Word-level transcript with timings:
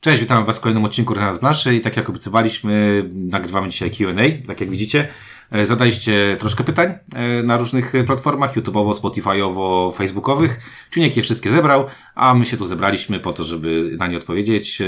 Cześć, 0.00 0.20
witam 0.20 0.44
Was 0.44 0.58
w 0.58 0.60
kolejnym 0.60 0.84
odcinku 0.84 1.14
Renat 1.14 1.36
z 1.36 1.38
Blanszy 1.38 1.74
i 1.74 1.80
tak 1.80 1.96
jak 1.96 2.08
obiecywaliśmy, 2.10 3.04
nagrywamy 3.14 3.68
dzisiaj 3.68 3.90
Q&A, 3.90 4.46
tak 4.46 4.60
jak 4.60 4.70
widzicie. 4.70 5.08
E, 5.52 5.66
Zadaliście 5.66 6.36
troszkę 6.40 6.64
pytań 6.64 6.94
e, 7.14 7.42
na 7.42 7.56
różnych 7.56 7.92
platformach, 8.06 8.56
YouTube'owo, 8.56 8.94
Spotify'owo, 8.94 9.94
Facebookowych. 9.96 10.60
Ciuniek 10.90 11.16
je 11.16 11.22
wszystkie 11.22 11.50
zebrał, 11.50 11.86
a 12.14 12.34
my 12.34 12.44
się 12.44 12.56
tu 12.56 12.64
zebraliśmy 12.64 13.20
po 13.20 13.32
to, 13.32 13.44
żeby 13.44 13.90
na 13.98 14.06
nie 14.06 14.16
odpowiedzieć. 14.16 14.80
E, 14.80 14.84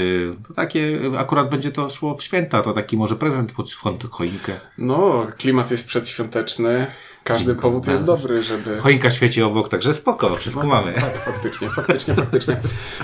To 0.47 0.53
takie, 0.53 0.99
akurat 1.17 1.49
będzie 1.49 1.71
to 1.71 1.89
szło 1.89 2.15
w 2.17 2.23
święta, 2.23 2.61
to 2.61 2.73
taki 2.73 2.97
może 2.97 3.15
prezent 3.15 3.51
pod 3.51 3.65
cho- 3.69 4.09
choinkę. 4.09 4.53
No, 4.77 5.27
klimat 5.37 5.71
jest 5.71 5.87
przedświąteczny. 5.87 6.87
Każdy 7.23 7.55
powód 7.55 7.87
jest 7.87 8.05
dobry, 8.05 8.43
żeby. 8.43 8.77
Choinka 8.77 9.11
świeci 9.11 9.41
obok, 9.41 9.69
także 9.69 9.93
spoko, 9.93 10.35
wszystko 10.35 10.67
mamy. 10.67 10.93
Tak, 10.93 11.17
faktycznie, 11.25 11.69
faktycznie, 11.69 12.13
faktycznie. 12.13 12.57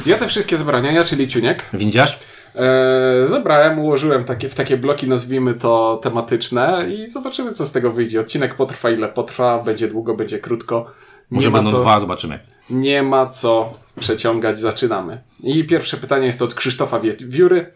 Ja 0.05 0.17
te 0.17 0.27
wszystkie 0.27 0.57
zebrania, 0.57 0.91
ja 0.91 1.03
czyli 1.03 1.27
Ciuniek, 1.27 1.65
Windziarz? 1.73 2.19
E, 2.55 3.27
zebrałem, 3.27 3.79
ułożyłem 3.79 4.23
takie, 4.23 4.49
w 4.49 4.55
takie 4.55 4.77
bloki, 4.77 5.07
nazwijmy 5.07 5.53
to 5.53 5.99
tematyczne 6.03 6.85
i 6.93 7.07
zobaczymy, 7.07 7.51
co 7.51 7.65
z 7.65 7.71
tego 7.71 7.91
wyjdzie. 7.91 8.21
Odcinek 8.21 8.55
potrwa 8.55 8.89
ile 8.89 9.07
potrwa, 9.09 9.63
będzie 9.63 9.87
długo, 9.87 10.13
będzie 10.13 10.39
krótko. 10.39 10.91
Nie 11.31 11.35
Może 11.35 11.49
ma, 11.49 11.57
będą 11.57 11.71
co, 11.71 11.81
dwa, 11.81 11.99
zobaczymy. 11.99 12.39
nie 12.69 13.03
ma 13.03 13.25
co 13.25 13.73
przeciągać, 13.99 14.59
zaczynamy. 14.59 15.21
I 15.43 15.63
pierwsze 15.63 15.97
pytanie 15.97 16.25
jest 16.25 16.41
od 16.41 16.53
Krzysztofa 16.53 16.99
Wióry. 17.19 17.71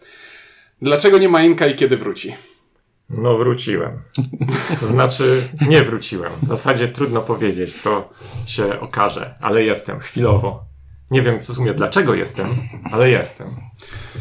Dlaczego 0.82 1.18
nie 1.18 1.28
ma 1.28 1.42
Inka 1.44 1.66
i 1.66 1.74
kiedy 1.74 1.96
wróci? 1.96 2.34
No 3.10 3.36
wróciłem. 3.36 4.02
Znaczy, 4.82 5.48
nie 5.68 5.82
wróciłem. 5.82 6.32
W 6.42 6.48
zasadzie 6.48 6.88
trudno 6.88 7.20
powiedzieć, 7.20 7.74
to 7.82 8.10
się 8.46 8.80
okaże, 8.80 9.34
ale 9.40 9.62
jestem, 9.62 10.00
chwilowo. 10.00 10.64
Nie 11.10 11.22
wiem 11.22 11.40
w 11.40 11.46
sumie 11.46 11.74
dlaczego 11.74 12.14
jestem, 12.14 12.46
ale 12.92 13.10
jestem. 13.10 13.50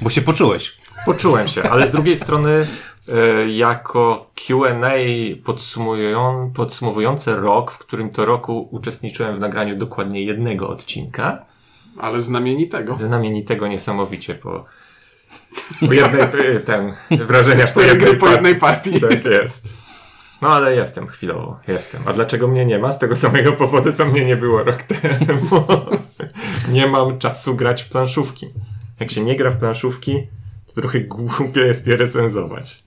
Bo 0.01 0.09
się 0.09 0.21
poczułeś. 0.21 0.77
Poczułem 1.05 1.47
się, 1.47 1.63
ale 1.63 1.87
z 1.87 1.91
drugiej 1.91 2.15
strony, 2.15 2.67
e, 3.07 3.49
jako 3.49 4.29
QA 4.35 4.89
podsumowujące 6.53 7.35
rok, 7.35 7.71
w 7.71 7.77
którym 7.77 8.09
to 8.09 8.25
roku 8.25 8.67
uczestniczyłem 8.71 9.35
w 9.35 9.39
nagraniu 9.39 9.75
dokładnie 9.75 10.23
jednego 10.23 10.69
odcinka, 10.69 11.45
Ale 11.99 12.19
znamienitego. 12.19 12.95
znamienitego 12.95 13.67
niesamowicie 13.67 14.35
po, 14.35 14.65
po 15.87 15.93
jednej, 15.93 16.21
e, 16.21 16.59
ten, 16.59 16.93
wrażenia 17.11 17.65
po 17.73 17.79
gry 17.79 18.13
po 18.13 18.19
partii. 18.19 18.33
jednej 18.33 18.55
partii. 18.55 19.01
Tak 19.01 19.25
jest. 19.25 19.83
No 20.41 20.49
ale 20.49 20.75
jestem 20.75 21.07
chwilowo, 21.07 21.59
jestem. 21.67 22.01
A 22.05 22.13
dlaczego 22.13 22.47
mnie 22.47 22.65
nie 22.65 22.79
ma? 22.79 22.91
Z 22.91 22.99
tego 22.99 23.15
samego 23.15 23.51
powodu, 23.51 23.91
co 23.93 24.05
mnie 24.05 24.25
nie 24.25 24.35
było 24.35 24.63
rok 24.63 24.83
temu. 24.83 25.65
Nie 26.71 26.87
mam 26.87 27.19
czasu 27.19 27.55
grać 27.55 27.81
w 27.81 27.89
planszówki. 27.89 28.47
Jak 28.99 29.11
się 29.11 29.23
nie 29.23 29.35
gra 29.35 29.51
w 29.51 29.57
planszówki, 29.57 30.27
to 30.67 30.81
trochę 30.81 30.99
głupie 30.99 31.61
jest 31.61 31.87
je 31.87 31.95
recenzować. 31.95 32.83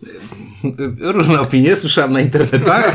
Różne 1.01 1.41
opinie 1.41 1.77
słyszałem 1.77 2.13
na 2.13 2.21
internetach. 2.21 2.95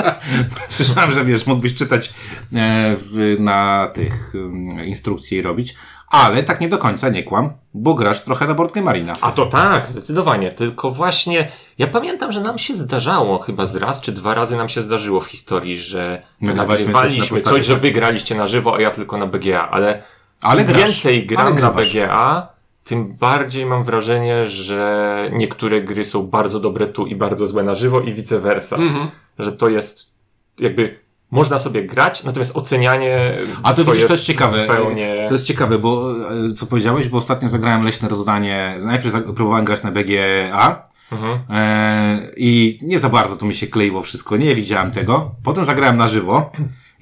słyszałem, 0.68 1.12
że 1.12 1.24
wiesz, 1.24 1.46
mógłbyś 1.46 1.74
czytać 1.74 2.14
e, 2.52 2.96
na 3.38 3.90
tych 3.94 4.32
um, 4.34 4.84
instrukcji 4.84 5.38
i 5.38 5.42
robić, 5.42 5.74
ale 6.12 6.42
tak 6.42 6.60
nie 6.60 6.68
do 6.68 6.78
końca, 6.78 7.08
nie 7.08 7.22
kłam, 7.22 7.52
bo 7.74 7.94
grasz 7.94 8.22
trochę 8.22 8.46
na 8.46 8.54
Board 8.54 8.74
Game 8.74 8.84
Marina. 8.84 9.16
A 9.20 9.32
to 9.32 9.46
tak, 9.46 9.86
zdecydowanie. 9.88 10.50
Tylko 10.50 10.90
właśnie, 10.90 11.48
ja 11.78 11.86
pamiętam, 11.86 12.32
że 12.32 12.40
nam 12.40 12.58
się 12.58 12.74
zdarzało, 12.74 13.38
chyba 13.38 13.66
z 13.66 13.76
raz 13.76 14.00
czy 14.00 14.12
dwa 14.12 14.34
razy 14.34 14.56
nam 14.56 14.68
się 14.68 14.82
zdarzyło 14.82 15.20
w 15.20 15.26
historii, 15.26 15.78
że 15.78 16.22
Nagrywaliśmy 16.40 16.92
nagrywaliśmy 16.92 17.36
coś 17.36 17.44
na 17.44 17.50
coś, 17.50 17.64
że 17.66 17.76
wygraliście 17.76 18.34
na 18.34 18.46
żywo, 18.46 18.76
a 18.76 18.80
ja 18.80 18.90
tylko 18.90 19.18
na 19.18 19.26
BGA, 19.26 19.68
ale 19.70 20.02
Ale 20.42 20.64
grasz, 20.64 20.78
więcej 20.82 21.16
ale 21.16 21.26
gram 21.26 21.54
na 21.54 21.60
grawasz. 21.60 21.92
BGA, 21.92 22.48
tym 22.84 23.14
bardziej 23.14 23.66
mam 23.66 23.84
wrażenie, 23.84 24.48
że 24.48 25.30
niektóre 25.32 25.82
gry 25.82 26.04
są 26.04 26.22
bardzo 26.26 26.60
dobre 26.60 26.86
tu 26.86 27.06
i 27.06 27.16
bardzo 27.16 27.46
złe 27.46 27.62
na 27.62 27.74
żywo 27.74 28.00
i 28.00 28.12
vice 28.12 28.38
versa. 28.38 28.76
Mhm. 28.76 29.10
Że 29.38 29.52
to 29.52 29.68
jest 29.68 30.14
jakby 30.60 30.98
można 31.32 31.58
sobie 31.58 31.84
grać, 31.84 32.24
natomiast 32.24 32.56
ocenianie 32.56 33.38
A 33.62 33.74
to, 33.74 33.84
widzisz, 33.84 34.06
to 34.06 34.12
jest 34.12 34.24
ciekawe. 34.24 34.58
zupełnie... 34.58 35.24
To 35.28 35.34
jest 35.34 35.46
ciekawe, 35.46 35.78
bo 35.78 36.14
e, 36.50 36.52
co 36.52 36.66
powiedziałeś, 36.66 37.08
bo 37.08 37.18
ostatnio 37.18 37.48
zagrałem 37.48 37.84
leśne 37.84 38.08
rozdanie. 38.08 38.76
Najpierw 38.84 39.14
próbowałem 39.34 39.64
grać 39.64 39.82
na 39.82 39.90
BGA. 39.92 40.88
Mhm. 41.12 41.38
E, 41.50 42.30
I 42.36 42.78
nie 42.82 42.98
za 42.98 43.08
bardzo 43.08 43.36
to 43.36 43.46
mi 43.46 43.54
się 43.54 43.66
kleiło 43.66 44.02
wszystko, 44.02 44.36
nie 44.36 44.54
widziałem 44.54 44.90
tego. 44.90 45.34
Potem 45.42 45.64
zagrałem 45.64 45.96
na 45.96 46.08
żywo 46.08 46.52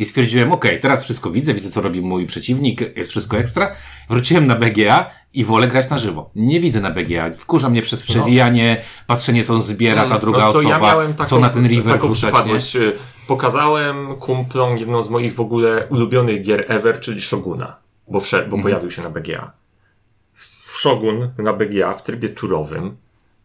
i 0.01 0.05
stwierdziłem, 0.05 0.53
okej, 0.53 0.81
teraz 0.81 1.05
wszystko 1.05 1.31
widzę, 1.31 1.55
widzę 1.55 1.71
co 1.71 1.81
robi 1.81 2.01
mój 2.01 2.27
przeciwnik, 2.27 2.97
jest 2.97 3.11
wszystko 3.11 3.39
ekstra. 3.39 3.73
Wróciłem 4.11 4.47
na 4.47 4.57
BGA 4.57 5.11
i 5.35 5.45
wolę 5.45 5.69
grać 5.69 5.91
na 5.91 5.99
żywo. 5.99 6.31
Nie 6.37 6.61
widzę 6.61 6.81
na 6.81 6.91
BGA. 6.91 7.31
Wkurza 7.31 7.69
mnie 7.71 7.83
przez 7.83 8.03
przewijanie, 8.03 8.83
patrzenie 9.07 9.45
co 9.45 9.55
on 9.55 9.63
zbiera 9.63 10.09
ta 10.09 10.19
druga 10.19 10.39
no 10.39 10.49
osoba, 10.49 10.69
ja 10.69 11.09
taką, 11.13 11.25
co 11.27 11.39
na 11.39 11.49
ten 11.49 11.69
river 11.69 11.93
taką 11.93 12.09
wrzucać. 12.13 12.47
Nie? 12.75 12.81
Y, 12.81 12.93
Pokazałem 13.29 14.17
kumplom 14.17 14.79
jedną 14.79 15.03
z 15.03 15.11
moich 15.11 15.35
w 15.35 15.41
ogóle 15.41 15.87
ulubionych 15.91 16.43
gier 16.43 16.65
ever, 16.69 17.01
czyli 17.01 17.21
Shoguna, 17.21 17.77
bo, 18.09 18.21
wszedł, 18.21 18.45
Mhm. 18.45 18.61
bo 18.61 18.63
pojawił 18.63 18.91
się 18.91 19.03
na 19.03 19.11
BGA. 19.11 19.53
W 20.35 20.79
Shogun 20.79 21.31
na 21.39 21.53
BGA 21.53 21.93
w 21.93 22.03
trybie 22.03 22.29
turowym 22.29 22.91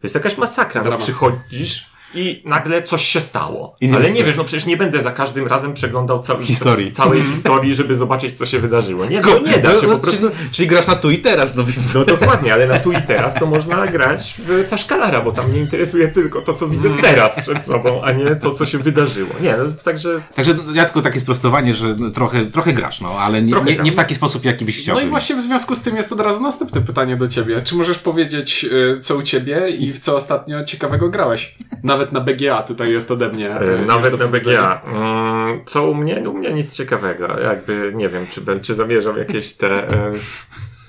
jest 0.02 0.14
jakaś 0.14 0.36
masakra. 0.38 0.84
No, 0.84 0.98
przychodzisz 0.98 1.86
i 2.14 2.42
nagle 2.44 2.82
coś 2.82 3.04
się 3.04 3.20
stało. 3.20 3.76
I 3.80 3.88
nie 3.88 3.96
Ale 3.96 4.12
nie 4.12 4.24
wiesz, 4.24 4.36
no 4.36 4.44
przecież 4.44 4.66
nie 4.66 4.76
będę 4.76 5.02
za 5.02 5.12
każdym 5.12 5.46
razem 5.46 5.74
przeglądał 5.74 6.20
całej 6.20 6.46
Historii. 6.46 6.92
całej 6.92 7.22
historii, 7.22 7.74
żeby 7.74 7.94
zobaczyć, 7.94 8.38
co 8.38 8.46
się 8.46 8.58
wydarzyło. 8.58 9.06
Nie, 9.06 9.20
no, 9.20 9.22
Tylko- 9.22 9.46
nie 9.50 9.58
da 9.58 9.80
się 9.80 9.86
no, 9.86 9.92
po 9.92 9.98
prostu. 9.98 10.30
czyli, 10.30 10.50
czyli 10.52 10.68
grasz 10.68 10.86
na 10.86 10.96
tu 10.96 11.10
i 11.10 11.18
teraz, 11.18 11.56
no 11.56 11.64
No 11.94 12.04
dokładnie, 12.04 12.52
ale 12.52 12.66
na 12.66 12.78
tu 12.78 12.92
i 12.92 13.02
teraz 13.02 13.34
to 13.34 13.46
można 13.46 13.86
grać 13.86 14.34
w 14.38 14.68
Taszkalara, 14.70 15.20
bo 15.20 15.32
tam 15.32 15.50
mnie 15.50 15.60
interesuje 15.60 16.08
tylko 16.08 16.42
to, 16.42 16.52
co 16.54 16.68
widzę 16.68 16.96
teraz 17.00 17.40
przed 17.40 17.66
sobą, 17.66 18.02
a 18.02 18.12
nie 18.12 18.36
to, 18.36 18.50
co 18.50 18.66
się 18.66 18.78
wydarzyło. 18.78 19.30
Nie, 19.40 19.56
no, 19.56 19.64
także 19.84 20.20
Także 20.34 20.54
ja 20.74 20.84
tylko 20.84 21.02
takie 21.02 21.20
sprostowanie, 21.20 21.74
że 21.74 21.96
no, 21.98 22.10
trochę, 22.10 22.46
trochę 22.46 22.72
grasz, 22.72 23.00
no, 23.00 23.08
ale 23.18 23.42
nie, 23.42 23.52
Trochę 23.52 23.72
nie, 23.72 23.78
nie 23.78 23.92
w 23.92 23.96
taki 23.96 24.14
sposób, 24.14 24.44
jaki 24.44 24.64
byś 24.64 24.78
chciał. 24.78 24.94
No 24.96 25.00
i 25.02 25.08
właśnie 25.08 25.36
w 25.36 25.40
związku 25.40 25.74
z 25.76 25.82
tym 25.82 25.96
jest 25.96 26.12
od 26.12 26.20
razu 26.20 26.40
następne 26.40 26.80
pytanie 26.80 27.16
do 27.16 27.28
ciebie. 27.28 27.62
Czy 27.62 27.74
możesz 27.74 27.98
powiedzieć, 27.98 28.66
y, 28.96 29.00
co 29.00 29.16
u 29.16 29.22
ciebie 29.22 29.68
i 29.70 29.92
w 29.92 29.98
co 29.98 30.16
ostatnio 30.16 30.64
ciekawego 30.64 31.08
grałeś? 31.08 31.54
Nawet 31.96 32.12
na 32.12 32.20
BGA 32.20 32.62
tutaj 32.62 32.92
jest 32.92 33.10
ode 33.10 33.28
mnie. 33.28 33.50
e, 33.50 33.78
y, 33.82 33.86
nawet 33.86 34.18
na. 34.18 34.26
BGA. 34.26 34.82
Mm, 34.86 35.64
co 35.64 35.90
u 35.90 35.94
mnie? 35.94 36.28
U 36.28 36.32
mnie 36.32 36.52
nic 36.52 36.76
ciekawego. 36.76 37.40
Jakby 37.40 37.92
nie 37.94 38.08
wiem, 38.08 38.26
czy, 38.62 38.74
zamierzam 38.74 39.16
jakieś 39.16 39.52
te 39.56 39.88
e, 39.88 40.12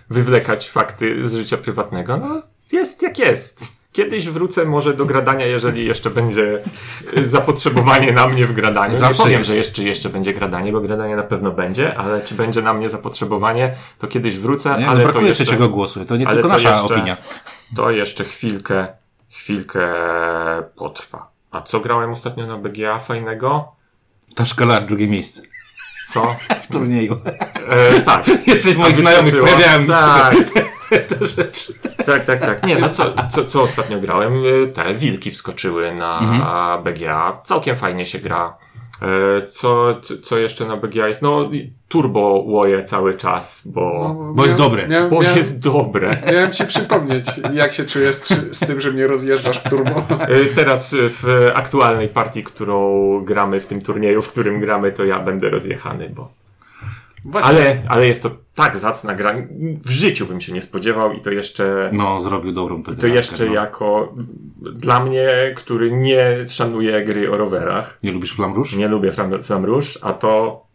wywlekać 0.10 0.70
fakty 0.70 1.28
z 1.28 1.34
życia 1.34 1.58
prywatnego. 1.58 2.18
No, 2.18 2.42
jest 2.72 3.02
jak 3.02 3.20
jest. 3.20 3.78
Kiedyś 3.92 4.30
wrócę 4.30 4.66
może 4.66 4.94
do 4.94 5.06
gradania, 5.06 5.46
jeżeli 5.46 5.86
jeszcze 5.86 6.10
będzie 6.10 6.60
e, 7.16 7.26
zapotrzebowanie 7.26 8.12
na 8.12 8.28
mnie 8.28 8.46
w 8.46 8.54
gradaniu. 8.54 8.96
Zawsze 8.96 9.18
nie 9.18 9.24
powiem, 9.24 9.40
jest. 9.40 9.50
że 9.52 9.58
jeszcze, 9.58 9.84
jeszcze 9.84 10.10
będzie 10.10 10.34
gradanie, 10.34 10.72
bo 10.72 10.82
gradanie 10.82 11.16
na 11.16 11.24
pewno 11.24 11.52
będzie, 11.52 11.98
ale 11.98 12.22
czy 12.22 12.36
będzie 12.36 12.62
na 12.62 12.74
mnie 12.74 12.90
zapotrzebowanie, 12.90 13.76
to 14.00 14.08
kiedyś 14.08 14.38
wrócę. 14.38 14.70
Nie, 14.70 14.76
ale 14.76 14.86
no, 14.86 14.92
to 14.96 15.04
brakuje 15.04 15.28
jeszcze, 15.28 15.44
trzeciego 15.44 15.70
głosu, 15.70 16.06
to 16.06 16.18
nie 16.18 16.28
ale 16.28 16.36
tylko 16.36 16.50
to 16.50 16.54
nasza 16.54 16.70
jeszcze- 16.70 16.96
opinia. 16.96 17.18
To 17.76 17.92
jeszcze 17.92 18.24
chwilkę, 18.24 18.88
chwilkę 19.38 19.82
potrwa. 20.76 21.28
A 21.52 21.62
co 21.62 21.80
grałem 21.80 22.12
ostatnio 22.12 22.48
na 22.48 22.58
BGA 22.58 23.00
fajnego? 23.00 23.72
Taszkalar, 24.36 24.86
drugie 24.86 25.08
miejsce 25.08 25.42
Co? 26.10 26.36
w 26.64 26.68
turnieju. 26.68 27.22
E, 27.70 28.02
tak. 28.02 28.28
Jesteś 28.48 28.78
moich 28.78 28.98
znajomych, 28.98 29.40
pojawiałem 29.40 29.88
tak. 29.88 30.36
te 31.10 31.26
rzeczy. 31.26 31.74
tak, 32.06 32.26
tak, 32.26 32.40
tak. 32.40 32.66
Nie, 32.66 32.76
no 32.80 32.90
co, 32.90 33.14
co, 33.32 33.46
co 33.46 33.62
ostatnio 33.62 34.00
grałem? 34.00 34.34
E, 34.64 34.68
Te 34.68 34.94
wilki 34.94 35.32
wskoczyły 35.32 35.94
na 35.96 36.20
Mhm. 36.20 36.84
BGA. 36.84 37.42
Całkiem 37.44 37.76
fajnie 37.76 38.06
się 38.06 38.20
gra. 38.20 38.58
E, 39.02 39.48
Co, 39.48 39.96
co, 40.02 40.14
co 40.18 40.38
jeszcze 40.38 40.66
na 40.66 40.78
BGA 40.78 41.08
jest? 41.08 41.22
No, 41.22 41.50
turbo 41.88 42.20
łoje 42.46 42.84
cały 42.84 43.18
czas, 43.18 43.68
bo, 43.68 43.92
No, 43.96 44.34
Bo 44.34 44.46
jest 44.46 44.58
dobre. 44.58 44.88
Miałem, 44.88 45.10
bo 45.10 45.22
miałem, 45.22 45.38
jest 45.38 45.64
dobre. 45.64 46.22
miałem 46.32 46.52
ci 46.52 46.66
przypomnieć, 46.66 47.26
jak 47.54 47.74
się 47.74 47.86
czujesz 47.86 48.16
z, 48.16 48.58
z 48.58 48.68
tym, 48.68 48.80
że 48.80 48.92
mnie 48.92 49.08
rozjeżdżasz 49.08 49.58
w 49.60 49.70
turbo. 49.70 50.04
E, 50.20 50.46
Teraz 50.56 50.90
w, 50.94 50.96
w 51.24 51.52
aktualnej 51.56 52.08
partii, 52.08 52.44
którą 52.44 52.82
gramy 53.26 53.60
w 53.60 53.66
tym 53.66 53.82
turnieju, 53.82 54.22
w 54.22 54.28
którym 54.32 54.60
gramy, 54.60 54.92
to 54.92 55.06
ja 55.06 55.20
będę 55.20 55.50
rozjechany, 55.50 56.10
bo 56.16 56.30
Właśnie. 57.28 57.50
Ale, 57.50 57.82
ale 57.88 58.08
jest 58.08 58.24
to 58.24 58.30
tak 58.56 58.78
zacna 58.78 59.16
gra. 59.16 59.36
W 59.86 59.90
życiu 59.90 60.26
bym 60.26 60.42
się 60.42 60.54
nie 60.54 60.62
spodziewał 60.62 61.14
i 61.14 61.22
to 61.22 61.32
jeszcze, 61.32 61.90
No, 61.94 62.22
zrobił 62.22 62.52
dobrą 62.52 62.84
tę 62.84 62.92
to 62.92 62.98
grę, 63.02 63.10
jeszcze 63.10 63.46
no. 63.46 63.54
jako 63.54 64.16
dla 64.74 65.00
mnie, 65.00 65.54
który 65.56 65.92
nie 65.92 66.46
szanuje 66.48 67.04
gry 67.04 67.32
o 67.32 67.38
rowerach. 67.38 68.00
Nie 68.04 68.12
lubisz 68.12 68.34
Flam 68.34 68.54
Rouge? 68.54 68.78
Nie 68.78 68.88
lubię 68.88 69.12
Flam, 69.12 69.44
Flam 69.44 69.66
Rouge, 69.66 69.88
a 70.02 70.14
to 70.14 70.28
to 70.28 70.67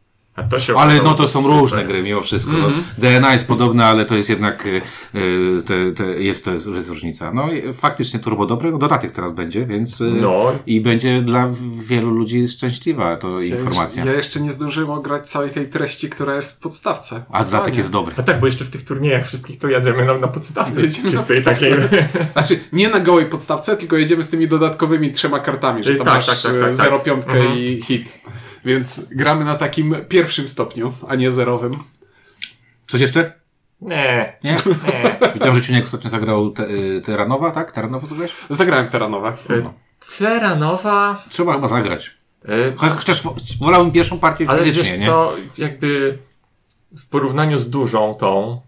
Ale 0.76 1.02
no 1.02 1.14
to 1.14 1.28
są 1.28 1.42
super. 1.42 1.58
różne 1.58 1.84
gry 1.84 2.02
mimo 2.02 2.20
wszystko. 2.20 2.52
No, 2.52 2.68
DNA 2.98 3.32
jest 3.32 3.46
podobne, 3.46 3.84
ale 3.84 4.04
to 4.04 4.14
jest 4.14 4.30
jednak, 4.30 4.66
y, 4.66 4.82
y, 5.14 5.62
te, 5.62 5.92
te, 5.92 6.04
jest, 6.04 6.44
to 6.44 6.52
jest, 6.52 6.66
jest 6.66 6.88
różnica. 6.88 7.32
No 7.34 7.52
i 7.52 7.72
faktycznie 7.72 8.20
turbo 8.20 8.46
dobry, 8.46 8.72
no, 8.72 8.78
dodatek 8.78 9.10
teraz 9.10 9.32
będzie, 9.32 9.66
więc 9.66 10.00
y, 10.00 10.04
No. 10.04 10.52
i 10.66 10.80
będzie 10.80 11.22
dla 11.22 11.48
wielu 11.82 12.10
ludzi 12.10 12.48
szczęśliwa 12.48 13.16
to 13.16 13.40
informacja. 13.40 14.04
Ja 14.04 14.12
jeszcze 14.12 14.40
nie 14.40 14.50
zdążyłem 14.50 14.90
ograć 14.90 15.26
całej 15.28 15.50
tej 15.50 15.68
treści, 15.68 16.10
która 16.10 16.34
jest 16.34 16.56
w 16.56 16.60
podstawce. 16.60 17.24
A 17.30 17.44
dodatek 17.44 17.76
jest 17.76 17.90
dobry. 17.90 18.14
A 18.18 18.22
tak, 18.22 18.40
bo 18.40 18.46
jeszcze 18.46 18.64
w 18.64 18.70
tych 18.70 18.84
turniejach 18.84 19.26
wszystkich 19.26 19.58
to 19.58 19.68
jedziemy 19.68 20.04
nam 20.04 20.20
na 20.20 20.28
podstawce 20.28 20.80
Jedziemy 20.82 21.10
na 21.10 21.18
czystej 21.18 21.36
podstawce. 21.36 21.76
takiej. 21.76 22.04
Znaczy, 22.32 22.58
nie 22.72 22.88
na 22.88 23.00
gołej 23.00 23.26
podstawce, 23.26 23.76
tylko 23.76 23.96
jedziemy 23.96 24.22
z 24.22 24.30
tymi 24.30 24.48
dodatkowymi 24.48 25.12
trzema 25.12 25.40
kartami, 25.40 25.84
że 25.84 25.94
tam 25.96 26.06
tak, 26.06 26.14
masz 26.14 26.26
tak, 26.26 26.52
tak, 26.52 26.76
tak, 26.76 26.92
0,5 26.92 27.22
tak. 27.24 27.34
Mhm. 27.34 27.58
i 27.58 27.82
hit. 27.82 28.22
Więc 28.64 29.08
gramy 29.14 29.44
na 29.44 29.54
takim 29.54 29.96
pierwszym 30.08 30.48
stopniu, 30.48 30.92
a 31.08 31.14
nie 31.14 31.30
zerowym. 31.30 31.72
Coś 32.86 33.00
jeszcze? 33.00 33.32
Nie, 33.80 34.36
Nie? 34.44 34.56
nie. 34.86 35.18
Widziałem, 35.34 35.54
że 35.54 35.60
Ciuniek 35.60 35.84
ostatnio 35.84 36.10
zagrał 36.10 36.50
te, 36.50 36.68
y, 36.70 37.02
Teranowa, 37.04 37.50
tak? 37.50 37.72
Teranowa 37.72 38.06
co 38.08 38.14
grałeś? 38.14 38.32
Zagrałem 38.50 38.88
teranowe. 38.88 39.28
E, 39.50 39.72
Teranowa. 40.18 41.24
Trzeba 41.28 41.52
chyba 41.52 41.68
zagrać. 41.68 42.16
e, 42.44 42.76
Chociaż 42.76 43.22
wolałbym 43.60 43.92
pierwszą 43.92 44.18
partię 44.18 44.44
Ale 44.48 44.58
fizycznie, 44.64 44.92
wiesz 44.92 45.00
nie? 45.00 45.06
co, 45.06 45.32
jakby 45.58 46.18
w 46.98 47.08
porównaniu 47.08 47.58
z 47.58 47.70
dużą 47.70 48.14
tą, 48.14 48.60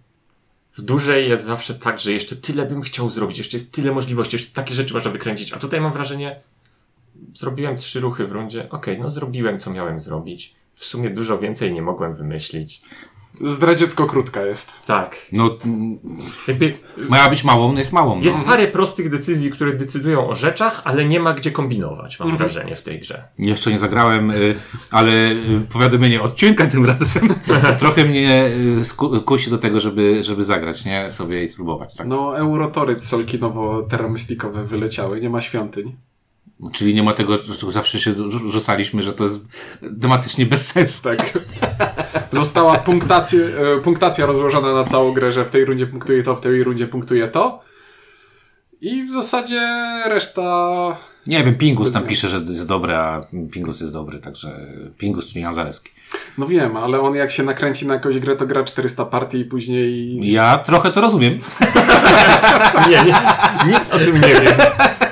w 0.76 0.80
dużej 0.82 1.28
jest 1.28 1.44
zawsze 1.44 1.74
tak, 1.74 2.00
że 2.00 2.12
jeszcze 2.12 2.36
tyle 2.36 2.66
bym 2.66 2.82
chciał 2.82 3.10
zrobić, 3.10 3.38
jeszcze 3.38 3.56
jest 3.56 3.72
tyle 3.72 3.92
możliwości, 3.92 4.36
jeszcze 4.36 4.54
takie 4.54 4.74
rzeczy 4.74 4.94
można 4.94 5.10
wykręcić. 5.10 5.52
A 5.52 5.56
tutaj 5.58 5.80
mam 5.80 5.92
wrażenie, 5.92 6.40
zrobiłem 7.34 7.76
trzy 7.76 8.00
ruchy 8.00 8.26
w 8.26 8.32
rundzie, 8.32 8.70
okej, 8.70 8.98
no 9.00 9.10
zrobiłem 9.10 9.58
co 9.58 9.70
miałem 9.70 10.00
zrobić. 10.00 10.54
W 10.74 10.84
sumie 10.84 11.10
dużo 11.10 11.38
więcej 11.38 11.72
nie 11.72 11.82
mogłem 11.82 12.14
wymyślić. 12.14 12.82
Zdradziecko 13.40 14.06
krótka 14.06 14.42
jest. 14.42 14.72
Tak. 14.86 15.16
No, 15.32 15.50
Jakby 16.48 16.74
miała 17.10 17.28
być 17.28 17.44
małą, 17.44 17.72
no 17.72 17.78
jest 17.78 17.92
małą. 17.92 18.20
jest 18.20 18.38
No. 18.38 18.44
parę 18.44 18.66
prostych 18.68 19.10
decyzji, 19.10 19.50
które 19.50 19.72
decydują 19.72 20.28
o 20.28 20.34
rzeczach, 20.34 20.80
ale 20.84 21.04
nie 21.04 21.20
ma 21.20 21.34
gdzie 21.34 21.50
kombinować, 21.50 22.20
mam 22.20 22.36
wrażenie 22.38 22.76
w 22.76 22.82
tej 22.82 23.00
grze. 23.00 23.28
Jeszcze 23.38 23.70
nie 23.70 23.78
zagrałem, 23.78 24.30
y, 24.30 24.54
ale 24.90 25.12
y, 25.32 25.66
powiadomienie 25.72 26.22
od 26.22 26.34
Ciunka 26.34 26.66
tym 26.66 26.86
razem 26.86 27.34
trochę 27.80 28.04
mnie 28.04 28.50
y, 29.16 29.20
kusi 29.20 29.50
do 29.50 29.58
tego, 29.58 29.80
żeby, 29.80 30.22
żeby 30.24 30.44
zagrać, 30.44 30.84
nie? 30.84 31.12
Sobie 31.12 31.44
i 31.44 31.48
spróbować, 31.48 31.94
tak? 31.96 32.06
No, 32.06 32.38
eurotory 32.38 32.96
solkinowo-teramystikowe 32.96 34.64
wyleciały, 34.64 35.20
nie 35.20 35.30
ma 35.30 35.40
świątyń. 35.40 35.96
Czyli 36.72 36.94
nie 36.94 37.02
ma 37.02 37.12
tego, 37.12 37.36
że 37.36 37.72
zawsze 37.72 38.00
się 38.00 38.12
rzu- 38.12 38.50
rzucaliśmy, 38.50 39.02
że 39.02 39.12
to 39.12 39.24
jest 39.24 39.44
tematycznie 40.00 40.46
bez 40.46 40.66
sensu. 40.66 41.02
Tak. 41.02 41.38
Została 42.30 42.78
punktacja, 42.78 43.40
e, 43.40 43.80
punktacja 43.80 44.26
rozłożona 44.26 44.72
na 44.74 44.84
całą 44.84 45.12
grę, 45.12 45.32
że 45.32 45.44
w 45.44 45.50
tej 45.50 45.64
rundzie 45.64 45.86
punktuje 45.86 46.22
to, 46.22 46.36
w 46.36 46.40
tej 46.40 46.64
rundzie 46.64 46.86
punktuje 46.86 47.28
to. 47.28 47.62
I 48.80 49.04
w 49.04 49.12
zasadzie 49.12 49.60
reszta. 50.06 50.96
Nie 51.26 51.44
wiem, 51.44 51.54
Pingus 51.54 51.92
tam 51.92 52.06
pisze, 52.06 52.28
że 52.28 52.36
jest 52.36 52.66
dobry, 52.66 52.94
a 52.94 53.20
Pingus 53.52 53.80
jest 53.80 53.92
dobry, 53.92 54.18
także 54.18 54.66
Pingus, 54.98 55.28
czyli 55.28 55.40
Jan 55.40 55.54
Zaleski. 55.54 55.90
No 56.38 56.46
wiem, 56.46 56.76
ale 56.76 57.00
on 57.00 57.14
jak 57.14 57.30
się 57.30 57.42
nakręci 57.42 57.86
na 57.86 57.94
jakąś 57.94 58.18
grę, 58.18 58.36
to 58.36 58.46
gra 58.46 58.64
400 58.64 59.04
partii 59.04 59.38
i 59.38 59.44
później. 59.44 60.32
Ja 60.32 60.58
trochę 60.58 60.90
to 60.90 61.00
rozumiem. 61.00 61.38
Nie, 62.90 63.04
nie, 63.04 63.14
nic 63.72 63.90
o 63.90 63.98
tym 63.98 64.14
nie 64.14 64.28
wiem. 64.28 64.54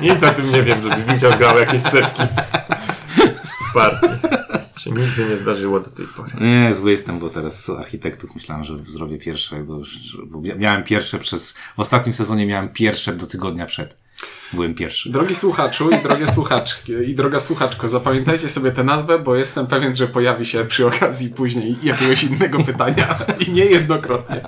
Nic 0.03 0.23
o 0.23 0.31
tym 0.31 0.51
nie 0.53 0.63
wiem, 0.63 0.83
żeby 0.83 1.13
widział 1.13 1.33
grał 1.39 1.59
jakieś 1.59 1.83
setki 1.83 2.23
partii. 3.75 4.09
Się 4.79 4.91
nigdy 4.91 5.25
nie 5.31 5.37
zdarzyło 5.37 5.81
do 5.81 5.91
tej 5.91 6.07
pory. 6.07 6.31
Nie, 6.41 6.75
zły 6.75 6.91
jestem, 6.91 7.19
bo 7.19 7.29
teraz 7.31 7.65
z 7.65 7.71
architektów 7.71 8.35
myślałem, 8.35 8.65
że 8.65 8.85
zrobię 8.85 9.19
pierwsze, 9.19 9.57
bo 9.57 9.79
już 9.79 10.19
bo 10.27 10.39
mia- 10.39 10.59
miałem 10.59 10.83
pierwsze 10.83 11.19
przez, 11.19 11.53
w 11.77 11.81
ostatnim 11.81 12.13
sezonie 12.13 12.47
miałem 12.47 12.69
pierwsze 12.69 13.13
do 13.13 13.27
tygodnia 13.27 13.67
przed. 13.67 13.97
Byłem 14.53 14.75
pierwszy. 14.75 15.11
Drogi 15.11 15.35
słuchaczu 15.35 15.91
i 15.91 15.99
drogie 16.03 16.27
słuchaczki 16.27 16.93
i 16.93 17.15
droga 17.15 17.41
słuchaczko, 17.41 17.89
zapamiętajcie 17.89 18.49
sobie 18.49 18.73
tę 18.73 18.85
nazwę, 18.85 19.19
bo 19.19 19.37
jestem 19.37 19.67
pewien, 19.67 19.95
że 19.95 20.07
pojawi 20.07 20.47
się 20.47 20.65
przy 20.65 20.87
okazji 20.87 21.29
później 21.29 21.77
jakiegoś 21.83 22.25
innego 22.25 22.65
pytania 22.65 23.19
i 23.39 23.53
niejednokrotnie. 23.53 24.41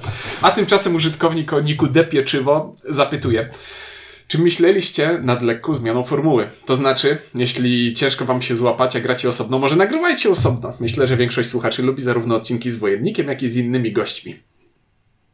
A 0.43 0.51
tymczasem 0.51 0.95
użytkownik 0.95 1.53
o 1.53 1.61
niku 1.61 1.87
D 1.87 2.05
Pieczywo 2.05 2.77
zapytuje. 2.89 3.49
Czy 4.29 4.39
myśleliście 4.39 5.19
nad 5.23 5.43
lekką 5.43 5.75
zmianą 5.75 6.03
formuły? 6.03 6.51
To 6.67 6.75
znaczy, 6.75 7.19
jeśli 7.35 7.95
ciężko 7.95 8.25
wam 8.25 8.43
się 8.43 8.57
złapać, 8.57 8.97
a 8.97 9.01
gracie 9.01 9.29
osobno, 9.29 9.59
może 9.59 9.77
nagrywajcie 9.77 10.31
osobno. 10.31 10.73
Myślę, 10.81 11.07
że 11.07 11.17
większość 11.17 11.49
słuchaczy 11.49 11.83
lubi 11.83 12.03
zarówno 12.03 12.37
odcinki 12.37 12.71
z 12.71 12.77
wojennikiem, 12.77 13.29
jak 13.29 13.43
i 13.43 13.49
z 13.49 13.57
innymi 13.57 13.93
gośćmi. 13.93 14.37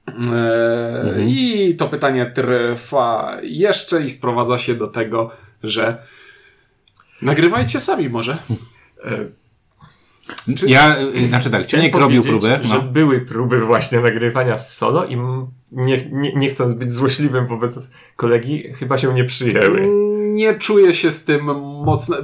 Eee, 0.08 1.70
I 1.70 1.76
to 1.76 1.88
pytanie 1.88 2.32
trwa 2.34 3.38
jeszcze 3.42 4.04
i 4.04 4.10
sprowadza 4.10 4.58
się 4.58 4.74
do 4.74 4.86
tego, 4.86 5.30
że 5.62 6.02
nagrywajcie 7.22 7.80
sami 7.80 8.08
może. 8.08 8.38
E, 10.48 10.54
Czy- 10.54 10.68
Ja, 10.68 10.96
y, 11.00 11.28
znaczy 11.28 11.50
tak, 11.50 11.66
Ciuniek 11.66 11.96
robił 11.96 12.22
próbę. 12.22 12.60
że 12.62 12.74
No. 12.74 12.82
były 12.82 13.20
próby 13.20 13.60
właśnie 13.66 14.00
nagrywania 14.00 14.58
z 14.58 14.76
solo 14.76 15.04
i 15.06 15.16
nie, 15.72 15.98
nie, 16.12 16.32
nie 16.34 16.48
chcąc 16.48 16.74
być 16.74 16.92
złośliwym 16.92 17.46
wobec 17.46 17.78
kolegi, 18.16 18.62
chyba 18.72 18.98
się 18.98 19.14
nie 19.14 19.24
przyjęły. 19.24 19.88
Nie 20.34 20.54
czuję 20.54 20.94
się 20.94 21.10
z 21.10 21.24
tym 21.24 21.44
mocno. 21.84 22.16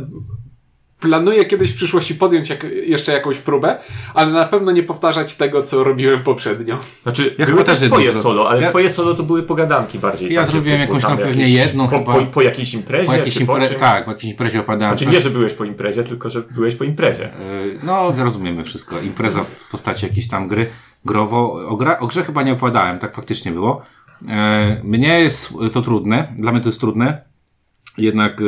Planuję 1.01 1.45
kiedyś 1.45 1.73
w 1.73 1.77
przyszłości 1.77 2.15
podjąć 2.15 2.51
jak, 2.51 2.67
jeszcze 2.87 3.13
jakąś 3.13 3.39
próbę, 3.39 3.79
ale 4.15 4.33
na 4.33 4.45
pewno 4.45 4.73
nie 4.73 4.83
powtarzać 4.83 5.35
tego, 5.35 5.63
co 5.63 5.85
robiłem 5.85 6.21
poprzednio. 6.23 6.79
Znaczy, 7.03 7.35
Ja 7.39 7.47
były 7.47 7.65
też 7.65 7.79
twoje 7.79 8.05
jedno 8.07 8.23
solo, 8.23 8.49
ale 8.51 8.63
ja- 8.63 8.69
twoje 8.69 8.91
solo 8.91 9.15
to 9.15 9.23
były 9.23 9.43
pogadanki 9.43 9.99
bardziej. 9.99 10.33
Ja 10.33 10.41
takie 10.41 10.53
zrobiłem 10.53 10.81
jakąś 10.81 11.03
tam 11.03 11.19
pewnie 11.19 11.49
jedną 11.49 11.89
po, 11.89 11.99
chyba. 11.99 12.13
po, 12.15 12.23
po 12.27 12.43
jakiejś 12.43 12.75
imprezie, 12.75 13.07
Po 13.07 13.15
jakiejś 13.17 13.39
po 13.39 13.53
impre- 13.57 13.69
czymś? 13.69 13.81
tak, 13.81 14.05
po 14.05 14.11
jakiejś 14.11 14.33
imprezie 14.33 14.61
opadałem. 14.61 14.99
Znaczy 14.99 15.13
nie, 15.15 15.21
że 15.21 15.31
byłeś 15.31 15.53
po 15.55 15.65
imprezie, 15.65 16.05
tylko 16.05 16.31
że 16.31 16.43
byłeś 16.43 16.75
po 16.75 16.85
imprezie. 16.85 17.25
Y, 17.27 17.79
No, 17.83 18.13
rozumiemy 18.19 18.65
wszystko. 18.65 19.01
Impreza 19.01 19.45
w 19.45 19.69
postaci 19.71 20.07
jakiejś 20.07 20.29
tam 20.29 20.49
gry 20.49 20.67
growo. 21.05 21.53
O, 21.69 21.77
gra, 21.77 21.99
o 21.99 22.07
grze 22.07 22.25
chyba 22.25 22.43
nie 22.43 22.53
opowiadałem, 22.53 22.99
tak 22.99 23.15
faktycznie 23.15 23.53
było. 23.53 23.83
E, 24.29 24.81
Mnie 24.85 25.21
jest 25.21 25.53
to 25.73 25.83
trudne, 25.83 26.35
dla 26.37 26.53
mnie 26.53 26.61
to 26.61 26.69
jest 26.69 26.81
trudne. 26.81 27.23
Jednak 27.99 28.41
e, 28.41 28.45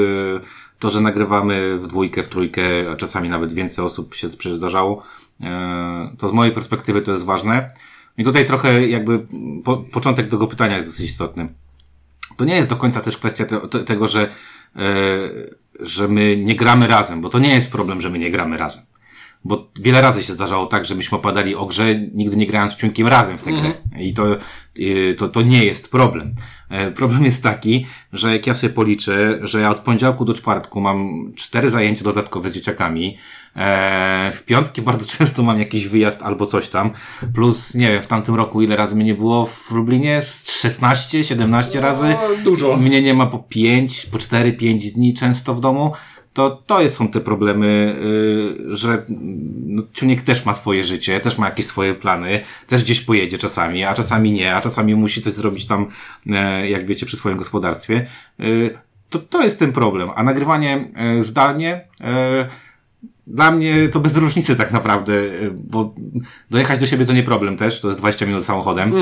to, 0.78 0.90
że 0.90 1.00
nagrywamy 1.00 1.78
w 1.78 1.86
dwójkę, 1.86 2.22
w 2.22 2.28
trójkę, 2.28 2.62
a 2.92 2.96
czasami 2.96 3.28
nawet 3.28 3.52
więcej 3.52 3.84
osób 3.84 4.14
się 4.14 4.28
przecież 4.28 4.58
zdarzało, 4.58 5.02
e, 5.40 6.14
to 6.18 6.28
z 6.28 6.32
mojej 6.32 6.54
perspektywy 6.54 7.02
to 7.02 7.12
jest 7.12 7.24
ważne. 7.24 7.70
I 8.18 8.24
tutaj 8.24 8.46
trochę 8.46 8.88
jakby 8.88 9.26
po, 9.64 9.76
początek 9.76 10.28
tego 10.28 10.46
pytania 10.46 10.76
jest 10.76 10.88
dosyć 10.88 11.10
istotny. 11.10 11.48
To 12.36 12.44
nie 12.44 12.56
jest 12.56 12.68
do 12.68 12.76
końca 12.76 13.00
też 13.00 13.18
kwestia 13.18 13.44
te, 13.44 13.68
te, 13.68 13.84
tego, 13.84 14.08
że, 14.08 14.22
e, 14.76 14.88
że 15.80 16.08
my 16.08 16.36
nie 16.36 16.56
gramy 16.56 16.86
razem, 16.86 17.20
bo 17.20 17.28
to 17.28 17.38
nie 17.38 17.54
jest 17.54 17.72
problem, 17.72 18.00
że 18.00 18.10
my 18.10 18.18
nie 18.18 18.30
gramy 18.30 18.56
razem. 18.56 18.84
Bo 19.48 19.70
wiele 19.76 20.00
razy 20.00 20.24
się 20.24 20.32
zdarzało 20.32 20.66
tak, 20.66 20.84
że 20.84 20.94
myśmy 20.94 21.18
opadali 21.18 21.54
o 21.54 21.66
grze, 21.66 21.94
nigdy 22.14 22.36
nie 22.36 22.46
grając 22.46 22.74
ciunkiem 22.74 23.06
razem 23.06 23.38
w 23.38 23.42
tę 23.42 23.52
grę. 23.52 23.74
I 24.00 24.14
to, 24.14 24.36
y, 24.78 25.14
to, 25.18 25.28
to 25.28 25.42
nie 25.42 25.64
jest 25.64 25.90
problem. 25.90 26.34
E, 26.70 26.90
Problem 26.90 27.24
jest 27.24 27.42
taki, 27.42 27.86
że 28.12 28.32
jak 28.32 28.46
ja 28.46 28.54
sobie 28.54 28.72
policzę, 28.72 29.38
że 29.42 29.60
ja 29.60 29.70
od 29.70 29.80
poniedziałku 29.80 30.24
do 30.24 30.34
czwartku 30.34 30.80
mam 30.80 31.32
cztery 31.36 31.70
zajęcia 31.70 32.04
dodatkowe 32.04 32.50
z 32.50 32.54
dzieciakami, 32.54 33.18
e, 33.56 34.32
w 34.34 34.44
piątki 34.44 34.82
bardzo 34.82 35.06
często 35.18 35.42
mam 35.42 35.58
jakiś 35.58 35.88
wyjazd 35.88 36.22
albo 36.22 36.46
coś 36.46 36.68
tam, 36.68 36.90
plus 37.34 37.74
nie 37.74 37.88
wiem, 37.90 38.02
w 38.02 38.06
tamtym 38.06 38.34
roku 38.34 38.62
ile 38.62 38.76
razy 38.76 38.96
mnie 38.96 39.04
nie 39.04 39.14
było 39.14 39.46
w 39.46 39.70
Lublinie? 39.70 40.22
Z 40.22 40.50
16, 40.60 41.24
17 41.24 41.80
razy? 41.80 42.04
No, 42.08 42.44
dużo. 42.44 42.76
Mnie 42.76 43.02
nie 43.02 43.14
ma 43.14 43.26
po 43.26 43.38
5, 43.38 44.06
po 44.06 44.18
4, 44.18 44.52
5 44.52 44.92
dni 44.92 45.14
często 45.14 45.54
w 45.54 45.60
domu. 45.60 45.92
To, 46.38 46.50
to 46.66 46.80
jest- 46.80 46.96
są 46.96 47.08
te 47.08 47.20
problemy, 47.20 47.96
yy, 48.68 48.76
że 48.76 48.92
mm, 48.92 49.06
no, 49.66 49.82
Ciuniek 49.92 50.22
też 50.22 50.44
ma 50.44 50.54
swoje 50.54 50.84
życie, 50.84 51.20
też 51.20 51.38
ma 51.38 51.46
jakieś 51.46 51.66
swoje 51.66 51.94
plany, 51.94 52.40
też 52.66 52.84
gdzieś 52.84 53.00
pojedzie 53.00 53.38
czasami, 53.38 53.84
a 53.84 53.94
czasami 53.94 54.32
nie, 54.32 54.54
a 54.54 54.60
czasami 54.60 54.94
musi 54.94 55.20
coś 55.20 55.32
zrobić 55.32 55.66
tam, 55.66 55.86
e, 56.26 56.70
jak 56.70 56.86
wiecie, 56.86 57.06
przy 57.06 57.16
swoim 57.16 57.36
gospodarstwie. 57.36 58.06
Yy, 58.38 58.78
to, 59.10 59.18
to 59.18 59.42
jest 59.44 59.58
ten 59.58 59.72
problem. 59.72 60.10
A 60.14 60.22
nagrywanie 60.22 60.88
e, 60.94 61.22
zdalnie, 61.22 61.84
e, 62.00 62.48
dla 63.26 63.50
mnie 63.50 63.88
to 63.88 64.00
bez 64.00 64.16
różnicy 64.16 64.56
tak 64.56 64.72
naprawdę, 64.72 65.12
bo 65.54 65.94
dojechać 66.50 66.80
do 66.80 66.86
siebie 66.86 67.06
to 67.06 67.12
nie 67.12 67.22
problem 67.22 67.56
też, 67.56 67.80
to 67.80 67.88
jest 67.88 68.00
20 68.00 68.26
minut 68.26 68.44
samochodem, 68.44 68.92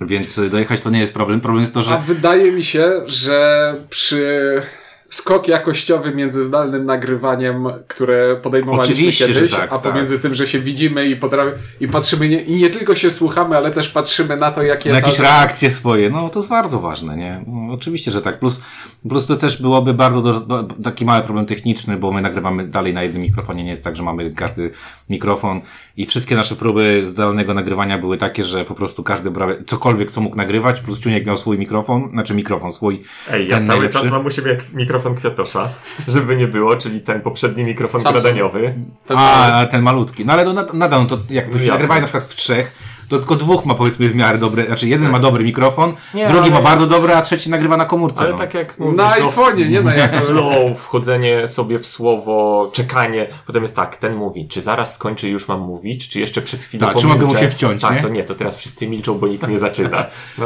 więc 0.00 0.38
e, 0.38 0.50
dojechać 0.50 0.80
to 0.80 0.90
nie 0.90 1.00
jest 1.00 1.14
problem. 1.14 1.40
Problem 1.40 1.60
jest 1.60 1.74
to, 1.74 1.80
A 1.80 1.82
że 1.82 1.98
wydaje 2.06 2.52
mi 2.52 2.64
się, 2.64 2.90
że 3.06 3.74
przy 3.90 4.62
skok 5.10 5.48
jakościowy 5.48 6.14
między 6.14 6.42
zdalnym 6.42 6.84
nagrywaniem, 6.84 7.66
które 7.88 8.36
podejmowaliśmy 8.36 8.94
Oczywiście, 8.94 9.26
kiedyś, 9.26 9.52
tak, 9.52 9.72
a 9.72 9.78
pomiędzy 9.78 10.18
tym, 10.18 10.34
że 10.34 10.46
się 10.46 10.60
widzimy 10.60 11.06
i, 11.06 11.16
i 11.80 11.88
patrzymy 11.88 12.28
nie, 12.28 12.42
i 12.42 12.56
nie 12.56 12.70
tylko 12.70 12.94
się 12.94 13.10
słuchamy, 13.10 13.56
ale 13.56 13.70
też 13.70 13.88
patrzymy 13.88 14.36
na 14.36 14.50
to, 14.50 14.62
jakie... 14.62 14.90
Na 14.90 14.96
jakieś 14.96 15.18
reakcje 15.18 15.70
swoje, 15.70 16.10
no 16.10 16.28
to 16.28 16.38
jest 16.38 16.48
bardzo 16.48 16.80
ważne, 16.80 17.16
nie? 17.16 17.44
No, 17.46 17.74
oczywiście, 17.74 18.10
że 18.10 18.22
tak. 18.22 18.38
Plus, 18.38 18.60
plus 19.08 19.26
to 19.26 19.36
też 19.36 19.62
byłoby 19.62 19.94
bardzo 19.94 20.20
do, 20.22 20.40
do, 20.40 20.62
taki 20.62 21.04
mały 21.04 21.22
problem 21.22 21.46
techniczny, 21.46 21.96
bo 21.96 22.12
my 22.12 22.22
nagrywamy 22.22 22.66
dalej 22.66 22.94
na 22.94 23.02
jednym 23.02 23.22
mikrofonie, 23.22 23.64
nie 23.64 23.70
jest 23.70 23.84
tak, 23.84 23.96
że 23.96 24.02
mamy 24.02 24.30
każdy 24.30 24.70
mikrofon 25.10 25.60
i 25.96 26.06
wszystkie 26.06 26.36
nasze 26.36 26.56
próby 26.56 27.02
zdalnego 27.06 27.54
nagrywania 27.54 27.98
były 27.98 28.18
takie, 28.18 28.44
że 28.44 28.64
po 28.64 28.74
prostu 28.74 29.02
każdy 29.02 29.30
brał 29.30 29.48
cokolwiek, 29.66 30.10
co 30.10 30.20
mógł 30.20 30.36
nagrywać, 30.36 30.80
plus 30.80 31.00
Ciuniek 31.00 31.26
miał 31.26 31.36
swój 31.36 31.58
mikrofon, 31.58 32.10
znaczy 32.12 32.34
mikrofon 32.34 32.72
swój, 32.72 33.02
Ej, 33.30 33.48
ja 33.48 33.56
cały 33.56 33.66
najlepszy. 33.68 33.98
czas 33.98 34.10
mam 34.10 34.26
u 34.26 34.30
siebie 34.30 34.58
mikrofon 34.74 35.14
Kwiatosza, 35.14 35.68
żeby 36.08 36.36
nie 36.36 36.48
było, 36.48 36.76
czyli 36.76 37.00
ten 37.00 37.20
poprzedni 37.20 37.64
mikrofon 37.64 38.00
Samsung. 38.00 38.22
gradaniowy. 38.22 38.74
ten- 39.06 39.16
A, 39.20 39.66
ten 39.70 39.82
malutki. 39.82 40.24
No 40.24 40.32
ale 40.32 40.44
no, 40.44 40.52
nad- 40.52 40.74
nadal, 40.74 41.00
no 41.02 41.06
to 41.06 41.18
jakby 41.30 41.58
Jasne. 41.58 41.72
nagrywali 41.72 42.00
na 42.00 42.06
przykład 42.06 42.24
w 42.24 42.34
trzech, 42.36 42.87
to 43.08 43.18
tylko 43.18 43.36
dwóch 43.36 43.64
ma 43.66 43.74
powiedzmy 43.74 44.08
w 44.08 44.14
miarę 44.14 44.38
dobry, 44.38 44.66
znaczy 44.66 44.88
jeden 44.88 45.10
ma 45.10 45.18
dobry 45.18 45.44
mikrofon, 45.44 45.94
Nie, 46.14 46.28
drugi 46.28 46.42
ale- 46.42 46.50
ma 46.50 46.60
bardzo 46.60 46.86
dobry, 46.86 47.14
a 47.14 47.22
trzeci 47.22 47.50
nagrywa 47.50 47.76
na 47.76 47.84
komórce. 47.84 48.20
Ale 48.20 48.32
no. 48.32 48.38
tak 48.38 48.54
jak 48.54 48.78
mówisz, 48.78 48.96
Na 48.96 49.08
no, 49.20 49.30
iPhone'ie, 49.30 49.70
nie 49.70 49.80
na 49.80 49.94
jak... 50.04 50.14
flow, 50.14 50.78
wchodzenie 50.80 51.48
sobie 51.48 51.78
w 51.78 51.86
słowo, 51.86 52.70
czekanie. 52.72 53.28
Potem 53.46 53.62
jest 53.62 53.76
tak, 53.76 53.96
ten 53.96 54.14
mówi, 54.14 54.48
czy 54.48 54.60
zaraz 54.60 54.94
skończy 54.94 55.28
już 55.28 55.48
mam 55.48 55.60
mówić, 55.60 56.08
czy 56.08 56.20
jeszcze 56.20 56.42
przez 56.42 56.62
chwilę 56.62 56.86
Tak, 56.86 56.96
czy 56.96 57.06
mogę 57.06 57.26
mu 57.26 57.36
się 57.36 57.50
wciąć, 57.50 57.82
Tak, 57.82 57.94
nie? 57.94 58.02
to 58.02 58.08
nie, 58.08 58.24
to 58.24 58.34
teraz 58.34 58.56
wszyscy 58.56 58.88
milczą, 58.88 59.18
bo 59.18 59.28
nikt 59.28 59.48
nie 59.48 59.58
zaczyna. 59.58 60.06
No, 60.38 60.44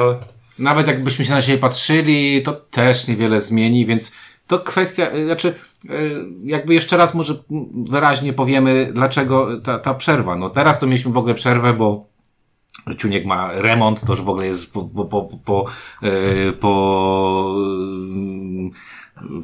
Nawet 0.59 0.87
jakbyśmy 0.87 1.25
się 1.25 1.33
na 1.33 1.42
siebie 1.42 1.59
patrzyli, 1.59 2.42
to 2.42 2.52
też 2.52 3.09
niewiele 3.09 3.40
zmieni, 3.40 3.87
więc 3.87 4.12
to 4.47 4.59
kwestia, 4.59 5.07
y, 5.14 5.25
znaczy, 5.26 5.54
y, 5.85 6.25
jakby 6.45 6.75
jeszcze 6.75 6.97
raz 6.97 7.14
może 7.14 7.35
wyraźnie 7.75 8.33
powiemy, 8.33 8.90
dlaczego 8.95 9.61
ta, 9.61 9.78
ta 9.78 9.95
przerwa. 9.95 10.37
No 10.37 10.50
teraz 10.50 10.78
to 10.78 10.87
mieliśmy 10.87 11.12
w 11.12 11.16
ogóle 11.16 11.35
przerwę, 11.35 11.73
bo 11.73 12.12
Ciuniek 12.98 13.26
ma 13.26 13.50
remont, 13.52 14.00
to 14.00 14.12
już 14.12 14.22
w 14.22 14.28
ogóle 14.28 14.46
jest 14.46 14.72
po, 14.72 14.84
po, 14.84 15.04
po, 15.04 15.38
po, 15.44 15.66
y, 16.02 16.52
po 16.52 17.54
y, 18.78 18.92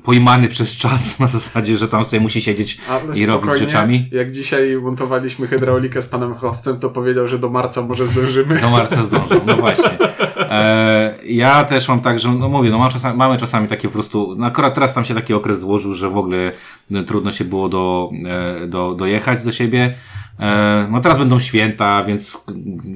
pojmany 0.02 0.48
przez 0.48 0.76
czas 0.76 1.02
na 1.20 1.26
zasadzie, 1.26 1.76
że 1.76 1.88
tam 1.88 2.04
sobie 2.04 2.20
musi 2.20 2.42
siedzieć 2.42 2.80
Ale 2.88 3.18
i 3.18 3.26
robić 3.26 3.50
rzeczami. 3.58 4.08
Jak 4.12 4.30
dzisiaj 4.30 4.76
montowaliśmy 4.82 5.46
hydraulikę 5.46 6.02
z 6.02 6.08
panem 6.08 6.34
Chowcem, 6.34 6.78
to 6.78 6.90
powiedział, 6.90 7.26
że 7.26 7.38
do 7.38 7.50
marca 7.50 7.82
może 7.82 8.06
zdążymy. 8.06 8.60
Do 8.60 8.70
marca 8.70 9.04
zdążą, 9.04 9.40
no 9.46 9.56
właśnie. 9.56 9.98
E, 10.38 11.14
ja 11.26 11.64
też 11.64 11.88
mam 11.88 12.00
tak, 12.00 12.18
że, 12.18 12.28
no 12.28 12.48
mówię, 12.48 12.70
no 12.70 12.78
mam 12.78 12.90
czasami, 12.90 13.18
mamy 13.18 13.38
czasami 13.38 13.68
takie 13.68 13.88
po 13.88 13.92
prostu, 13.92 14.34
no 14.38 14.46
akurat 14.46 14.74
teraz 14.74 14.94
tam 14.94 15.04
się 15.04 15.14
taki 15.14 15.34
okres 15.34 15.60
złożył, 15.60 15.94
że 15.94 16.10
w 16.10 16.16
ogóle 16.16 16.52
no, 16.90 17.02
trudno 17.02 17.32
się 17.32 17.44
było 17.44 17.68
do, 17.68 18.10
e, 18.26 18.66
do, 18.66 18.94
dojechać 18.94 19.44
do 19.44 19.52
siebie. 19.52 19.94
E, 20.38 20.88
no 20.90 21.00
teraz 21.00 21.18
będą 21.18 21.40
święta, 21.40 22.04
więc 22.04 22.44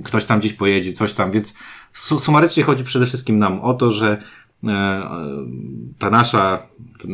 ktoś 0.05 0.25
tam 0.25 0.39
gdzieś 0.39 0.53
pojedzie, 0.53 0.93
coś 0.93 1.13
tam, 1.13 1.31
więc 1.31 1.55
su 1.93 2.19
sumarycznie 2.19 2.63
chodzi 2.63 2.85
przede 2.85 3.07
wszystkim 3.07 3.39
nam 3.39 3.61
o 3.61 3.75
to, 3.75 3.91
że 3.91 4.23
e, 4.65 5.09
ta 5.99 6.11
nasza, 6.11 6.63
to 6.99 7.09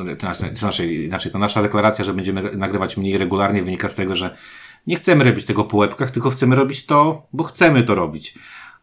znaczy, 0.54 0.94
inaczej, 0.94 1.32
ta 1.32 1.38
nasza 1.38 1.62
deklaracja, 1.62 2.04
że 2.04 2.14
będziemy 2.14 2.56
nagrywać 2.56 2.97
mniej 2.97 3.18
regularnie 3.18 3.62
wynika 3.62 3.88
z 3.88 3.94
tego, 3.94 4.14
że 4.14 4.37
nie 4.87 4.97
chcemy 4.97 5.25
robić 5.25 5.44
tego 5.44 5.64
po 5.64 5.76
łebkach, 5.76 6.11
tylko 6.11 6.30
chcemy 6.30 6.56
robić 6.56 6.87
to, 6.87 7.26
bo 7.32 7.44
chcemy 7.44 7.82
to 7.82 7.94
robić. 7.94 8.38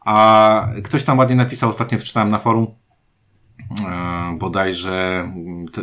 A 0.06 0.68
ktoś 0.84 1.04
tam 1.04 1.18
ładnie 1.18 1.36
napisał, 1.36 1.70
ostatnio 1.70 2.00
wczytałem 2.00 2.30
na 2.30 2.40
forum, 2.40 2.68
e, 3.88 4.38
bodajże 4.40 5.30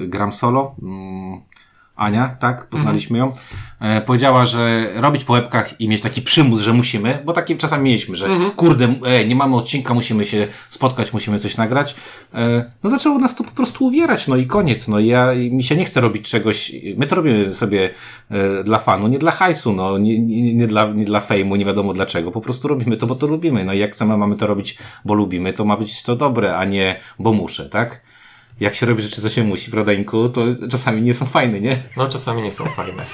gram 0.09 0.33
solo, 0.33 0.77
Ania, 1.97 2.37
tak, 2.41 2.67
poznaliśmy 2.67 3.19
ją, 3.19 3.33
e, 3.81 4.01
powiedziała, 4.01 4.47
że 4.47 4.91
robić 4.95 5.25
po 5.25 5.33
łebkach 5.33 5.81
i 5.81 5.89
mieć 5.89 6.03
taki 6.03 6.23
przymus, 6.23 6.61
że 6.61 6.73
musimy, 6.73 7.23
bo 7.25 7.33
taki 7.33 7.57
czasami 7.57 7.85
mieliśmy, 7.85 8.17
że 8.17 8.29
kurde, 8.57 8.95
e, 9.05 9.25
nie 9.25 9.37
mamy 9.37 9.57
odcinka, 9.57 9.95
musimy 9.95 10.25
się 10.25 10.49
spotkać, 10.71 11.13
musimy 11.13 11.39
coś 11.39 11.57
nagrać. 11.57 11.95
E, 12.35 12.65
no 12.83 12.91
zaczęło 12.91 13.19
nas 13.19 13.35
to 13.37 13.45
po 13.45 13.51
prostu 13.51 13.87
uwierać, 13.87 14.29
no 14.29 14.37
i 14.37 14.47
koniec, 14.47 14.89
no 14.89 14.99
i 14.99 15.07
ja, 15.07 15.33
mi 15.51 15.63
się 15.63 15.77
nie 15.77 15.85
chce 15.85 16.01
robić 16.01 16.31
czegoś, 16.31 16.73
my 16.97 17.07
to 17.07 17.17
robimy 17.17 17.55
sobie 17.55 17.91
e, 18.31 18.65
dla 18.65 18.79
fanu, 18.79 19.09
nie 19.09 19.19
dla 19.19 19.33
hajsu, 19.33 19.73
no, 19.73 19.99
nie, 19.99 20.19
nie, 20.19 20.55
nie 20.55 20.67
dla, 20.67 20.93
nie 20.93 21.05
dla 21.05 21.21
fejmu, 21.21 21.57
nie 21.57 21.65
wiadomo 21.65 21.93
dlaczego, 21.93 22.31
po 22.31 22.41
prostu 22.41 22.69
robimy 22.69 22.97
to, 22.97 23.07
bo 23.07 23.15
to 23.15 23.27
lubimy, 23.27 23.65
no 23.65 23.73
i 23.73 23.79
jak 23.79 23.93
chcemy, 23.93 24.17
mamy 24.17 24.37
to 24.37 24.47
robić, 24.47 24.79
bo 25.05 25.15
lubimy, 25.15 25.53
to 25.53 25.65
ma 25.65 25.77
być 25.77 26.03
to 26.03 26.17
dobre, 26.17 26.57
a 26.57 26.65
nie, 26.65 27.01
bo 27.19 27.33
muszę, 27.33 27.69
tak? 27.69 28.12
Jak 28.63 28.75
się 28.75 28.87
robi 28.87 29.03
rzeczy, 29.03 29.23
co 29.23 29.31
się 29.31 29.45
musi 29.45 29.71
w 29.71 29.75
rodeńku, 29.75 30.29
to 30.29 30.45
czasami 30.71 31.03
nie 31.03 31.15
są 31.15 31.27
fajne, 31.27 31.61
nie? 31.61 31.77
no 31.97 32.09
czasami 32.09 32.43
nie 32.43 32.53
są 32.53 32.65
fajne. 32.65 33.05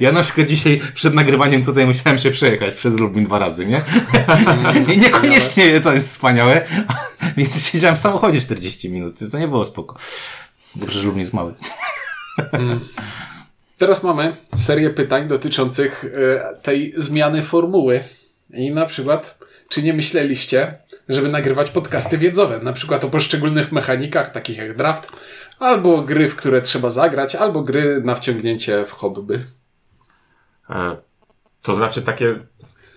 Ja 0.00 0.12
na 0.12 0.22
przykład 0.22 0.46
dzisiaj 0.46 0.80
przed 0.94 1.14
nagrywaniem 1.14 1.64
tutaj 1.64 1.86
musiałem 1.86 2.18
się 2.18 2.30
przejechać 2.30 2.74
przez 2.74 2.98
Lublin 2.98 3.24
dwa 3.24 3.38
razy, 3.38 3.66
nie? 3.66 3.82
I 4.94 5.00
niekoniecznie 5.00 5.80
to 5.80 5.92
jest 5.92 6.10
wspaniałe, 6.10 6.66
więc 7.36 7.70
siedziałem 7.70 7.96
w 7.96 7.98
samochodzie 7.98 8.40
40 8.40 8.90
minut, 8.90 9.14
to 9.30 9.38
nie 9.38 9.48
było 9.48 9.66
spoko. 9.66 9.98
Dobrze, 10.76 11.00
że 11.00 11.06
Lublin 11.06 11.20
jest 11.20 11.32
mały. 11.32 11.54
Teraz 13.78 14.02
mamy 14.02 14.36
serię 14.56 14.90
pytań 14.90 15.28
dotyczących 15.28 16.04
e, 16.04 16.56
tej 16.62 16.92
zmiany 16.96 17.42
formuły. 17.42 18.04
I 18.54 18.70
na 18.70 18.86
przykład, 18.86 19.38
czy 19.68 19.82
nie 19.82 19.92
myśleliście, 19.92 20.78
żeby 21.08 21.28
nagrywać 21.28 21.70
podcasty 21.70 22.18
wiedzowe, 22.18 22.58
na 22.58 22.72
przykład 22.72 23.04
o 23.04 23.08
poszczególnych 23.08 23.72
mechanikach, 23.72 24.30
takich 24.30 24.58
jak 24.58 24.76
draft, 24.76 25.12
albo 25.58 26.02
gry, 26.02 26.28
w 26.28 26.36
które 26.36 26.62
trzeba 26.62 26.90
zagrać, 26.90 27.34
albo 27.34 27.62
gry 27.62 28.00
na 28.04 28.14
wciągnięcie 28.14 28.84
w 28.84 28.92
hobby. 28.92 29.40
E, 30.70 30.96
To 31.62 31.74
znaczy 31.74 32.02
takie. 32.02 32.38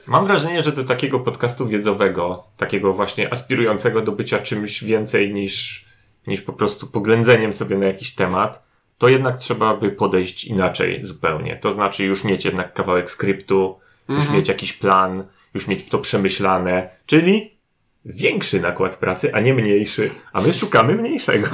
Mam 0.07 0.25
wrażenie, 0.25 0.63
że 0.63 0.71
do 0.71 0.83
takiego 0.83 1.19
podcastu 1.19 1.67
wiedzowego, 1.67 2.43
takiego 2.57 2.93
właśnie 2.93 3.33
aspirującego 3.33 4.01
do 4.01 4.11
bycia 4.11 4.39
czymś 4.39 4.83
więcej 4.83 5.33
niż, 5.33 5.85
niż 6.27 6.41
po 6.41 6.53
prostu 6.53 6.87
poględzeniem 6.87 7.53
sobie 7.53 7.77
na 7.77 7.85
jakiś 7.85 8.15
temat, 8.15 8.67
to 8.97 9.09
jednak 9.09 9.37
trzeba 9.37 9.77
by 9.77 9.91
podejść 9.91 10.45
inaczej 10.45 11.05
zupełnie. 11.05 11.55
To 11.55 11.71
znaczy 11.71 12.03
już 12.03 12.23
mieć 12.23 12.45
jednak 12.45 12.73
kawałek 12.73 13.11
skryptu, 13.11 13.79
już 14.09 14.29
mieć 14.29 14.47
jakiś 14.47 14.73
plan, 14.73 15.23
już 15.53 15.67
mieć 15.67 15.89
to 15.89 15.97
przemyślane, 15.97 16.89
czyli 17.05 17.56
większy 18.07 18.61
nakład 18.61 18.95
pracy, 18.95 19.33
a 19.33 19.39
nie 19.39 19.53
mniejszy. 19.53 20.09
A 20.33 20.41
my 20.41 20.53
szukamy 20.53 20.95
mniejszego. 20.95 21.47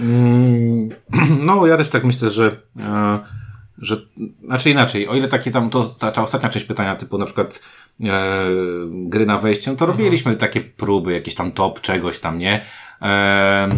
Mm, 0.00 0.88
No, 1.46 1.66
ja 1.66 1.76
też 1.76 1.90
tak 1.90 2.04
myślę, 2.04 2.30
że, 2.30 2.56
e, 2.78 3.18
że, 3.78 3.96
znaczy 4.44 4.70
inaczej, 4.70 5.08
o 5.08 5.14
ile 5.14 5.28
takie 5.28 5.50
tam, 5.50 5.70
to 5.70 5.84
ta, 5.84 6.12
ta 6.12 6.22
ostatnia 6.22 6.48
część 6.48 6.66
pytania, 6.66 6.96
typu 6.96 7.18
na 7.18 7.26
przykład 7.26 7.62
e, 8.00 8.40
gry 8.90 9.26
na 9.26 9.38
wejście, 9.38 9.70
no 9.70 9.76
to 9.76 9.86
robiliśmy 9.86 10.36
takie 10.36 10.60
próby, 10.60 11.12
jakieś 11.12 11.34
tam 11.34 11.52
top 11.52 11.80
czegoś 11.80 12.18
tam, 12.18 12.38
nie? 12.38 12.60
E, 13.02 13.06
e, 13.06 13.68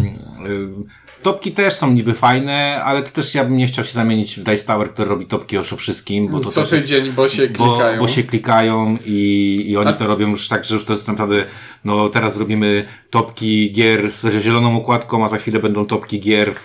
topki 1.25 1.53
też 1.53 1.75
są 1.75 1.91
niby 1.93 2.15
fajne, 2.15 2.83
ale 2.85 3.03
to 3.03 3.11
też 3.11 3.35
ja 3.35 3.45
bym 3.45 3.57
nie 3.57 3.67
chciał 3.67 3.85
się 3.85 3.93
zamienić 3.93 4.37
w 4.41 4.43
Dice 4.43 4.65
Tower, 4.67 4.91
który 4.91 5.09
robi 5.09 5.27
topki 5.27 5.57
już 5.57 5.73
o 5.73 5.77
wszystkim, 5.77 6.29
bo 6.29 6.41
to 6.41 6.51
Co 6.51 6.65
tydzień, 6.65 7.11
bo 7.13 7.29
się 7.29 7.49
bo, 7.49 7.69
klikają. 7.77 7.99
bo 8.01 8.09
się 8.09 8.23
klikają 8.23 8.99
i, 9.05 9.65
i 9.69 9.77
oni 9.77 9.89
A- 9.91 9.93
to 9.93 10.07
robią 10.07 10.29
już 10.31 10.49
tak, 10.49 10.65
że 10.65 10.75
już 10.75 10.85
to 10.85 10.93
jest 10.93 11.09
naprawdę, 11.09 11.45
no 11.85 12.09
teraz 12.09 12.35
zrobimy 12.35 12.85
topki 13.11 13.73
gier 13.73 14.11
z 14.11 14.43
zieloną 14.43 14.77
okładką, 14.77 15.25
a 15.25 15.29
za 15.29 15.39
chwilę 15.39 15.61
będą 15.61 15.87
topki 15.87 16.21
gier 16.21 16.55
w, 16.55 16.59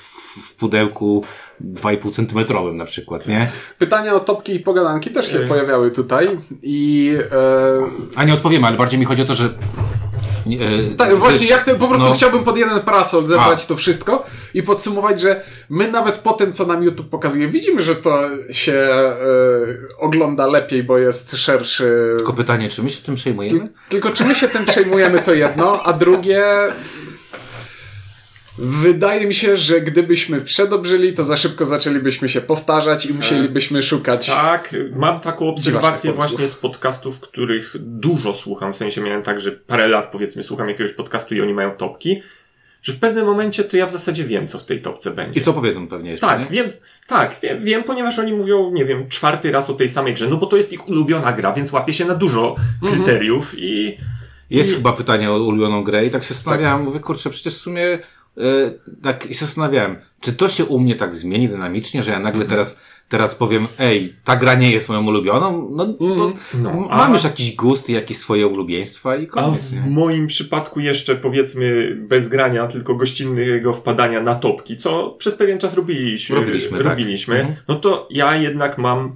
w 0.50 0.56
pudełku 0.56 1.24
2,5 1.62 2.12
centymetrowym 2.12 2.78
na 2.78 2.86
przykład, 2.86 3.28
nie? 3.28 3.48
Pytania 3.80 4.16
o 4.16 4.20
topki 4.20 4.56
i 4.56 4.60
pogadanki 4.60 5.10
też 5.10 5.32
się 5.32 5.39
pojawiały 5.39 5.92
tutaj 5.92 6.38
i 6.62 7.13
e, 7.32 7.89
A 8.16 8.24
nie 8.24 8.34
odpowiemy, 8.34 8.68
ale 8.68 8.78
bardziej 8.78 9.00
mi 9.00 9.06
chodzi 9.06 9.22
o 9.22 9.25
to, 9.25 9.34
że 9.34 9.46
e, 9.46 10.96
Tak, 10.98 11.16
właśnie 11.16 11.48
ja 11.48 11.58
chcę, 11.58 11.75
po 11.75 11.88
prostu 11.88 12.08
no. 12.08 12.13
chciałbym 12.13 12.44
pod 12.44 12.58
jeden 12.58 12.80
parasol 12.80 13.28
zebrać 13.28 13.63
A. 13.63 13.68
to 13.68 13.75
wszystko 13.75 14.25
i 14.54 14.63
podsumować, 14.63 15.22
że 15.22 15.42
my 15.70 15.92
nawet 15.92 16.18
po 16.18 16.34
tym, 16.34 16.54
co 16.54 16.66
nam 16.66 16.84
YouTube 16.84 17.10
pokazuje, 17.10 17.48
widzimy, 17.48 17.82
że 17.82 17.96
to 17.96 18.20
się 18.51 18.74
e, 18.74 19.16
ogląda 20.00 20.48
lepiej, 20.48 20.84
bo 20.84 20.98
jest 20.98 21.38
szerszy. 21.38 22.13
Tylko 22.18 22.34
pytanie, 22.34 22.70
czy 22.70 22.84
my 22.84 22.89
się 22.89 23.01
tym 23.04 23.16
przejmujemy? 23.16 23.70
Tylko 23.89 24.10
czy 24.10 24.25
my 24.25 24.36
się 24.36 24.48
tym 24.48 24.66
przejmujemy, 24.66 25.20
to 25.20 25.34
jedno, 25.34 25.84
a 25.84 25.94
drugie. 25.94 26.44
Wydaje 28.62 29.28
mi 29.28 29.34
się, 29.34 29.58
że 29.58 29.82
gdybyśmy 29.82 30.42
przedobrzyli, 30.42 31.13
to 31.13 31.24
za 31.24 31.38
szybko 31.38 31.66
zaczęlibyśmy 31.66 32.30
się 32.30 32.42
powtarzać 32.42 33.06
i 33.06 33.13
musielibyśmy 33.13 33.84
szukać. 33.84 34.28
Tak, 34.28 34.75
mam 34.96 35.20
taką 35.20 35.48
obserwację 35.48 36.12
właśnie 36.13 36.48
z 36.48 36.56
podcastów, 36.56 37.20
których 37.20 37.75
dużo 37.80 38.34
słucham. 38.34 38.74
W 38.74 38.75
sensie 38.75 39.01
miałem 39.01 39.24
tak, 39.24 39.39
że 39.39 39.51
parę 39.51 39.88
lat 39.88 40.12
powiedzmy 40.12 40.44
słucham 40.44 40.70
jakiegoś 40.70 40.94
podcastu 40.94 41.36
i 41.36 41.42
oni 41.42 41.54
mają 41.54 41.72
topki, 41.72 42.22
że 42.82 42.94
w 42.94 43.00
pewnym 43.00 43.25
momencie 43.25 43.63
to 43.63 43.78
ja 43.78 43.86
w 43.86 43.92
zasadzie 43.92 44.24
wiem, 44.24 44.48
co 44.48 44.58
w 44.60 44.66
tej 44.66 44.82
topce 44.82 45.12
będzie. 45.12 45.42
I 45.42 45.44
co 45.44 45.54
powiedzą 45.54 45.88
pewnie 45.88 46.12
jeszcze, 46.12 46.28
Tak, 46.28 46.39
nie? 46.39 46.46
wiem, 46.46 46.70
tak, 47.08 47.36
wiem, 47.42 47.63
wiem, 47.63 47.84
ponieważ 47.84 48.20
oni 48.20 48.34
mówią, 48.34 48.72
nie 48.72 48.86
wiem, 48.86 49.10
czwarty 49.10 49.51
raz 49.51 49.70
o 49.70 49.74
tej 49.74 49.89
samej 49.89 50.13
grze, 50.13 50.28
no 50.28 50.38
bo 50.38 50.46
to 50.46 50.58
jest 50.58 50.74
ich 50.74 50.88
ulubiona 50.88 51.34
gra, 51.34 51.54
więc 51.54 51.72
łapie 51.72 51.94
się 51.94 52.06
na 52.06 52.16
dużo 52.16 52.56
kryteriów 52.86 53.54
i 53.58 53.98
Jest 54.50 54.75
chyba 54.75 54.94
pytanie 54.94 55.32
o 55.32 55.38
ulubioną 55.38 55.84
grę 55.84 56.06
i 56.06 56.10
tak 56.10 56.24
się 56.24 56.34
zastanawiałem, 56.34 56.84
mówię, 56.84 57.00
kurczę, 57.00 57.30
przecież 57.30 57.54
w 57.56 57.58
sumie 57.62 58.00
tak 59.03 59.25
i 59.29 59.34
się 59.34 59.46
zastanawiałem, 59.46 59.96
czy 60.22 60.34
to 60.34 60.50
się 60.50 60.65
u 60.65 60.79
mnie 60.79 60.96
tak 60.96 61.15
zmieni 61.15 61.50
dynamicznie, 61.50 62.03
że 62.03 62.12
ja 62.12 62.19
nagle 62.19 62.46
teraz, 62.46 62.81
teraz 63.10 63.36
powiem, 63.36 63.67
ej, 63.79 64.13
ta 64.24 64.36
gra 64.36 64.55
nie 64.55 64.72
jest 64.72 64.89
moją 64.89 65.05
ulubioną, 65.08 65.69
no, 65.75 65.86
No, 66.53 66.72
mam 66.74 67.10
a- 67.10 67.13
już 67.13 67.24
jakiś 67.24 67.55
gust 67.55 67.89
i 67.89 67.93
jakieś 67.93 68.17
swoje 68.17 68.48
ulubieństwa 68.48 69.15
i 69.15 69.24
A 69.24 69.27
koniec, 69.27 69.62
w 69.62 69.74
nie? 69.74 69.81
moim 69.91 70.27
przypadku 70.27 70.79
jeszcze 70.79 71.15
powiedzmy 71.15 71.96
bez 72.10 72.27
grania, 72.27 72.67
tylko 72.67 72.96
gościnnego 72.96 73.74
wpadania 73.74 74.22
na 74.22 74.36
topki, 74.36 74.77
co 74.77 75.10
przez 75.19 75.36
pewien 75.36 75.60
czas 75.60 75.74
robiliśmy. 75.74 76.36
Robiliśmy, 76.36 76.77
tak. 76.77 76.88
robiliśmy 76.88 77.36
Mhm. 77.39 77.55
No 77.67 77.75
to 77.75 78.08
ja 78.12 78.36
jednak 78.36 78.77
mam. 78.77 79.15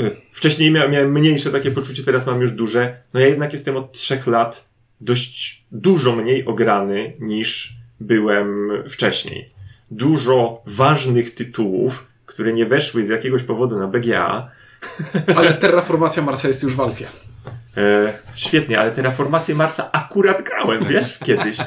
y, 0.00 0.10
Wcześniej 0.32 0.70
miałem 0.70 1.12
mniejsze 1.12 1.50
takie 1.50 1.70
poczucie, 1.70 2.02
teraz 2.02 2.26
mam 2.26 2.40
już 2.40 2.50
duże. 2.50 3.02
No 3.14 3.20
ja 3.20 3.26
jednak 3.26 3.52
jestem 3.52 3.76
od 3.76 3.92
trzech 3.92 4.26
lat 4.26 4.68
dość 5.00 5.64
dużo 5.72 6.16
mniej 6.16 6.44
ograny 6.46 7.12
niż 7.20 7.78
byłem 8.00 8.70
wcześniej. 8.88 9.48
Dużo 9.90 10.62
ważnych 10.66 11.34
tytułów, 11.34 12.08
które 12.26 12.52
nie 12.52 12.66
weszły 12.66 13.04
z 13.04 13.08
jakiegoś 13.08 13.42
powodu 13.42 13.78
na 13.78 13.86
BGA, 13.86 14.50
Ale 15.36 15.54
terraformacja 15.54 16.22
Marsa 16.22 16.48
jest 16.48 16.62
już 16.62 16.74
w 16.74 16.80
Alfie. 16.80 17.06
E, 17.76 18.12
świetnie, 18.34 18.78
ale 18.78 18.90
Terraformację 18.90 19.54
Marsa 19.54 19.92
akurat 19.92 20.42
grałem, 20.42 20.84
wiesz, 20.84 21.18
kiedyś. 21.26 21.60
E, 21.60 21.64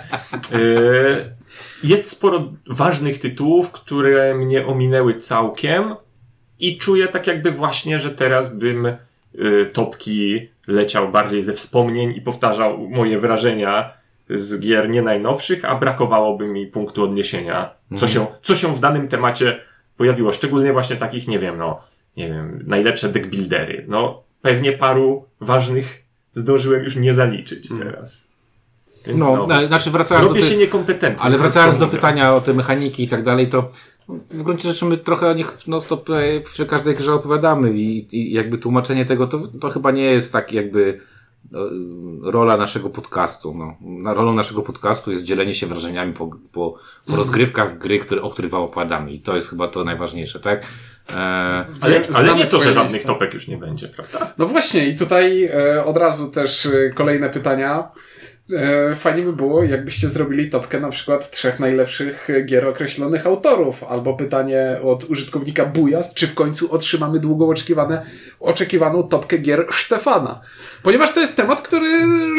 jest 1.83 2.09
sporo 2.09 2.53
ważnych 2.67 3.19
tytułów, 3.19 3.71
które 3.71 4.35
mnie 4.35 4.65
ominęły 4.65 5.15
całkiem 5.15 5.95
i 6.59 6.77
czuję 6.77 7.07
tak 7.07 7.27
jakby 7.27 7.51
właśnie, 7.51 7.99
że 7.99 8.11
teraz 8.11 8.55
bym 8.55 8.85
e, 8.85 8.97
topki 9.73 10.49
leciał 10.67 11.11
bardziej 11.11 11.41
ze 11.41 11.53
wspomnień 11.53 12.13
i 12.15 12.21
powtarzał 12.21 12.77
moje 12.77 13.19
wrażenia 13.19 14.00
z 14.31 14.59
gier 14.59 14.89
nie 14.89 15.01
najnowszych, 15.01 15.65
a 15.65 15.75
brakowałoby 15.75 16.47
mi 16.47 16.67
punktu 16.67 17.03
odniesienia, 17.03 17.73
co, 17.97 18.07
się, 18.07 18.27
co 18.41 18.55
się 18.55 18.73
w 18.73 18.79
danym 18.79 19.07
temacie 19.07 19.59
pojawiło. 19.97 20.31
Szczególnie 20.31 20.73
właśnie 20.73 20.95
takich, 20.95 21.27
nie 21.27 21.39
wiem, 21.39 21.57
no, 21.57 21.79
nie 22.17 22.27
wiem, 22.27 22.63
najlepsze 22.67 23.09
deckbuildery. 23.09 23.85
No, 23.87 24.23
pewnie 24.41 24.71
paru 24.71 25.25
ważnych 25.41 26.03
zdążyłem 26.35 26.83
już 26.83 26.95
nie 26.95 27.13
zaliczyć 27.13 27.69
teraz. 27.79 28.31
Więc 29.07 29.19
No, 29.19 29.35
no, 29.35 29.47
na- 29.47 29.67
znaczy 29.67 29.91
wracając 29.91 30.25
do 30.27 30.29
robię 30.29 30.41
tej- 30.41 30.49
się 30.49 30.57
niekompetentny. 30.57 31.23
Ale 31.23 31.37
wracając 31.37 31.77
do 31.77 31.87
pytania 31.87 32.35
o 32.35 32.41
te 32.41 32.53
mechaniki 32.53 33.03
i 33.03 33.07
tak 33.07 33.23
dalej, 33.23 33.47
to 33.49 33.71
w 34.09 34.43
gruncie 34.43 34.69
rzeczy 34.69 34.85
my 34.85 34.97
trochę 34.97 35.27
o 35.27 35.33
nich 35.33 35.57
no 35.67 35.81
stop 35.81 36.09
e, 36.09 36.39
przy 36.41 36.65
każdej 36.65 36.95
grze 36.95 37.13
opowiadamy 37.13 37.71
i, 37.73 38.15
i 38.17 38.33
jakby 38.33 38.57
tłumaczenie 38.57 39.05
tego 39.05 39.27
to, 39.27 39.39
to 39.61 39.69
chyba 39.69 39.91
nie 39.91 40.03
jest 40.03 40.33
tak 40.33 40.53
jakby 40.53 40.99
rola 42.21 42.57
naszego 42.57 42.89
podcastu. 42.89 43.53
No. 43.53 44.13
Rolą 44.13 44.33
naszego 44.33 44.61
podcastu 44.61 45.11
jest 45.11 45.23
dzielenie 45.23 45.53
się 45.53 45.67
wrażeniami 45.67 46.13
po, 46.13 46.27
po, 46.51 46.77
po 47.05 47.15
rozgrywkach 47.15 47.75
w 47.75 47.77
gry, 47.77 47.99
które, 47.99 48.21
o 48.21 48.29
których 48.29 48.51
wam 48.51 48.61
opowiadamy 48.61 49.11
i 49.11 49.19
to 49.19 49.35
jest 49.35 49.49
chyba 49.49 49.67
to 49.67 49.83
najważniejsze, 49.83 50.39
tak? 50.39 50.65
E, 51.09 51.15
Ale, 51.81 52.07
ale 52.13 52.35
nie 52.35 52.45
to, 52.45 52.59
że 52.59 52.73
żadnych 52.73 52.91
miejsce. 52.91 53.07
topek 53.07 53.33
już 53.33 53.47
nie 53.47 53.57
będzie, 53.57 53.87
prawda? 53.87 54.33
No 54.37 54.45
właśnie, 54.45 54.87
i 54.87 54.95
tutaj 54.95 55.43
e, 55.43 55.85
od 55.85 55.97
razu 55.97 56.31
też 56.31 56.65
e, 56.65 56.89
kolejne 56.95 57.29
pytania. 57.29 57.87
E, 58.57 58.95
fajnie 58.95 59.23
by 59.23 59.33
było, 59.33 59.63
jakbyście 59.63 60.09
zrobili 60.09 60.49
topkę 60.49 60.79
na 60.79 60.89
przykład 60.89 61.31
trzech 61.31 61.59
najlepszych 61.59 62.27
gier 62.45 62.67
określonych 62.67 63.27
autorów, 63.27 63.83
albo 63.83 64.13
pytanie 64.13 64.77
od 64.83 65.03
użytkownika 65.03 65.65
Bujast, 65.65 66.13
czy 66.15 66.27
w 66.27 66.33
końcu 66.33 66.73
otrzymamy 66.73 67.19
długo 67.19 67.47
oczekiwane, 67.47 68.05
oczekiwaną 68.39 69.03
topkę 69.03 69.37
gier 69.37 69.65
Stefana. 69.85 70.41
Ponieważ 70.83 71.13
to 71.13 71.19
jest 71.19 71.37
temat, 71.37 71.61
który 71.61 71.87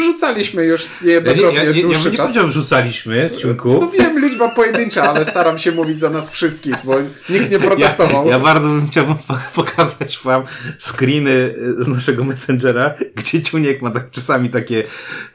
rzucaliśmy 0.03 0.65
już 0.65 0.81
ja 0.83 0.87
nie, 1.01 1.07
niejednokrotnie 1.07 1.59
ja, 1.59 1.71
nie, 1.71 1.77
ja, 1.77 1.83
dłuższy 1.83 2.11
nie 2.11 2.17
czas. 2.17 2.25
powiedziałem, 2.25 2.51
rzucaliśmy, 2.51 3.29
Ciunku. 3.37 3.77
No 3.81 3.91
wiem, 3.91 4.19
liczba 4.19 4.49
pojedyncza, 4.49 5.03
ale 5.03 5.25
staram 5.25 5.57
się 5.57 5.71
mówić 5.71 5.99
za 5.99 6.09
nas 6.09 6.31
wszystkich, 6.31 6.75
bo 6.83 6.95
nikt 7.29 7.49
nie 7.51 7.57
Ja, 7.57 7.59
protestował. 7.59 8.27
ja 8.27 8.39
bardzo 8.39 8.67
bym 8.67 8.87
chciałbym 8.87 9.15
po- 9.27 9.37
pokazać 9.63 10.19
wam 10.23 10.43
screeny 10.79 11.29
y, 11.31 11.83
z 11.83 11.87
naszego 11.87 12.23
Messengera, 12.23 12.93
gdzie 13.15 13.41
Ciuniek 13.41 13.81
ma 13.81 13.91
tak 13.91 14.11
czasami 14.11 14.49
takie 14.49 14.83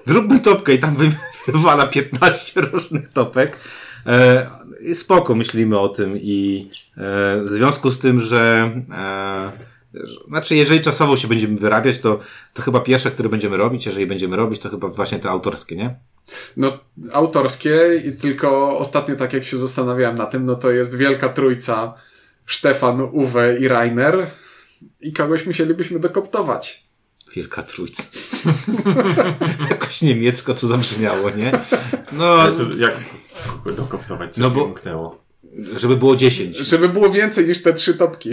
zróbmy 0.07 0.41
topkę 0.41 0.68
i 0.75 0.79
tam 0.79 0.95
wy- 0.95 1.13
wywala 1.53 1.87
15 1.87 2.61
różnych 2.61 3.09
topek. 3.09 3.57
E, 4.07 4.47
spoko 4.95 5.35
myślimy 5.35 5.79
o 5.79 5.89
tym 5.89 6.17
i 6.17 6.71
e, 6.97 7.43
w 7.43 7.49
związku 7.49 7.91
z 7.91 7.99
tym, 7.99 8.21
że 8.21 8.73
e, 8.93 9.53
znaczy 10.29 10.57
jeżeli 10.57 10.81
czasowo 10.81 11.17
się 11.17 11.29
będziemy 11.29 11.57
wyrabiać, 11.59 11.99
to, 11.99 12.21
to 12.55 12.63
chyba 12.63 12.81
pierwsze, 12.81 13.11
które 13.11 13.29
będziemy 13.29 13.57
robić, 13.57 13.87
jeżeli 13.87 14.07
będziemy 14.07 14.37
robić, 14.37 14.61
to 14.61 14.71
chyba 14.71 14.89
właśnie 14.89 15.19
te 15.19 15.31
autorskie, 15.31 15.77
nie? 15.77 15.97
No, 16.57 16.79
autorskie 17.13 18.03
i 18.07 18.13
tylko 18.13 18.79
ostatnio 18.79 19.17
tak 19.17 19.33
jak 19.33 19.45
się 19.45 19.57
zastanawiałem 19.57 20.19
na 20.19 20.27
tym, 20.27 20.47
no 20.47 20.55
to 20.55 20.71
jest 20.71 20.97
wielka 20.97 21.29
trójca 21.29 21.95
Stefan, 22.47 23.01
Uwe 23.01 23.59
i 23.59 23.69
Rainer 23.69 24.27
i 25.01 25.13
kogoś 25.13 25.47
musielibyśmy 25.47 25.99
dokoptować. 25.99 26.88
Wielka 27.35 27.63
trójca. 27.63 28.03
Jakoś 29.71 30.03
niemiecko 30.03 30.55
to 30.55 30.67
zabrzmiało, 30.67 31.31
nie? 31.31 31.53
No, 32.13 32.25
Ale 32.25 32.53
co, 32.53 32.63
jak 32.79 32.97
dokoptować, 33.77 34.35
coś 34.35 34.43
No 34.43 34.51
bo- 34.51 34.65
umknęło. 34.65 35.25
żeby 35.77 35.97
było 35.97 36.17
10. 36.17 36.57
Żeby 36.57 36.89
było 36.89 37.11
więcej 37.11 37.47
niż 37.49 37.63
te 37.63 37.73
trzy 37.73 37.95
topki. 37.95 38.31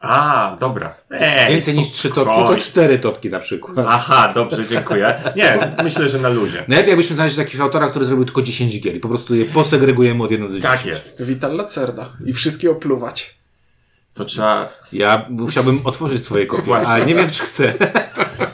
A, 0.00 0.56
dobra. 0.60 0.94
Ej, 1.10 1.52
Więcej 1.52 1.74
niż 1.74 1.90
trzy 1.92 2.10
topki, 2.10 2.34
to 2.34 2.56
cztery 2.56 2.98
topki 2.98 3.30
na 3.30 3.38
przykład. 3.40 3.86
Aha, 3.88 4.32
dobrze, 4.34 4.66
dziękuję. 4.66 5.14
Nie, 5.36 5.74
myślę, 5.84 6.08
że 6.08 6.18
na 6.18 6.28
luzie. 6.28 6.64
Najlepiej 6.68 6.90
jakbyśmy 6.90 7.14
znaleźli 7.14 7.38
jakiegoś 7.38 7.60
autora, 7.60 7.90
który 7.90 8.04
zrobił 8.04 8.24
tylko 8.24 8.42
10 8.42 8.80
gier 8.80 8.96
i 8.96 9.00
po 9.00 9.08
prostu 9.08 9.34
je 9.34 9.44
posegregujemy 9.44 10.24
od 10.24 10.30
1 10.30 10.48
do 10.48 10.54
10. 10.54 10.62
Tak 10.74 10.86
jest. 10.86 11.22
Vital 11.26 11.56
Lacerda. 11.56 12.12
I 12.26 12.32
wszystkie 12.32 12.70
opluwać. 12.70 13.34
To 14.14 14.24
trzeba, 14.24 14.72
Ja 14.92 15.26
musiałbym 15.28 15.80
otworzyć 15.84 16.24
swoje 16.24 16.46
kopie, 16.46 16.62
Właśnie. 16.62 16.92
ale 16.94 17.06
nie 17.06 17.14
wiem 17.14 17.30
czy 17.30 17.42
chcę. 17.42 17.74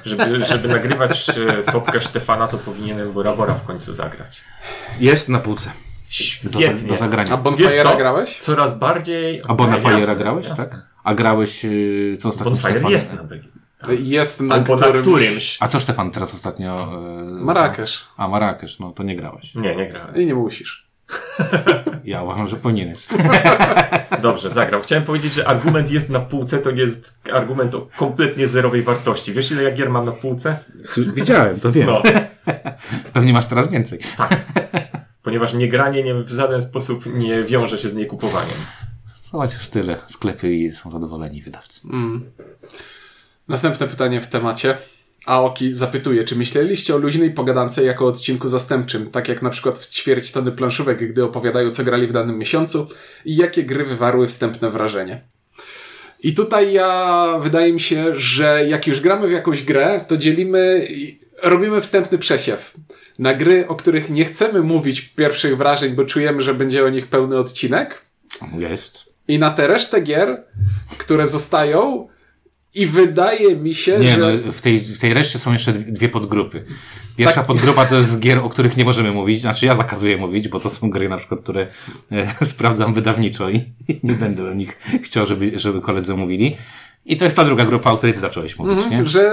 żeby, 0.05 0.45
żeby 0.45 0.69
nagrywać 0.69 1.29
e, 1.29 1.73
topkę 1.73 2.01
Stefana, 2.01 2.49
to 2.49 2.59
powinienem 2.59 3.12
Bora 3.12 3.33
Bora 3.33 3.55
w 3.55 3.65
końcu 3.65 3.95
zagrać. 3.95 4.41
Jest 5.01 5.29
na 5.29 5.38
półce. 5.38 5.71
Do, 6.45 6.61
Świetnie. 6.61 6.88
do 6.88 6.95
A 6.95 6.97
zagrania. 6.97 7.37
Wiesz 7.37 7.73
Bonfire'a 7.73 7.83
co? 7.83 7.97
grałeś? 7.97 8.38
Coraz 8.38 8.79
bardziej... 8.79 9.43
A 9.49 9.55
Bonafire'a 9.55 9.99
Jasne, 10.01 10.17
grałeś, 10.17 10.49
jasne. 10.49 10.67
tak? 10.67 10.87
A 11.05 11.15
grałeś, 11.15 11.65
yy, 11.65 12.17
co 12.21 12.29
ostatnio 12.29 12.51
Bonfire 12.51 12.71
Stefan? 12.73 12.91
jest 12.91 13.12
na 13.12 13.25
BG. 13.25 13.43
Jest 13.99 14.41
na 14.41 14.55
Albo 14.55 14.77
na 14.77 14.83
którymś... 14.83 15.01
którymś. 15.07 15.57
A 15.61 15.69
co 15.69 15.81
Stefan 15.81 16.11
teraz 16.11 16.35
ostatnio? 16.35 16.88
Yy, 17.27 17.45
Marrakesz. 17.45 18.05
A, 18.17 18.29
Marrakesz, 18.29 18.79
no 18.79 18.93
to 18.93 19.03
nie 19.03 19.17
grałeś. 19.17 19.55
Nie, 19.55 19.77
nie 19.77 19.87
grałem. 19.87 20.17
I 20.17 20.27
nie 20.27 20.35
musisz. 20.35 20.82
Ja 22.05 22.23
uważam, 22.23 22.49
że 22.49 22.57
powinieneś. 22.57 22.99
Dobrze, 24.23 24.51
zagrał. 24.51 24.83
Chciałem 24.83 25.05
powiedzieć, 25.05 25.35
że 25.35 25.49
argument 25.49 25.91
jest 25.91 26.11
na 26.11 26.21
półce, 26.21 26.59
to 26.59 26.71
nie 26.71 26.83
jest 26.83 27.19
argument 27.33 27.75
o 27.75 27.88
kompletnie 27.97 28.49
zerowej 28.49 28.83
wartości. 28.83 29.33
Wiesz, 29.33 29.51
ile 29.51 29.62
ja 29.62 29.71
gier 29.71 29.91
mam 29.91 30.05
na 30.05 30.12
półce? 30.12 30.59
Widziałem, 31.15 31.61
to 31.61 31.73
wiem. 31.73 31.87
No, 31.87 32.03
Pewnie 33.12 33.33
masz 33.33 33.47
teraz 33.47 33.71
więcej. 33.71 34.01
ponieważ 35.23 35.55
niegranie 35.55 36.03
nie, 36.03 36.15
w 36.15 36.29
żaden 36.29 36.62
sposób 36.62 37.07
nie 37.07 37.43
wiąże 37.45 37.79
się 37.79 37.88
z 37.88 37.95
niekupowaniem. 37.95 38.57
No, 39.33 39.38
Chociaż 39.38 39.69
tyle. 39.69 39.99
Sklepy 40.07 40.55
i 40.55 40.73
są 40.73 40.91
zadowoleni 40.91 41.43
wydawcy. 41.43 41.81
Następne 43.49 43.87
pytanie 43.88 44.21
w 44.21 44.27
temacie. 44.29 44.77
Aoki 45.27 45.75
zapytuje, 45.75 46.25
czy 46.25 46.37
myśleliście 46.37 46.95
o 46.95 46.99
luźnej 46.99 47.31
pogadance 47.31 47.85
jako 47.85 48.07
odcinku 48.07 48.49
zastępczym, 48.49 49.11
tak 49.11 49.29
jak 49.29 49.43
na 49.43 49.51
przykład 49.51 49.79
w 49.79 49.89
ćwierć 49.89 50.33
tony 50.33 50.53
planszówek, 50.53 51.09
gdy 51.09 51.25
opowiadają, 51.25 51.71
co 51.71 51.85
grali 51.85 52.07
w 52.07 52.13
danym 52.13 52.39
miesiącu 52.39 52.89
i 53.25 53.37
jakie 53.37 53.63
gry 53.63 53.85
wywarły 53.85 54.29
wstępne 54.29 54.71
wrażenie. 54.71 55.21
I 56.23 56.35
tutaj 56.35 56.73
ja, 56.73 57.27
wydaje 57.43 57.73
mi 57.73 57.81
się, 57.81 58.17
że 58.17 58.67
jak 58.69 58.87
już 58.87 59.01
gramy 59.01 59.29
w 59.29 59.33
jakąś 59.33 59.63
grę, 59.63 60.05
to 60.09 60.17
dzielimy, 60.17 60.87
i 60.91 61.21
robimy 61.43 61.81
wstępny 61.81 62.19
przesiew 62.19 62.75
na 63.19 63.35
gry, 63.35 63.69
o 63.69 63.75
których 63.75 64.11
nie 64.11 64.25
chcemy 64.25 64.63
mówić 64.63 65.01
pierwszych 65.01 65.57
wrażeń, 65.57 65.95
bo 65.95 66.05
czujemy, 66.05 66.43
że 66.43 66.55
będzie 66.55 66.85
o 66.85 66.89
nich 66.89 67.07
pełny 67.07 67.39
odcinek, 67.39 68.03
Jest. 68.59 68.99
i 69.29 69.39
na 69.39 69.51
tę 69.51 69.67
resztę 69.67 70.01
gier, 70.01 70.45
które 70.99 71.27
zostają, 71.27 72.09
i 72.75 72.87
wydaje 72.87 73.57
mi 73.57 73.75
się, 73.75 73.99
Nie, 73.99 74.13
że. 74.13 74.19
no, 74.47 74.53
w 74.53 74.61
tej, 74.61 74.81
w 74.81 74.99
tej 74.99 75.15
reszcie 75.15 75.39
są 75.39 75.53
jeszcze 75.53 75.73
dwie 75.73 76.09
podgrupy. 76.09 76.65
Pierwsza 77.17 77.35
Tak. 77.37 77.47
podgrupa 77.47 77.87
to 77.87 77.95
jest 77.97 78.19
gier, 78.21 78.39
o 78.39 78.49
których 78.49 78.77
nie 78.77 78.85
możemy 78.85 79.13
mówić, 79.13 79.41
znaczy 79.41 79.67
ja 79.67 79.75
zakazuję 79.75 80.17
mówić, 80.17 80.49
bo 80.49 80.61
to 80.61 80.71
są 80.71 80.91
gry 80.91 81.09
na 81.09 81.17
przykład, 81.17 81.41
które 81.41 81.67
e, 82.13 82.35
sprawdzam 82.45 82.95
wydawniczo 82.95 83.51
i 83.51 83.61
nie 84.03 84.13
będę 84.15 84.51
o 84.51 84.55
nich 84.55 84.79
chciał, 85.03 85.27
żeby, 85.27 85.53
żeby 85.55 85.81
koledzy 85.81 86.15
mówili. 86.15 86.57
I 87.07 87.17
to 87.17 87.25
jest 87.25 87.37
ta 87.37 87.45
druga 87.45 87.65
grupa, 87.65 87.91
o 87.91 87.97
której 87.97 88.15
ty 88.15 88.21
zacząłeś 88.21 88.59
mówić, 88.59 88.79
Mhm, 88.79 89.03
nie? 89.03 89.09
że 89.09 89.31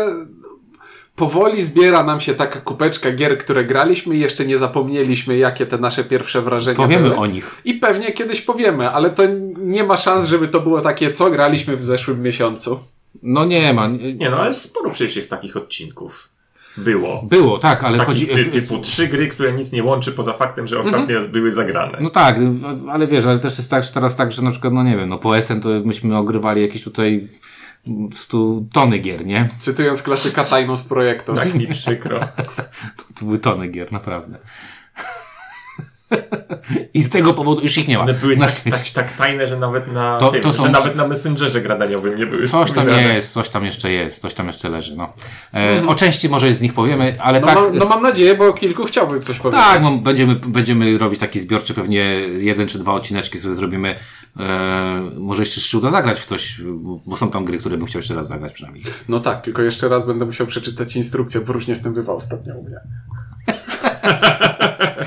powoli 1.16 1.62
zbiera 1.62 2.04
nam 2.04 2.20
się 2.20 2.34
taka 2.36 2.62
kupeczka 2.62 3.12
gier, 3.12 3.38
które 3.38 3.66
graliśmy 3.66 4.16
i 4.16 4.20
jeszcze 4.20 4.46
nie 4.46 4.58
zapomnieliśmy, 4.58 5.38
jakie 5.38 5.66
te 5.66 5.78
nasze 5.78 6.04
pierwsze 6.04 6.42
wrażenia 6.42 6.78
Powiemy 6.78 7.04
były. 7.04 7.16
o 7.18 7.26
nich. 7.26 7.56
I 7.66 7.74
pewnie 7.74 8.12
kiedyś 8.12 8.42
powiemy, 8.42 8.90
ale 8.90 9.10
to 9.10 9.24
nie 9.58 9.84
ma 9.84 9.98
szans, 9.98 10.28
żeby 10.28 10.48
to 10.48 10.60
było 10.62 10.82
takie, 10.82 11.12
co 11.12 11.30
graliśmy 11.32 11.78
w 11.78 11.86
zeszłym 11.86 12.22
miesiącu. 12.22 12.80
No 13.24 13.46
nie 13.46 13.74
ma. 13.74 13.88
Nie, 13.88 14.14
Nie 14.14 14.30
no, 14.30 14.38
ale 14.38 14.56
sporo 14.56 14.92
przecież 14.92 15.16
jest 15.16 15.30
takich 15.30 15.58
odcinków. 15.58 16.30
było. 16.78 17.22
Było, 17.24 17.58
tak, 17.58 17.84
ale 17.84 17.98
Takich 17.98 18.14
chodzi... 18.14 18.28
ty, 18.28 18.46
typu 18.46 18.80
trzy 18.80 19.08
gry, 19.08 19.28
które 19.28 19.54
nic 19.54 19.72
nie 19.72 19.84
łączy 19.84 20.12
poza 20.12 20.34
faktem, 20.34 20.68
że 20.68 20.80
ostatnio 20.80 21.22
były 21.22 21.52
zagrane. 21.52 21.98
No 22.02 22.10
tak, 22.10 22.36
ale 22.90 23.08
wiesz, 23.08 23.26
ale 23.26 23.40
też 23.40 23.58
jest 23.58 23.72
tak, 23.72 23.84
że 23.84 23.92
teraz 23.92 24.16
tak, 24.16 24.32
że 24.32 24.42
na 24.42 24.52
przykład, 24.52 24.74
no 24.74 24.84
nie 24.84 24.98
wiem, 24.98 25.10
no 25.10 25.18
po 25.18 25.42
SN 25.42 25.62
to 25.62 25.70
myśmy 25.70 26.18
ogrywali 26.18 26.62
jakieś 26.62 26.84
tutaj 26.84 27.28
stu 28.14 28.68
tony 28.74 28.98
gier, 28.98 29.26
nie? 29.26 29.50
Cytując 29.58 30.04
klasyka 30.04 30.44
Tajnos 30.44 30.84
Projektos. 30.84 31.40
Tak 31.40 31.54
mi 31.54 31.68
przykro. 31.68 32.20
To 33.20 33.26
były 33.26 33.40
tony 33.40 33.68
gier, 33.68 33.92
naprawdę. 33.92 34.38
I 36.94 37.04
z 37.04 37.10
tego 37.10 37.34
powodu 37.34 37.62
już 37.62 37.78
ich 37.78 37.88
nie 37.88 37.98
ma. 37.98 38.04
One 38.04 38.14
były 38.14 38.38
Na 38.38 38.46
tak, 38.48 38.56
tak, 38.72 38.90
tak 38.90 39.18
tajne, 39.18 39.48
że 39.48 39.58
nawet 39.58 39.94
na 39.94 40.18
To- 40.20 40.32
tym, 40.32 40.42
to 40.42 40.54
są- 40.54 40.64
że 40.64 40.70
nawet 40.70 40.96
na 40.96 41.08
Messengerze 41.08 41.62
gradaniowym 41.62 42.16
nie 42.16 42.26
były 42.26 42.48
Coś 42.50 42.72
tam 42.72 42.88
jest, 42.90 43.34
coś 43.34 43.50
tam 43.50 43.66
jeszcze 43.66 43.92
jest, 43.92 44.22
coś 44.22 44.34
tam 44.34 44.48
jeszcze 44.48 44.70
leży, 44.70 44.96
no. 44.96 45.14
E, 45.54 45.88
O 45.88 45.96
części 45.96 46.30
może 46.30 46.54
z 46.54 46.62
nich 46.62 46.74
powiemy, 46.74 47.16
ale 47.22 47.40
No, 47.40 47.48
tak... 47.48 47.56
mam, 47.56 47.78
no 47.78 47.86
mam 47.86 48.02
nadzieję, 48.02 48.36
bo 48.36 48.48
o 48.48 48.54
kilku 48.54 48.86
chciałbym 48.86 49.22
coś 49.22 49.40
powiedzieć. 49.40 49.66
Tak, 49.66 49.84
no, 49.84 49.92
będziemy, 49.92 50.36
będziemy 50.36 50.98
robić 50.98 51.20
taki 51.20 51.40
zbiorczy, 51.40 51.74
pewnie 51.74 52.02
jeden 52.38 52.68
czy 52.68 52.80
dwa 52.80 52.94
odcineczki 52.94 53.40
sobie 53.40 53.54
zrobimy. 53.54 53.96
E, 54.40 55.02
może 55.18 55.42
jeszcze 55.42 55.62
się 55.62 55.78
uda 55.78 55.92
zagrać 55.92 56.20
w 56.20 56.26
coś, 56.26 56.62
bo 57.06 57.16
są 57.16 57.32
tam 57.32 57.46
gry, 57.46 57.58
które 57.58 57.78
bym 57.78 57.88
chciał 57.88 58.00
jeszcze 58.00 58.16
raz 58.16 58.28
zagrać 58.28 58.54
przynajmniej. 58.54 58.84
No 59.10 59.20
tak, 59.20 59.42
tylko 59.42 59.62
jeszcze 59.62 59.90
raz 59.90 60.06
będę 60.08 60.26
musiał 60.26 60.48
przeczytać 60.48 60.96
instrukcję, 60.96 61.42
bo 61.42 61.54
różnie 61.54 61.76
z 61.76 61.82
tym 61.82 61.94
bywa 61.94 62.14
ostatnio 62.14 62.54
u 62.56 62.64
mnie. 62.64 62.76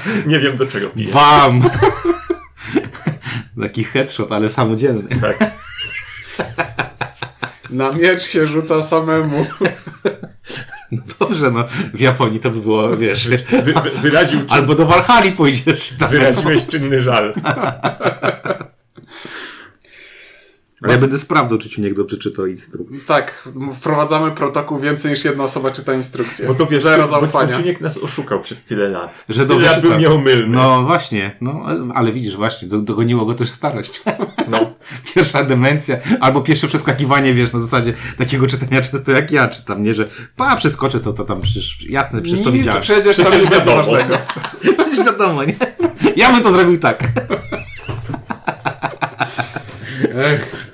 Nie 0.27 0.41
wiem 0.41 0.57
do 0.57 0.67
czego 0.67 0.91
piję. 0.91 1.13
BAM! 1.13 1.63
Taki 3.63 3.85
headshot, 3.85 4.33
ale 4.33 4.51
samodzielny. 4.51 5.21
Tak. 5.21 5.39
Na 7.71 7.93
miecz 7.93 8.23
się 8.23 8.47
rzuca 8.47 8.83
samemu. 8.83 9.47
Dobrze, 11.21 11.51
no 11.51 11.65
w 11.95 12.01
Japonii 12.01 12.41
to 12.41 12.51
by 12.51 12.61
było, 12.61 12.97
wiesz, 12.97 13.29
Wy, 13.29 13.63
wy, 13.63 13.75
wyraził, 14.03 14.41
albo 14.49 14.75
do 14.75 14.87
Walhali 14.87 15.33
pójdziesz. 15.33 15.95
Tam. 15.99 16.11
wyraziłeś 16.11 16.67
czynny 16.67 17.03
żal. 17.03 17.35
Ale 20.83 20.93
ja 20.93 21.01
będę 21.01 21.19
sprawdzał, 21.19 21.59
czy 21.59 21.69
Ciuniek 21.69 21.95
dobrze 21.95 22.17
czytał 22.17 22.47
instrukcję. 22.47 23.01
Tak, 23.07 23.49
wprowadzamy 23.75 24.31
protokół 24.31 24.79
więcej 24.79 25.11
niż 25.11 25.25
jedna 25.25 25.45
osoba 25.45 25.71
czyta 25.71 25.95
instrukcję. 25.95 26.49
Bo 26.49 26.55
to 26.55 26.67
wie, 26.67 26.81
Zero 26.81 27.03
bo 27.03 27.09
zaufania. 27.09 27.55
Czuniek 27.57 27.81
nas 27.81 27.99
oszukał 27.99 28.41
przez 28.41 28.65
tyle 28.65 28.89
lat. 28.89 29.25
Że 29.29 29.47
tyle 29.47 29.61
lat 29.61 29.81
był 29.81 29.91
czyta. 29.91 30.01
nieomylny. 30.01 30.57
No 30.57 30.83
właśnie, 30.83 31.37
no 31.41 31.65
ale 31.95 32.13
widzisz 32.13 32.37
właśnie, 32.37 32.69
do, 32.69 32.79
dogoniło 32.79 33.27
go 33.27 33.35
też 33.35 33.51
starość. 33.51 34.03
No. 34.51 34.59
Pierwsza 35.15 35.45
demencja, 35.45 35.97
albo 36.21 36.41
pierwsze 36.41 36.69
przeskakiwanie, 36.69 37.35
wiesz, 37.35 37.53
na 37.53 37.61
zasadzie 37.61 37.95
takiego 38.19 38.47
czytania 38.47 38.81
często 38.81 39.13
jak 39.13 39.31
ja 39.31 39.49
czytam, 39.49 39.83
nie, 39.83 39.95
że 39.95 40.09
pa, 40.37 40.57
przeskoczę 40.57 41.01
to, 41.01 41.13
to 41.13 41.25
tam 41.25 41.41
przecież, 41.41 41.87
jasne, 41.89 42.23
przecież 42.23 42.45
to 42.45 42.51
Nic 42.51 42.59
widziałem. 42.59 42.83
przecież 42.83 43.17
tam 43.17 43.33
nie 43.43 43.47
będzie 43.51 43.71
ważnego. 43.75 44.19
Przecież 44.79 45.07
wiadomo, 45.07 45.45
nie? 45.45 45.57
Ja 46.17 46.33
bym 46.33 46.43
to 46.43 46.53
zrobił 46.53 46.79
tak. 46.79 47.03
Ech. 50.15 50.72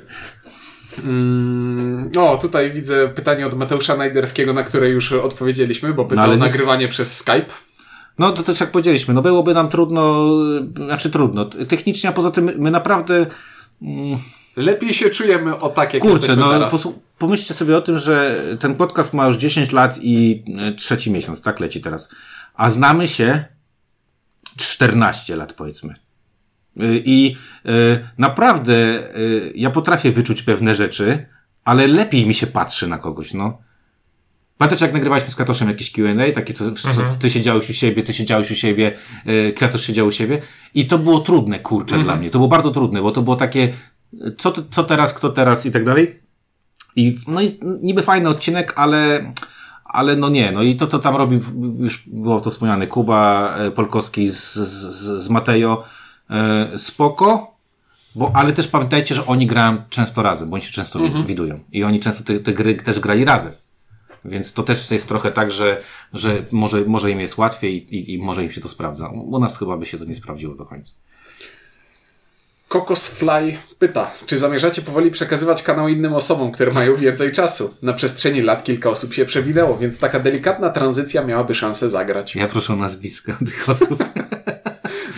Mm, 1.09 2.11
o, 2.19 2.37
tutaj 2.39 2.73
widzę 2.73 3.09
pytanie 3.09 3.47
od 3.47 3.55
Mateusza 3.55 3.97
Najderskiego, 3.97 4.53
na 4.53 4.63
które 4.63 4.89
już 4.91 5.13
odpowiedzieliśmy, 5.13 5.95
bo 5.95 6.05
pytał 6.05 6.25
ale 6.25 6.33
o 6.33 6.37
nic- 6.37 6.45
nagrywanie 6.45 6.89
przez 6.89 7.17
Skype. 7.17 7.47
No 8.19 8.33
to 8.33 8.43
też 8.43 8.61
jak 8.61 8.71
powiedzieliśmy, 8.71 9.15
no 9.15 9.23
byłoby 9.23 9.55
nam 9.55 9.69
trudno, 9.69 10.27
znaczy 10.75 11.11
trudno, 11.11 11.45
technicznie, 11.45 12.11
a 12.11 12.13
poza 12.13 12.31
tym 12.31 12.51
my 12.59 12.71
naprawdę, 12.71 13.27
Lepiej 14.57 14.95
się 14.95 15.11
czujemy 15.11 15.59
o 15.59 15.69
tak, 15.69 15.95
jak 15.95 16.03
kurczę, 16.03 16.37
no 16.37 16.51
teraz. 16.51 16.89
pomyślcie 17.19 17.55
sobie 17.55 17.77
o 17.77 17.81
tym, 17.81 17.99
że 17.99 18.45
ten 18.61 18.75
podcast 18.75 19.15
ma 19.15 19.27
już 19.27 19.37
10 19.37 19.73
lat 19.73 19.99
i 20.03 20.45
y, 20.69 20.75
trzeci 20.75 21.13
miesiąc, 21.13 21.43
tak 21.43 21.61
leci 21.61 21.81
teraz, 21.81 22.09
a 22.55 22.71
znamy 22.71 23.09
się 23.09 23.45
14 24.57 25.37
lat 25.37 25.53
powiedzmy. 25.53 25.95
I 27.05 27.37
y, 27.67 27.71
naprawdę 28.19 28.75
y, 29.17 29.53
ja 29.55 29.71
potrafię 29.71 30.13
wyczuć 30.13 30.43
pewne 30.43 30.75
rzeczy, 30.75 31.27
ale 31.65 31.87
lepiej 31.87 32.27
mi 32.27 32.35
się 32.35 32.47
patrzy 32.47 32.87
na 32.87 32.99
kogoś, 32.99 33.35
no. 33.35 33.59
Pamiętacie, 34.59 34.85
jak 34.85 34.95
nagrywaliśmy 34.95 35.31
z 35.31 35.35
Katoszem 35.35 35.69
jakieś 35.69 35.93
Q&A, 35.93 36.33
takie, 36.33 36.55
co, 36.55 36.73
co 36.73 36.91
ty 37.19 37.31
siedziałeś 37.31 37.71
u 37.71 37.73
siebie, 37.73 38.03
ty 38.03 38.15
siedziałeś 38.15 38.51
u 38.51 38.55
siebie, 38.55 38.93
y, 39.29 39.53
Katosz 39.53 39.87
siedział 39.87 40.07
u 40.07 40.11
siebie 40.11 40.43
i 40.75 40.87
to 40.87 40.99
było 40.99 41.21
trudne, 41.21 41.59
kurczę, 41.59 41.99
dla 41.99 42.17
mnie. 42.17 42.31
To 42.31 42.39
było 42.39 42.49
bardzo 42.49 42.71
trudne, 42.71 43.03
bo 43.03 43.11
to 43.11 43.23
było 43.23 43.37
takie, 43.37 43.73
co, 44.39 44.53
co 44.71 44.85
teraz, 44.85 45.15
kto 45.15 45.29
teraz 45.29 45.67
i 45.67 45.71
tak 45.71 45.85
dalej. 45.85 46.21
I, 46.97 47.17
no 47.29 47.43
i 47.43 47.59
niby 47.83 48.03
fajny 48.03 48.29
odcinek, 48.29 48.73
ale, 48.77 49.33
ale 49.85 50.17
no 50.17 50.29
nie, 50.29 50.53
no 50.53 50.63
i 50.63 50.77
to, 50.77 50.87
co 50.87 50.99
tam 50.99 51.17
robił, 51.17 51.41
już 51.79 52.05
było 52.07 52.41
to 52.41 52.51
wspomniane, 52.51 52.87
Kuba 52.87 53.55
e, 53.57 53.71
Polkowski 53.71 54.31
z, 54.31 54.55
z, 54.55 55.25
z 55.25 55.29
Matejo, 55.29 55.85
e, 56.31 56.69
spoko, 56.79 57.55
bo, 58.15 58.33
ale 58.35 58.53
też 58.53 58.69
pamiętajcie, 58.69 59.15
że 59.15 59.27
oni 59.27 59.47
grają 59.47 59.83
często 59.91 60.23
razem, 60.23 60.49
bo 60.49 60.55
oni 60.55 60.65
się 60.65 60.73
często 60.73 60.99
Mhm. 60.99 61.27
widują. 61.27 61.61
I 61.73 61.85
oni 61.85 62.01
często 62.01 62.25
te, 62.25 62.41
te 62.41 62.53
gry 62.53 62.75
też 62.75 63.01
grali 63.01 63.25
razem. 63.25 63.53
Więc 64.25 64.53
to 64.53 64.63
też 64.63 64.91
jest 64.91 65.09
trochę 65.09 65.31
tak, 65.33 65.53
że, 65.53 65.83
że 66.13 66.45
może, 66.53 66.81
może 66.87 67.11
im 67.11 67.21
jest 67.21 67.39
łatwiej 67.39 67.95
i, 67.97 68.15
i 68.15 68.19
może 68.19 68.45
im 68.45 68.51
się 68.51 68.61
to 68.61 68.69
sprawdza. 68.69 69.09
U 69.09 69.39
nas 69.39 69.59
chyba 69.59 69.77
by 69.77 69.87
się 69.87 69.99
to 69.99 70.05
nie 70.05 70.17
sprawdziło 70.17 70.55
do 70.55 70.67
końca. 70.67 70.93
Kokosfly 72.69 73.59
pyta, 73.79 74.11
czy 74.27 74.39
zamierzacie 74.39 74.83
powoli 74.83 75.11
przekazywać 75.11 75.63
kanał 75.63 75.89
innym 75.89 76.15
osobom, 76.15 76.53
które 76.53 76.73
mają 76.73 76.97
więcej 76.97 77.33
czasu? 77.33 77.75
Na 77.83 77.93
przestrzeni 77.93 78.43
lat 78.43 78.65
kilka 78.65 78.91
osób 78.91 79.15
się 79.15 79.25
przewinęło, 79.25 79.79
więc 79.79 79.99
taka 79.99 80.21
delikatna 80.21 80.71
tranzycja 80.71 81.25
miałaby 81.25 81.55
szansę 81.55 81.89
zagrać. 81.89 82.35
Ja 82.37 82.49
proszę 82.49 82.73
o 82.73 82.77
nazwiska 82.77 83.37
tych 83.47 83.69
osób. 83.69 84.05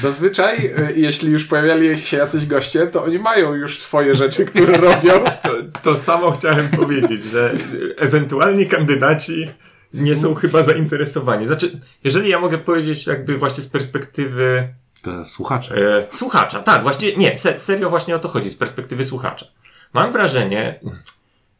Zazwyczaj, 0.00 0.66
y, 0.66 0.92
jeśli 0.96 1.30
już 1.32 1.44
pojawiali 1.44 1.98
się 1.98 2.16
jacyś 2.16 2.46
goście, 2.46 2.86
to 2.86 3.04
oni 3.04 3.18
mają 3.18 3.54
już 3.54 3.78
swoje 3.78 4.14
rzeczy, 4.14 4.44
które 4.44 4.76
robią. 4.76 5.12
To, 5.42 5.50
to 5.82 5.96
samo 5.96 6.30
chciałem 6.32 6.68
powiedzieć, 6.68 7.22
że 7.22 7.54
ewentualni 7.96 8.66
kandydaci 8.66 9.50
nie 9.94 10.16
są 10.16 10.34
chyba 10.34 10.62
zainteresowani. 10.62 11.46
Znaczy, 11.46 11.80
jeżeli 12.04 12.28
ja 12.28 12.40
mogę 12.40 12.58
powiedzieć 12.58 13.06
jakby 13.06 13.38
właśnie 13.38 13.62
z 13.62 13.68
perspektywy 13.68 14.74
To 15.02 15.24
słuchacze. 15.24 15.74
e, 15.76 16.06
słuchacza, 16.10 16.62
tak, 16.62 16.82
właściwie, 16.82 17.16
nie, 17.16 17.38
se, 17.38 17.58
serio 17.58 17.90
właśnie 17.90 18.16
o 18.16 18.18
to 18.18 18.28
chodzi, 18.28 18.50
z 18.50 18.56
perspektywy 18.56 19.04
słuchacza. 19.04 19.46
Mam 19.92 20.12
wrażenie, 20.12 20.80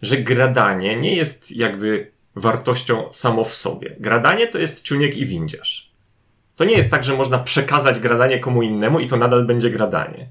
że 0.03 0.17
gradanie 0.17 0.97
nie 0.97 1.17
jest 1.17 1.53
jakby 1.53 2.11
wartością 2.37 3.09
samo 3.13 3.45
w 3.45 3.55
sobie. 3.55 3.97
Gradanie 3.99 4.47
to 4.49 4.59
jest 4.59 4.83
ciuniek 4.83 5.17
i 5.17 5.27
windziarz. 5.27 5.90
To 6.61 6.65
nie 6.65 6.77
jest 6.77 6.91
tak, 6.91 7.05
że 7.05 7.17
można 7.17 7.39
przekazać 7.39 8.01
gradanie 8.01 8.39
komu 8.39 8.63
innemu 8.63 9.01
i 9.01 9.07
to 9.07 9.17
nadal 9.17 9.47
będzie 9.47 9.71
gradanie. 9.71 10.29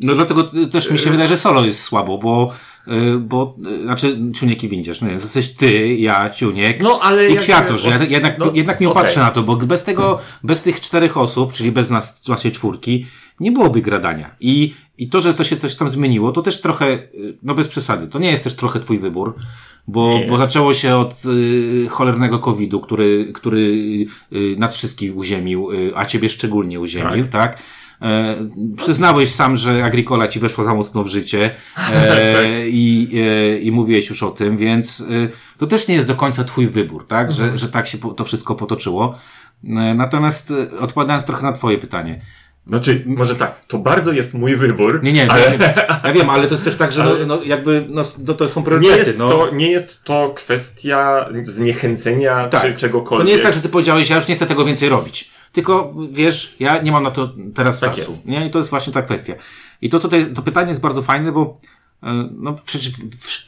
No 0.00 0.14
dlatego 0.14 0.44
też 0.72 0.90
mi 0.90 0.98
się 0.98 1.10
wydaje, 1.10 1.28
że 1.28 1.36
solo 1.36 1.64
jest 1.64 1.82
słabo, 1.82 2.18
bo, 2.18 2.52
y, 2.88 3.18
bo 3.18 3.56
y, 3.80 3.82
znaczy 3.82 4.18
Ciuniek 4.34 4.64
i 4.64 4.68
Windziarz, 4.68 5.00
no 5.00 5.10
jesteś 5.10 5.54
ty, 5.54 5.94
ja, 5.94 6.30
Ciuniek 6.30 6.82
No, 6.82 7.00
ale 7.02 7.30
i. 7.30 7.34
Ja, 7.48 7.66
os- 7.66 8.10
jednak, 8.10 8.38
no, 8.38 8.50
jednak 8.54 8.80
nie 8.80 8.88
okej. 8.88 9.02
patrzę 9.02 9.20
na 9.20 9.30
to, 9.30 9.42
bo 9.42 9.56
bez 9.56 9.84
tego, 9.84 10.18
bez 10.42 10.62
tych 10.62 10.80
czterech 10.80 11.16
osób, 11.16 11.52
czyli 11.52 11.72
bez 11.72 11.90
nas, 11.90 12.28
naszej 12.28 12.52
czwórki, 12.52 13.06
nie 13.40 13.52
byłoby 13.52 13.82
gradania. 13.82 14.30
I, 14.40 14.74
I 14.98 15.08
to, 15.08 15.20
że 15.20 15.34
to 15.34 15.44
się 15.44 15.56
coś 15.56 15.76
tam 15.76 15.88
zmieniło, 15.90 16.32
to 16.32 16.42
też 16.42 16.60
trochę, 16.60 16.86
y, 16.92 17.38
no 17.42 17.54
bez 17.54 17.68
przesady, 17.68 18.08
to 18.08 18.18
nie 18.18 18.30
jest 18.30 18.44
też 18.44 18.54
trochę 18.56 18.80
twój 18.80 18.98
wybór, 18.98 19.34
bo, 19.88 20.20
bo 20.28 20.38
zaczęło 20.38 20.74
się 20.74 20.96
od 20.96 21.22
y, 21.26 21.86
cholernego 21.88 22.38
COVID-u, 22.38 22.80
który, 22.80 23.32
który 23.34 23.60
y, 24.32 24.56
nas 24.58 24.76
wszystkich 24.76 25.16
uziemił, 25.16 25.72
y, 25.72 25.92
a 25.94 26.04
ciebie 26.04 26.28
szczególnie 26.28 26.80
uziemił, 26.80 27.24
tak? 27.30 27.58
E, 28.02 28.36
przyznałeś 28.76 29.30
sam, 29.30 29.56
że 29.56 29.84
Agricola 29.84 30.28
ci 30.28 30.40
weszła 30.40 30.64
za 30.64 30.74
mocno 30.74 31.04
w 31.04 31.08
życie 31.08 31.54
e, 31.94 32.68
i, 32.68 33.10
e, 33.14 33.58
i 33.58 33.72
mówiłeś 33.72 34.08
już 34.08 34.22
o 34.22 34.30
tym, 34.30 34.56
więc 34.56 35.00
e, 35.00 35.58
to 35.58 35.66
też 35.66 35.88
nie 35.88 35.94
jest 35.94 36.06
do 36.06 36.14
końca 36.14 36.44
twój 36.44 36.66
wybór, 36.66 37.06
tak? 37.06 37.32
Że, 37.32 37.58
że 37.58 37.68
tak 37.68 37.86
się 37.86 37.98
to 37.98 38.24
wszystko 38.24 38.54
potoczyło. 38.54 39.18
E, 39.64 39.94
natomiast 39.94 40.54
odpowiadając 40.80 41.24
trochę 41.24 41.42
na 41.42 41.52
twoje 41.52 41.78
pytanie. 41.78 42.20
Znaczy, 42.68 43.02
może 43.06 43.36
tak, 43.36 43.64
to 43.66 43.78
bardzo 43.78 44.12
jest 44.12 44.34
mój 44.34 44.56
wybór. 44.56 45.02
Nie, 45.02 45.12
nie, 45.12 45.30
ale 45.30 45.40
ja, 45.44 45.50
wiem, 45.50 45.60
ja 46.04 46.12
wiem, 46.12 46.30
ale 46.30 46.46
to 46.46 46.54
jest 46.54 46.64
też 46.64 46.76
tak, 46.76 46.92
że 46.92 47.04
no, 47.04 47.10
Ale- 47.10 47.26
no, 47.26 47.42
jakby 47.44 47.84
no, 47.88 48.02
to, 48.26 48.34
to 48.34 48.48
są 48.48 48.60
nie 48.60 48.66
priorytety. 48.66 48.98
jest, 48.98 49.18
no. 49.18 49.28
to, 49.28 49.50
nie 49.54 49.70
jest 49.70 50.04
to 50.04 50.32
kwestia 50.36 51.28
zniechęcenia 51.42 52.48
Tak. 52.48 52.62
czy 52.62 52.72
To 52.72 52.78
czegokolwiek. 52.80 53.26
nie 53.26 53.32
jest 53.32 53.44
tak, 53.44 53.54
że 53.54 53.60
ty 53.60 53.68
powiedziałeś, 53.68 54.10
ja 54.10 54.16
już 54.16 54.28
nie 54.28 54.34
chcę 54.34 54.46
tego 54.46 54.64
więcej 54.64 54.88
robić. 54.88 55.30
Tylko 55.52 55.94
wiesz, 56.12 56.56
ja 56.60 56.82
nie 56.82 56.92
mam 56.92 57.02
na 57.02 57.10
to 57.10 57.30
teraz 57.54 57.80
Tak 57.80 57.90
czasu. 57.90 58.10
jest. 58.10 58.26
Nie? 58.26 58.46
I 58.46 58.50
to 58.50 58.58
jest 58.58 58.70
właśnie 58.70 58.92
ta 58.92 59.02
kwestia. 59.02 59.34
I 59.82 59.88
to, 59.90 59.98
co 60.00 60.08
te, 60.08 60.26
to 60.26 60.42
pytanie 60.42 60.68
jest 60.68 60.80
bardzo 60.80 61.02
fajne, 61.02 61.32
bo 61.32 61.58
no 62.32 62.56
przecież 62.64 62.90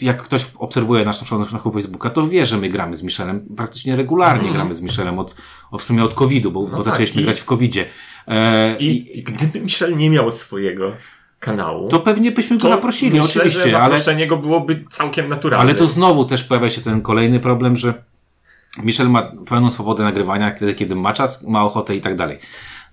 jak 0.01 0.23
ktoś 0.23 0.47
obserwuje 0.59 1.05
nasz, 1.05 1.21
naszą, 1.21 1.39
naszego 1.39 1.71
Facebooka, 1.71 2.11
to 2.11 2.27
wie, 2.29 2.47
że 2.47 2.57
my 2.57 2.69
gramy 2.69 2.97
z 2.97 3.03
Michelem, 3.03 3.47
praktycznie 3.57 3.97
regularnie 3.97 4.53
gramy 4.53 4.75
z 4.75 4.81
Michelem 4.81 5.19
od, 5.19 5.37
w 5.79 5.83
sumie 5.83 6.05
od 6.05 6.15
COVID-u, 6.15 6.51
bo, 6.51 6.67
bo 6.67 6.77
tak, 6.77 6.85
zaczęliśmy 6.85 7.23
i- 7.23 7.25
grać 7.25 7.41
w 7.41 7.45
COVID-zie. 7.45 7.87
E, 8.29 8.77
I, 8.79 9.19
I 9.19 9.23
gdyby 9.23 9.61
Michel 9.61 9.97
nie 9.97 10.11
miał 10.11 10.31
swojego 10.31 10.93
kanału, 11.39 11.89
to 11.89 12.01
pewnie 12.01 12.33
byśmy 12.33 12.57
go 12.57 12.63
to 12.63 12.69
zaprosili, 12.69 13.21
myślę, 13.21 13.43
oczywiście, 13.43 13.71
że 13.71 13.79
ale, 13.81 13.95
zaproszenie 13.99 14.27
go 14.27 14.37
byłoby 14.37 14.85
całkiem 14.91 15.27
naturalne. 15.27 15.63
ale 15.65 15.75
to 15.75 15.87
znowu 15.87 16.25
też 16.25 16.45
pojawia 16.45 16.71
się 16.71 16.81
ten 16.81 17.01
kolejny 17.03 17.41
problem, 17.41 17.77
że 17.77 17.95
Michel 18.83 19.09
ma 19.11 19.23
pełną 19.49 19.71
swobodę 19.71 20.05
nagrywania, 20.05 20.51
kiedy, 20.51 20.75
kiedy 20.75 20.97
ma 20.97 21.13
czas, 21.13 21.43
ma 21.49 21.65
ochotę 21.65 21.97
i 21.97 22.01
tak 22.01 22.17
dalej. 22.17 22.39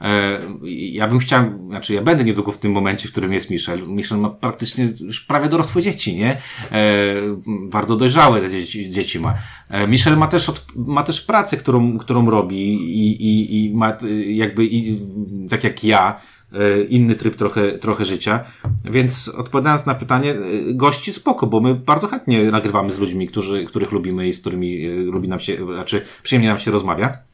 E, 0.02 0.40
ja 0.68 1.08
bym 1.08 1.20
chciał, 1.20 1.44
znaczy 1.68 1.94
ja 1.94 2.02
będę 2.02 2.24
niedługo 2.24 2.52
w 2.52 2.58
tym 2.58 2.72
momencie, 2.72 3.08
w 3.08 3.12
którym 3.12 3.34
jest 3.34 3.50
Michel. 3.50 3.88
Michel 3.88 4.18
ma 4.18 4.30
praktycznie 4.30 4.94
już 5.00 5.22
prawie 5.22 5.50
dorosłe 5.50 5.82
dzieci, 5.82 6.16
nie? 6.16 6.38
E, 6.72 7.16
bardzo 7.48 7.96
dojrzałe 7.96 8.42
te 8.42 8.50
dzieci, 8.50 8.92
dzieci 8.92 9.20
ma. 9.20 9.34
E, 9.70 9.88
Michel 9.88 10.18
ma 10.18 10.28
też, 10.28 10.50
od, 10.50 10.66
ma 10.76 11.04
też 11.04 11.22
pracę, 11.22 11.58
którą, 11.58 11.98
którą 11.98 12.30
robi 12.30 12.74
i, 12.74 13.12
i, 13.12 13.66
i 13.66 13.76
ma 13.76 13.98
jakby, 14.28 14.66
i, 14.66 15.00
tak 15.50 15.64
jak 15.64 15.84
ja, 15.84 16.22
inny 16.90 17.16
tryb 17.16 17.36
trochę, 17.36 17.72
trochę 17.72 18.06
życia. 18.06 18.44
Więc 18.86 19.28
odpowiadając 19.28 19.86
na 19.86 19.96
pytanie, 19.96 20.36
gości 20.74 21.14
spoko, 21.14 21.48
bo 21.48 21.60
my 21.60 21.76
bardzo 21.76 22.08
chętnie 22.08 22.52
nagrywamy 22.52 22.92
z 22.94 23.00
ludźmi, 23.00 23.28
którzy, 23.28 23.66
których 23.66 23.92
lubimy 23.92 24.28
i 24.28 24.34
z 24.34 24.42
którymi 24.42 24.86
lubi 24.88 25.28
nam 25.28 25.40
się, 25.40 25.66
znaczy 25.66 26.06
przyjemnie 26.24 26.50
nam 26.50 26.60
się 26.60 26.72
rozmawia. 26.72 27.27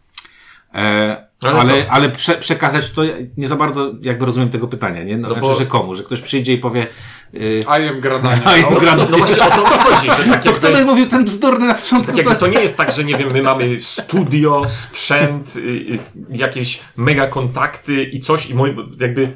E, 0.75 1.23
Ale 1.41 1.59
ale, 1.59 1.73
ale, 1.89 2.09
prze, 2.09 2.33
przekazać 2.35 2.89
to 2.91 3.01
nie 3.37 3.47
za 3.47 3.55
bardzo 3.55 3.91
jakby 4.01 4.25
rozumiem 4.25 4.49
tego 4.49 4.67
pytania, 4.67 5.03
nie? 5.03 5.17
No, 5.17 5.27
No 5.27 5.33
znaczy, 5.33 5.49
bo- 5.49 5.55
że 5.55 5.65
komu? 5.65 5.95
Że 5.95 6.03
ktoś 6.03 6.21
przyjdzie 6.21 6.53
i 6.53 6.57
powie, 6.57 6.87
y, 7.33 7.59
I 7.81 7.87
am 7.87 7.99
gradania. 8.01 8.41
No. 8.71 8.95
no. 8.95 9.07
No 9.09 9.17
właśnie 9.17 9.43
o 9.43 9.49
to 9.49 9.65
chodzi, 9.89 10.07
że 10.07 10.29
tak 10.29 10.43
To 10.43 10.51
kto 10.51 10.67
by 10.67 10.73
jakby, 10.73 10.85
mówił 10.91 11.07
ten 11.07 11.25
bzdurny 11.25 11.67
na 11.67 11.73
początku? 11.73 12.07
tak 12.07 12.17
jakby 12.17 12.35
to 12.35 12.47
nie 12.47 12.59
jest 12.61 12.77
tak, 12.77 12.91
że 12.91 13.03
nie 13.03 13.15
wiem, 13.17 13.29
my 13.33 13.41
mamy 13.41 13.81
studio, 13.81 14.65
sprzęt, 14.69 15.55
y, 15.55 15.59
y, 15.59 15.99
jakieś 16.29 16.79
mega 16.97 17.27
kontakty 17.27 18.03
i 18.03 18.19
coś 18.19 18.49
i 18.49 18.55
moi, 18.55 18.75
jakby 18.99 19.31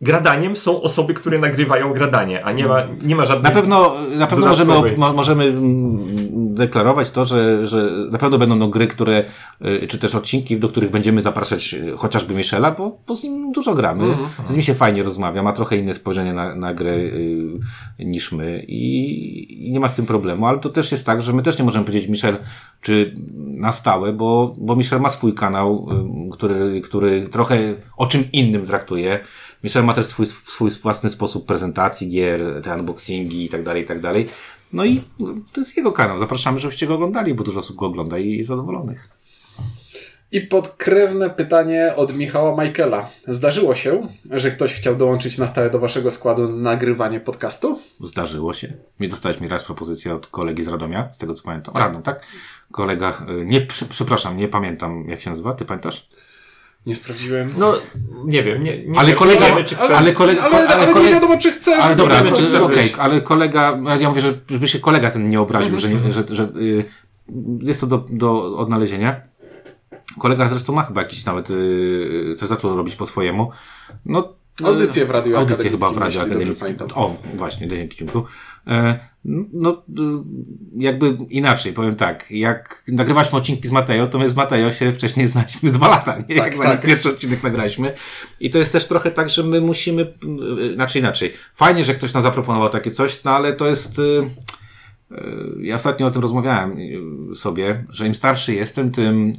gradaniem 0.00 0.56
są 0.56 0.82
osoby, 0.82 1.14
które 1.14 1.38
nagrywają 1.38 1.92
gradanie, 1.92 2.44
a 2.44 2.52
nie 2.52 2.66
ma, 2.66 2.82
nie 3.02 3.16
ma 3.16 3.24
żadnych... 3.24 3.54
Na 3.54 3.60
pewno, 3.60 3.94
na 4.16 4.26
pewno 4.26 4.46
możemy, 4.46 4.72
op- 4.72 4.96
mo, 4.96 5.12
możemy 5.12 5.44
mm, 5.44 6.41
deklarować 6.66 7.10
to, 7.10 7.24
że, 7.24 7.66
że 7.66 7.90
na 8.10 8.18
pewno 8.18 8.38
będą 8.38 8.56
no 8.56 8.68
gry, 8.68 8.86
które, 8.86 9.24
y, 9.82 9.86
czy 9.86 9.98
też 9.98 10.14
odcinki, 10.14 10.60
do 10.60 10.68
których 10.68 10.90
będziemy 10.90 11.22
zapraszać 11.22 11.74
y, 11.74 11.96
chociażby 11.96 12.34
Michela, 12.34 12.70
bo, 12.70 12.98
bo 13.06 13.16
z 13.16 13.24
nim 13.24 13.52
dużo 13.52 13.74
gramy. 13.74 14.18
Z 14.48 14.52
nim 14.52 14.62
się 14.62 14.74
fajnie 14.74 15.02
rozmawia, 15.02 15.42
ma 15.42 15.52
trochę 15.52 15.76
inne 15.76 15.94
spojrzenie 15.94 16.32
na, 16.32 16.54
na 16.54 16.74
grę 16.74 16.96
y, 16.96 17.58
niż 17.98 18.32
my 18.32 18.64
i, 18.68 19.68
i 19.68 19.72
nie 19.72 19.80
ma 19.80 19.88
z 19.88 19.94
tym 19.94 20.06
problemu, 20.06 20.46
ale 20.46 20.58
to 20.58 20.68
też 20.68 20.92
jest 20.92 21.06
tak, 21.06 21.22
że 21.22 21.32
my 21.32 21.42
też 21.42 21.58
nie 21.58 21.64
możemy 21.64 21.84
powiedzieć 21.84 22.08
Michel, 22.08 22.36
czy 22.80 23.16
na 23.36 23.72
stałe, 23.72 24.12
bo, 24.12 24.54
bo 24.58 24.76
Michel 24.76 25.00
ma 25.00 25.10
swój 25.10 25.34
kanał, 25.34 25.88
y, 26.28 26.30
który, 26.30 26.80
który 26.80 27.28
trochę 27.28 27.58
o 27.96 28.06
czym 28.06 28.24
innym 28.32 28.66
traktuje. 28.66 29.20
Michel 29.64 29.84
ma 29.84 29.94
też 29.94 30.06
swój, 30.06 30.26
swój 30.26 30.70
własny 30.70 31.10
sposób 31.10 31.46
prezentacji 31.46 32.10
gier, 32.10 32.40
te 32.62 32.74
unboxingi 32.74 33.44
i 33.44 33.48
tak 33.48 33.62
dalej, 33.62 33.82
i 33.82 33.86
tak 33.86 34.00
dalej. 34.00 34.28
No 34.72 34.84
i 34.84 35.02
to 35.52 35.60
jest 35.60 35.76
jego 35.76 35.92
kanał. 35.92 36.18
Zapraszamy, 36.18 36.58
żebyście 36.58 36.86
go 36.86 36.94
oglądali, 36.94 37.34
bo 37.34 37.44
dużo 37.44 37.60
osób 37.60 37.76
go 37.76 37.86
ogląda 37.86 38.18
i 38.18 38.36
jest 38.36 38.48
zadowolonych. 38.48 39.08
I 40.32 40.40
podkrewne 40.40 41.30
pytanie 41.30 41.92
od 41.96 42.16
Michała 42.16 42.64
Michaela. 42.64 43.10
Zdarzyło 43.28 43.74
się, 43.74 44.08
że 44.30 44.50
ktoś 44.50 44.74
chciał 44.74 44.96
dołączyć 44.96 45.38
na 45.38 45.46
stałe 45.46 45.70
do 45.70 45.78
waszego 45.78 46.10
składu 46.10 46.48
nagrywanie 46.48 47.20
podcastu? 47.20 47.80
Zdarzyło 48.00 48.54
się. 48.54 48.72
Mi 49.00 49.08
dostałeś 49.08 49.40
mi 49.40 49.48
raz 49.48 49.64
propozycję 49.64 50.14
od 50.14 50.26
kolegi 50.26 50.62
z 50.62 50.68
Radomia, 50.68 51.12
z 51.12 51.18
tego 51.18 51.34
co 51.34 51.42
pamiętam. 51.42 51.74
Radom, 51.76 52.02
tak? 52.02 52.26
Kolega, 52.70 53.26
y, 53.40 53.46
nie, 53.46 53.66
przepraszam, 53.88 54.36
nie 54.36 54.48
pamiętam 54.48 55.08
jak 55.08 55.20
się 55.20 55.30
nazywa, 55.30 55.54
ty 55.54 55.64
pamiętasz? 55.64 56.08
Nie 56.86 56.94
sprawdziłem. 56.94 57.46
No, 57.58 57.74
nie 58.24 58.42
wiem, 58.42 58.62
nie, 58.62 58.86
nie 58.86 58.98
Ale 58.98 59.08
wiem, 59.08 59.16
kolega- 59.18 59.40
nie 59.40 59.48
wiemy, 59.48 59.64
czy 59.64 59.74
chcemy. 59.74 59.96
ale 59.96 60.12
kolega- 60.12 60.42
ale, 60.42 60.56
ale, 60.56 60.68
ale 60.68 60.86
kolega- 60.92 61.06
nie 61.08 61.12
wiadomo, 61.14 61.38
czy 61.38 61.52
chce, 61.52 61.76
Ale 61.76 61.96
dobra, 61.96 62.22
wiemy, 62.24 62.36
czy 62.36 62.62
okej, 62.62 62.76
wyjść. 62.76 62.94
ale 62.98 63.20
kolega, 63.20 63.78
ja 64.00 64.08
mówię, 64.08 64.20
że- 64.20 64.38
żeby 64.50 64.68
się 64.68 64.78
kolega 64.78 65.10
ten 65.10 65.30
nie 65.30 65.40
obraził, 65.40 65.78
że, 65.78 65.88
nie, 65.88 66.12
że, 66.12 66.24
że 66.30 66.42
y, 66.44 66.84
jest 67.62 67.80
to 67.80 67.86
do, 67.86 68.06
do 68.10 68.56
odnalezienia. 68.56 69.20
Kolega 70.18 70.48
zresztą 70.48 70.72
ma 70.72 70.82
chyba 70.82 71.00
jakiś 71.02 71.24
nawet, 71.24 71.50
y, 71.50 72.34
coś 72.38 72.48
zaczął 72.48 72.76
robić 72.76 72.96
po 72.96 73.06
swojemu. 73.06 73.50
No, 74.06 74.32
Audycję 74.64 75.04
w 75.06 75.10
Radiu 75.10 75.36
Audycję 75.36 75.70
chyba 75.70 75.90
w 75.90 75.98
Radiu 75.98 76.20
Akademickim. 76.20 76.56
pamiętam. 76.60 76.88
O, 76.94 77.16
właśnie, 77.34 77.68
dzięki 77.68 77.96
Ciunku. 77.96 78.24
E, 78.66 78.98
no, 79.52 79.82
jakby 80.78 81.16
inaczej, 81.30 81.72
powiem 81.72 81.96
tak, 81.96 82.30
jak 82.30 82.84
nagrywaliśmy 82.88 83.38
odcinki 83.38 83.68
z 83.68 83.70
Mateo, 83.70 84.06
to 84.06 84.18
my 84.18 84.28
z 84.28 84.36
Mateo 84.36 84.72
się 84.72 84.92
wcześniej 84.92 85.26
znaliśmy 85.32 85.70
dwa 85.72 85.88
lata, 85.88 86.16
nie? 86.28 86.36
Tak, 86.36 86.56
jak 86.56 86.64
tak. 86.64 86.86
pierwszy 86.86 87.08
odcinek 87.10 87.42
nagraliśmy. 87.42 87.94
I 88.40 88.50
to 88.50 88.58
jest 88.58 88.72
też 88.72 88.88
trochę 88.88 89.10
tak, 89.10 89.30
że 89.30 89.42
my 89.42 89.60
musimy, 89.60 90.14
y, 90.70 90.74
znaczy 90.74 90.98
inaczej. 90.98 91.32
Fajnie, 91.54 91.84
że 91.84 91.94
ktoś 91.94 92.14
nam 92.14 92.22
zaproponował 92.22 92.68
takie 92.68 92.90
coś, 92.90 93.24
no 93.24 93.30
ale 93.30 93.52
to 93.52 93.66
jest, 93.66 93.98
y, 93.98 94.22
ja 95.60 95.74
ostatnio 95.74 96.06
o 96.06 96.10
tym 96.10 96.22
rozmawiałem 96.22 96.76
sobie, 97.34 97.84
że 97.88 98.06
im 98.06 98.14
starszy 98.14 98.54
jestem, 98.54 98.90
tym, 98.90 99.32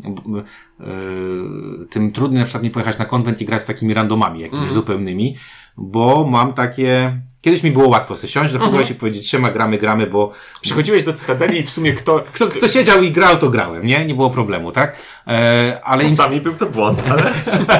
tym 1.89 2.11
trudniej 2.11 2.39
na 2.39 2.45
przykład 2.45 2.63
mi 2.63 2.71
pojechać 2.71 2.97
na 2.97 3.05
konwent 3.05 3.41
i 3.41 3.45
grać 3.45 3.61
z 3.61 3.65
takimi 3.65 3.93
randomami, 3.93 4.39
jakimiś 4.39 4.71
zupełnymi, 4.71 5.37
bo 5.77 6.27
mam 6.27 6.53
takie, 6.53 7.21
kiedyś 7.43 7.63
mi 7.63 7.71
było 7.71 7.87
łatwo 7.87 8.17
sobie 8.17 8.33
siąść 8.33 8.53
do 8.53 8.59
kogoś 8.59 8.91
i 8.91 8.95
powiedzieć, 8.95 9.29
siema, 9.29 9.51
gramy, 9.51 9.77
gramy, 9.77 10.07
bo 10.07 10.31
Przychodziłeś 10.61 11.03
do 11.03 11.13
Cytadeli 11.13 11.59
i 11.59 11.63
w 11.63 11.69
sumie 11.69 11.93
kto... 11.93 12.23
kto, 12.33 12.47
kto 12.47 12.67
siedział 12.67 13.03
i 13.03 13.11
grał, 13.11 13.37
to 13.37 13.49
grałem, 13.49 13.85
nie? 13.85 14.05
Nie 14.05 14.15
było 14.15 14.29
problemu, 14.29 14.71
tak? 14.71 14.95
E, 15.27 15.79
ale 15.83 16.03
Czasami 16.03 16.41
był 16.41 16.53
to 16.53 16.65
błąd, 16.65 17.03
ale... 17.09 17.23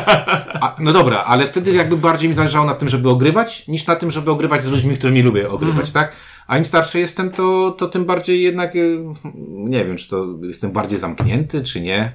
a, 0.63 0.76
no 0.80 0.93
dobra, 0.93 1.23
ale 1.23 1.47
wtedy 1.47 1.73
jakby 1.73 1.97
bardziej 1.97 2.30
mi 2.30 2.36
zależało 2.36 2.65
na 2.65 2.76
tym, 2.76 2.89
żeby 2.89 3.10
ogrywać, 3.10 3.67
niż 3.67 3.88
na 3.88 3.95
tym, 3.95 4.12
żeby 4.12 4.32
ogrywać 4.32 4.63
z 4.63 4.71
ludźmi, 4.71 4.97
którymi 4.97 5.21
lubię 5.21 5.49
ogrywać, 5.49 5.91
tak? 5.91 6.12
A 6.47 6.58
im 6.58 6.65
starszy 6.65 6.99
jestem, 6.99 7.32
to, 7.32 7.71
to 7.71 7.88
tym 7.88 8.06
bardziej 8.06 8.41
jednak, 8.41 8.76
y, 8.76 8.99
nie 9.47 9.86
wiem, 9.86 9.97
czy 9.97 10.10
to 10.10 10.26
jestem 10.41 10.71
bardziej 10.71 10.99
zamknięty, 10.99 11.63
czy 11.63 11.82
nie. 11.82 12.13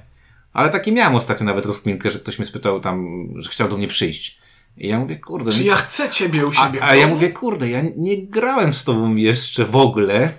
Ale 0.53 0.69
taki 0.69 0.91
miałem 0.91 1.15
ostatnio 1.15 1.45
nawet 1.45 1.65
rozkminkę, 1.65 2.09
że 2.09 2.19
ktoś 2.19 2.39
mnie 2.39 2.45
spytał 2.45 2.79
tam, 2.79 3.27
że 3.35 3.49
chciał 3.49 3.69
do 3.69 3.77
mnie 3.77 3.87
przyjść. 3.87 4.39
I 4.77 4.87
ja 4.87 4.99
mówię, 4.99 5.17
kurde, 5.17 5.51
Czy 5.51 5.59
no- 5.59 5.65
ja 5.65 5.75
chcę 5.75 6.09
ciebie 6.09 6.45
u 6.45 6.49
a, 6.49 6.53
siebie 6.53 6.79
w 6.79 6.83
a 6.83 6.95
ja 6.95 7.07
mówię, 7.07 7.29
kurde, 7.29 7.69
ja 7.69 7.81
nie 7.97 8.27
grałem 8.27 8.73
z 8.73 8.83
tobą 8.83 9.15
jeszcze 9.15 9.65
w 9.65 9.75
ogóle. 9.75 10.29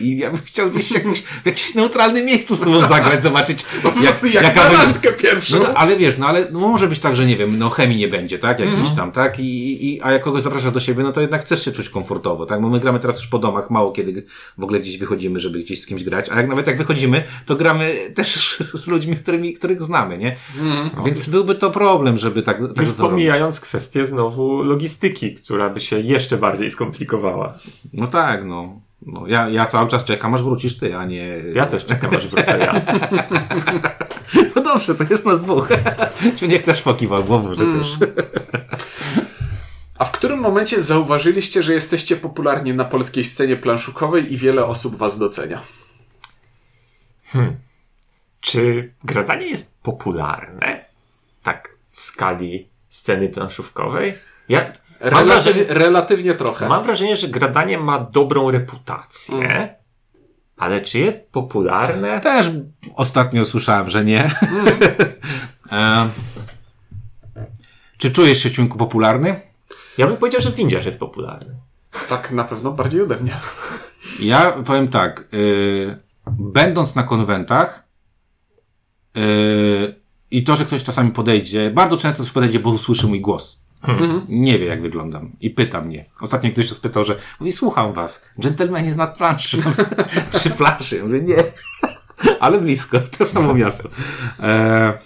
I 0.00 0.16
ja 0.18 0.30
bym 0.30 0.40
chciał 0.44 0.70
gdzieś 0.70 0.90
jakimś, 0.90 1.20
w 1.20 1.46
jakimś 1.46 1.74
neutralnym 1.74 2.24
miejscu 2.26 2.54
z 2.56 2.60
tobą 2.60 2.86
zagrać, 2.86 3.22
zobaczyć, 3.22 3.62
Po 3.82 3.92
prostu 3.92 4.26
jak, 4.26 4.44
jaka 4.44 4.72
na 4.72 4.78
będzie, 4.86 5.12
pierwszą. 5.12 5.58
no, 5.58 5.66
ale 5.74 5.96
wiesz, 5.96 6.18
no 6.18 6.26
ale 6.26 6.46
no, 6.52 6.58
może 6.60 6.88
być 6.88 6.98
tak, 6.98 7.16
że 7.16 7.26
nie 7.26 7.36
wiem, 7.36 7.58
no 7.58 7.70
chemii 7.70 7.98
nie 7.98 8.08
będzie, 8.08 8.38
tak? 8.38 8.58
Jakiś 8.60 8.74
Mhm. 8.74 8.96
tam, 8.96 9.12
tak? 9.12 9.38
I, 9.40 9.86
i, 9.94 10.02
a 10.02 10.12
jak 10.12 10.22
kogoś 10.22 10.42
zapraszasz 10.42 10.72
do 10.72 10.80
siebie, 10.80 11.02
no 11.02 11.12
to 11.12 11.20
jednak 11.20 11.42
chcesz 11.44 11.64
się 11.64 11.72
czuć 11.72 11.88
komfortowo, 11.88 12.46
tak? 12.46 12.60
Bo 12.62 12.68
my 12.68 12.80
gramy 12.80 13.00
teraz 13.00 13.18
już 13.18 13.26
po 13.26 13.38
domach, 13.38 13.70
mało 13.70 13.92
kiedy 13.92 14.24
w 14.58 14.62
ogóle 14.64 14.80
gdzieś 14.80 14.98
wychodzimy, 14.98 15.40
żeby 15.40 15.58
gdzieś 15.58 15.82
z 15.82 15.86
kimś 15.86 16.04
grać, 16.04 16.28
a 16.30 16.36
jak 16.36 16.48
nawet 16.48 16.66
jak 16.66 16.78
wychodzimy, 16.78 17.24
to 17.46 17.56
gramy 17.56 17.96
też 18.14 18.58
z 18.74 18.86
ludźmi, 18.86 19.16
z 19.16 19.22
którymi, 19.22 19.54
których 19.54 19.82
znamy, 19.82 20.18
nie? 20.18 20.36
Więc 21.04 21.28
byłby 21.28 21.54
to 21.54 21.70
problem, 21.70 22.16
żeby 22.18 22.42
tak, 22.42 22.58
tak 22.58 22.78
Już 22.78 22.90
zrobić. 22.90 23.10
pomijając 23.10 23.60
kwestię 23.60 24.06
znowu 24.06 24.62
logistyki, 24.62 25.34
która 25.34 25.70
by 25.70 25.80
się 25.80 26.00
jeszcze 26.00 26.36
bardziej 26.36 26.70
skomplikowała. 26.70 27.58
No 27.92 28.06
tak, 28.06 28.44
no. 28.44 28.80
No 29.02 29.26
ja, 29.26 29.48
ja 29.48 29.66
cały 29.66 29.88
czas 29.88 30.04
czekam, 30.04 30.34
aż 30.34 30.42
wrócisz 30.42 30.78
ty, 30.78 30.96
a 30.96 31.04
nie... 31.04 31.26
Ja 31.54 31.66
też 31.66 31.86
czekam, 31.86 32.16
aż 32.16 32.28
wrócę 32.28 32.58
ja. 32.58 32.74
No 34.56 34.62
dobrze, 34.62 34.94
to 34.94 35.04
jest 35.10 35.26
nas 35.26 35.44
dwóch. 35.44 35.68
Czy 36.36 36.48
niech 36.48 36.62
też 36.62 36.82
pokiwał 36.82 37.24
głową, 37.24 37.54
że 37.54 37.64
Mm. 37.64 37.78
też. 37.78 37.96
A 39.98 40.04
w 40.04 40.12
którym 40.12 40.40
momencie 40.40 40.80
zauważyliście, 40.82 41.62
że 41.62 41.72
jesteście 41.74 42.16
popularni 42.16 42.74
na 42.74 42.84
polskiej 42.84 43.24
scenie 43.24 43.56
planszukowej 43.56 44.32
i 44.32 44.36
wiele 44.36 44.64
osób 44.64 44.96
was 44.96 45.18
docenia? 45.18 45.60
Czy 48.40 48.92
gradanie 49.04 49.46
jest 49.46 49.82
popularne? 49.82 50.84
Tak 51.42 51.76
w 51.90 52.02
skali 52.02 52.68
sceny 52.88 53.28
planszówkowej? 53.28 54.18
Ja 54.48 54.72
mam 55.12 55.26
wrażenie, 55.26 55.60
Relatyw, 55.60 55.78
relatywnie 55.78 56.34
trochę. 56.34 56.68
mam 56.68 56.84
wrażenie, 56.84 57.16
że 57.16 57.28
gradanie 57.28 57.78
ma 57.78 57.98
dobrą 57.98 58.50
reputację, 58.50 59.74
ale 60.56 60.80
czy 60.80 60.98
jest 60.98 61.32
popularne? 61.32 62.20
Też 62.20 62.50
ostatnio 62.94 63.44
słyszałem, 63.44 63.88
że 63.88 64.04
nie. 64.04 64.30
e, 65.72 66.08
czy 67.98 68.10
czujesz 68.10 68.42
się, 68.42 68.50
Ciunku, 68.50 68.78
popularny? 68.78 69.40
Ja 69.98 70.06
bym 70.06 70.16
powiedział, 70.16 70.40
że 70.40 70.52
windziarz 70.52 70.86
jest 70.86 71.00
popularny. 71.00 71.54
Tak 72.08 72.32
na 72.32 72.44
pewno 72.44 72.72
bardziej 72.72 73.00
ode 73.02 73.16
mnie. 73.16 73.36
Ja 74.20 74.52
powiem 74.52 74.88
tak. 74.88 75.28
y, 75.34 75.98
będąc 76.26 76.94
na 76.94 77.02
konwentach 77.02 77.84
y, 79.16 80.00
i 80.30 80.44
to, 80.44 80.56
że 80.56 80.64
ktoś 80.64 80.84
czasami 80.84 81.10
podejdzie, 81.12 81.70
bardzo 81.70 81.96
często 81.96 82.22
ktoś 82.22 82.32
podejdzie, 82.32 82.60
bo 82.60 82.70
usłyszy 82.70 83.06
mój 83.06 83.20
głos. 83.20 83.60
Nie 84.28 84.58
wie, 84.58 84.66
jak 84.66 84.82
wyglądam. 84.82 85.30
I 85.40 85.50
pyta 85.50 85.80
mnie. 85.80 86.04
Ostatnio 86.20 86.50
ktoś 86.50 86.68
się 86.68 86.74
spytał, 86.74 87.04
że 87.04 87.16
mówi, 87.40 87.52
słucham 87.52 87.92
was. 87.92 88.28
Dżentelmeni 88.40 88.90
z 88.90 88.96
nad 88.96 89.18
planszy. 89.18 89.62
Są 89.62 89.70
przy 90.38 90.50
planszy. 90.50 90.96
Ja 90.96 91.04
mówię, 91.04 91.20
nie. 91.20 91.36
Ale 92.40 92.60
blisko. 92.60 92.98
To 93.18 93.24
samo 93.24 93.54
miasto. 93.54 93.88
E, 94.42 94.98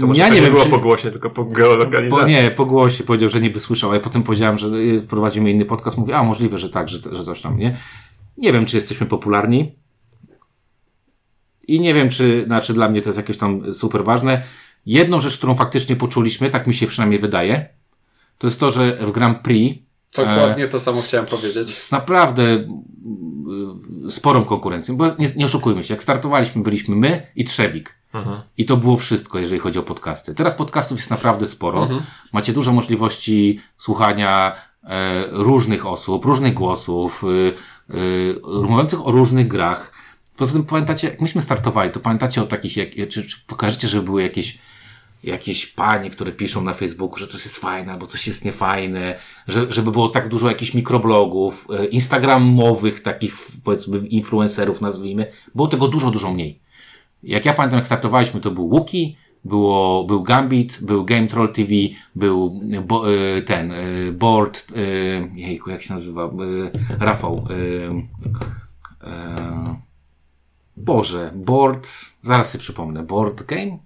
To 0.00 0.06
może 0.06 0.20
ja 0.20 0.28
to 0.28 0.34
nie 0.34 0.40
nie 0.40 0.44
wiem, 0.46 0.52
było 0.52 0.64
czy... 0.64 0.70
po 0.70 0.78
głosie, 0.78 1.10
tylko 1.10 1.30
po 1.30 1.44
geolokalizacji. 1.44 2.10
Po, 2.24 2.28
nie, 2.28 2.50
po 2.50 2.66
głosie 2.66 3.04
powiedział, 3.04 3.28
że 3.28 3.40
nie 3.40 3.50
wysłyszał, 3.50 3.90
a 3.90 3.94
ja 3.94 4.00
potem 4.00 4.22
powiedziałem, 4.22 4.58
że 4.58 4.66
y, 4.68 5.06
prowadzimy 5.08 5.50
inny 5.50 5.64
podcast. 5.64 5.98
Mówię, 5.98 6.16
a 6.16 6.22
możliwe, 6.22 6.58
że 6.58 6.70
tak, 6.70 6.88
że, 6.88 6.98
że 7.12 7.24
coś 7.24 7.40
tam, 7.40 7.58
nie? 7.58 7.76
Nie 8.38 8.52
wiem, 8.52 8.66
czy 8.66 8.76
jesteśmy 8.76 9.06
popularni. 9.06 9.72
i 11.68 11.80
nie 11.80 11.94
wiem, 11.94 12.10
czy, 12.10 12.44
znaczy 12.46 12.74
dla 12.74 12.88
mnie 12.88 13.02
to 13.02 13.08
jest 13.08 13.16
jakieś 13.16 13.38
tam 13.38 13.74
super 13.74 14.04
ważne. 14.04 14.42
Jedną 14.86 15.20
rzecz, 15.20 15.38
którą 15.38 15.54
faktycznie 15.54 15.96
poczuliśmy, 15.96 16.50
tak 16.50 16.66
mi 16.66 16.74
się 16.74 16.86
przynajmniej 16.86 17.20
wydaje, 17.20 17.68
to 18.38 18.46
jest 18.46 18.60
to, 18.60 18.70
że 18.70 18.96
w 19.06 19.12
Grand 19.12 19.38
Prix 19.38 19.84
Dokładnie 20.16 20.68
to 20.68 20.78
samo 20.78 21.02
chciałem 21.02 21.26
powiedzieć. 21.26 21.74
z 21.74 21.92
naprawdę 21.92 22.42
y, 24.06 24.10
sporą 24.10 24.44
konkurencją, 24.44 24.96
bo 24.96 25.06
nie, 25.18 25.28
nie 25.36 25.46
oszukujmy 25.46 25.84
się, 25.84 25.94
jak 25.94 26.02
startowaliśmy, 26.02 26.62
byliśmy 26.62 26.96
my 26.96 27.26
i 27.36 27.44
Trzewik. 27.44 28.04
I 28.58 28.64
to 28.64 28.76
było 28.76 28.96
wszystko, 28.96 29.38
jeżeli 29.38 29.60
chodzi 29.60 29.78
o 29.78 29.82
podcasty. 29.82 30.34
Teraz 30.34 30.54
podcastów 30.54 30.98
jest 30.98 31.10
naprawdę 31.10 31.46
sporo. 31.46 31.88
Macie 32.32 32.52
dużo 32.52 32.72
możliwości 32.72 33.60
słuchania 33.78 34.56
e, 34.84 35.24
różnych 35.30 35.86
osób, 35.86 36.24
różnych 36.24 36.54
głosów, 36.54 37.24
y, 37.24 37.94
y, 37.94 38.40
mówiących 38.44 39.06
o 39.06 39.10
różnych 39.10 39.48
grach. 39.48 39.92
Poza 40.36 40.52
tym 40.52 40.64
pamiętacie, 40.64 41.08
jak 41.08 41.20
myśmy 41.20 41.42
startowali, 41.42 41.90
to 41.90 42.00
pamiętacie 42.00 42.42
o 42.42 42.46
takich, 42.46 42.76
jak, 42.76 42.88
czy, 43.08 43.28
czy 43.28 43.36
pokażecie, 43.46 43.88
że 43.88 44.02
były 44.02 44.22
jakieś 44.22 44.58
jakieś 45.24 45.66
panie, 45.66 46.10
które 46.10 46.32
piszą 46.32 46.62
na 46.62 46.74
Facebooku, 46.74 47.16
że 47.16 47.26
coś 47.26 47.44
jest 47.44 47.58
fajne 47.58 47.92
albo 47.92 48.06
coś 48.06 48.26
jest 48.26 48.44
niefajne, 48.44 49.18
że, 49.48 49.72
żeby 49.72 49.90
było 49.90 50.08
tak 50.08 50.28
dużo 50.28 50.48
jakichś 50.48 50.74
mikroblogów, 50.74 51.68
e, 51.78 51.86
instagramowych 51.86 53.02
takich 53.02 53.36
powiedzmy 53.64 53.98
influencerów 53.98 54.80
nazwijmy, 54.80 55.26
było 55.54 55.68
tego 55.68 55.88
dużo, 55.88 56.10
dużo 56.10 56.32
mniej. 56.32 56.60
Jak 57.22 57.44
ja 57.44 57.54
pamiętam, 57.54 57.78
jak 57.78 57.86
startowaliśmy, 57.86 58.40
to 58.40 58.50
był 58.50 58.64
Łuki, 58.64 59.16
było, 59.44 60.04
był 60.04 60.22
Gambit, 60.22 60.78
był 60.82 61.04
Game 61.04 61.26
Troll 61.26 61.52
TV, 61.52 61.70
był 62.14 62.60
e, 62.72 62.80
bo, 62.80 63.12
e, 63.12 63.42
ten, 63.42 63.72
Board, 64.12 64.74
jejku, 65.34 65.70
jak 65.70 65.82
się 65.82 65.94
nazywa, 65.94 66.30
Rafał, 67.00 67.48
Boże, 70.76 71.32
Board, 71.34 71.88
zaraz 72.22 72.50
sobie 72.50 72.60
przypomnę, 72.60 73.02
Board 73.02 73.42
Game? 73.42 73.78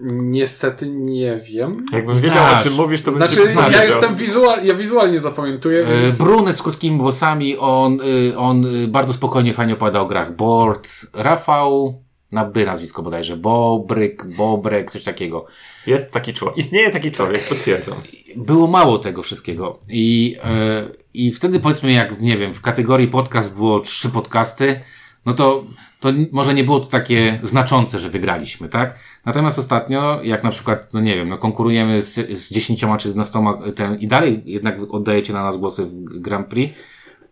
Niestety 0.00 0.88
nie 0.88 1.36
wiem. 1.36 1.86
Jakbym 1.92 2.20
wiedział, 2.20 2.44
o 2.60 2.62
czym 2.62 2.74
mówisz, 2.74 3.02
to 3.02 3.10
bym 3.10 3.16
Znaczy, 3.16 3.34
cię 3.34 3.48
znaleźć, 3.48 3.76
ja 3.76 3.84
jestem 3.84 4.16
wizual, 4.16 4.64
ja 4.64 4.74
wizualnie 4.74 5.18
zapamiętuję, 5.18 5.86
E, 5.86 6.02
więc... 6.02 6.18
Brunet 6.22 6.56
z 6.56 6.62
krótkimi 6.62 6.98
włosami, 6.98 7.56
on, 7.56 8.00
y, 8.00 8.38
on 8.38 8.66
y, 8.66 8.88
bardzo 8.88 9.12
spokojnie, 9.12 9.54
fajnie 9.54 9.74
opowiada 9.74 10.00
o 10.00 10.06
grach. 10.06 10.36
Board, 10.36 10.88
Rafał, 11.14 12.02
na 12.32 12.44
by 12.44 12.66
nazwisko 12.66 13.02
bodajże, 13.02 13.36
Bobryk, 13.36 14.36
Bobrek, 14.36 14.90
coś 14.90 15.04
takiego. 15.04 15.46
Jest 15.86 16.12
taki 16.12 16.34
człowiek. 16.34 16.58
Istnieje 16.58 16.90
taki 16.90 17.12
człowiek, 17.12 17.48
potwierdzam. 17.48 17.98
Było 18.36 18.66
mało 18.66 18.98
tego 18.98 19.22
wszystkiego. 19.22 19.80
I, 19.90 20.36
e, 20.44 20.84
I 21.14 21.32
wtedy 21.32 21.60
powiedzmy, 21.60 21.92
jak 21.92 22.20
nie 22.20 22.36
wiem, 22.36 22.54
w 22.54 22.60
kategorii 22.60 23.08
podcast 23.08 23.54
było 23.54 23.80
trzy 23.80 24.08
podcasty, 24.08 24.80
no 25.26 25.34
to, 25.34 25.64
to 26.00 26.08
może 26.32 26.54
nie 26.54 26.64
było 26.64 26.80
to 26.80 26.86
takie 26.86 27.40
znaczące, 27.42 27.98
że 27.98 28.10
wygraliśmy, 28.10 28.68
tak? 28.68 28.94
Natomiast 29.24 29.58
ostatnio, 29.58 30.20
jak 30.22 30.44
na 30.44 30.50
przykład, 30.50 30.94
no 30.94 31.00
nie 31.00 31.16
wiem, 31.16 31.28
no 31.28 31.38
konkurujemy 31.38 32.02
z, 32.02 32.40
z 32.40 32.50
10 32.50 32.80
czy 32.98 33.08
11 33.08 33.40
ten, 33.74 33.98
i 33.98 34.08
dalej 34.08 34.42
jednak 34.44 34.76
oddajecie 34.90 35.32
na 35.32 35.42
nas 35.42 35.56
głosy 35.56 35.84
w 35.86 36.20
Grand 36.20 36.46
Prix, 36.46 36.78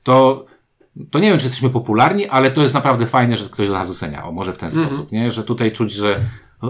to, 0.02 0.46
to 1.10 1.18
nie 1.18 1.28
wiem, 1.28 1.38
czy 1.38 1.44
jesteśmy 1.44 1.70
popularni, 1.70 2.26
ale 2.26 2.50
to 2.50 2.62
jest 2.62 2.74
naprawdę 2.74 3.06
fajne, 3.06 3.36
że 3.36 3.48
ktoś 3.48 3.68
nas 3.68 3.90
ocenia. 3.90 4.24
O, 4.24 4.32
może 4.32 4.52
w 4.52 4.58
ten 4.58 4.72
sposób, 4.72 5.12
nie? 5.12 5.30
Że 5.30 5.44
tutaj 5.44 5.72
czuć, 5.72 5.92
że, 5.92 6.20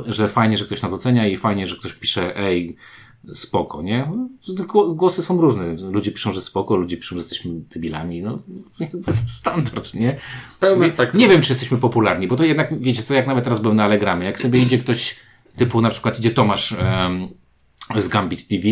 że 0.07 0.29
fajnie, 0.29 0.57
że 0.57 0.65
ktoś 0.65 0.83
nas 0.83 0.93
ocenia 0.93 1.27
i 1.27 1.37
fajnie, 1.37 1.67
że 1.67 1.77
ktoś 1.77 1.95
pisze, 1.95 2.37
ej, 2.37 2.77
spoko, 3.35 3.83
nie? 3.83 4.11
Głosy 4.95 5.23
są 5.23 5.41
różne. 5.41 5.65
Ludzie 5.75 6.13
piszą, 6.13 6.33
że 6.33 6.41
spoko, 6.41 6.77
ludzie 6.77 6.97
piszą, 6.97 7.15
że 7.17 7.21
jesteśmy 7.21 7.51
debilami. 7.75 8.23
No, 8.23 8.39
jakby 8.81 9.13
standard, 9.13 9.95
nie? 9.95 10.17
Pełne 10.61 10.83
Nie, 10.83 10.89
spektrum. 10.89 11.21
nie 11.21 11.29
wiem, 11.29 11.41
czy 11.43 11.53
jesteśmy 11.53 11.79
popularni, 11.79 12.29
bo 12.29 12.37
to 12.37 12.45
jednak, 12.45 12.81
wiecie 12.81 13.03
co, 13.03 13.15
jak 13.15 13.27
nawet 13.27 13.45
teraz 13.45 13.59
byłem 13.61 13.77
na 13.77 13.85
Allegramie, 13.85 14.27
jak 14.27 14.41
sobie 14.41 14.61
idzie 14.61 14.79
ktoś, 14.79 15.17
typu 15.57 15.81
na 15.81 15.91
przykład 15.91 16.19
idzie 16.19 16.31
Tomasz 16.31 16.73
em, 16.79 17.29
z 17.97 18.09
Gambit 18.09 18.49
TV, 18.49 18.63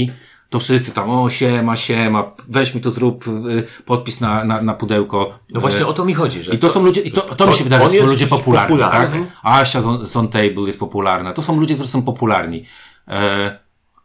to 0.51 0.61
wszyscy 0.61 0.91
tam, 0.93 1.11
o 1.11 1.31
siema, 1.31 1.77
siema, 1.77 2.33
weź 2.49 2.75
mi 2.75 2.81
tu 2.81 2.91
zrób 2.91 3.29
y, 3.29 3.65
podpis 3.85 4.21
na, 4.21 4.45
na, 4.45 4.63
na 4.63 4.75
pudełko. 4.75 5.39
No 5.51 5.61
właśnie 5.61 5.81
E, 5.81 5.87
o 5.87 5.93
to 5.93 6.05
mi 6.05 6.15
chodzi, 6.15 6.43
że 6.43 6.53
i 6.55 6.59
to 6.59 6.71
są 6.71 6.83
ludzie, 6.85 7.01
i 7.01 7.13
to, 7.13 7.21
to 7.23 7.45
mi 7.47 7.51
on- 7.53 7.57
się 7.59 7.65
wydaje, 7.65 7.89
że 7.89 7.99
są 8.05 8.07
ludzie 8.11 8.27
popularni, 8.27 8.77
popularny. 8.79 9.19
tak? 9.27 9.33
Asia 9.43 9.83
z, 9.83 10.09
z 10.11 10.17
On 10.17 10.29
Table 10.29 10.63
jest 10.67 10.79
popularna. 10.79 11.33
To 11.33 11.43
są 11.43 11.61
ludzie, 11.61 11.75
którzy 11.75 11.91
są 11.91 12.03
popularni. 12.03 12.65
E, 13.09 13.64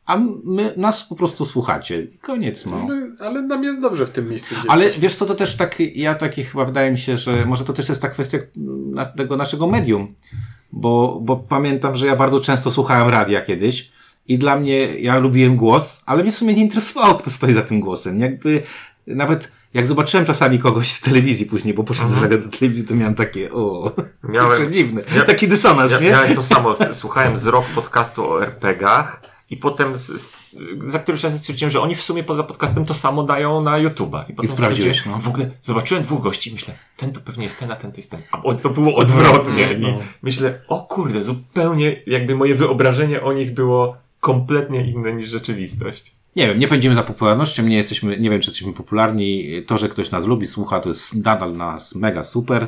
a 0.09 0.17
my, 0.43 0.73
nas 0.77 1.03
po 1.03 1.15
prostu 1.15 1.45
słuchacie. 1.45 2.01
I 2.01 2.17
koniec, 2.17 2.65
no. 2.65 2.87
Ale 3.19 3.41
nam 3.41 3.63
jest 3.63 3.81
dobrze 3.81 4.05
w 4.05 4.09
tym 4.09 4.29
miejscu, 4.29 4.55
gdzie 4.59 4.71
Ale 4.71 4.83
jesteśmy. 4.83 5.01
wiesz 5.01 5.15
co, 5.15 5.25
to 5.25 5.35
też 5.35 5.55
tak, 5.57 5.75
ja 5.95 6.15
taki 6.15 6.43
chyba 6.43 6.65
wydaje 6.65 6.91
mi 6.91 6.97
się, 6.97 7.17
że 7.17 7.45
może 7.45 7.65
to 7.65 7.73
też 7.73 7.89
jest 7.89 8.01
ta 8.01 8.09
kwestia 8.09 8.37
na, 8.91 9.05
tego 9.05 9.37
naszego 9.37 9.67
medium. 9.67 10.15
Bo, 10.71 11.19
bo 11.21 11.35
pamiętam, 11.37 11.95
że 11.95 12.05
ja 12.07 12.15
bardzo 12.15 12.39
często 12.41 12.71
słuchałem 12.71 13.09
radia 13.09 13.41
kiedyś 13.41 13.91
i 14.27 14.37
dla 14.37 14.59
mnie, 14.59 14.99
ja 14.99 15.19
lubiłem 15.19 15.55
głos, 15.55 16.01
ale 16.05 16.23
mnie 16.23 16.31
w 16.31 16.37
sumie 16.37 16.53
nie 16.53 16.61
interesowało, 16.61 17.15
kto 17.15 17.31
stoi 17.31 17.53
za 17.53 17.61
tym 17.61 17.79
głosem. 17.79 18.19
Jakby 18.19 18.61
nawet 19.07 19.51
jak 19.73 19.87
zobaczyłem 19.87 20.25
czasami 20.25 20.59
kogoś 20.59 20.91
z 20.91 21.01
telewizji 21.01 21.45
później, 21.45 21.73
bo 21.73 21.83
poszedłem 21.83 22.19
z 22.19 22.21
radia 22.21 22.37
do 22.37 22.49
telewizji, 22.49 22.87
to 22.87 22.95
miałem 22.95 23.15
takie, 23.15 23.51
o, 23.53 23.91
Miałem- 24.23 24.63
to 24.65 24.71
dziwne. 24.71 25.01
Ja- 25.15 25.23
Taki 25.23 25.47
dysonans, 25.47 25.91
Ja, 25.91 25.99
nie? 25.99 26.09
miałem 26.09 26.35
to 26.35 26.41
samo. 26.43 26.75
Słuchałem 26.91 27.37
z 27.37 27.47
rok 27.47 27.65
podcastu 27.75 28.25
o 28.31 28.43
RPG-ach 28.43 29.21
i 29.49 29.57
potem 29.57 29.97
z, 29.97 30.21
z, 30.21 30.37
za 30.81 30.99
któryś 30.99 31.23
raz 31.23 31.37
stwierdziłem, 31.37 31.71
że 31.71 31.81
oni 31.81 31.95
w 31.95 32.01
sumie 32.01 32.23
poza 32.23 32.43
podcastem 32.43 32.85
to 32.85 32.93
samo 32.93 33.23
dają 33.23 33.61
na 33.61 33.71
YouTube'a. 33.71 34.29
I, 34.29 34.33
potem 34.33 34.51
sprawdziłeś, 34.51 34.97
stwierdziłem, 34.97 35.17
no. 35.17 35.23
W 35.23 35.27
ogóle 35.27 35.51
zobaczyłem 35.61 36.03
dwóch 36.03 36.21
gości 36.21 36.49
i 36.49 36.53
myślę, 36.53 36.73
ten 36.97 37.11
to 37.11 37.21
pewnie 37.21 37.43
jest 37.43 37.59
ten, 37.59 37.71
a 37.71 37.75
ten 37.75 37.91
to 37.91 37.97
jest 37.97 38.11
ten. 38.11 38.21
A 38.31 38.55
to 38.55 38.69
było 38.69 38.95
odwrotnie. 38.95 39.77
No. 39.79 39.87
I 39.89 39.93
myślę, 40.21 40.61
o 40.67 40.81
kurde, 40.81 41.23
zupełnie 41.23 42.01
jakby 42.07 42.35
moje 42.35 42.55
wyobrażenie 42.55 43.21
o 43.23 43.33
nich 43.33 43.53
było 43.53 43.97
kompletnie 44.19 44.91
inne 44.91 45.13
niż 45.13 45.29
rzeczywistość. 45.29 46.15
Nie 46.35 46.47
wiem, 46.47 46.59
nie 46.59 46.67
pędzimy 46.67 46.95
za 46.95 47.03
popularnością, 47.03 47.63
nie 47.63 47.77
jesteśmy, 47.77 48.19
nie 48.19 48.29
wiem, 48.29 48.41
czy 48.41 48.49
jesteśmy 48.49 48.73
popularni. 48.73 49.63
To, 49.67 49.77
że 49.77 49.89
ktoś 49.89 50.11
nas 50.11 50.25
lubi, 50.25 50.47
słucha, 50.47 50.79
to 50.79 50.89
jest 50.89 51.15
nadal 51.15 51.53
nas 51.53 51.95
mega 51.95 52.23
super. 52.23 52.67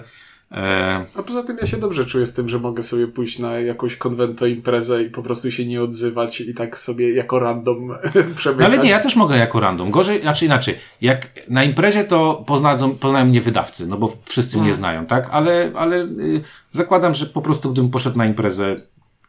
E, 0.51 1.05
A 1.19 1.23
poza 1.23 1.43
tym 1.43 1.57
ja 1.61 1.67
się 1.67 1.77
dobrze 1.77 2.05
czuję 2.05 2.25
z 2.25 2.33
tym, 2.33 2.49
że 2.49 2.59
mogę 2.59 2.83
sobie 2.83 3.07
pójść 3.07 3.39
na 3.39 3.53
jakąś 3.59 3.95
konwento 3.95 4.45
imprezę 4.45 5.03
i 5.03 5.09
po 5.09 5.23
prostu 5.23 5.51
się 5.51 5.65
nie 5.65 5.81
odzywać 5.83 6.41
i 6.41 6.53
tak 6.53 6.77
sobie 6.77 7.13
jako 7.13 7.39
random 7.39 7.89
przemykać. 8.35 8.65
ale 8.65 8.77
nie, 8.77 8.89
ja 8.89 8.99
też 8.99 9.15
mogę 9.15 9.37
jako 9.37 9.59
random. 9.59 9.91
Gorzej, 9.91 10.21
znaczy 10.21 10.45
inaczej. 10.45 10.75
Jak 11.01 11.27
na 11.49 11.63
imprezie 11.63 12.03
to 12.03 12.43
poznają, 12.47 12.95
poznają 12.95 13.25
mnie 13.25 13.41
wydawcy, 13.41 13.87
no 13.87 13.97
bo 13.97 14.17
wszyscy 14.25 14.57
mnie 14.57 14.73
znają, 14.73 15.05
tak? 15.05 15.29
Ale, 15.31 15.71
ale 15.75 15.97
y, 16.03 16.41
zakładam, 16.71 17.13
że 17.13 17.25
po 17.25 17.41
prostu 17.41 17.71
gdybym 17.71 17.91
poszedł 17.91 18.17
na 18.17 18.25
imprezę 18.25 18.75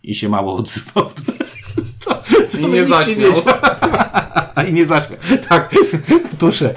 i 0.02 0.14
się 0.14 0.28
mało 0.28 0.56
odzywał, 0.56 1.04
to, 1.04 1.32
to, 2.04 2.22
to 2.52 2.58
I 2.58 2.66
nie 2.66 2.84
zaśmiał. 2.84 3.16
wiedział. 3.32 3.42
I 4.68 4.72
nie 4.72 4.86
zaśmiał. 4.86 5.18
Tak, 5.48 5.74
tuszę. 6.40 6.74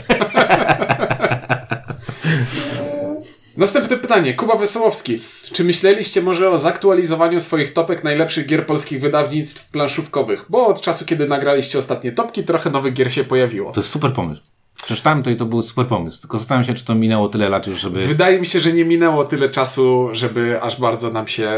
Następne 3.57 3.97
pytanie. 3.97 4.33
Kuba 4.33 4.55
Wesołowski. 4.55 5.21
Czy 5.53 5.63
myśleliście 5.63 6.21
może 6.21 6.49
o 6.49 6.57
zaktualizowaniu 6.57 7.39
swoich 7.39 7.73
topek 7.73 8.03
najlepszych 8.03 8.45
gier 8.45 8.65
polskich 8.65 9.01
wydawnictw 9.01 9.71
planszówkowych? 9.71 10.45
Bo 10.49 10.67
od 10.67 10.81
czasu, 10.81 11.05
kiedy 11.05 11.27
nagraliście 11.27 11.77
ostatnie 11.77 12.11
topki, 12.11 12.43
trochę 12.43 12.69
nowych 12.69 12.93
gier 12.93 13.13
się 13.13 13.23
pojawiło. 13.23 13.71
To 13.71 13.79
jest 13.79 13.91
super 13.91 14.13
pomysł. 14.13 14.41
Przeczytałem 14.85 15.23
to 15.23 15.29
i 15.29 15.35
to 15.35 15.45
był 15.45 15.61
super 15.61 15.87
pomysł. 15.87 16.21
Tylko 16.21 16.37
zastanawiam 16.37 16.67
się, 16.67 16.73
czy 16.73 16.85
to 16.85 16.95
minęło 16.95 17.29
tyle 17.29 17.49
lat 17.49 17.67
już, 17.67 17.79
żeby... 17.79 18.07
Wydaje 18.07 18.39
mi 18.39 18.45
się, 18.45 18.59
że 18.59 18.73
nie 18.73 18.85
minęło 18.85 19.25
tyle 19.25 19.49
czasu, 19.49 20.09
żeby 20.11 20.61
aż 20.61 20.79
bardzo 20.79 21.11
nam 21.11 21.27
się 21.27 21.49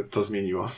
y, 0.00 0.08
to 0.10 0.22
zmieniło. 0.22 0.68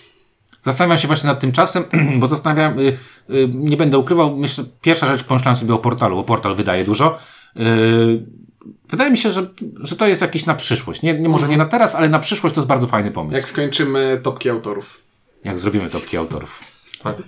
Zastanawiam 0.63 0.99
się 0.99 1.07
właśnie 1.07 1.27
nad 1.27 1.41
tym 1.41 1.53
czasem, 1.53 1.85
bo 2.21 2.27
zastanawiam, 2.27 2.79
y, 2.79 2.99
y, 3.31 3.49
nie 3.55 3.77
będę 3.77 3.99
ukrywał, 3.99 4.37
myślę, 4.37 4.65
pierwsza 4.81 5.07
rzecz 5.07 5.25
pomyślałem 5.25 5.57
sobie 5.57 5.75
o 5.75 5.79
portalu, 5.79 6.17
bo 6.17 6.25
portal 6.25 6.57
wydaje 6.57 6.85
dużo. 6.85 7.19
Y, 7.57 7.63
wydaje 8.89 9.11
mi 9.11 9.19
się, 9.19 9.31
że, 9.31 9.47
że 9.81 9.97
to 9.97 10.07
jest 10.07 10.23
jakiś 10.23 10.47
na 10.47 10.55
przyszłość. 10.55 11.03
Nie, 11.03 11.21
nie 11.21 11.29
może 11.29 11.49
nie 11.49 11.57
na 11.57 11.65
teraz, 11.67 11.95
ale 11.95 12.09
na 12.09 12.19
przyszłość 12.19 12.55
to 12.55 12.61
jest 12.61 12.69
bardzo 12.69 12.87
fajny 12.87 13.11
pomysł. 13.11 13.35
Jak 13.35 13.43
Jak, 13.43 13.49
skończymy 13.49 14.21
topki 14.23 14.51
autorów. 14.51 15.01
zrobimy 15.55 15.91
topki 15.91 16.17
autorów. 16.17 16.61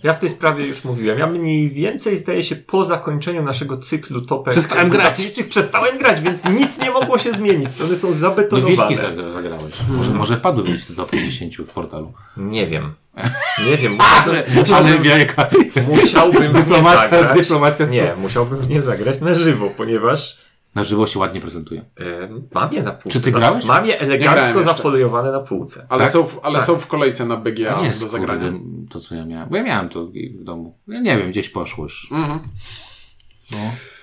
Ja 0.02 0.14
w 0.14 0.18
tej 0.18 0.28
sprawie 0.30 0.66
już 0.66 0.84
mówiłem. 0.84 1.18
Ja 1.18 1.26
mniej 1.26 1.70
więcej 1.70 2.16
zdaje 2.16 2.42
się 2.44 2.56
po 2.56 2.84
zakończeniu 2.84 3.42
naszego 3.42 3.76
cyklu 3.78 4.20
topek 4.22 4.52
Przestałem 4.54 4.88
grać. 4.88 5.26
przestałem 5.50 5.98
grać, 5.98 6.20
więc 6.20 6.44
nic 6.44 6.78
nie 6.78 6.90
mogło 6.90 7.18
się 7.18 7.32
zmienić. 7.32 7.68
One 7.84 7.96
są 7.96 8.08
No 8.08 8.14
zabetonowane. 8.14 8.76
wilki 8.88 9.02
zagra- 9.04 9.30
zagrałeś. 9.32 9.74
Może, 9.88 10.10
może 10.14 10.36
wpadły 10.36 10.64
mieć 10.68 10.84
te 10.84 10.94
topki 10.94 11.18
10 11.18 11.56
w 11.58 11.70
portalu. 11.70 12.12
Nie 12.36 12.66
wiem. 12.66 12.92
Nie 13.70 13.76
wiem. 13.76 13.98
Ale, 14.00 14.44
musiałbym, 14.54 14.92
ale 14.92 14.98
wielka 14.98 15.48
musiałbym 15.88 16.52
w 16.52 16.54
nie 16.56 16.60
dyplomacja, 16.62 17.08
zagrać. 17.10 17.38
dyplomacja 17.38 17.86
Nie, 17.86 18.14
musiałbym 18.18 18.58
w 18.58 18.68
nie 18.68 18.82
zagrać 18.82 19.20
na 19.20 19.34
żywo, 19.34 19.70
ponieważ 19.76 20.38
na 20.74 20.84
żywo 20.84 21.06
się 21.06 21.18
ładnie 21.18 21.40
prezentuje. 21.40 21.84
e, 22.00 22.28
mam 22.54 22.72
je 22.72 22.82
na 22.82 22.90
półce. 22.92 23.18
Czy 23.18 23.24
ty 23.24 23.30
Za- 23.32 23.38
grałeś? 23.38 23.64
Mam 23.64 23.86
je 23.86 24.00
elegancko 24.00 24.62
zafoliowane 24.62 25.32
na 25.32 25.40
półce. 25.40 25.86
Ale, 25.88 26.02
Tak? 26.02 26.10
są, 26.12 26.22
w, 26.26 26.40
ale 26.42 26.58
Tak. 26.58 26.66
są 26.66 26.76
w 26.76 26.86
kolejce 26.86 27.26
na 27.26 27.36
BGA 27.36 27.80
jest, 27.82 28.00
do 28.00 28.08
zagrania. 28.08 28.50
kurde, 28.50 28.58
to 28.90 29.00
co 29.00 29.14
ja 29.14 29.24
miałem. 29.26 29.48
Bo 29.48 29.56
ja 29.56 29.62
miałem 29.62 29.88
to 29.88 30.06
w 30.06 30.44
domu. 30.44 30.78
Ja 30.88 31.00
nie 31.00 31.16
wiem, 31.18 31.30
gdzieś 31.30 31.48
poszło 31.48 31.84
już. 31.84 32.08
Mhm. 32.12 32.40
No. 33.50 33.58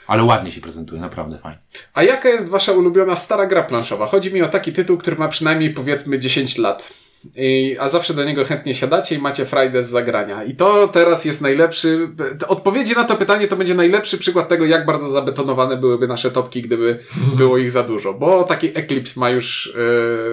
Ale 0.08 0.24
ładnie 0.24 0.52
się 0.52 0.62
prezentuje, 0.62 1.02
naprawdę 1.02 1.38
fajnie. 1.38 1.60
A 1.94 2.04
jaka 2.04 2.30
jest 2.30 2.50
wasza 2.50 2.72
ulubiona 2.72 3.16
stara 3.16 3.45
gra 3.48 3.64
planszowa? 3.64 4.06
Chodzi 4.06 4.34
mi 4.34 4.41
o 4.41 4.48
taki 4.48 4.74
tytuł, 4.74 4.98
który 4.98 5.16
ma 5.16 5.28
przynajmniej 5.28 5.74
powiedzmy 5.74 6.20
10 6.20 6.58
lat. 6.58 6.93
I, 7.36 7.78
a 7.80 7.88
zawsze 7.88 8.13
do 8.13 8.24
niego 8.24 8.45
chętnie 8.45 8.76
siadacie 8.76 9.15
i 9.15 9.19
macie 9.19 9.45
frajdę 9.45 9.84
z 9.84 9.89
zagrania. 9.89 10.43
I 10.43 10.55
to 10.55 10.88
teraz 10.88 11.26
jest 11.26 11.41
najlepszy. 11.41 12.09
Odpowiedzi 12.47 12.95
na 12.95 13.03
to 13.03 13.15
pytanie 13.15 13.47
to 13.47 13.55
będzie 13.55 13.76
najlepszy 13.76 14.17
przykład 14.17 14.49
tego, 14.49 14.65
jak 14.65 14.86
bardzo 14.86 15.09
zabetonowane 15.09 15.78
byłyby 15.78 16.07
nasze 16.07 16.32
topki, 16.32 16.61
gdyby 16.61 16.99
było 17.38 17.57
ich 17.57 17.72
za 17.72 17.84
dużo. 17.84 18.13
Bo 18.13 18.43
taki 18.43 18.67
Eclipse 18.67 19.19
ma 19.19 19.30
już 19.30 19.74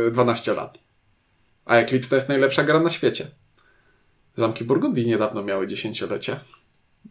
yy, 0.05 0.11
12 0.11 0.55
lat. 0.55 0.79
A 1.65 1.77
Eclipse 1.77 2.11
to 2.11 2.17
jest 2.17 2.29
najlepsza 2.29 2.65
gra 2.65 2.81
na 2.81 2.91
świecie. 2.91 3.27
Zamki 4.35 4.65
Burgundii 4.65 5.07
niedawno 5.07 5.43
miały 5.43 5.67
dziesięciolecie. 5.67 6.37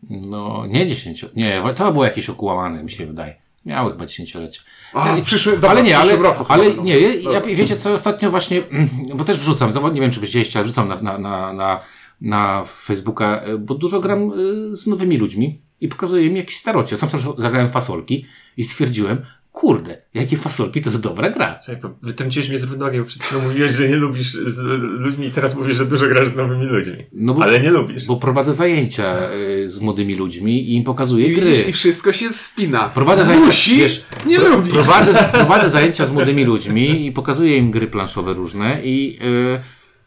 No, 0.09 0.65
nie 0.67 0.88
10. 0.88 1.25
Nie, 1.36 1.63
to 1.75 1.91
było 1.91 2.05
jakieś 2.05 2.30
okłamane, 2.30 2.84
mi 2.84 2.91
się 2.91 3.05
wydaje. 3.05 3.47
Miały 3.68 3.91
chyba 3.91 4.05
dziesięciolecie. 4.05 4.61
A, 4.93 5.15
w 5.15 5.22
przyszłym, 5.22 5.55
dobra, 5.55 5.70
ale 5.70 5.84
nie, 5.84 5.97
ale, 5.97 6.15
roku. 6.15 6.45
ale 6.47 6.63
będą. 6.63 6.84
nie, 6.84 6.99
ja, 6.99 7.24
Dobra. 7.24 7.41
wiecie 7.41 7.76
co, 7.76 7.93
ostatnio 7.93 8.32
właśnie, 8.32 8.61
mm, 8.72 8.89
bo 9.15 9.26
też 9.26 9.39
wrzucam, 9.39 9.72
zawod- 9.72 9.93
nie 9.93 10.01
wiem 10.01 10.11
czy 10.11 10.20
widzieliście, 10.20 10.59
ale 10.59 10.63
wrzucam 10.63 10.88
na, 10.88 11.01
na, 11.01 11.18
na, 11.18 11.53
na, 11.53 11.80
na 12.22 12.63
Facebooka, 12.63 13.41
e, 13.41 13.57
bo 13.57 13.76
dużo 13.76 13.99
gram 14.01 14.32
e, 14.32 14.76
z 14.76 14.88
nowymi 14.88 15.18
ludźmi 15.18 15.61
i 15.82 15.88
pokazuję 15.88 16.30
mi 16.30 16.38
jakieś 16.38 16.57
starocie. 16.57 16.97
Sam 16.97 17.09
zagrałem 17.38 17.70
fasolki 17.70 18.26
i 18.57 18.63
stwierdziłem, 18.63 19.26
kurde, 19.58 20.01
jakie 20.14 20.38
fasolki 20.38 20.82
to 20.82 20.89
jest 20.89 21.01
dobra 21.01 21.30
gra. 21.30 21.60
Wytrąciłeś 22.01 22.49
mnie 22.49 22.60
z 22.60 22.64
równowagi, 22.64 22.99
bo 22.99 23.05
przed 23.05 23.24
chwilą 23.24 23.41
mówiłeś, 23.41 23.76
że 23.76 23.89
nie 23.89 23.95
lubisz 23.95 24.32
z 24.34 24.58
ludźmi 24.99 25.28
i 25.28 25.32
teraz 25.32 25.55
mówisz, 25.55 25.78
że 25.78 25.86
dużo 25.86 26.08
grasz 26.08 26.28
z 26.30 26.36
nowymi 26.36 26.66
ludźmi. 26.66 27.03
No 27.14 27.34
bo, 27.34 27.43
Ale 27.43 27.60
nie 27.60 27.72
lubisz. 27.72 28.05
bo 28.05 28.16
prowadzę 28.18 28.53
zajęcia 28.53 29.16
e, 29.64 29.70
z 29.70 29.80
młodymi 29.80 30.16
ludźmi 30.16 30.62
i 30.64 30.76
im 30.76 30.84
pokazuję 30.84 31.28
I 31.28 31.36
gry. 31.36 31.45
widzisz, 31.49 31.68
i 31.68 31.72
wszystko 31.74 32.12
się 32.12 32.30
spina. 32.30 32.89
Prowadzę 32.89 33.26
zajęcia, 33.26 33.45
Musi, 33.47 33.78
wiesz, 33.78 34.05
nie 34.26 34.39
pro- 34.39 34.49
lubi. 34.49 34.72
Prowadzę, 34.72 35.14
prowadzę 35.34 35.70
zajęcia 35.70 36.05
z 36.05 36.12
młodymi 36.12 36.43
ludźmi 36.45 37.05
i 37.05 37.12
pokazuję 37.12 37.58
im 37.58 37.72
gry 37.72 37.88
planszowe 37.88 38.34
różne 38.34 38.82
i, 38.84 39.20
y, 39.22 39.60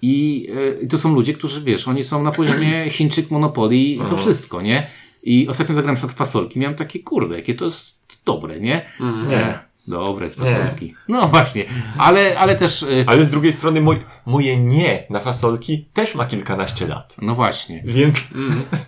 i, 0.02 0.46
i 0.82 0.86
to 0.88 0.98
są 0.98 1.14
ludzie, 1.14 1.34
którzy 1.34 1.60
wiesz, 1.64 1.88
oni 1.88 2.04
są 2.04 2.22
na 2.22 2.30
poziomie 2.32 2.90
Chińczyk 2.90 3.30
Monopoly 3.30 3.76
i 3.76 3.98
to 3.98 4.16
wszystko, 4.16 4.62
nie? 4.62 4.86
I 5.22 5.48
ostatnio 5.48 5.74
zagrałem 5.74 5.96
przed 5.96 6.12
fasolki, 6.12 6.58
miałem 6.58 6.76
takie 6.76 6.98
kurde, 7.00 7.36
jakie 7.36 7.54
to 7.54 7.64
jest 7.64 7.99
dobre, 8.24 8.60
nie? 8.60 8.82
Nie. 9.28 9.36
E, 9.36 9.58
Dobre 9.86 10.30
z 10.30 10.34
fasolki. 10.36 10.94
No 11.08 11.28
właśnie, 11.28 11.64
ale, 11.98 12.38
ale 12.38 12.56
też, 12.56 12.82
y, 12.82 13.04
Ale 13.06 13.24
z 13.24 13.30
drugiej 13.30 13.52
strony 13.52 13.80
moj, 13.80 13.96
moje 14.26 14.60
nie 14.60 15.06
na 15.10 15.20
fasolki 15.20 15.88
też 15.94 16.14
ma 16.14 16.24
kilkanaście 16.26 16.86
lat. 16.86 17.16
no 17.22 17.34
właśnie. 17.34 17.82
Więc 17.84 18.28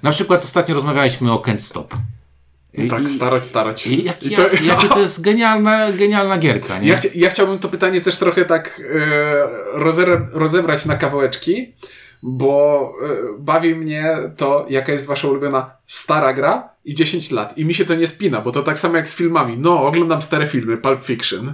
Na 0.02 0.10
przykład 0.10 0.44
ostatnio 0.44 0.74
rozmawialiśmy 0.74 1.32
o 1.32 1.36
Can't 1.38 1.60
Stop. 1.60 1.94
I, 2.74 2.88
Tak, 2.88 3.08
starać, 3.08 3.46
starać. 3.46 3.86
i 3.86 4.04
jak, 4.04 4.22
I 4.22 4.30
jak, 4.30 4.50
to- 4.50 4.64
jakie 4.64 4.88
to 4.88 5.00
jest 5.00 5.20
genialna, 5.20 5.92
genialna 5.92 6.38
gierka, 6.38 6.78
nie? 6.78 6.88
Ja, 6.88 6.96
chcia, 6.96 7.08
ja 7.14 7.30
chciałbym 7.30 7.58
to 7.58 7.68
pytanie 7.68 8.00
też 8.00 8.16
trochę 8.16 8.44
tak 8.44 8.80
e, 9.74 9.78
rozebrać 10.32 10.84
na 10.86 10.96
kawałeczki, 10.96 11.72
bo 12.22 12.92
e, 13.02 13.38
bawi 13.38 13.74
mnie 13.74 14.16
to, 14.36 14.66
jaka 14.68 14.92
jest 14.92 15.06
wasza 15.06 15.28
ulubiona 15.28 15.70
stara 15.86 16.32
gra 16.32 16.68
i 16.84 16.94
10 16.94 17.30
lat. 17.30 17.58
I 17.58 17.64
mi 17.64 17.74
się 17.74 17.84
to 17.84 17.94
nie 17.94 18.06
spina, 18.06 18.40
bo 18.40 18.52
to 18.52 18.62
tak 18.62 18.78
samo 18.78 18.96
jak 18.96 19.08
z 19.08 19.16
filmami. 19.16 19.58
No, 19.58 19.86
oglądam 19.86 20.22
stare 20.22 20.46
filmy, 20.46 20.76
Pulp 20.76 21.02
Fiction. 21.02 21.52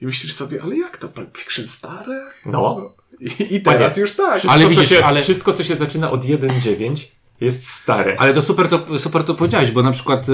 I 0.00 0.06
myślisz 0.06 0.32
sobie, 0.32 0.62
ale 0.62 0.76
jak 0.76 0.96
to 0.96 1.08
Pulp 1.08 1.36
Fiction 1.36 1.66
stare? 1.66 2.30
no. 2.46 2.94
I, 3.20 3.54
i 3.54 3.62
teraz 3.62 3.94
Panie, 3.94 4.02
już 4.02 4.12
tak. 4.12 4.30
Wszystko, 4.30 4.52
Ale 4.52 4.68
widzisz, 4.68 4.88
się, 4.88 5.04
ale- 5.04 5.22
wszystko, 5.22 5.52
co 5.52 5.64
się 5.64 5.76
zaczyna 5.76 6.10
od 6.10 6.24
1.9 6.24 7.06
jest 7.40 7.66
stare. 7.66 8.16
Ale 8.18 8.34
to 8.34 8.42
super 8.42 8.68
to, 8.68 8.98
super 8.98 9.24
to 9.24 9.34
powiedziałeś, 9.34 9.70
bo 9.70 9.82
na 9.82 9.90
przykład 9.92 10.28
y, 10.28 10.32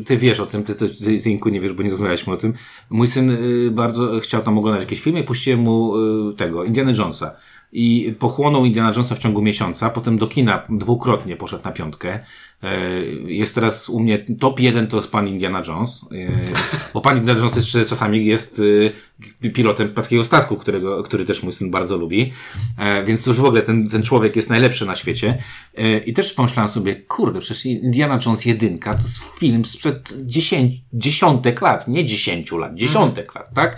y, 0.00 0.04
ty 0.04 0.18
wiesz 0.18 0.40
o 0.40 0.46
tym, 0.46 0.64
ty, 0.64 0.74
ty, 0.74 0.88
ty, 0.88 1.50
nie 1.50 1.60
wiesz, 1.60 1.72
bo 1.72 1.82
nie 1.82 1.90
rozmawialiśmy 1.90 2.32
o 2.32 2.36
tym. 2.36 2.54
Mój 2.90 3.08
syn 3.08 3.30
y, 3.30 3.70
bardzo 3.70 4.20
chciał 4.20 4.42
tam 4.42 4.58
oglądać 4.58 4.82
jakieś 4.82 5.00
filmy 5.00 5.20
i 5.20 5.24
puściłem 5.24 5.60
mu 5.60 5.96
y, 6.30 6.34
tego, 6.34 6.64
Indiana 6.64 6.92
Jonesa. 6.92 7.36
I 7.72 8.14
pochłonął 8.18 8.64
Indiana 8.64 8.88
Jonesa 8.88 9.14
w 9.14 9.18
ciągu 9.18 9.42
miesiąca, 9.42 9.90
potem 9.90 10.18
do 10.18 10.26
kina 10.26 10.62
dwukrotnie 10.68 11.36
poszedł 11.36 11.64
na 11.64 11.72
piątkę. 11.72 12.20
E, 12.62 13.02
Jest 13.26 13.54
teraz 13.54 13.88
u 13.88 14.00
mnie 14.00 14.18
top 14.40 14.60
jeden 14.60 14.86
to 14.86 14.96
jest 14.96 15.10
pan 15.10 15.28
Indiana 15.28 15.62
Jones, 15.68 16.04
e, 16.12 16.28
bo 16.94 17.00
pan 17.00 17.18
Indiana 17.18 17.40
Jones 17.40 17.56
jeszcze 17.56 17.84
czasami 17.84 18.26
jest 18.26 18.62
e, 19.42 19.50
pilotem 19.50 19.94
takiego 19.94 20.24
statku, 20.24 20.56
którego, 20.56 21.02
który 21.02 21.24
też 21.24 21.42
mój 21.42 21.52
syn 21.52 21.70
bardzo 21.70 21.96
lubi, 21.96 22.32
więc 23.06 23.26
już 23.26 23.36
w 23.36 23.44
ogóle 23.44 23.62
ten, 23.62 23.88
ten 23.88 24.02
człowiek 24.02 24.36
jest 24.36 24.48
najlepszy 24.48 24.86
na 24.86 24.96
świecie. 24.96 25.42
I 26.06 26.12
też 26.12 26.32
pomyślałem 26.32 26.68
sobie, 26.68 26.96
kurde, 26.96 27.40
przecież 27.40 27.66
Indiana 27.66 28.18
Jones 28.26 28.44
jedynka 28.44 28.94
to 28.94 29.02
jest 29.02 29.38
film 29.38 29.64
sprzed 29.64 30.14
dziesięć, 30.26 30.74
dziesiątek 30.92 31.60
lat, 31.60 31.88
nie 31.88 32.04
dziesięciu 32.04 32.58
lat, 32.58 32.74
dziesiątek 32.74 33.34
lat, 33.34 33.54
tak? 33.54 33.76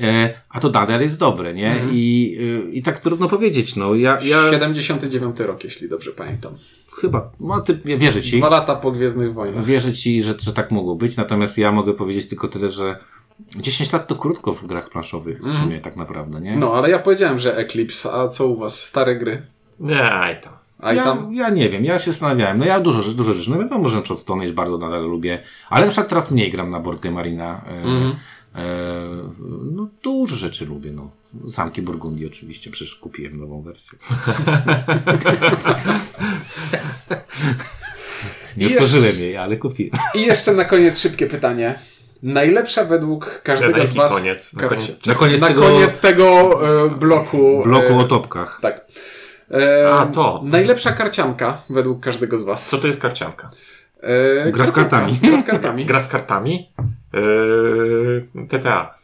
E, 0.00 0.34
A 0.48 0.60
to 0.60 0.70
nadal 0.70 1.00
jest 1.00 1.18
dobre, 1.18 1.54
nie? 1.54 1.80
I, 1.92 2.36
y, 2.68 2.72
I 2.72 2.82
tak 2.82 2.98
trudno 2.98 3.28
powiedzieć, 3.28 3.76
no. 3.76 3.94
Ja, 3.94 4.18
ja 4.22 4.50
79 4.50 5.40
rok, 5.40 5.64
jeśli 5.64 5.88
dobrze 5.88 6.10
pamiętam. 6.10 6.52
chyba, 7.00 7.30
no, 7.40 7.60
ty, 7.60 7.80
wierzę 7.84 8.22
ci. 8.22 8.38
Dwa 8.38 8.48
lata 8.48 8.76
po 8.76 8.90
Gwiezdnych 8.90 9.34
Wojnach. 9.34 9.64
Wierzę 9.64 9.92
ci, 9.92 10.22
że, 10.22 10.34
że 10.40 10.52
tak 10.52 10.70
mogło 10.70 10.96
być, 10.96 11.16
natomiast 11.16 11.58
ja 11.58 11.72
mogę 11.72 11.94
powiedzieć 11.94 12.28
tylko 12.28 12.48
tyle, 12.48 12.70
że 12.70 12.98
10 13.56 13.92
lat 13.92 14.06
to 14.08 14.16
krótko 14.16 14.54
w 14.54 14.66
grach 14.66 14.90
planszowych 14.90 15.42
w 15.42 15.54
sumie 15.62 15.80
tak 15.80 15.96
naprawdę, 15.96 16.40
nie? 16.40 16.56
No, 16.56 16.74
ale 16.74 16.90
ja 16.90 16.98
powiedziałem, 16.98 17.38
że 17.38 17.56
Eclipse, 17.56 18.12
a 18.12 18.28
co 18.28 18.46
u 18.46 18.56
was? 18.58 18.82
Stare 18.84 19.16
gry? 19.16 19.42
Nie, 19.80 20.10
aj 20.12 20.40
tam. 20.42 20.52
A 20.78 20.92
ja, 20.92 21.04
tam... 21.04 21.34
ja 21.34 21.50
nie 21.50 21.68
wiem, 21.68 21.84
ja 21.84 21.98
się 21.98 22.10
zastanawiałem. 22.10 22.58
No 22.58 22.64
ja 22.64 22.80
dużo, 22.80 23.02
rzeczy- 23.02 23.16
dużo 23.16 23.34
rzeczy, 23.34 23.50
no 23.50 23.58
wiadomo, 23.58 23.88
że 23.88 23.96
na 23.96 24.02
przykład 24.02 24.20
Stone 24.20 24.44
Age 24.44 24.52
bardzo 24.52 24.78
nadal 24.78 25.02
lubię, 25.02 25.42
ale 25.70 25.86
na 25.86 25.90
przykład 25.92 26.08
teraz 26.08 26.30
mniej 26.30 26.50
gram 26.50 26.70
na 26.70 26.80
Board 26.80 27.00
Game 27.02 27.20
Arena. 27.20 27.64
E, 27.68 27.82
Mhm. 27.82 28.14
No 29.72 29.88
dużo 30.02 30.36
rzeczy 30.36 30.66
lubię, 30.66 30.92
no. 30.92 31.10
Zamki 31.44 31.82
Burgundii 31.82 32.26
oczywiście, 32.26 32.70
przecież 32.70 32.94
kupiłem 32.96 33.40
nową 33.40 33.62
wersję. 33.62 33.98
nie 38.56 38.66
Jest- 38.66 38.78
otworzyłem 38.80 39.14
jej, 39.20 39.36
ale 39.36 39.56
kupiłem. 39.56 39.92
I 40.18 40.22
jeszcze 40.22 40.52
na 40.52 40.64
koniec 40.64 40.98
szybkie 40.98 41.26
pytanie. 41.26 41.74
Najlepsza 42.22 42.84
według 42.84 43.40
każdego 43.42 43.84
z 43.84 43.92
was... 43.94 44.14
koniec? 44.14 44.52
Na 44.54 44.68
koniec 44.68 45.06
Na 45.06 45.14
koniec 45.14 45.40
na 45.40 45.48
tego 45.48 45.62
koniec 45.62 46.00
tego 46.00 46.58
e, 46.86 46.90
bloku... 46.90 47.62
bloku 47.64 47.92
e, 47.92 47.96
o 47.96 48.04
topkach. 48.04 48.58
Tak. 48.62 48.86
E, 49.50 49.90
A, 49.94 50.06
to. 50.06 50.40
Najlepsza 50.44 50.92
karcianka 50.92 51.62
według 51.70 52.00
każdego 52.00 52.38
z 52.38 52.44
was. 52.44 52.68
Co 52.68 52.78
to 52.78 52.86
jest 52.86 53.00
karcianka? 53.00 53.50
E, 54.00 54.52
Gra 54.52 54.66
z 54.66 54.70
karcianka. 54.72 54.96
kartami. 54.98 55.18
Gra 55.22 55.38
z 55.38 55.44
kartami. 55.46 55.86
Gra 55.86 56.00
z 56.00 56.08
kartami? 56.08 56.72
Yy, 57.12 58.46
TTA. 58.48 58.94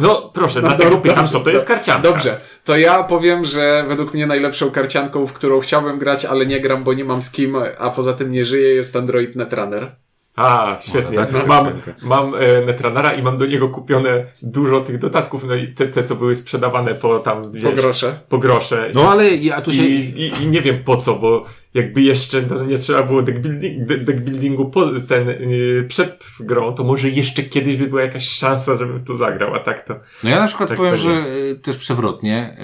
No 0.00 0.30
proszę, 0.34 0.60
dlatego 0.60 0.90
dobrze, 0.90 1.10
pytam, 1.10 1.28
co 1.28 1.40
to 1.40 1.50
jest 1.50 1.66
karcianka. 1.66 2.02
Dobrze, 2.02 2.40
to 2.64 2.78
ja 2.78 3.02
powiem, 3.02 3.44
że 3.44 3.84
według 3.88 4.14
mnie 4.14 4.26
najlepszą 4.26 4.70
karcianką, 4.70 5.26
w 5.26 5.32
którą 5.32 5.60
chciałbym 5.60 5.98
grać, 5.98 6.24
ale 6.24 6.46
nie 6.46 6.60
gram, 6.60 6.84
bo 6.84 6.94
nie 6.94 7.04
mam 7.04 7.22
z 7.22 7.32
kim, 7.32 7.56
a 7.78 7.90
poza 7.90 8.12
tym 8.12 8.30
nie 8.32 8.44
żyję, 8.44 8.74
jest 8.74 8.96
Android 8.96 9.36
Netrunner. 9.36 9.96
A, 10.40 10.76
świetnie. 10.80 11.18
No, 11.18 11.26
tak, 11.26 11.46
mam 11.46 11.64
karcianka. 11.64 11.92
mam 12.02 12.34
e, 12.34 12.66
Netrunnera 12.66 13.12
i 13.12 13.22
mam 13.22 13.36
do 13.36 13.46
niego 13.46 13.68
kupione 13.68 14.24
dużo 14.42 14.80
tych 14.80 14.98
dodatków, 14.98 15.44
no 15.44 15.54
i 15.54 15.66
te, 15.68 15.86
te 15.86 16.04
co 16.04 16.16
były 16.16 16.34
sprzedawane 16.34 16.94
po 16.94 17.18
tam, 17.18 17.52
wiesz, 17.52 17.64
Po 17.64 17.72
grosze. 17.72 18.18
po 18.28 18.38
grosze. 18.38 18.90
No 18.94 19.10
ale 19.10 19.30
ja 19.34 19.60
tu 19.60 19.70
I, 19.70 19.74
się... 19.74 19.82
i, 19.84 20.32
I 20.42 20.46
nie 20.46 20.62
wiem 20.62 20.84
po 20.84 20.96
co, 20.96 21.14
bo 21.16 21.44
jakby 21.74 22.02
jeszcze 22.02 22.42
to 22.42 22.64
nie 22.64 22.78
trzeba 22.78 23.02
było 23.02 23.22
deckbuilding, 23.22 23.86
de- 23.86 23.98
deckbuildingu 23.98 24.70
po, 24.70 24.86
ten, 25.08 25.28
yy, 25.28 25.84
przed 25.88 26.24
grą, 26.40 26.74
to 26.74 26.84
może 26.84 27.08
jeszcze 27.08 27.42
kiedyś 27.42 27.76
by 27.76 27.86
była 27.86 28.02
jakaś 28.02 28.28
szansa, 28.28 28.76
żebym 28.76 28.98
w 28.98 29.04
to 29.04 29.14
zagrał, 29.14 29.54
a 29.54 29.60
tak 29.60 29.84
to... 29.84 29.94
No 30.24 30.30
ja 30.30 30.38
na 30.40 30.46
przykład 30.46 30.68
Tak 30.68 30.76
powiem, 30.78 30.92
pewnie. 30.94 31.10
że 31.22 31.28
y, 31.28 31.58
też 31.62 31.76
przewrotnie, 31.76 32.56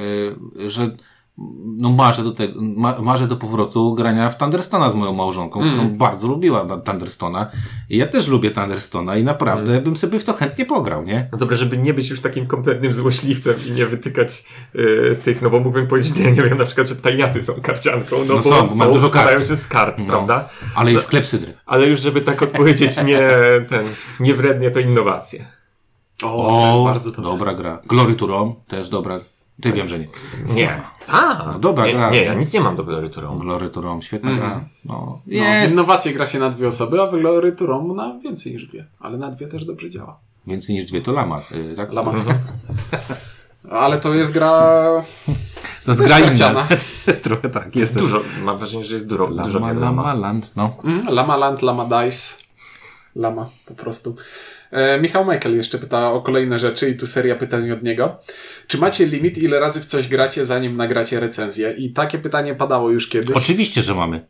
y, 0.61 0.71
że 0.71 0.91
no 1.77 1.91
marzę 1.91 2.25
do 2.25 2.33
tego, 2.33 2.61
ma, 2.63 2.99
marzę 3.01 3.29
do 3.29 3.37
powrotu 3.37 3.95
grania 3.95 4.29
w 4.31 4.39
Thunderstona 4.39 4.91
z 4.91 4.95
moją 4.95 5.13
małżonką, 5.13 5.61
Mm. 5.61 5.73
którą 5.73 5.91
bardzo 5.99 6.29
lubiła 6.29 6.67
Thunderstona. 6.85 7.51
I 7.91 7.97
ja 7.97 8.07
też 8.07 8.29
lubię 8.29 8.51
Thunderstona 8.51 9.17
i 9.17 9.25
naprawdę 9.25 9.71
Mm. 9.73 9.85
bym 9.85 9.97
sobie 9.97 10.19
w 10.21 10.25
to 10.25 10.33
chętnie 10.33 10.67
pograł, 10.67 11.05
nie? 11.05 11.29
No 11.33 11.39
dobra, 11.39 11.57
żeby 11.57 11.79
nie 11.79 11.95
być 11.95 12.09
już 12.11 12.21
takim 12.21 12.47
kompletnym 12.47 12.95
złośliwcem 12.95 13.55
i 13.69 13.71
nie 13.71 13.87
wytykać 13.87 14.45
yy, 14.75 15.17
tych, 15.25 15.43
no 15.43 15.51
bo 15.51 15.61
mógłbym 15.61 15.87
powiedzieć, 15.87 16.17
nie, 16.17 16.33
nie 16.33 16.43
wiem, 16.43 16.59
na 16.59 16.65
przykład, 16.65 16.89
że 16.89 16.97
tajniaty 16.97 17.43
są 17.43 17.53
karcianką, 17.63 18.17
no, 18.29 18.35
No 18.35 18.41
bo 18.43 18.43
są, 18.43 18.67
bo 18.67 18.75
mają 18.75 18.93
dużo 18.93 19.09
kart. 19.09 19.49
się 19.49 19.57
z 19.57 19.67
kart, 19.67 20.03
prawda? 20.07 20.49
Ale 20.75 20.93
jest 20.93 21.09
klepsydry. 21.09 21.55
Ale 21.67 21.87
już 21.87 22.01
żeby 22.01 22.21
tak 22.21 22.43
odpowiedzieć 22.43 23.03
nie 23.05 23.19
ten, 23.69 23.87
niewrednie, 24.21 24.71
to 24.71 24.81
innowacje. 24.81 25.47
O, 26.25 26.83
bardzo 26.85 27.11
dobrze. 27.11 27.23
dobra 27.31 27.55
gra. 27.55 27.79
Glory 27.87 28.15
to 28.15 28.27
Rome, 28.27 28.53
też 28.69 28.89
dobra. 28.89 29.21
Ty 29.63 29.73
wiem, 29.73 29.89
że 29.89 29.99
nie. 29.99 30.09
Nie. 30.55 30.83
A, 31.09 31.55
dobra 31.61 31.87
nie, 31.87 31.93
gra. 31.93 32.11
nie, 32.11 32.23
ja 32.25 32.35
nic 32.35 32.53
nie 32.53 32.61
mam 32.61 32.77
do 32.77 32.85
Glory 32.85 33.11
to 33.11 33.21
Rome. 33.21 33.41
Glory 33.41 33.71
to 33.71 33.81
Rome, 33.81 34.03
świetna 34.03 34.31
Mhm. 34.31 34.51
gra. 34.51 34.69
No, 34.85 35.21
No, 35.27 35.67
w 35.67 35.71
innowacje 35.73 36.13
gra 36.13 36.27
się 36.27 36.39
na 36.39 36.49
dwie 36.51 36.67
osoby, 36.67 37.03
a 37.03 37.07
w 37.07 37.11
Glory 37.11 37.53
to 37.53 37.67
Rome 37.67 37.95
na 37.95 38.19
więcej 38.19 38.53
niż 38.53 38.67
dwie. 38.67 38.87
Ale 39.01 39.19
na 39.19 39.31
dwie 39.31 39.47
też 39.47 39.65
dobrze 39.65 39.91
działa. 39.91 40.19
Więcej 40.47 40.75
niż 40.75 40.85
dwie 40.85 41.01
to 41.01 41.13
lama, 41.13 41.41
y, 41.53 41.75
tak? 41.77 41.93
Lama. 41.93 42.11
Mhm. 42.13 42.39
Ale 43.71 43.99
to 44.01 44.15
jest 44.15 44.33
gra... 44.33 44.53
To 45.85 45.91
jest 45.93 46.05
gra 46.07 46.19
inna. 46.19 46.67
Trochę 47.23 47.49
tak, 47.51 47.77
Jest 47.77 47.99
dużo, 47.99 48.23
mam 48.45 48.59
wrażenie, 48.59 48.85
że 48.85 48.95
jest 48.95 49.07
dużo, 49.07 49.27
dużo 49.27 49.59
Lama, 49.59 49.73
gier 49.73 49.83
lama, 49.83 50.03
Lama. 50.03 50.15
land, 50.15 50.53
no. 50.57 50.77
Mm, 50.85 51.07
Lama 51.09 51.37
Land, 51.37 51.63
Lama 51.63 51.85
Dice. 51.85 52.37
Lama, 53.17 53.47
po 53.67 53.75
prostu. 53.75 54.17
E, 54.77 55.01
Michał 55.01 55.25
Michael 55.25 55.57
jeszcze 55.57 55.79
pyta 55.79 56.13
o 56.13 56.21
kolejne 56.21 56.59
rzeczy 56.59 56.91
i 56.91 56.97
tu 56.97 57.07
seria 57.07 57.35
pytań 57.35 57.71
od 57.71 57.83
niego. 57.83 58.17
Czy 58.67 58.79
macie 58.79 59.07
limit, 59.07 59.39
ile 59.39 59.61
razy 59.61 59.81
w 59.81 59.85
coś 59.85 60.09
gracie, 60.09 60.45
zanim 60.45 60.77
nagracie 60.77 61.21
recenzję? 61.21 61.75
I 61.79 61.91
takie 61.93 62.19
pytanie 62.19 62.55
padało 62.55 62.91
już 62.91 63.09
kiedyś. 63.09 63.37
Oczywiście, 63.37 63.83
że 63.83 63.95
mamy. 63.95 64.27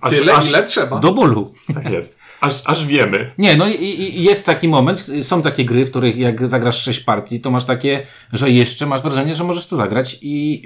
Aż, 0.00 0.10
Tyle, 0.10 0.34
aż, 0.34 0.48
ile 0.48 0.62
trzeba. 0.62 1.00
Do 1.00 1.12
bólu. 1.12 1.54
Tak 1.74 1.90
jest. 1.90 2.18
Aż, 2.40 2.62
aż 2.64 2.86
wiemy. 2.86 3.30
Nie, 3.38 3.56
no 3.56 3.68
i, 3.68 3.84
i 3.84 4.22
jest 4.22 4.46
taki 4.46 4.68
moment, 4.68 5.06
są 5.22 5.42
takie 5.42 5.64
gry, 5.64 5.84
w 5.84 5.90
których 5.90 6.16
jak 6.16 6.48
zagrasz 6.48 6.82
sześć 6.82 7.00
partii, 7.00 7.40
to 7.40 7.50
masz 7.50 7.64
takie, 7.64 8.06
że 8.32 8.50
jeszcze 8.50 8.86
masz 8.86 9.02
wrażenie, 9.02 9.34
że 9.34 9.44
możesz 9.44 9.66
to 9.66 9.76
zagrać 9.76 10.18
i, 10.22 10.62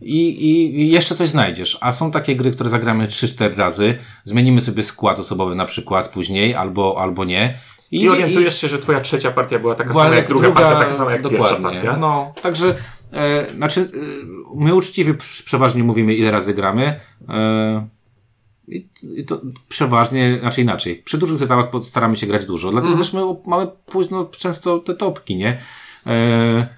i, 0.00 0.46
i 0.80 0.90
jeszcze 0.90 1.14
coś 1.14 1.28
znajdziesz. 1.28 1.78
A 1.80 1.92
są 1.92 2.10
takie 2.10 2.36
gry, 2.36 2.50
które 2.50 2.70
zagramy 2.70 3.06
3-4 3.06 3.56
razy, 3.56 3.98
zmienimy 4.24 4.60
sobie 4.60 4.82
skład 4.82 5.18
osobowy 5.18 5.54
na 5.54 5.64
przykład 5.64 6.08
później, 6.08 6.54
albo, 6.54 7.02
albo 7.02 7.24
nie. 7.24 7.58
I 8.00 8.08
orientujesz 8.08 8.60
się, 8.60 8.68
że 8.68 8.78
twoja 8.78 9.00
trzecia 9.00 9.30
partia 9.30 9.58
była 9.58 9.74
taka 9.74 9.92
była 9.92 10.04
sama 10.04 10.16
jak 10.16 10.28
druga, 10.28 10.50
partia, 10.50 10.76
taka 10.76 10.94
sama 10.94 11.12
jak 11.12 11.28
pierwsza 11.28 11.56
partia. 11.56 11.96
No, 11.96 12.32
także, 12.42 12.74
e, 13.12 13.50
znaczy, 13.56 13.80
e, 13.80 13.86
my 14.54 14.74
uczciwie 14.74 15.14
przeważnie 15.44 15.84
mówimy, 15.84 16.14
ile 16.14 16.30
razy 16.30 16.54
gramy. 16.54 17.00
E, 17.28 17.86
i, 18.68 18.88
I 19.16 19.24
to 19.24 19.40
przeważnie, 19.68 20.38
znaczy 20.40 20.60
inaczej. 20.60 20.96
Przy 20.96 21.18
dużych 21.18 21.38
tytułach 21.38 21.66
staramy 21.82 22.16
się 22.16 22.26
grać 22.26 22.46
dużo, 22.46 22.70
dlatego 22.70 22.92
Mhm. 22.92 23.04
też 23.04 23.12
my 23.12 23.20
mamy 23.46 23.66
późno 23.86 24.24
często 24.24 24.78
te 24.78 24.94
topki, 24.94 25.36
nie? 25.36 25.58
E, 26.06 26.68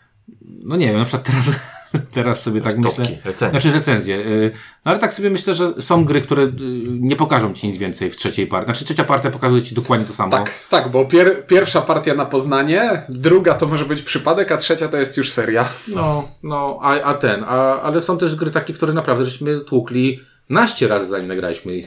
no 0.43 0.77
nie 0.77 0.87
wiem, 0.87 0.99
na 0.99 1.05
przykład 1.05 1.27
teraz, 1.27 1.61
teraz 2.15 2.43
sobie 2.43 2.61
tak 2.61 2.83
Topki, 2.83 3.01
myślę. 3.01 3.17
recenzje. 3.25 3.61
Znaczy 3.61 3.79
recenzje. 3.79 4.17
E, 4.17 4.51
no 4.85 4.91
ale 4.91 4.99
tak 4.99 5.15
sobie 5.15 5.31
myślę, 5.31 5.55
że 5.55 5.83
są 5.83 6.05
gry, 6.05 6.21
które 6.21 6.43
e, 6.43 6.51
nie 6.89 7.17
pokażą 7.17 7.55
ci 7.55 7.69
nic 7.69 7.79
więcej 7.79 8.11
w 8.11 8.17
trzeciej 8.17 8.47
partii. 8.47 8.67
Znaczy 8.67 8.85
trzecia 8.85 9.05
partia 9.05 9.31
pokazuje 9.31 9.63
ci 9.63 9.75
dokładnie 9.75 10.07
to 10.07 10.13
samo. 10.13 10.33
Tak, 10.33 10.55
tak, 10.71 10.91
bo 10.91 11.05
pier 11.05 11.47
pierwsza 11.47 11.81
partia 11.81 12.15
na 12.15 12.25
poznanie, 12.25 13.03
druga 13.09 13.55
to 13.55 13.67
może 13.67 13.85
być 13.85 14.03
przypadek, 14.03 14.53
a 14.53 14.57
trzecia 14.57 14.89
to 14.89 14.97
jest 14.97 15.17
już 15.17 15.33
seria. 15.33 15.69
No, 15.95 16.29
no, 16.43 16.79
a, 16.83 17.03
a 17.03 17.15
ten, 17.15 17.45
a, 17.45 17.81
ale 17.83 18.01
są 18.01 18.19
też 18.19 18.37
gry 18.37 18.51
takie, 18.51 18.75
które 18.75 18.93
naprawdę 18.93 19.25
żeśmy 19.25 19.61
tłukli 19.61 20.21
naście 20.49 20.89
razy 20.89 21.07
zanim 21.07 21.29
nagraliśmy 21.29 21.81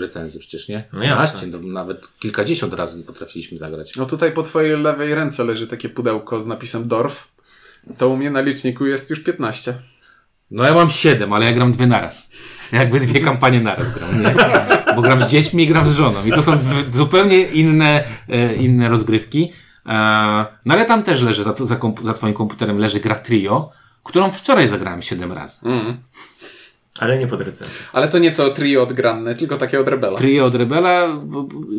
recenzję 0.00 0.40
przecież, 0.40 0.68
nie? 0.68 0.88
No. 0.92 1.00
Naście, 1.00 1.46
no, 1.46 1.58
nawet 1.58 2.18
kilkadziesiąt 2.18 2.74
razy 2.74 3.02
potrafiliśmy 3.04 3.58
zagrać. 3.58 3.96
No 3.96 4.06
tutaj 4.06 4.32
po 4.32 4.42
twojej 4.42 4.82
lewej 4.82 5.14
ręce 5.14 5.44
leży 5.44 5.66
takie 5.66 5.88
pudełko 5.88 6.40
z 6.40 6.46
napisem 6.46 6.88
Dorf. 6.88 7.28
To 7.98 8.08
u 8.08 8.16
mnie 8.16 8.30
na 8.30 8.40
liczniku 8.40 8.86
jest 8.86 9.10
już 9.10 9.20
15. 9.20 9.74
No 10.50 10.64
ja 10.64 10.74
mam 10.74 10.90
siedem, 10.90 11.32
ale 11.32 11.44
ja 11.44 11.52
gram 11.52 11.72
dwie 11.72 11.86
naraz. 11.86 12.28
Jakby 12.72 13.00
dwie 13.00 13.20
kampanie 13.30 13.60
naraz 13.60 13.90
gram, 13.90 14.22
nie? 14.22 14.34
Bo 14.96 15.02
gram 15.02 15.22
z 15.22 15.28
dziećmi 15.28 15.64
i 15.64 15.66
gram 15.66 15.86
z 15.86 15.92
żoną. 15.92 16.24
I 16.26 16.30
to 16.30 16.42
są 16.42 16.58
zupełnie 16.92 17.42
inne, 17.42 18.04
e, 18.28 18.54
inne 18.54 18.88
rozgrywki. 18.88 19.52
E, 19.86 19.92
no 20.64 20.74
ale 20.74 20.84
tam 20.84 21.02
też 21.02 21.22
leży, 21.22 21.44
za, 21.44 21.54
za, 21.56 21.78
za 22.02 22.14
twoim 22.14 22.34
komputerem 22.34 22.78
leży 22.78 23.00
gra 23.00 23.14
Trio, 23.14 23.70
którą 24.02 24.30
wczoraj 24.30 24.68
zagrałem 24.68 25.02
siedem 25.02 25.32
razy. 25.32 25.66
Mm. 25.66 25.96
Ale 27.00 27.18
nie 27.18 27.26
pod 27.26 27.40
recenzją. 27.40 27.86
Ale 27.92 28.08
to 28.08 28.18
nie 28.18 28.30
to 28.32 28.50
trio 28.50 28.82
odgranne, 28.82 29.34
tylko 29.34 29.56
takie 29.56 29.80
od 29.80 29.88
Rebela. 29.88 30.18
Trio 30.18 30.44
od 30.44 30.54
Rebela. 30.54 31.20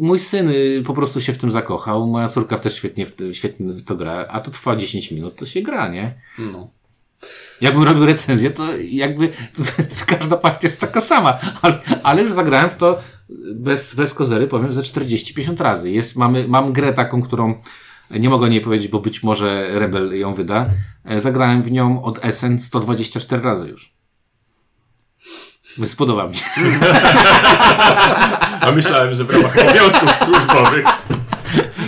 Mój 0.01 0.19
syn 0.19 0.49
po 0.85 0.93
prostu 0.93 1.21
się 1.21 1.33
w 1.33 1.37
tym 1.37 1.51
zakochał. 1.51 2.07
Moja 2.07 2.27
córka 2.27 2.57
też 2.57 2.75
świetnie 2.75 3.05
w, 3.05 3.15
to- 3.15 3.33
świetnie 3.33 3.73
w 3.73 3.83
to 3.85 3.95
gra. 3.95 4.25
A 4.29 4.39
to 4.39 4.51
trwa 4.51 4.75
10 4.75 5.11
minut, 5.11 5.35
to 5.35 5.45
się 5.45 5.61
gra, 5.61 5.87
nie? 5.87 6.13
No. 6.39 6.69
Jakbym 7.61 7.83
robił 7.83 8.05
recenzję, 8.05 8.51
to 8.51 8.63
jakby 8.77 9.27
to, 9.55 10.05
każda 10.07 10.37
partia 10.37 10.67
jest 10.67 10.79
taka 10.81 11.01
sama. 11.01 11.39
Ale, 11.61 11.79
ale 12.03 12.23
już 12.23 12.33
zagrałem 12.33 12.69
w 12.69 12.75
to 12.75 12.99
bez, 13.53 13.95
bez 13.95 14.13
kozery, 14.13 14.47
powiem, 14.47 14.71
ze 14.71 14.81
40-50 14.81 15.61
razy. 15.63 15.91
Jest, 15.91 16.15
mamy, 16.15 16.47
mam 16.47 16.73
grę 16.73 16.93
taką, 16.93 17.21
którą 17.21 17.61
nie 18.11 18.29
mogę 18.29 18.45
o 18.45 18.49
niej 18.49 18.61
powiedzieć, 18.61 18.87
bo 18.87 18.99
być 18.99 19.23
może 19.23 19.79
Rebel 19.79 20.19
ją 20.19 20.33
wyda. 20.33 20.69
E, 21.05 21.19
Zagrałem 21.19 21.61
w 21.63 21.71
nią 21.71 22.03
od 22.03 22.25
Essen 22.25 22.59
124 22.59 23.41
razy 23.41 23.69
już. 23.69 23.94
Spodoba 25.87 26.27
mi 26.27 26.35
się. 26.35 26.45
A 28.61 28.71
myślałem, 28.71 29.13
że 29.13 29.23
w 29.23 29.29
ramach 29.29 29.57
obowiązków 29.57 30.11
służbowych. 30.11 30.85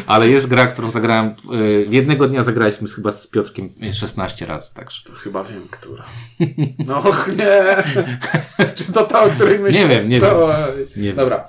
Ale 0.07 0.29
jest 0.29 0.47
gra, 0.47 0.67
którą 0.67 0.91
zagrałem. 0.91 1.35
y, 1.53 1.85
Jednego 1.89 2.27
dnia 2.27 2.43
zagraliśmy 2.43 2.88
chyba 2.89 3.11
z 3.11 3.27
Piotrkiem 3.27 3.69
16 3.93 4.45
razy, 4.45 4.73
także. 4.73 5.09
To 5.09 5.15
chyba 5.15 5.43
wiem, 5.43 5.67
która. 5.71 6.03
No 6.88 6.97
och, 6.97 7.27
nie. 7.38 7.83
czy 8.75 8.93
to 8.93 9.03
ta, 9.03 9.23
o 9.23 9.29
której 9.29 9.59
myślę? 9.59 9.81
Nie 9.81 9.88
wiem, 9.88 10.09
nie 10.09 10.21
to... 10.21 10.49
Nie 10.95 11.03
wiem. 11.07 11.15
Dobra. 11.15 11.47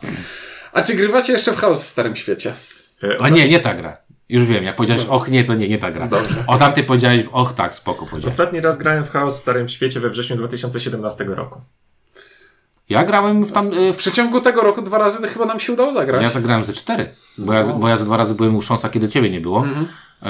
A 0.73 0.83
czy 0.83 0.95
grywacie 0.95 1.33
jeszcze 1.33 1.53
w 1.53 1.57
chaos 1.57 1.85
w 1.85 1.89
Starym 1.89 2.17
Świecie? 2.17 2.53
E, 3.03 3.17
A 3.23 3.29
nie, 3.29 3.49
nie 3.49 3.61
ta 3.61 3.75
gra. 3.75 3.97
Już 4.29 4.45
wiem, 4.47 4.65
jak 4.65 4.77
powiedziałeś 4.77 5.05
och 5.09 5.29
nie, 5.29 5.45
to 5.45 5.55
nie, 5.55 5.69
nie 5.69 5.79
ta 5.79 5.91
gra. 5.91 6.07
Dobrze. 6.07 6.35
O 6.47 6.59
tamtej 6.59 6.85
powiedziałeś 6.85 7.25
och 7.33 7.53
tak, 7.53 7.75
spoko 7.75 8.07
powiedziałeś. 8.07 8.33
Ostatni 8.33 8.61
raz 8.61 8.79
grałem 8.79 9.05
w 9.05 9.11
Chaos 9.11 9.37
w 9.37 9.41
Starym 9.41 9.69
Świecie 9.69 10.01
we 10.01 10.11
wrześniu 10.11 10.37
2017 10.37 11.25
roku. 11.25 11.61
Ja 12.89 13.05
grałem 13.05 13.45
w 13.45 13.53
tam. 13.53 13.73
y, 13.73 13.93
W 13.93 13.97
przeciągu 13.97 14.41
tego 14.41 14.61
roku 14.61 14.83
dwa 14.83 14.99
razy 14.99 15.29
chyba 15.29 15.45
nam 15.47 15.61
się 15.61 15.73
udało 15.73 15.93
zagrać. 15.93 16.23
Ja 16.23 16.29
zagrałem 16.31 16.65
ze 16.65 16.73
cztery. 16.73 17.15
Bo 17.39 17.53
ja, 17.53 17.65
bo 17.65 17.89
ja 17.89 17.97
ze 17.97 18.05
dwa 18.05 18.17
razy 18.17 18.35
byłem 18.35 18.57
u 18.57 18.63
Sząsa, 18.63 18.89
kiedy 18.89 19.09
ciebie 19.09 19.31
nie 19.31 19.41
było. 19.41 19.65
E, 20.23 20.29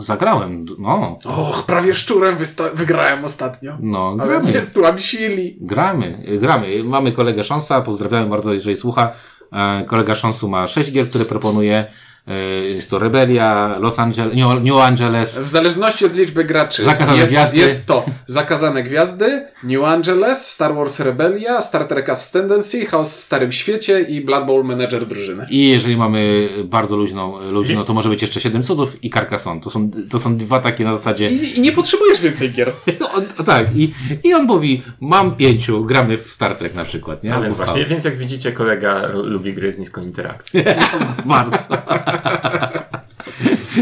zagrałem, 0.00 0.66
no. 0.78 1.18
Och, 1.24 1.62
prawie 1.66 1.94
szczurem 1.94 2.36
wygrałem 2.74 3.24
ostatnio. 3.24 3.78
No, 3.80 4.16
Ale 4.20 4.28
gramy. 4.28 4.50
mnie 4.50 4.62
stłamsili. 4.62 5.56
Gramy, 5.60 6.24
gramy. 6.40 6.84
Mamy 6.84 7.12
kolegę 7.12 7.44
Szonsa, 7.44 7.80
pozdrawiam 7.80 8.30
bardzo, 8.30 8.52
jeżeli 8.52 8.76
słucha. 8.76 9.12
E, 9.52 9.84
kolega 9.84 10.14
Szonsu 10.14 10.48
ma 10.48 10.66
sześć 10.66 10.92
gier, 10.92 11.08
które 11.08 11.24
proponuje. 11.24 11.86
E, 12.28 12.34
jest 12.68 12.90
to 12.90 12.98
Rebelia, 12.98 13.78
Los 13.78 13.98
Angeles, 13.98 14.34
New, 14.62 14.76
Angeles, 14.76 15.38
W 15.38 15.48
zależności 15.48 16.06
od 16.06 16.16
liczby 16.16 16.44
graczy 16.44 16.84
Zakazane 16.84 17.18
jest, 17.18 17.32
Gwiazdy. 17.32 17.56
jest 17.56 17.86
to 17.86 18.04
Zakazane 18.26 18.82
Gwiazdy, 18.82 19.46
New 19.64 19.84
Angeles, 19.84 20.46
Star 20.46 20.74
Wars 20.74 21.00
Rebellia, 21.00 21.60
Star 21.60 21.88
Trek 21.88 22.08
Ascendancy, 22.08 22.86
Chaos 22.86 23.16
w 23.16 23.20
Starym 23.20 23.52
Świecie 23.52 24.00
i 24.00 24.20
Blood 24.20 24.46
Bowl 24.46 24.64
Manager 24.64 25.06
drużyny. 25.06 25.46
I 25.50 25.68
jeżeli 25.68 25.96
mamy 25.96 26.48
bardzo 26.64 26.96
luźną, 26.96 27.50
luźną 27.50 27.84
to 27.84 27.94
może 27.94 28.08
być 28.08 28.22
jeszcze 28.22 28.40
Siedem 28.40 28.62
Cudów 28.62 29.04
i 29.04 29.10
Carcassonne. 29.10 29.60
To 29.60 29.70
są, 29.70 29.90
to 30.10 30.18
są 30.18 30.36
dwa 30.36 30.60
takie 30.60 30.84
na 30.84 30.92
zasadzie. 30.94 31.28
I, 31.30 31.58
I 31.58 31.60
nie 31.60 31.72
potrzebujesz 31.72 32.20
więcej 32.20 32.52
gier. 32.52 32.72
No, 33.00 33.10
on, 33.12 33.44
tak, 33.46 33.76
i, 33.76 33.94
i 34.24 34.34
on 34.34 34.44
mówi, 34.46 34.82
mam 35.00 35.36
pięciu, 35.36 35.84
gramy 35.84 36.18
w 36.18 36.32
Star 36.32 36.54
Trek 36.54 36.74
na 36.74 36.84
przykład, 36.84 37.24
nie? 37.24 37.30
No 37.30 37.36
Albo 37.36 37.54
właśnie, 37.54 37.84
więc 37.84 38.04
jak 38.04 38.16
widzicie, 38.16 38.52
kolega 38.52 39.08
lubi 39.12 39.52
gry 39.52 39.72
z 39.72 39.78
niską 39.78 40.02
interakcją. 40.02 40.62
Bardzo. 41.24 41.58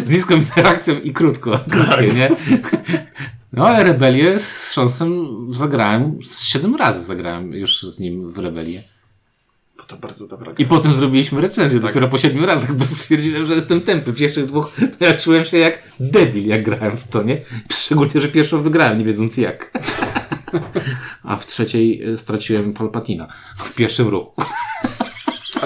Z 0.05 0.11
niską 0.11 0.35
interakcją 0.35 1.01
i 1.01 1.13
krótko. 1.13 1.61
Krótkie, 1.71 2.15
nie? 2.15 2.31
No 3.53 3.69
ale 3.69 3.85
Rebelię 3.85 4.39
z 4.39 4.73
Szonsem 4.73 5.27
zagrałem, 5.51 6.19
z 6.23 6.45
siedem 6.45 6.77
razy 6.77 7.05
zagrałem 7.05 7.53
już 7.53 7.83
z 7.83 8.01
nim 8.01 8.33
w 8.33 8.39
Rebelię. 8.39 8.83
Bo 9.77 9.83
to 9.83 9.97
bardzo 9.97 10.29
dobra 10.29 10.53
I 10.53 10.55
gra. 10.55 10.67
potem 10.69 10.95
zrobiliśmy 10.95 11.41
recenzję 11.41 11.81
dopiero 11.81 12.09
po 12.09 12.19
siedmiu 12.19 12.47
razach, 12.47 12.75
bo 12.75 12.85
stwierdziłem, 12.85 13.47
że 13.47 13.55
jestem 13.55 13.81
tępy. 13.81 14.13
W 14.13 14.17
pierwszych 14.17 14.47
dwóch 14.47 14.73
to 14.99 15.05
ja 15.05 15.15
czułem 15.15 15.45
się 15.45 15.59
jak 15.59 15.83
debil, 16.01 16.47
jak 16.47 16.63
grałem 16.63 16.97
w 16.97 17.09
to, 17.09 17.23
nie? 17.23 17.41
Szczególnie, 17.73 18.21
że 18.21 18.29
pierwszą 18.29 18.63
wygrałem, 18.63 18.99
nie 18.99 19.05
wiedząc 19.05 19.37
jak. 19.37 19.71
A 21.23 21.37
w 21.37 21.47
trzeciej 21.47 22.03
e, 22.03 22.19
straciłem 22.19 22.73
Palpatina. 22.73 23.29
W 23.57 23.75
pierwszym 23.75 24.09
ruchu. 24.09 24.43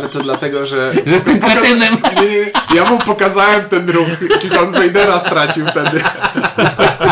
Ale 0.04 0.12
to 0.12 0.22
dlatego, 0.22 0.66
że... 0.66 0.92
Że 1.06 1.12
jestem 1.14 1.38
kretynem. 1.38 1.94
Nie, 2.16 2.22
nie, 2.28 2.30
nie. 2.30 2.50
Ja 2.74 2.90
mu 2.90 2.98
pokazałem 2.98 3.68
ten 3.68 3.90
ruch 3.90 4.08
i 4.44 4.48
Darth 4.48 4.72
Vadera 4.72 5.18
stracił 5.18 5.66
wtedy. 5.66 6.00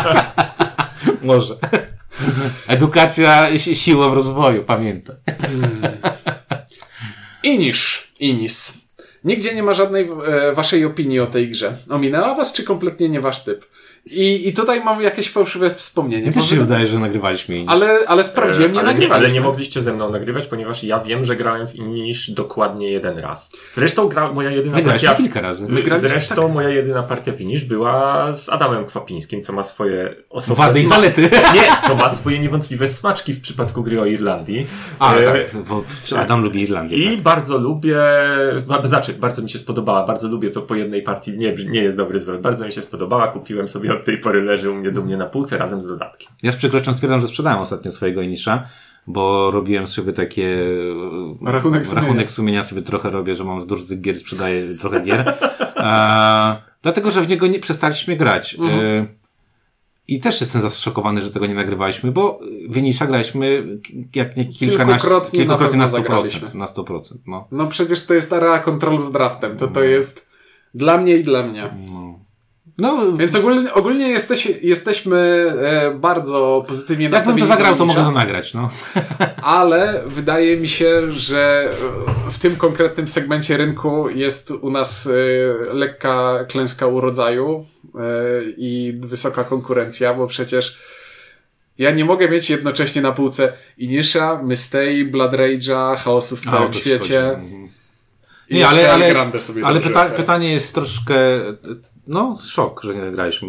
Może. 1.23 1.55
Edukacja 2.69 3.59
si- 3.59 3.77
siłą 3.77 4.15
rozwoju, 4.15 4.65
pamiętaj. 4.65 5.17
Inisz. 7.43 8.13
Inis. 8.21 8.85
Nigdzie 9.25 9.55
nie 9.55 9.63
ma 9.63 9.75
żadnej 9.75 10.09
e, 10.27 10.53
waszej 10.55 10.85
opinii 10.85 11.21
o 11.21 11.27
tej 11.27 11.51
grze. 11.51 11.77
Ominęła 11.91 12.35
was, 12.35 12.53
czy 12.53 12.65
kompletnie 12.65 13.09
nie 13.09 13.21
wasz 13.21 13.45
typ? 13.45 13.67
I, 14.07 14.49
i 14.49 14.53
tutaj 14.53 14.85
mam 14.85 15.03
jakieś 15.03 15.31
fałszywe 15.31 15.71
wspomnienie. 15.71 16.33
Też 16.33 16.49
się 16.49 16.57
wydaje, 16.57 16.87
że 16.87 16.99
nagrywaliśmy 16.99 17.59
indziej. 17.59 17.75
ale, 17.75 17.99
ale 18.07 18.25
sprawdziłem, 18.25 18.73
nie 18.73 18.79
ale, 18.81 18.89
nie, 18.89 18.95
nagrywaliśmy. 18.95 19.27
ale 19.29 19.35
nie 19.35 19.41
mogliście 19.41 19.83
ze 19.83 19.93
mną 19.93 20.11
nagrywać, 20.11 20.47
ponieważ 20.47 20.85
ja 20.85 20.99
wiem, 20.99 21.25
że 21.25 21.37
grałem 21.37 21.67
w 21.67 21.75
Inish 21.75 22.31
dokładnie 22.31 22.91
jeden 22.91 23.19
raz. 23.19 23.53
Zresztą 23.73 24.09
gra, 24.09 24.33
moja 24.33 24.51
jedyna 24.51 24.77
Wygraliśmy 24.77 25.09
partia... 25.09 25.23
kilka 25.23 25.41
razy. 25.41 25.67
My 25.69 25.83
graliśmy 25.83 26.09
Zresztą 26.09 26.49
moja 26.49 26.69
jedyna 26.69 27.03
partia 27.03 27.33
w 27.33 27.41
Inish 27.41 27.65
była 27.65 28.33
z 28.33 28.49
Adamem 28.49 28.85
Kwapińskim, 28.85 29.43
co 29.43 29.53
ma 29.53 29.63
swoje 29.63 30.15
osobne 30.31 30.65
Wady 30.67 30.81
i 30.81 30.87
zalety. 30.87 31.23
Nie, 31.55 31.89
co 31.89 31.95
ma 31.95 32.09
swoje 32.09 32.39
niewątpliwe 32.39 32.89
smaczki 32.89 33.33
w 33.35 33.41
przypadku 33.41 33.83
gry 33.83 34.01
o 34.01 34.07
Irlandii. 34.07 34.67
A, 34.99 35.15
E, 35.15 35.25
tak, 35.25 35.63
bo 35.69 35.83
Adam 36.19 36.43
lubi 36.43 36.63
Irlandię. 36.63 36.97
I 36.97 37.15
tak. 37.15 37.21
bardzo 37.23 37.59
lubię, 37.59 37.99
znaczy, 38.85 39.13
bardzo 39.15 39.43
mi 39.43 39.51
się 39.51 39.59
spodobała, 39.59 40.07
bardzo 40.07 40.29
lubię 40.29 40.51
to 40.51 40.63
po 40.63 40.75
jednej 40.75 41.03
partii, 41.03 41.33
nie, 41.37 41.55
nie 41.55 41.83
jest 41.83 41.97
dobry 41.97 42.21
zwrot, 42.21 42.41
bardzo 42.41 42.67
mi 42.67 42.73
się 42.73 42.83
spodobała, 42.83 43.29
kupiłem 43.29 43.69
sobie 43.69 43.92
od 43.93 44.05
tej 44.05 44.19
pory, 44.19 44.43
leży 44.43 44.71
u 44.71 44.75
mnie 44.75 44.91
do 44.91 45.03
mnie 45.03 45.17
na 45.17 45.27
półce 45.27 45.59
razem 45.59 45.83
z 45.83 45.87
dodatkiem. 45.87 46.29
Ja 46.43 46.53
z 46.53 46.57
przykrością 46.57 46.95
stwierdzam, 46.95 47.21
że 47.21 47.29
sprzedałem 47.29 47.59
ostatnio 47.59 47.91
swojego 47.91 48.23
Inisza, 48.23 48.67
bo 49.07 49.51
robiłem 49.51 49.87
sobie 49.89 50.13
takie... 50.13 50.67
e, 51.47 51.53
Rachunek 51.53 51.87
sumienia. 51.87 52.07
Rachunek 52.07 52.31
sumienia 52.31 52.63
sobie 52.63 52.83
trochę 52.83 53.11
robię, 53.11 53.35
że 53.35 53.45
mam 53.45 53.61
z 53.61 53.67
dużo 53.67 53.87
tych 53.87 54.01
gier, 54.01 54.17
sprzedaję 54.17 54.63
trochę 54.81 55.01
gier. 55.01 55.25
E, 55.77 56.57
dlatego, 56.83 57.11
że 57.11 57.23
w 57.23 57.29
niego 57.29 57.47
nie 57.47 57.59
przestaliśmy 57.61 58.17
grać. 58.17 58.55
Mhm. 58.55 58.81
E, 58.81 59.07
I 60.09 60.21
też 60.21 60.41
jestem 60.41 60.63
zaszokowany, 60.63 61.21
że 61.21 61.31
tego 61.31 61.47
nie 61.47 61.55
nagrywaliśmy, 61.55 62.13
bo 62.13 62.39
Wynisza 62.69 63.07
graliśmy 63.07 63.65
jak 64.15 64.37
nie 64.37 64.45
kilkanaście, 64.45 65.01
Kilkukrotnie 65.01 65.39
na 65.39 65.45
kilkukrotnie 65.45 65.79
na, 65.79 65.85
pewno 65.85 65.99
100%. 65.99 66.03
zagraliśmy. 66.03 66.49
Na 66.55 66.67
100%, 66.67 67.01
no. 67.27 67.49
No 67.53 67.67
przecież 67.67 68.07
to 68.07 68.15
jest 68.15 68.33
area 68.33 68.59
control 68.59 68.99
z 68.99 69.13
draftem. 69.13 69.57
To 69.57 69.69
to 69.69 69.83
jest 69.83 70.29
dla 70.75 70.99
mnie 70.99 71.17
i 71.17 71.23
dla 71.23 71.43
mnie. 71.43 71.75
No, 71.93 72.19
Więc 73.17 73.37
ogólnie, 73.37 73.75
ogólnie 73.75 74.09
jesteś, 74.09 74.47
jesteśmy 74.63 75.19
e, 75.63 75.91
bardzo 75.95 76.65
pozytywnie 76.69 77.09
nastawieni 77.09 77.41
to 77.41 77.47
zagrał, 77.47 77.77
to 77.77 77.87
mogę 77.87 78.05
to 78.05 78.11
nagrać, 78.11 78.55
no. 78.55 78.71
Ale 79.43 80.03
wydaje 80.07 80.57
mi 80.57 80.69
się, 80.69 81.13
że 81.13 81.71
e, 82.29 82.31
w 82.31 82.39
tym 82.39 82.57
konkretnym 82.57 83.09
segmencie 83.09 83.57
rynku 83.57 84.09
jest 84.09 84.51
u 84.51 84.71
nas 84.71 85.07
e, 85.07 85.75
lekka 85.75 86.45
klęska 86.49 86.87
urodzaju 86.87 87.67
i 88.57 88.99
wysoka 89.01 89.45
konkurencja, 89.45 90.15
bo 90.15 90.27
przecież 90.27 90.79
ja 91.79 91.91
nie 91.91 92.05
mogę 92.05 92.29
mieć 92.29 92.51
jednocześnie 92.51 93.03
na 93.03 93.13
półce 93.13 93.53
Inisha, 93.79 94.43
Mystei, 94.43 95.05
Blood 95.05 95.33
Rage'a, 95.33 95.97
Chaosu 95.97 96.37
w 96.37 96.39
A, 96.39 96.43
Starym 96.43 96.73
ci 96.73 96.81
Świecie. 96.81 97.25
Mhm. 97.25 97.69
i 98.49 98.55
Nie, 98.55 98.69
ale, 98.69 98.93
ale, 98.93 99.15
ale 99.65 99.81
pyta, 99.81 100.03
teraz. 100.03 100.17
pytanie 100.17 100.53
jest 100.53 100.75
troszkę, 100.75 101.15
no, 102.07 102.39
szok, 102.45 102.81
że 102.85 102.95
nie 102.95 103.01
nagraliśmy. 103.01 103.49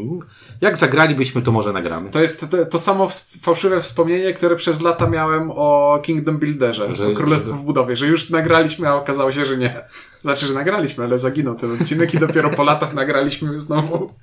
Jak 0.61 0.77
zagralibyśmy, 0.77 1.41
to 1.41 1.51
może 1.51 1.73
nagramy. 1.73 2.09
To 2.09 2.21
jest 2.21 2.49
to, 2.49 2.65
to 2.65 2.79
samo 2.79 3.09
fałszywe 3.41 3.81
wspomnienie, 3.81 4.33
które 4.33 4.55
przez 4.55 4.81
lata 4.81 5.07
miałem 5.09 5.51
o 5.51 5.99
Kingdom 6.03 6.37
Builderze, 6.37 6.95
Że- 6.95 7.07
o 7.07 7.13
Królestwo 7.13 7.49
że- 7.51 7.57
w 7.57 7.61
budowie, 7.61 7.95
że 7.95 8.07
już 8.07 8.29
nagraliśmy, 8.29 8.87
a 8.87 8.95
okazało 8.95 9.31
się, 9.31 9.45
że 9.45 9.57
nie. 9.57 9.81
Znaczy, 10.21 10.45
że 10.47 10.53
nagraliśmy, 10.53 11.03
ale 11.03 11.17
zaginął 11.17 11.55
ten 11.55 11.81
odcinek 11.81 12.13
i 12.13 12.19
dopiero 12.19 12.49
po 12.49 12.63
latach 12.63 12.93
nagraliśmy 12.93 13.59
znowu. 13.59 14.13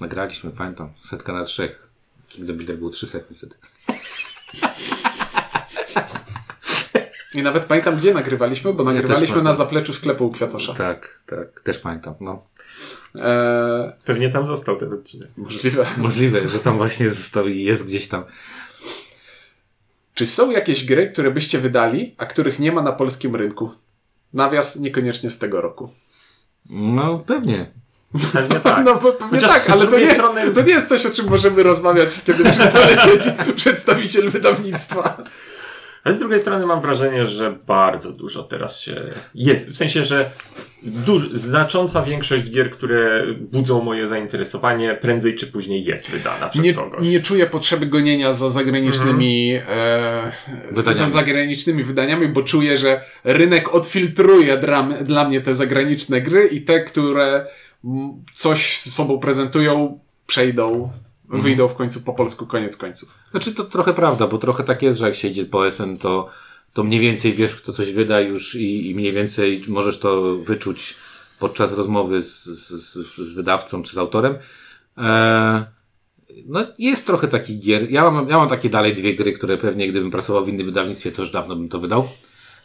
Nagraliśmy, 0.00 0.50
pamiętam, 0.50 0.88
setka 1.04 1.32
na 1.32 1.44
trzech. 1.44 1.88
Kingdom 2.28 2.56
Builder 2.56 2.78
był 2.78 2.90
300 2.90 3.18
wtedy. 3.36 3.54
I 7.36 7.42
nawet 7.42 7.64
pamiętam, 7.64 7.96
gdzie 7.96 8.14
nagrywaliśmy, 8.14 8.72
bo 8.72 8.82
Ja 8.84 8.90
nagrywaliśmy 8.90 9.26
na 9.36 9.42
pamiętam. 9.42 9.54
zapleczu 9.54 9.92
sklepu 9.92 10.26
u 10.26 10.30
Kwiatosza. 10.30 10.74
Tak, 10.74 11.20
tak, 11.26 11.60
też 11.60 11.78
pamiętam, 11.78 12.14
no. 12.20 12.42
Eee, 13.20 13.92
Pewnie 14.04 14.28
tam 14.30 14.46
został 14.46 14.76
ten 14.76 14.92
odcinek. 14.92 15.28
możliwe. 15.36 15.86
Możliwe, 15.96 16.48
że 16.48 16.58
tam 16.58 16.76
właśnie 16.76 17.10
został 17.10 17.48
i 17.48 17.62
jest 17.62 17.86
gdzieś 17.86 18.08
tam. 18.08 18.24
Czy 20.14 20.26
są 20.26 20.50
jakieś 20.50 20.84
gry, 20.86 21.10
które 21.12 21.30
byście 21.30 21.58
wydali, 21.58 22.14
a 22.18 22.26
których 22.26 22.58
nie 22.58 22.72
ma 22.72 22.82
na 22.82 22.92
polskim 22.92 23.36
rynku? 23.36 23.70
Nawias 24.32 24.76
niekoniecznie 24.76 25.30
z 25.30 25.38
tego 25.38 25.60
roku. 25.60 25.90
No, 26.70 27.18
pewnie. 27.18 27.70
Pewnie 28.32 28.60
tak. 28.60 28.84
No 28.86 28.94
bo 28.94 29.12
pewnie 29.12 29.40
Chociaż 29.40 29.50
tak, 29.52 29.70
ale 29.70 29.86
to 29.86 29.96
nie, 29.98 30.04
jest, 30.04 30.16
strony- 30.16 30.50
to 30.50 30.62
nie 30.62 30.70
jest 30.72 30.88
coś, 30.88 31.06
o 31.06 31.10
czym 31.10 31.28
możemy 31.28 31.62
rozmawiać, 31.62 32.20
kiedy 32.24 32.44
przy 32.44 32.62
stole 32.62 32.98
siedzi 33.06 33.30
przedstawiciel 33.56 34.30
wydawnictwa. 34.30 35.24
Ale 36.06 36.14
z 36.14 36.18
drugiej 36.18 36.38
strony 36.38 36.66
mam 36.66 36.80
wrażenie, 36.80 37.26
że 37.26 37.58
bardzo 37.66 38.12
dużo 38.12 38.42
teraz 38.42 38.80
się 38.80 39.10
jest. 39.34 39.68
W 39.70 39.76
sensie, 39.76 40.04
że 40.04 40.30
duż, 40.82 41.30
znacząca 41.32 42.02
większość 42.02 42.50
gier, 42.50 42.70
które 42.70 43.26
budzą 43.40 43.82
moje 43.82 44.06
zainteresowanie, 44.06 44.94
prędzej 45.00 45.34
czy 45.34 45.46
później 45.46 45.84
jest 45.84 46.10
wydana 46.10 46.48
przez 46.48 46.64
Nie, 46.64 46.74
kogoś. 46.74 47.06
nie 47.08 47.20
czuję 47.20 47.46
potrzeby 47.46 47.86
gonienia 47.86 48.32
za 48.32 48.48
zagranicznymi, 48.48 49.54
Mhm. 49.54 49.78
e, 49.78 50.32
Wydaniami. 50.72 50.94
za 50.94 51.08
zagranicznymi 51.08 51.84
wydaniami, 51.84 52.28
bo 52.28 52.42
czuję, 52.42 52.78
że 52.78 53.00
rynek 53.24 53.74
odfiltruje 53.74 54.56
dla, 54.58 54.82
dla 54.82 55.28
mnie 55.28 55.40
te 55.40 55.54
zagraniczne 55.54 56.20
gry 56.20 56.46
i 56.46 56.60
te, 56.62 56.80
które 56.80 57.46
mm, 57.84 58.24
coś 58.34 58.78
z 58.78 58.92
sobą 58.94 59.18
prezentują, 59.18 59.98
przejdą, 60.26 60.90
Mhm. 61.26 61.42
wyjdą 61.42 61.68
w 61.68 61.74
końcu 61.74 62.00
po 62.00 62.14
polsku, 62.14 62.46
koniec 62.46 62.76
końców. 62.76 63.18
Znaczy 63.30 63.54
to 63.54 63.64
trochę 63.64 63.94
prawda, 63.94 64.26
bo 64.26 64.38
trochę 64.38 64.64
tak 64.64 64.82
jest, 64.82 64.98
że 64.98 65.06
jak 65.06 65.14
się 65.14 65.28
idzie 65.28 65.44
po 65.44 65.70
SN, 65.70 65.96
to, 65.98 66.28
to 66.72 66.84
mniej 66.84 67.00
więcej 67.00 67.32
wiesz, 67.32 67.56
kto 67.56 67.72
coś 67.72 67.92
wyda 67.92 68.20
już 68.20 68.54
i, 68.54 68.90
i 68.90 68.94
mniej 68.94 69.12
więcej 69.12 69.62
możesz 69.68 69.98
to 69.98 70.36
wyczuć 70.36 70.94
podczas 71.38 71.72
rozmowy 71.72 72.22
z, 72.22 72.44
z, 72.44 72.68
z, 72.68 73.16
z 73.16 73.34
wydawcą 73.34 73.82
czy 73.82 73.94
z 73.94 73.98
autorem. 73.98 74.34
Eee, 74.96 75.64
no 76.46 76.60
jest 76.78 77.06
trochę 77.06 77.28
takich 77.28 77.60
gier. 77.60 77.90
Ja 77.90 78.10
mam, 78.10 78.28
ja 78.28 78.38
mam 78.38 78.48
takie 78.48 78.70
dalej 78.70 78.94
dwie 78.94 79.16
gry, 79.16 79.32
które 79.32 79.58
pewnie 79.58 79.88
gdybym 79.88 80.10
pracował 80.10 80.44
w 80.44 80.48
innym 80.48 80.66
wydawnictwie, 80.66 81.12
to 81.12 81.22
już 81.22 81.30
dawno 81.30 81.56
bym 81.56 81.68
to 81.68 81.80
wydał. 81.80 82.08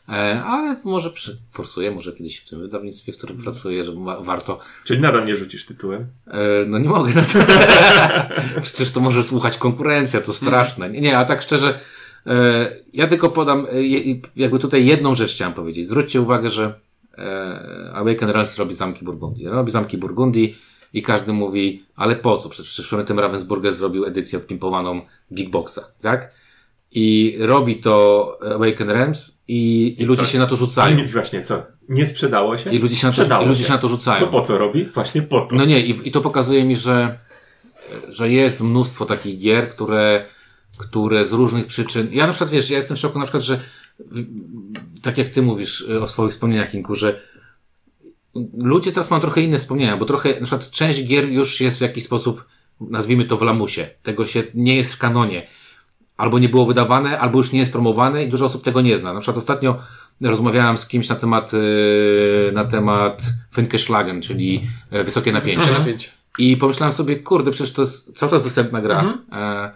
Eee, 0.07 0.37
ale 0.45 0.75
może 0.83 1.11
forsuję, 1.51 1.91
może 1.91 2.13
kiedyś 2.13 2.39
w 2.39 2.49
tym 2.49 2.59
wydawnictwie, 2.59 3.13
w 3.13 3.17
którym 3.17 3.37
pracuję, 3.37 3.83
że 3.83 3.91
wa- 3.95 4.21
warto. 4.21 4.59
Czyli 4.85 5.01
nadal 5.01 5.25
nie 5.25 5.35
rzucisz 5.35 5.65
tytułem. 5.65 6.05
E, 6.27 6.39
no 6.67 6.77
nie 6.79 6.89
mogę 6.89 7.13
na 7.13 7.21
to. 7.21 7.39
Przecież 8.61 8.91
to 8.91 8.99
może 8.99 9.23
słuchać 9.23 9.57
konkurencja, 9.57 10.21
to 10.21 10.33
straszne. 10.33 10.89
Nie, 10.89 11.01
nie, 11.01 11.17
a 11.17 11.25
tak 11.25 11.41
szczerze, 11.41 11.79
e, 12.27 12.75
ja 12.93 13.07
tylko 13.07 13.29
podam, 13.29 13.67
e, 13.71 13.83
jakby 14.35 14.59
tutaj 14.59 14.85
jedną 14.85 15.15
rzecz 15.15 15.33
chciałem 15.33 15.53
powiedzieć. 15.53 15.87
Zwróćcie 15.87 16.21
uwagę, 16.21 16.49
że 16.49 16.73
e, 17.17 17.91
Awaken 17.93 18.29
Realms 18.29 18.57
robi 18.57 18.75
zamki 18.75 19.05
Burgundii. 19.05 19.47
Robi 19.47 19.71
zamki 19.71 19.97
Burgundii 19.97 20.57
i 20.93 21.01
każdy 21.01 21.33
mówi, 21.33 21.85
ale 21.95 22.15
po 22.15 22.37
co? 22.37 22.49
Przecież 22.49 22.93
tym 23.07 23.19
Ravensburger 23.19 23.73
zrobił 23.73 24.05
edycję 24.05 24.39
odpimpowaną 24.39 25.01
Big 25.31 25.49
Boxa, 25.49 25.79
tak? 26.01 26.40
I 26.91 27.37
robi 27.39 27.75
to 27.75 28.37
Awaken 28.55 28.89
Realms 28.89 29.41
i, 29.47 29.95
i 29.99 30.05
ludzie 30.05 30.21
co? 30.21 30.27
się 30.27 30.39
na 30.39 30.45
to 30.45 30.55
rzucają. 30.55 30.97
Nie, 30.97 31.05
właśnie, 31.05 31.41
co? 31.41 31.63
Nie 31.89 32.05
sprzedało 32.05 32.57
się? 32.57 32.69
I 32.69 32.79
ludzie 32.79 32.95
się 32.95 33.07
na 33.07 33.11
to, 33.11 33.15
sprzedało 33.15 33.45
i 33.45 33.47
ludzie 33.47 33.63
się 33.63 33.71
na 33.71 33.77
to 33.77 33.87
rzucają. 33.87 34.19
To 34.19 34.27
po 34.27 34.41
co 34.41 34.57
robi? 34.57 34.85
Właśnie 34.85 35.21
po 35.21 35.41
to. 35.41 35.55
No 35.55 35.65
nie, 35.65 35.79
i, 35.79 36.07
i 36.07 36.11
to 36.11 36.21
pokazuje 36.21 36.63
mi, 36.63 36.75
że, 36.75 37.19
że 38.07 38.29
jest 38.29 38.61
mnóstwo 38.61 39.05
takich 39.05 39.39
gier, 39.39 39.69
które, 39.69 40.25
które 40.77 41.27
z 41.27 41.33
różnych 41.33 41.67
przyczyn. 41.67 42.07
Ja 42.11 42.27
na 42.27 42.33
przykład 42.33 42.51
wiesz, 42.51 42.69
ja 42.69 42.77
jestem 42.77 42.97
w 42.97 42.99
szoku 42.99 43.19
na 43.19 43.25
przykład, 43.25 43.43
że 43.43 43.59
tak 45.01 45.17
jak 45.17 45.29
ty 45.29 45.41
mówisz 45.41 45.81
y, 45.81 46.01
o 46.01 46.07
swoich 46.07 46.31
wspomnieniach, 46.31 46.73
Inku, 46.73 46.95
że 46.95 47.21
ludzie 48.57 48.91
teraz 48.91 49.11
mają 49.11 49.21
trochę 49.21 49.41
inne 49.41 49.59
wspomnienia, 49.59 49.97
bo 49.97 50.05
trochę, 50.05 50.29
na 50.29 50.47
przykład 50.47 50.71
część 50.71 51.07
gier 51.07 51.29
już 51.29 51.61
jest 51.61 51.77
w 51.77 51.81
jakiś 51.81 52.03
sposób, 52.03 52.45
nazwijmy 52.81 53.25
to 53.25 53.37
w 53.37 53.41
lamusie. 53.41 53.89
Tego 54.03 54.25
się 54.25 54.43
nie 54.53 54.75
jest 54.75 54.93
w 54.93 54.97
kanonie. 54.97 55.47
Albo 56.21 56.39
nie 56.39 56.49
było 56.49 56.65
wydawane, 56.65 57.19
albo 57.19 57.37
już 57.37 57.51
nie 57.51 57.59
jest 57.59 57.71
promowane 57.71 58.23
i 58.23 58.29
dużo 58.29 58.45
osób 58.45 58.63
tego 58.63 58.81
nie 58.81 58.97
zna. 58.97 59.13
Na 59.13 59.19
przykład 59.19 59.37
ostatnio 59.37 59.77
rozmawiałem 60.21 60.77
z 60.77 60.87
kimś 60.87 61.09
na 61.09 61.15
temat, 61.15 61.53
y, 61.53 62.51
na 62.53 62.65
temat 62.65 63.23
Finkeschlagen, 63.55 64.21
czyli 64.21 64.67
y, 64.93 65.03
wysokie 65.03 65.31
napięcie. 65.31 65.59
Wysokie 65.59 65.79
napięcie. 65.79 66.09
I 66.37 66.57
pomyślałem 66.57 66.93
sobie, 66.93 67.15
kurde, 67.19 67.51
przecież 67.51 67.73
to 67.73 67.81
jest 67.81 68.17
cały 68.17 68.31
czas 68.31 68.43
dostępna 68.43 68.81
gra. 68.81 69.17
E, 69.31 69.35
e, 69.35 69.71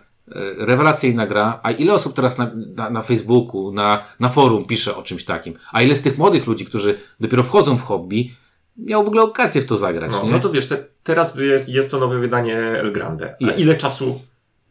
rewelacyjna 0.66 1.28
gra. 1.28 1.60
A 1.64 1.72
ile 1.72 1.94
osób 1.94 2.14
teraz 2.14 2.38
na, 2.38 2.52
na, 2.76 2.90
na 2.90 3.02
Facebooku, 3.02 3.72
na, 3.72 4.04
na 4.20 4.30
forum 4.30 4.66
pisze 4.66 4.96
o 4.96 5.04
czymś 5.04 5.26
takim? 5.26 5.54
A 5.72 5.82
ile 5.82 5.96
z 5.96 6.02
tych 6.02 6.18
młodych 6.18 6.48
ludzi, 6.48 6.66
którzy 6.66 6.98
dopiero 7.20 7.44
wchodzą 7.44 7.78
w 7.78 7.84
hobby, 7.84 8.36
miał 8.78 9.04
w 9.04 9.08
ogóle 9.08 9.22
okazję 9.24 9.62
w 9.62 9.66
to 9.66 9.78
zagrać, 9.78 10.12
No, 10.12 10.24
nie? 10.24 10.32
no 10.32 10.40
to 10.40 10.50
wiesz, 10.50 10.68
te, 10.68 10.84
teraz 11.04 11.36
jest, 11.36 11.70
jest 11.70 11.92
to 11.92 12.00
nowe 12.00 12.20
wydanie 12.20 12.58
El 12.58 12.92
Grande. 12.92 13.36
A 13.42 13.46
Jest. 13.46 13.60
ile 13.60 13.76
czasu 13.76 14.22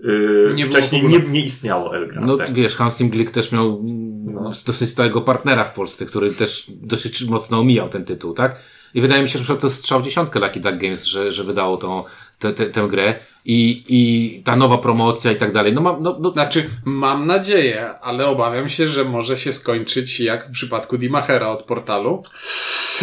yy, 0.00 0.52
Nie 0.56 0.64
wcześniej 0.64 1.04
nie, 1.04 1.18
nie 1.18 1.40
istniało 1.40 1.96
El 1.96 2.08
Grande? 2.08 2.26
No 2.46 2.54
wiesz, 2.54 2.76
Hans 2.76 3.00
Im 3.00 3.08
Glick 3.08 3.30
też 3.30 3.52
miał 3.52 3.82
no. 4.24 4.50
dosyć 4.66 4.90
stałego 4.90 5.20
partnera 5.20 5.64
w 5.64 5.74
Polsce, 5.74 6.06
który 6.06 6.30
też 6.30 6.66
dosyć 6.68 7.24
mocno 7.24 7.60
omijał 7.60 7.88
ten 7.88 8.04
tytuł, 8.04 8.34
tak? 8.34 8.56
I 8.94 9.00
wydaje 9.00 9.22
mi 9.22 9.28
się, 9.28 9.38
że 9.38 9.56
to 9.56 9.70
strzał 9.70 10.00
w 10.00 10.04
dziesiątkę 10.04 10.40
Lucky 10.40 10.60
Duck 10.60 10.76
Games, 10.76 11.04
że, 11.04 11.32
że 11.32 11.44
wydało 11.44 11.76
tą, 11.76 12.04
tę, 12.38 12.52
tę, 12.52 12.66
tę 12.66 12.88
grę 12.88 13.14
i, 13.44 13.84
i 13.88 14.42
ta 14.42 14.56
nowa 14.56 14.78
promocja 14.78 15.32
i 15.32 15.36
tak 15.36 15.52
dalej. 15.52 15.72
No, 15.72 15.80
mam, 15.80 16.02
no, 16.02 16.16
no 16.20 16.32
Znaczy, 16.32 16.70
mam 16.84 17.26
nadzieję, 17.26 17.94
ale 18.00 18.26
obawiam 18.26 18.68
się, 18.68 18.88
że 18.88 19.04
może 19.04 19.36
się 19.36 19.52
skończyć 19.52 20.20
jak 20.20 20.48
w 20.48 20.50
przypadku 20.50 20.98
Dimachera 20.98 21.48
od 21.48 21.62
portalu. 21.62 22.22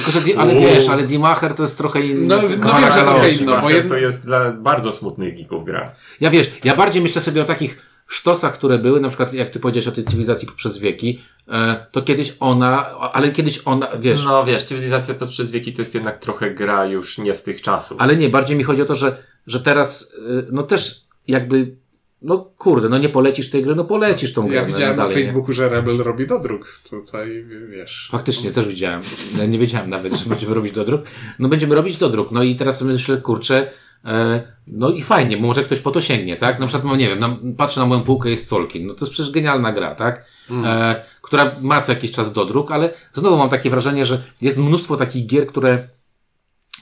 Tylko, 0.05 0.11
że, 0.11 0.39
ale 0.39 0.55
wiesz, 0.55 0.89
ale 0.89 1.03
Dimacher 1.03 1.53
to 1.53 1.63
jest 1.63 1.77
trochę 1.77 2.01
inny. 2.01 2.27
No, 2.27 2.35
no 2.35 2.47
wiem, 2.47 2.91
że 2.91 3.01
trochę 3.01 3.31
inno, 3.31 3.61
bo 3.61 3.69
jedno- 3.69 3.89
to 3.89 3.97
jest 3.97 4.25
dla 4.25 4.51
bardzo 4.51 4.93
smutnych 4.93 5.37
geeków 5.37 5.65
gra. 5.65 5.95
Ja 6.21 6.29
wiesz, 6.29 6.51
ja 6.63 6.75
bardziej 6.75 7.01
myślę 7.01 7.21
sobie 7.21 7.41
o 7.41 7.45
takich 7.45 7.91
sztosach, 8.07 8.53
które 8.53 8.79
były, 8.79 8.99
na 8.99 9.07
przykład 9.07 9.33
jak 9.33 9.49
ty 9.49 9.59
powiedziałeś 9.59 9.87
o 9.87 9.91
tej 9.91 10.03
cywilizacji 10.03 10.47
poprzez 10.47 10.77
wieki, 10.77 11.21
e, 11.47 11.85
to 11.91 12.01
kiedyś 12.01 12.33
ona, 12.39 12.89
ale 13.13 13.31
kiedyś 13.31 13.61
ona, 13.65 13.87
wiesz, 13.99 14.23
No 14.25 14.45
wiesz, 14.45 14.63
cywilizacja 14.63 15.13
to 15.13 15.27
przez 15.27 15.51
wieki 15.51 15.73
to 15.73 15.81
jest 15.81 15.95
jednak 15.95 16.17
trochę 16.17 16.51
gra 16.51 16.85
już 16.85 17.17
nie 17.17 17.35
z 17.35 17.43
tych 17.43 17.61
czasów. 17.61 17.97
ale 18.01 18.15
nie, 18.15 18.29
bardziej 18.29 18.57
mi 18.57 18.63
chodzi 18.63 18.81
o 18.81 18.85
to, 18.85 18.95
że, 18.95 19.17
że 19.47 19.59
teraz, 19.59 20.13
e, 20.39 20.43
no 20.51 20.63
też 20.63 21.01
jakby, 21.27 21.75
no 22.21 22.51
kurde, 22.57 22.89
no 22.89 22.97
nie 22.97 23.09
polecisz 23.09 23.49
tej 23.49 23.63
gry, 23.63 23.75
no 23.75 23.85
polecisz 23.85 24.33
tą 24.33 24.47
grę. 24.47 24.55
Ja 24.55 24.61
no, 24.61 24.67
widziałem 24.67 24.97
na 24.97 25.07
nie? 25.07 25.13
Facebooku, 25.13 25.53
że 25.53 25.69
Rebel 25.69 25.97
robi 25.97 26.27
dodruk. 26.27 26.79
Tutaj, 26.89 27.45
wiesz. 27.69 28.09
Faktycznie, 28.11 28.51
też 28.51 28.67
widziałem. 28.67 29.01
Ja 29.37 29.45
nie 29.45 29.59
wiedziałem 29.59 29.89
nawet, 29.89 30.13
że 30.13 30.29
będziemy 30.29 30.53
robić 30.53 30.73
dodruk. 30.73 31.01
No 31.39 31.49
będziemy 31.49 31.75
robić 31.75 31.97
dodruk. 31.97 32.31
No 32.31 32.43
i 32.43 32.55
teraz 32.55 32.81
myślę, 32.81 33.17
kurczę, 33.17 33.71
E, 34.05 34.41
no 34.67 34.89
i 34.89 35.01
fajnie, 35.01 35.37
bo 35.37 35.47
może 35.47 35.63
ktoś 35.63 35.79
po 35.79 35.91
to 35.91 36.01
sięgnie, 36.01 36.37
tak? 36.37 36.59
Na 36.59 36.67
przykład, 36.67 36.85
no 36.85 36.95
nie 36.95 37.07
wiem, 37.09 37.19
na, 37.19 37.37
patrzę 37.57 37.79
na 37.79 37.85
moją 37.85 38.01
półkę, 38.01 38.29
jest 38.29 38.47
Solkin. 38.47 38.87
No 38.87 38.93
to 38.93 39.05
jest 39.05 39.13
przecież 39.13 39.31
genialna 39.31 39.71
gra, 39.71 39.95
tak? 39.95 40.25
E, 40.65 41.05
która 41.21 41.51
ma 41.61 41.81
co 41.81 41.91
jakiś 41.91 42.11
czas 42.11 42.33
dodruk, 42.33 42.71
ale 42.71 42.93
znowu 43.13 43.37
mam 43.37 43.49
takie 43.49 43.69
wrażenie, 43.69 44.05
że 44.05 44.23
jest 44.41 44.57
mnóstwo 44.57 44.97
takich 44.97 45.25
gier, 45.25 45.47
które 45.47 45.87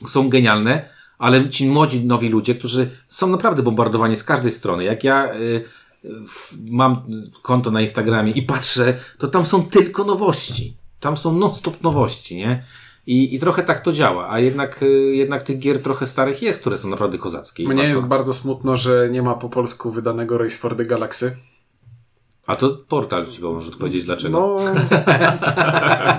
są 0.07 0.29
genialne, 0.29 0.89
ale 1.19 1.49
ci 1.49 1.67
młodzi, 1.67 2.05
nowi 2.05 2.29
ludzie, 2.29 2.55
którzy 2.55 2.89
są 3.07 3.27
naprawdę 3.27 3.63
bombardowani 3.63 4.15
z 4.15 4.23
każdej 4.23 4.51
strony. 4.51 4.83
Jak 4.83 5.03
ja 5.03 5.33
y, 5.35 5.63
w- 6.27 6.53
mam 6.71 7.01
konto 7.41 7.71
na 7.71 7.81
Instagramie 7.81 8.31
i 8.31 8.41
patrzę, 8.41 8.97
to 9.17 9.27
tam 9.27 9.45
są 9.45 9.63
tylko 9.65 10.03
nowości. 10.03 10.77
Tam 10.99 11.17
są 11.17 11.33
non-stop 11.33 11.83
nowości, 11.83 12.35
nie? 12.35 12.63
I, 13.07 13.35
I 13.35 13.39
trochę 13.39 13.63
tak 13.63 13.81
to 13.81 13.91
działa, 13.91 14.29
a 14.29 14.39
jednak, 14.39 14.83
y, 14.83 14.89
jednak 15.15 15.43
tych 15.43 15.59
gier 15.59 15.81
trochę 15.81 16.07
starych 16.07 16.41
jest, 16.41 16.59
które 16.61 16.77
są 16.77 16.89
naprawdę 16.89 17.17
kozackie. 17.17 17.63
Mnie 17.63 17.75
warto- 17.75 17.87
jest 17.87 18.07
bardzo 18.07 18.33
smutno, 18.33 18.75
że 18.75 19.09
nie 19.11 19.21
ma 19.21 19.33
po 19.35 19.49
polsku 19.49 19.91
wydanego 19.91 20.37
Race 20.37 20.57
for 20.57 20.75
the 20.75 20.85
Galaxy. 20.85 21.35
A 22.47 22.55
to 22.55 22.69
portal 22.87 23.27
ci 23.27 23.41
może 23.41 23.71
powiedzieć 23.71 24.03
dlaczego. 24.05 24.39
No, 24.39 24.59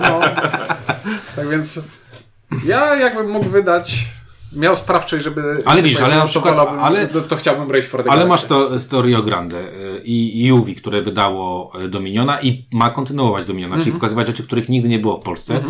no. 0.02 0.20
Tak 1.36 1.48
więc 1.50 1.82
ja 2.64 2.96
jakbym 2.96 3.30
mógł 3.30 3.48
wydać, 3.48 4.08
miał 4.56 4.76
sprawczość, 4.76 5.24
żeby... 5.24 5.62
Ale 5.64 5.82
widzisz, 5.82 6.00
ale 6.00 6.16
na 6.16 6.26
przykład- 6.26 6.68
ale- 6.80 7.08
to, 7.08 7.20
to 7.20 7.36
chciałbym 7.36 7.70
Race 7.70 7.88
for 7.88 8.02
the 8.04 8.10
Ale 8.10 8.22
Galaxy. 8.24 8.28
masz 8.28 8.44
to, 8.48 8.70
to 8.90 9.02
Rio 9.02 9.22
Grande 9.22 9.56
y, 9.58 10.00
i 10.04 10.46
i 10.66 10.74
które 10.74 11.02
wydało 11.02 11.72
y, 11.84 11.88
Dominiona 11.88 12.40
i 12.40 12.64
ma 12.72 12.90
kontynuować 12.90 13.44
Dominiona, 13.46 13.74
Mhm. 13.74 13.84
czyli 13.84 13.94
pokazywać 13.94 14.26
rzeczy, 14.26 14.42
których 14.42 14.68
nigdy 14.68 14.88
nie 14.88 14.98
było 14.98 15.16
w 15.20 15.22
Polsce. 15.24 15.64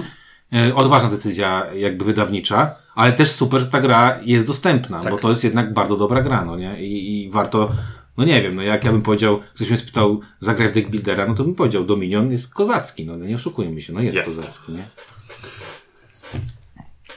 Y, 0.68 0.74
Odważna 0.74 1.10
decyzja 1.10 1.66
jakby 1.74 2.04
wydawnicza, 2.04 2.74
ale 2.94 3.12
też 3.12 3.30
super, 3.30 3.60
że 3.60 3.66
ta 3.66 3.80
gra 3.80 4.18
jest 4.22 4.46
dostępna, 4.46 5.00
Tak. 5.00 5.12
bo 5.12 5.18
to 5.18 5.30
jest 5.30 5.44
jednak 5.44 5.72
bardzo 5.74 5.96
dobra 5.96 6.22
gra, 6.22 6.44
no 6.44 6.56
nie? 6.56 6.82
I, 6.86 7.22
i 7.24 7.30
warto, 7.30 7.70
no 8.16 8.24
nie 8.24 8.42
wiem, 8.42 8.54
no 8.56 8.62
jak 8.62 8.84
ja 8.84 8.92
bym 8.92 9.02
powiedział, 9.02 9.40
ktoś 9.54 9.68
mnie 9.68 9.78
spytał, 9.78 10.20
zagraj 10.40 10.68
w 10.68 10.72
deck 10.72 10.88
buildera, 10.88 11.26
no 11.26 11.34
to 11.34 11.44
bym 11.44 11.54
powiedział, 11.54 11.84
Dominion 11.84 12.30
jest 12.32 12.54
kozacki, 12.54 13.06
no 13.06 13.16
nie 13.16 13.34
oszukujmy 13.34 13.80
się, 13.82 13.92
no 13.92 14.00
jest, 14.00 14.16
Jest. 14.16 14.36
kozacki, 14.36 14.72
nie? 14.72 14.88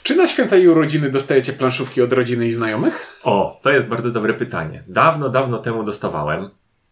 Czy 0.03 0.15
na 0.15 0.27
święta 0.27 0.57
i 0.57 0.67
urodziny 0.67 1.09
dostajecie 1.09 1.53
planszówki 1.53 2.01
od 2.01 2.13
rodziny 2.13 2.47
i 2.47 2.51
znajomych? 2.51 3.19
O, 3.23 3.59
to 3.63 3.69
jest 3.71 3.87
bardzo 3.87 4.11
dobre 4.11 4.33
pytanie. 4.33 4.83
Dawno, 4.87 5.29
dawno 5.29 5.57
temu 5.57 5.83
dostawałem. 5.83 6.49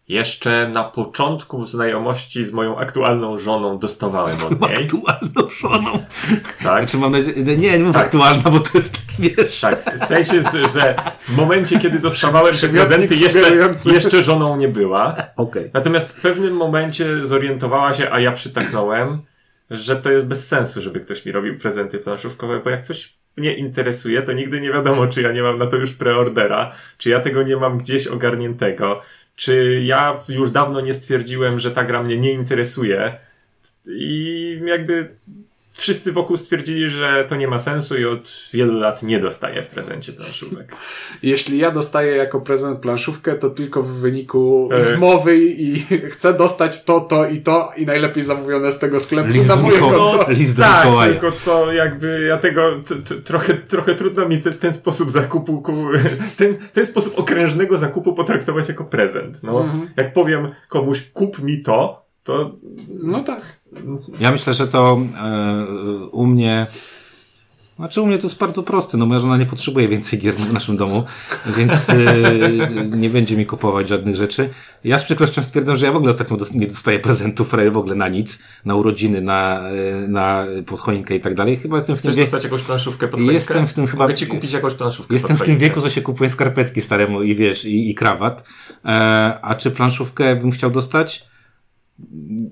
Jeszcze 0.08 0.68
na 0.68 0.84
początku 0.84 1.66
znajomości 1.66 2.44
z 2.44 2.52
moją 2.52 2.78
aktualną 2.78 3.38
żoną 3.38 3.78
dostawałem 3.78 4.36
od 4.50 4.60
niej. 4.60 4.84
Aktualną 4.84 5.50
żoną. 5.60 5.90
Tak, 6.62 6.82
Znaczy 6.82 6.96
mam 6.98 7.12
nadzieję, 7.12 7.44
nie, 7.44 7.56
nie 7.56 7.78
mów 7.78 7.94
Tak. 7.94 8.04
aktualna, 8.06 8.50
bo 8.50 8.60
to 8.60 8.70
jest 8.74 8.98
taki, 9.06 9.30
wiesz, 9.30 9.60
tak. 9.60 9.82
W 9.84 10.06
sensie, 10.06 10.42
że 10.74 10.94
w 11.20 11.36
momencie, 11.36 11.78
kiedy 11.78 11.98
dostawałem 11.98 12.54
te 12.56 12.68
prezenty, 12.68 13.14
jeszcze, 13.14 13.90
jeszcze 13.92 14.22
żoną 14.22 14.56
nie 14.56 14.68
była. 14.68 15.16
okej. 15.36 15.70
Natomiast 15.74 16.10
w 16.12 16.20
pewnym 16.20 16.54
momencie 16.56 17.26
zorientowała 17.26 17.94
się, 17.94 18.08
a 18.12 18.20
ja 18.20 18.32
przytaknąłem, 18.32 19.22
że 19.72 19.96
to 19.96 20.12
jest 20.12 20.26
bez 20.26 20.48
sensu, 20.48 20.82
żeby 20.82 21.00
ktoś 21.00 21.24
mi 21.24 21.32
robił 21.32 21.58
prezenty 21.58 21.98
planszówkowe, 21.98 22.60
bo 22.64 22.70
jak 22.70 22.82
coś 22.82 23.18
mnie 23.36 23.54
interesuje, 23.54 24.22
to 24.22 24.32
nigdy 24.32 24.60
nie 24.60 24.72
wiadomo, 24.72 25.06
czy 25.06 25.22
ja 25.22 25.32
nie 25.32 25.42
mam 25.42 25.58
na 25.58 25.66
to 25.66 25.76
już 25.76 25.92
preordera, 25.92 26.72
czy 26.98 27.10
ja 27.10 27.20
tego 27.20 27.42
nie 27.42 27.56
mam 27.56 27.78
gdzieś 27.78 28.06
ogarniętego, 28.06 29.02
czy 29.36 29.80
ja 29.84 30.16
już 30.28 30.50
dawno 30.50 30.80
nie 30.80 30.94
stwierdziłem, 30.94 31.58
że 31.58 31.70
ta 31.70 31.84
gra 31.84 32.02
mnie 32.02 32.18
nie 32.18 32.32
interesuje. 32.32 33.18
I 33.86 34.60
jakby 34.64 35.08
wszyscy 35.82 36.12
wokół 36.12 36.36
stwierdzili, 36.36 36.88
że 36.88 37.24
to 37.28 37.36
nie 37.36 37.48
ma 37.48 37.58
sensu 37.58 37.96
i 37.98 38.04
od 38.04 38.32
wielu 38.52 38.78
lat 38.80 39.02
nie 39.02 39.18
dostaję 39.20 39.62
w 39.62 39.68
prezencie 39.68 40.12
planszówek. 40.12 40.76
Jeśli 41.22 41.58
ja 41.58 41.70
dostaję 41.70 42.16
jako 42.16 42.40
prezent 42.40 42.78
planszówkę, 42.78 43.34
to 43.34 43.50
tylko 43.50 43.82
w 43.82 43.88
wyniku 43.92 44.68
E. 44.72 44.80
zmowy 44.80 45.38
i 45.44 45.80
chcę 46.14 46.34
dostać 46.34 46.84
to, 46.84 47.00
to 47.00 47.26
i 47.28 47.40
to 47.40 47.70
i 47.76 47.86
najlepiej 47.86 48.22
zamówione 48.22 48.72
z 48.72 48.78
tego 48.78 49.00
sklepu 49.00 49.28
List 49.32 49.48
na 49.48 49.56
do 49.56 49.62
Mikołaja. 49.62 49.98
konto. 50.18 50.30
List 50.32 50.56
do 50.56 50.62
tak, 50.62 50.84
Mikołaja. 50.86 51.12
tylko 51.12 51.32
to 51.44 51.72
jakby 51.72 52.20
ja 52.28 52.38
tego 52.38 52.82
t, 52.86 52.94
t, 52.96 53.14
trochę, 53.14 53.54
trochę 53.54 53.94
trudno 53.94 54.28
mi 54.28 54.38
te, 54.38 54.50
w 54.52 54.58
ten 54.58 54.72
sposób 54.72 55.10
zakupu, 55.10 55.62
ku, 55.62 55.72
ten, 56.38 56.56
ten 56.72 56.86
sposób 56.86 57.18
okrężnego 57.18 57.78
zakupu 57.78 58.12
potraktować 58.12 58.68
jako 58.68 58.84
prezent. 58.84 59.42
No, 59.42 59.60
Mhm. 59.62 59.90
Jak 59.96 60.12
powiem 60.12 60.48
komuś 60.68 61.00
kup 61.12 61.38
mi 61.42 61.62
to, 61.62 62.06
to 62.24 62.56
No 63.02 63.24
tak. 63.24 63.61
Ja 64.20 64.30
myślę, 64.30 64.54
że 64.54 64.68
to 64.68 65.00
e, 65.22 65.66
u 66.06 66.26
mnie. 66.26 66.66
Znaczy 67.76 68.02
u 68.02 68.06
mnie 68.06 68.18
to 68.18 68.26
jest 68.26 68.38
bardzo 68.38 68.62
proste, 68.62 68.98
no 68.98 69.06
moja 69.06 69.20
żona 69.20 69.36
nie 69.36 69.46
potrzebuje 69.46 69.88
więcej 69.88 70.18
gier 70.18 70.34
w 70.34 70.52
naszym 70.52 70.76
domu, 70.76 71.04
więc 71.56 71.90
e, 71.90 71.96
nie 72.96 73.10
będzie 73.10 73.36
mi 73.36 73.46
kupować 73.46 73.88
żadnych 73.88 74.16
rzeczy. 74.16 74.48
Ja 74.84 74.98
z 74.98 75.04
przykrością 75.04 75.42
stwierdzam, 75.42 75.76
że 75.76 75.86
ja 75.86 75.92
w 75.92 75.96
ogóle 75.96 76.12
ostatnio 76.12 76.36
nie 76.54 76.66
dostaję 76.66 76.98
prezentów 76.98 77.48
prawie 77.48 77.70
w 77.70 77.76
ogóle 77.76 77.94
na 77.94 78.08
nic, 78.08 78.38
na 78.64 78.74
urodziny, 78.74 79.20
na, 79.20 79.68
e, 79.68 80.08
na 80.08 80.46
podchoinkę 80.66 81.14
i 81.14 81.20
tak 81.20 81.34
dalej. 81.34 81.56
Chyba 81.56 81.76
jestem 81.76 81.96
w 81.96 82.02
tym 82.02 82.10
chcesz 82.10 82.16
wieku, 82.16 82.24
dostać 82.30 82.44
jakąś 82.44 82.62
planszówkę 82.62 83.08
pod 83.08 83.20
Jestem 83.20 83.54
choinkę? 83.56 83.72
w 83.72 83.74
tym 83.74 83.86
chyba- 83.86 84.04
Mogę 84.04 84.14
ci 84.14 84.26
kupić 84.26 84.52
jakąś 84.52 84.74
planszówkę 84.74 85.14
jestem 85.14 85.36
w 85.36 85.42
tym 85.42 85.58
wieku, 85.58 85.80
że 85.80 85.90
się 85.90 86.02
kupuje 86.02 86.30
skarpetki 86.30 86.80
staremu 86.80 87.22
i 87.22 87.34
wiesz, 87.34 87.64
i, 87.64 87.90
i 87.90 87.94
krawat. 87.94 88.44
E, 88.84 88.88
a 89.42 89.54
czy 89.54 89.70
planszówkę 89.70 90.36
bym 90.36 90.50
chciał 90.50 90.70
dostać? 90.70 91.31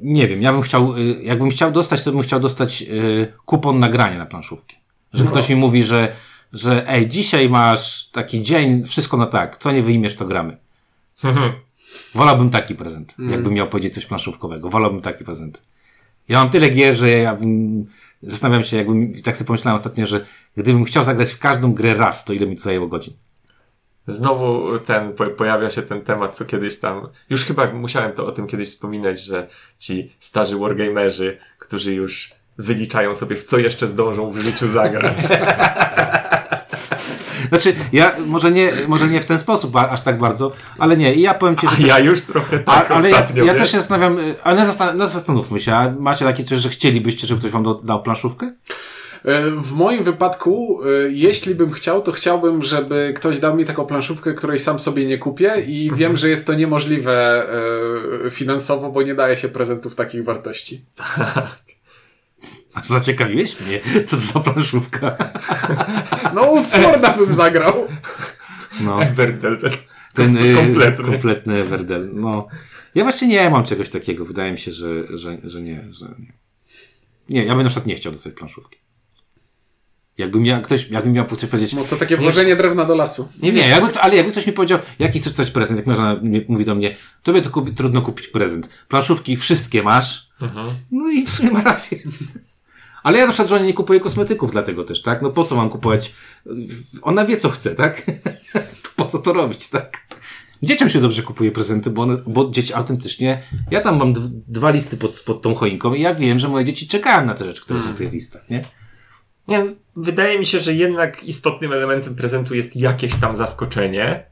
Nie 0.03 0.29
wiem, 0.29 0.43
ja 0.43 0.53
bym 0.53 0.63
chciał, 0.63 0.97
y, 0.97 1.23
jakbym 1.23 1.51
chciał 1.51 1.73
dostać, 1.73 2.03
to 2.03 2.13
bym 2.13 2.23
chciał 2.23 2.41
dostać 2.41 2.83
y, 2.83 3.33
kupon 3.45 3.79
nagrania 3.79 4.19
na 4.19 4.27
planszówki. 4.27 4.77
Że 5.13 5.25
ktoś 5.25 5.49
mi 5.49 5.57
mówi, 5.57 5.85
że, 5.85 6.13
że 6.53 6.89
ej, 6.89 7.09
dzisiaj 7.09 7.51
masz 7.51 8.11
taki 8.11 8.43
dzień, 8.43 8.85
wszystko 8.85 9.17
na 9.17 9.27
tak, 9.27 9.57
co 9.57 9.73
nie 9.73 9.83
wyjmiesz, 9.83 10.15
to 10.15 10.27
gramy. 10.27 10.57
Wolałbym 12.15 12.51
taki 12.51 12.75
prezent, 12.75 13.15
jakbym 13.31 13.53
miał 13.53 13.69
powiedzieć 13.69 13.95
coś 13.95 14.07
planszówkowego. 14.07 14.71
Wolałbym 14.71 15.01
taki 15.01 15.25
prezent. 15.25 15.63
Ja 16.29 16.39
mam 16.39 16.51
tyle 16.51 16.71
gier, 16.71 16.95
że 16.95 17.11
ja 17.11 17.37
bym, 17.37 17.87
zastanawiam 18.23 18.65
się, 18.65 18.77
jakbym, 18.77 19.23
tak 19.23 19.37
sobie 19.37 19.47
pomyślałem 19.47 19.77
ostatnio, 19.77 20.07
że 20.07 20.27
gdybym 20.57 20.85
chciał 20.85 21.05
zagrać 21.05 21.33
w 21.33 21.39
każdą 21.39 21.73
grę 21.73 21.95
raz, 21.95 22.25
to 22.25 22.33
ile 22.33 22.47
mi 22.47 22.57
to 22.57 22.63
zajęło 22.63 22.89
godzin? 22.89 23.15
Znowu 24.11 24.79
ten, 24.79 25.13
po, 25.13 25.27
pojawia 25.27 25.71
się 25.71 25.83
ten 25.83 26.01
temat, 26.03 26.37
co 26.37 26.45
kiedyś 26.45 26.79
tam, 26.79 27.09
już 27.31 27.45
chyba 27.45 27.67
musiałem 27.73 28.13
to 28.13 28.27
o 28.27 28.33
tym 28.33 28.47
kiedyś 28.47 28.69
wspominać, 28.69 29.21
że 29.21 29.47
ci 29.79 30.13
starzy 30.21 30.59
wargamerzy, 30.59 31.39
którzy 31.59 31.95
już 31.95 32.31
wyliczają 32.59 33.15
sobie, 33.15 33.37
w 33.37 33.45
co 33.45 33.59
jeszcze 33.59 33.87
zdążą 33.87 34.31
w 34.31 34.41
życiu 34.41 34.67
zagrać. 34.69 35.17
Znaczy, 37.49 37.75
ja 37.93 38.13
może 38.27 38.51
nie, 38.51 38.73
może 38.89 39.09
nie 39.09 39.21
w 39.21 39.27
ten 39.27 39.39
sposób 39.39 39.77
a- 39.77 39.89
aż 39.91 40.03
tak 40.03 40.19
bardzo, 40.19 40.53
ale 40.79 40.97
nie, 40.97 41.15
i 41.15 41.21
ja 41.21 41.35
powiem 41.35 41.57
Ci, 41.57 41.67
że... 41.69 41.77
A 41.85 41.87
ja 41.87 41.99
już 41.99 42.23
trochę 42.23 42.63
A, 42.67 42.81
tak 42.81 42.91
ale 42.91 43.11
ja, 43.11 43.17
ostatnio, 43.17 43.45
ja 43.45 43.53
wiesz? 43.53 43.63
też 43.63 43.71
się 43.73 43.79
zastanawiam, 43.79 44.19
y, 44.19 44.35
ale 44.45 44.67
zastan- 44.67 44.95
no 44.97 45.07
zastanówmy 45.07 45.61
się, 45.61 45.75
a 45.75 45.91
macie 45.99 46.25
takie 46.25 46.45
coś, 46.45 46.61
że 46.61 46.69
chcielibyście, 46.69 47.27
żeby 47.27 47.41
ktoś 47.41 47.51
wam 47.51 47.63
do- 47.63 47.75
dał 47.85 48.03
planszówkę? 48.03 48.53
E, 49.25 49.51
W 49.51 49.73
moim 49.73 50.05
wypadku, 50.05 50.81
e, 50.85 50.89
jeśli 51.11 51.55
bym 51.55 51.71
chciał, 51.71 52.03
to 52.03 52.13
chciałbym, 52.13 52.63
żeby 52.63 53.13
ktoś 53.17 53.39
dał 53.39 53.57
mi 53.57 53.65
taką 53.65 53.87
planszówkę, 53.87 54.35
której 54.35 54.59
sam 54.59 54.79
sobie 54.81 55.07
nie 55.07 55.19
kupię 55.19 55.53
i 55.67 55.83
Mhm. 55.83 55.99
wiem, 55.99 56.17
że 56.17 56.29
jest 56.29 56.47
to 56.47 56.55
niemożliwe 56.55 57.47
e, 58.27 58.31
finansowo, 58.31 58.91
bo 58.91 59.03
nie 59.03 59.15
daje 59.15 59.37
się 59.37 59.49
prezentów 59.49 59.95
takich 59.95 60.25
wartości. 60.25 60.85
A 62.75 62.83
Zaciekawiłeś 62.95 63.61
mnie, 63.61 63.81
co 64.07 64.17
to 64.17 64.23
za 64.23 64.41
planszówka? 64.41 65.17
No, 66.35 66.65
Sworda 66.65 67.17
bym 67.17 67.33
zagrał. 67.33 67.87
No, 68.81 69.03
Everdell, 69.05 69.59
ten, 69.59 69.73
ten 70.15 70.37
y, 70.37 70.55
kompletny. 70.55 71.05
kompletny 71.05 71.55
Everdell. 71.55 72.11
No, 72.15 72.49
ja 72.95 73.03
właśnie 73.03 73.29
nie 73.29 73.51
mam 73.51 73.65
czegoś 73.65 73.89
takiego. 73.91 74.25
Wydaje 74.25 74.53
mi 74.53 74.59
się, 74.59 74.73
że, 74.73 75.17
że, 75.17 75.39
że 75.45 75.63
nie, 75.63 75.85
że 75.91 76.07
nie. 76.19 76.33
Nie, 77.29 77.45
ja 77.45 77.55
bym 77.55 77.63
na 77.63 77.69
przykład 77.69 77.87
nie 77.87 77.95
chciał 77.95 78.13
dostać 78.13 78.33
planszówki. 78.35 78.79
Jakbym 80.21 80.43
miał, 80.43 80.63
ktoś, 80.63 80.91
jakbym 80.91 81.13
miał 81.13 81.27
coś 81.27 81.51
powiedzieć, 81.51 81.73
No 81.73 81.85
to 81.85 81.97
takie 81.97 82.17
włożenie 82.17 82.57
drewna 82.57 82.85
do 82.85 82.95
lasu. 82.95 83.29
Nie, 83.43 83.53
nie, 83.53 83.69
jakby, 83.69 84.01
ale 84.01 84.17
jakby 84.17 84.33
ktoś 84.33 84.47
mi 84.47 84.53
powiedział, 84.53 84.79
jaki 84.99 85.19
chcesz 85.19 85.33
dostać 85.33 85.51
prezent, 85.51 85.87
jak 85.87 86.23
mi- 86.23 86.45
mówi 86.49 86.65
do 86.65 86.75
mnie, 86.75 86.97
tobie 87.23 87.43
to 87.43 87.51
kupi, 87.51 87.73
trudno 87.75 88.03
kupić 88.03 88.27
prezent. 88.29 88.69
Planszówki 88.89 89.37
wszystkie 89.37 89.83
masz. 89.83 90.29
No 90.91 91.11
i 91.11 91.27
w 91.27 91.31
sumie 91.31 91.51
ma 91.51 91.63
rację. 91.63 91.99
Ale 93.03 93.19
ja 93.19 93.27
na 93.27 93.33
przykład 93.33 93.49
żonie 93.49 93.67
nie 93.67 93.75
kupuję 93.75 94.01
kosmetyków 94.01 94.53
dlatego 94.53 94.85
też, 94.85 95.03
tak? 95.03 95.23
No 95.23 95.31
po 95.31 95.45
co 95.45 95.57
mam 95.57 95.71
kupować? 95.71 96.15
Ona 97.03 97.25
wie, 97.25 97.37
co 97.37 97.51
chce, 97.51 97.75
tak? 97.75 98.03
po 98.97 99.05
co 99.07 99.19
to 99.19 99.33
robić, 99.33 99.69
tak? 99.69 100.07
Dzieciom 100.63 100.89
się 100.89 101.01
dobrze 101.01 101.23
kupuje 101.23 101.53
prezenty, 101.53 101.91
bo, 101.91 102.03
one, 102.03 102.17
bo 102.27 102.51
dzieci 102.51 102.75
autentycznie... 102.75 103.43
Ja 103.71 103.81
tam 103.81 103.99
mam 103.99 104.13
dw- 104.15 104.31
dwa 104.49 104.71
listy 104.71 104.97
pod, 104.97 105.21
pod 105.21 105.43
tą 105.43 105.55
choinką 105.55 105.95
i 105.95 106.01
ja 106.03 106.15
wiem, 106.15 106.39
że 106.39 106.49
moje 106.49 106.65
dzieci 106.65 106.89
czekają 106.89 107.27
na 107.27 107.35
te 107.35 107.45
rzeczy, 107.45 107.63
które 107.63 107.81
są 107.81 107.93
w 107.93 107.97
tych 107.97 108.13
listach, 108.13 108.51
nie? 108.51 108.63
Nie, 109.49 109.75
wydaje 109.97 110.39
mi 110.39 110.47
się, 110.47 110.59
że 110.59 110.73
jednak 110.73 111.25
istotnym 111.25 111.73
elementem 111.73 112.15
prezentu 112.15 112.55
jest 112.55 112.77
jakieś 112.77 113.15
tam 113.15 113.37
zaskoczenie, 113.37 114.27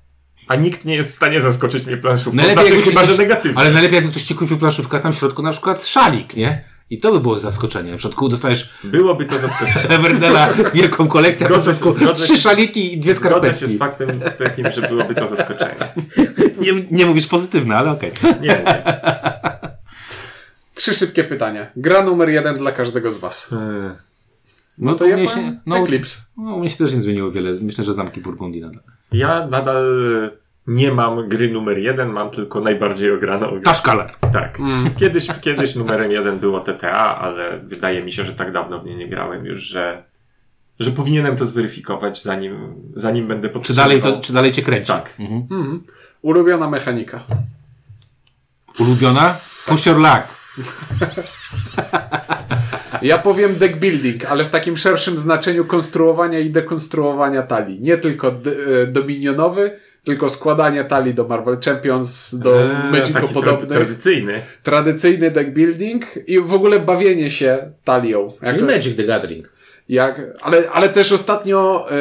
a 0.49 0.55
nikt 0.57 0.85
nie 0.85 0.97
jest 0.97 1.11
w 1.11 1.15
stanie 1.15 1.41
zaskoczyć 1.41 1.87
mnie 1.87 1.97
planszówką. 1.97 2.43
Znaczy, 2.43 2.69
jakby 2.75 2.83
chyba, 2.83 3.01
ktoś- 3.03 3.13
że 3.13 3.19
negatywnie. 3.23 3.59
Ale 3.59 3.73
najlepiej 3.73 3.95
jakby 3.97 4.11
ktoś 4.11 4.25
ci 4.25 4.35
kupił 4.35 4.59
planszówkę, 4.59 4.97
a 4.97 5.01
tam 5.01 5.13
w 5.13 5.17
środku 5.17 5.43
na 5.43 5.53
przykład 5.53 5.87
szalik, 5.87 6.37
nie? 6.37 6.65
I 6.91 6.99
to 7.01 7.13
by 7.13 7.21
było 7.21 7.39
zaskoczenie. 7.39 7.93
Na 7.93 7.99
przykład 7.99 8.31
dostajesz 8.31 8.71
Byłoby 8.85 9.25
to 9.25 9.39
zaskoczenie. 9.39 9.89
Everdela, 9.99 10.49
wielką 10.75 11.09
kolekcję, 11.09 11.47
a 11.47 11.49
Zgodzę 11.49 11.75
się, 11.75 11.79
zgodzę 11.93 12.15
trzy 12.15 12.37
się. 12.37 12.43
szaliki 12.43 12.95
i 12.95 13.01
dwie 13.01 13.15
Zgodzę 13.15 13.31
skarpetki. 13.31 13.61
się 13.61 13.69
z 13.69 13.79
faktem 13.79 14.21
takim, 14.39 14.71
że 14.71 14.83
byłoby 14.83 15.15
to 15.15 15.27
zaskoczenie. 15.27 15.75
Nie, 16.63 16.73
nie 16.91 17.07
mówisz 17.07 17.27
pozytywne, 17.27 17.77
ale 17.77 17.91
okej. 17.91 18.13
Nie, 18.41 18.49
nie. 18.49 18.65
Trzy 20.75 20.95
szybkie 20.95 21.25
pytania. 21.25 21.67
Gra 21.77 22.03
numer 22.03 22.29
jeden 22.31 22.57
dla 22.57 22.73
każdego 22.73 23.11
z 23.11 23.19
was. 23.19 23.53
Eee, 23.53 23.59
No 24.79 24.95
To 24.95 25.07
ja 25.07 25.17
mnie 25.17 25.27
się, 25.27 25.61
no, 25.67 25.77
Eclipse. 25.79 26.19
no, 26.37 26.55
u 26.55 26.59
mnie 26.61 26.69
się 26.69 26.77
też 26.79 26.95
nie 26.95 27.01
zmieniło 27.01 27.31
wiele. 27.31 27.53
Myślę, 27.61 27.85
że 27.85 27.95
zamki 27.95 28.21
Burgundii 28.21 28.61
nadal. 28.61 28.83
Ja 29.13 29.47
nadal 29.47 29.85
nie 30.67 30.93
mam 30.93 31.29
gry 31.29 31.51
numer 31.51 31.79
jeden, 31.79 32.09
mam 32.09 32.31
tylko 32.31 32.61
najbardziej 32.61 33.13
ograną 33.13 33.51
grę. 33.51 33.61
Taszkalar. 33.61 34.15
Tak. 34.33 34.59
Kiedyś, 35.01 35.29
kiedyś 35.41 35.75
numerem 35.75 36.11
jeden 36.11 36.39
było 36.39 36.61
TTA, 36.61 37.19
ale 37.19 37.59
wydaje 37.59 38.03
mi 38.05 38.13
się, 38.13 38.25
że 38.25 38.33
tak 38.35 38.53
dawno 38.53 38.81
w 38.81 38.85
nie 38.85 38.97
nie 38.97 39.09
grałem 39.09 39.45
już, 39.47 39.61
że, 39.61 40.03
że 40.81 40.91
powinienem 40.91 41.37
to 41.37 41.47
zweryfikować, 41.47 42.23
zanim, 42.23 42.75
zanim 42.95 43.29
będę 43.29 43.49
Czy 43.49 43.55
podtrzymywał. 43.55 43.85
dalej, 43.89 44.03
to, 44.03 44.21
czy 44.21 44.33
dalej 44.33 44.53
cię 44.53 44.63
kręci? 44.63 44.87
Tak. 44.87 45.15
Mhm. 45.19 45.47
Mhm. 45.51 45.83
Ulubiona 46.23 46.71
mechanika. 46.71 47.21
Ulubiona? 48.79 49.37
Push 49.67 49.87
your 49.87 49.97
luck. 49.97 50.38
Ja 53.03 53.19
powiem 53.19 53.55
deck 53.55 53.77
building, 53.77 54.25
ale 54.25 54.45
w 54.45 54.51
takim 54.51 54.77
szerszym 54.77 55.19
znaczeniu 55.19 55.65
konstruowania 55.65 56.39
i 56.39 56.51
dekonstruowania 56.51 57.43
talii. 57.43 57.81
Nie 57.83 57.99
tylko 57.99 58.29
e, 58.29 58.87
dominionowy, 58.87 59.71
tylko 60.05 60.29
składanie 60.29 60.85
talii 60.85 61.15
do 61.15 61.25
Marvel 61.29 61.59
Champions, 61.65 62.35
do 62.35 62.61
Eee, 62.63 62.91
Magico 62.93 63.13
taki 63.13 63.27
tra- 63.27 63.35
podobnych. 63.35 63.69
tradycyjny. 63.79 64.43
tradycyjny 64.63 65.31
deck 65.31 65.51
building 65.51 66.05
i 66.27 66.41
w 66.41 66.55
ogóle 66.55 66.81
bawienie 66.81 67.31
się 67.31 67.73
talią. 67.85 68.33
Czyli 68.47 68.53
Jako- 68.61 68.73
Magic 68.73 68.97
the 68.97 69.05
Gathering. 69.05 69.53
Jak, 69.89 70.21
ale, 70.43 70.71
ale 70.73 70.89
też 70.89 71.13
ostatnio 71.13 71.87
e, 71.91 71.95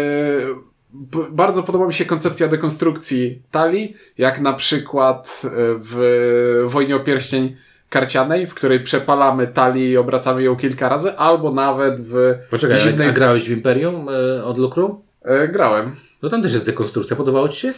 bardzo 1.31 1.63
podoba 1.63 1.87
mi 1.87 1.93
się 1.93 2.05
koncepcja 2.05 2.47
dekonstrukcji 2.47 3.41
talii, 3.51 3.95
jak 4.17 4.39
na 4.41 4.53
przykład 4.53 5.41
e, 5.45 5.49
w 5.79 6.63
Wojnie 6.67 6.95
o 6.95 6.99
Pierścień 6.99 7.57
karcianej, 7.89 8.47
w 8.47 8.53
której 8.53 8.79
przepalamy 8.79 9.47
talię 9.47 9.91
i 9.91 9.97
obracamy 9.97 10.43
ją 10.43 10.55
kilka 10.55 10.89
razy, 10.89 11.17
albo 11.17 11.51
nawet 11.51 12.01
w 12.01 12.35
Poczekaj, 12.49 12.79
zimnej... 12.79 13.07
a 13.09 13.11
grałeś 13.11 13.49
w 13.49 13.51
Imperium 13.51 14.07
e, 14.09 14.43
od 14.43 14.57
Lucrum? 14.57 15.01
E, 15.21 15.47
grałem. 15.47 15.95
No 16.21 16.29
tam 16.29 16.43
też 16.43 16.53
jest 16.53 16.65
dekonstrukcja. 16.65 17.15
Podobało 17.15 17.49
ci 17.49 17.59
się? 17.59 17.67
E, 17.67 17.73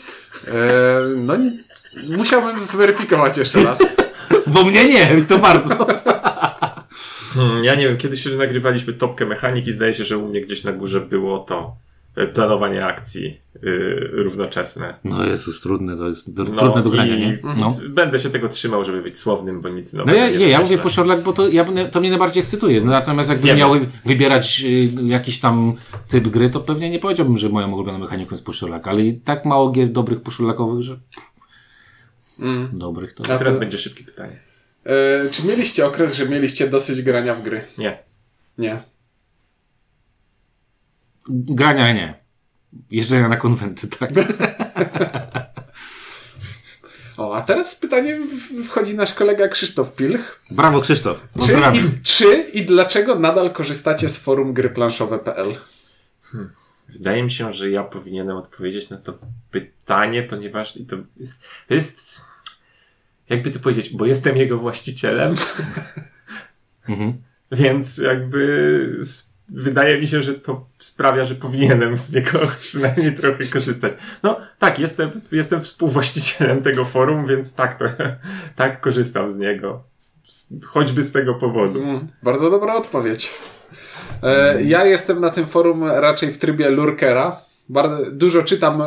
no 1.16 1.36
nie, 1.36 1.52
musiałbym 2.18 2.60
zweryfikować 2.60 3.38
jeszcze 3.38 3.64
raz. 3.64 3.84
Bo 4.48 4.64
mnie 4.64 4.86
nie, 4.86 5.24
to 5.30 5.40
bardzo. 5.40 5.88
Hmm, 7.34 7.64
ja 7.64 7.76
nie 7.76 7.88
wiem, 7.88 7.98
kiedyś 7.98 8.26
nagrywaliśmy 8.26 8.94
topkę 8.94 9.26
mechaniki, 9.26 9.74
zdaje 9.74 9.94
się, 9.94 10.06
że 10.06 10.18
u 10.18 10.28
mnie 10.28 10.42
gdzieś 10.42 10.64
na 10.64 10.72
górze 10.72 11.02
było 11.02 11.40
to 11.40 11.76
planowanie 12.28 12.86
akcji 12.86 13.40
yy, 13.62 14.10
równoczesne. 14.14 14.94
No 15.04 15.26
Jezus, 15.26 15.62
trudne, 15.62 15.98
to 15.98 16.08
jest 16.08 16.38
No 16.38 16.46
trudne 16.46 16.84
do 16.84 16.90
grania, 16.90 17.16
i 17.16 17.20
nie? 17.20 17.40
No. 17.44 17.78
Będę 17.90 18.20
się 18.20 18.30
tego 18.30 18.48
trzymał, 18.50 18.86
żeby 18.86 19.02
być 19.02 19.18
słownym, 19.18 19.62
bo 19.62 19.70
nic 19.70 19.94
No 19.94 20.00
nowego 20.00 20.18
ja, 20.18 20.30
nie, 20.30 20.48
ja 20.50 20.60
mówię 20.62 20.78
your 20.98 21.08
luck, 21.08 21.22
bo 21.24 21.34
to, 21.34 21.48
ja, 21.48 21.66
to 21.92 22.00
mnie 22.00 22.10
najbardziej 22.10 22.42
ekscytuje. 22.42 22.82
No, 22.82 22.92
natomiast 22.92 23.30
jakby 23.30 23.48
Wiemy. 23.48 23.60
miały 23.60 23.88
wybierać 24.06 24.64
y, 24.66 24.90
jakiś 25.04 25.40
tam 25.40 25.74
typ 26.08 26.28
gry, 26.28 26.50
to 26.50 26.60
pewnie 26.60 26.90
nie 26.90 27.00
powiedziałbym, 27.00 27.38
że 27.38 27.50
moją 27.50 27.72
ulubioną 27.72 27.98
mechaniką 28.00 28.32
jest 28.32 28.46
push 28.46 28.62
your 28.62 28.72
luck, 28.72 28.88
ale 28.88 29.02
i 29.02 29.14
tak 29.14 29.46
mało 29.46 29.72
gier 29.72 29.88
dobrych 29.90 30.22
push 30.22 30.40
your 30.40 30.48
luckowych, 30.50 30.82
że 30.82 31.00
Mm. 32.40 32.70
dobrych 32.74 33.14
to... 33.14 33.24
A 33.34 33.38
teraz 33.38 33.56
to- 33.56 33.60
będzie 33.60 33.78
szybkie 33.78 34.04
pytanie. 34.04 34.40
E, 34.86 35.30
czy 35.32 35.48
mieliście 35.48 35.86
okres, 35.86 36.16
że 36.16 36.26
mieliście 36.30 36.68
dosyć 36.68 37.02
grania 37.02 37.36
w 37.36 37.44
gry? 37.44 37.62
Nie. 37.78 37.98
Nie. 38.58 38.82
Grania 41.30 41.94
nie. 41.94 42.14
Jeżdżenia 42.92 43.28
na 43.30 43.38
konwenty, 43.38 43.88
tak. 43.88 44.10
O, 47.18 47.36
a 47.36 47.42
teraz 47.42 47.80
pytanie 47.80 48.20
w- 48.20 48.66
wchodzi 48.68 48.96
nasz 48.96 49.14
kolega 49.14 49.48
Krzysztof 49.48 49.96
Pilch. 49.96 50.40
Brawo 50.52 50.82
Krzysztof. 50.82 51.28
Czy 51.46 51.54
i, 51.54 52.04
czy 52.04 52.36
i 52.54 52.66
dlaczego 52.66 53.20
nadal 53.20 53.54
korzystacie 53.54 54.10
z 54.10 54.18
forum 54.18 54.54
gryplanszowe.pl? 54.54 55.56
Wydaje 56.90 57.24
mi 57.24 57.32
się, 57.32 57.54
że 57.54 57.70
ja 57.70 57.84
powinienem 57.84 58.38
odpowiedzieć 58.38 58.90
na 58.90 58.98
to 58.98 59.20
pytanie, 59.52 60.24
ponieważ 60.24 60.78
i 60.78 60.86
to 60.86 60.96
jest, 61.18 61.34
to 61.68 61.74
jest 61.74 62.22
jakby 63.30 63.52
to 63.52 63.60
powiedzieć, 63.60 63.90
bo 63.90 64.06
jestem 64.06 64.38
jego 64.38 64.58
właścicielem, 64.58 65.34
Mhm. 66.90 67.14
więc 67.52 67.98
jakby 67.98 69.02
wydaje 69.52 70.02
mi 70.02 70.08
się, 70.08 70.24
że 70.24 70.34
to 70.34 70.66
sprawia, 70.78 71.26
że 71.26 71.36
powinienem 71.36 71.98
z 71.98 72.14
niego 72.14 72.40
przynajmniej 72.62 73.16
trochę 73.16 73.46
korzystać. 73.46 73.94
No 74.24 74.38
tak, 74.60 74.80
jestem, 74.80 75.12
jestem 75.32 75.62
współwłaścicielem 75.62 76.62
tego 76.62 76.86
forum, 76.86 77.28
więc 77.28 77.54
tak, 77.54 77.76
to, 77.76 77.86
tak 78.56 78.82
korzystam 78.82 79.32
z 79.32 79.38
niego. 79.38 79.84
Choćby 80.66 81.04
z 81.04 81.12
tego 81.12 81.34
powodu. 81.34 81.84
Mm, 81.84 82.08
bardzo 82.24 82.50
dobra 82.50 82.76
odpowiedź. 82.76 83.34
E, 84.24 84.64
ja 84.64 84.86
jestem 84.86 85.22
na 85.22 85.30
tym 85.30 85.48
forum 85.48 85.84
raczej 85.84 86.32
w 86.32 86.38
trybie 86.38 86.70
lurkera. 86.70 87.42
Bardzo, 87.70 88.12
dużo 88.12 88.44
czytam. 88.44 88.84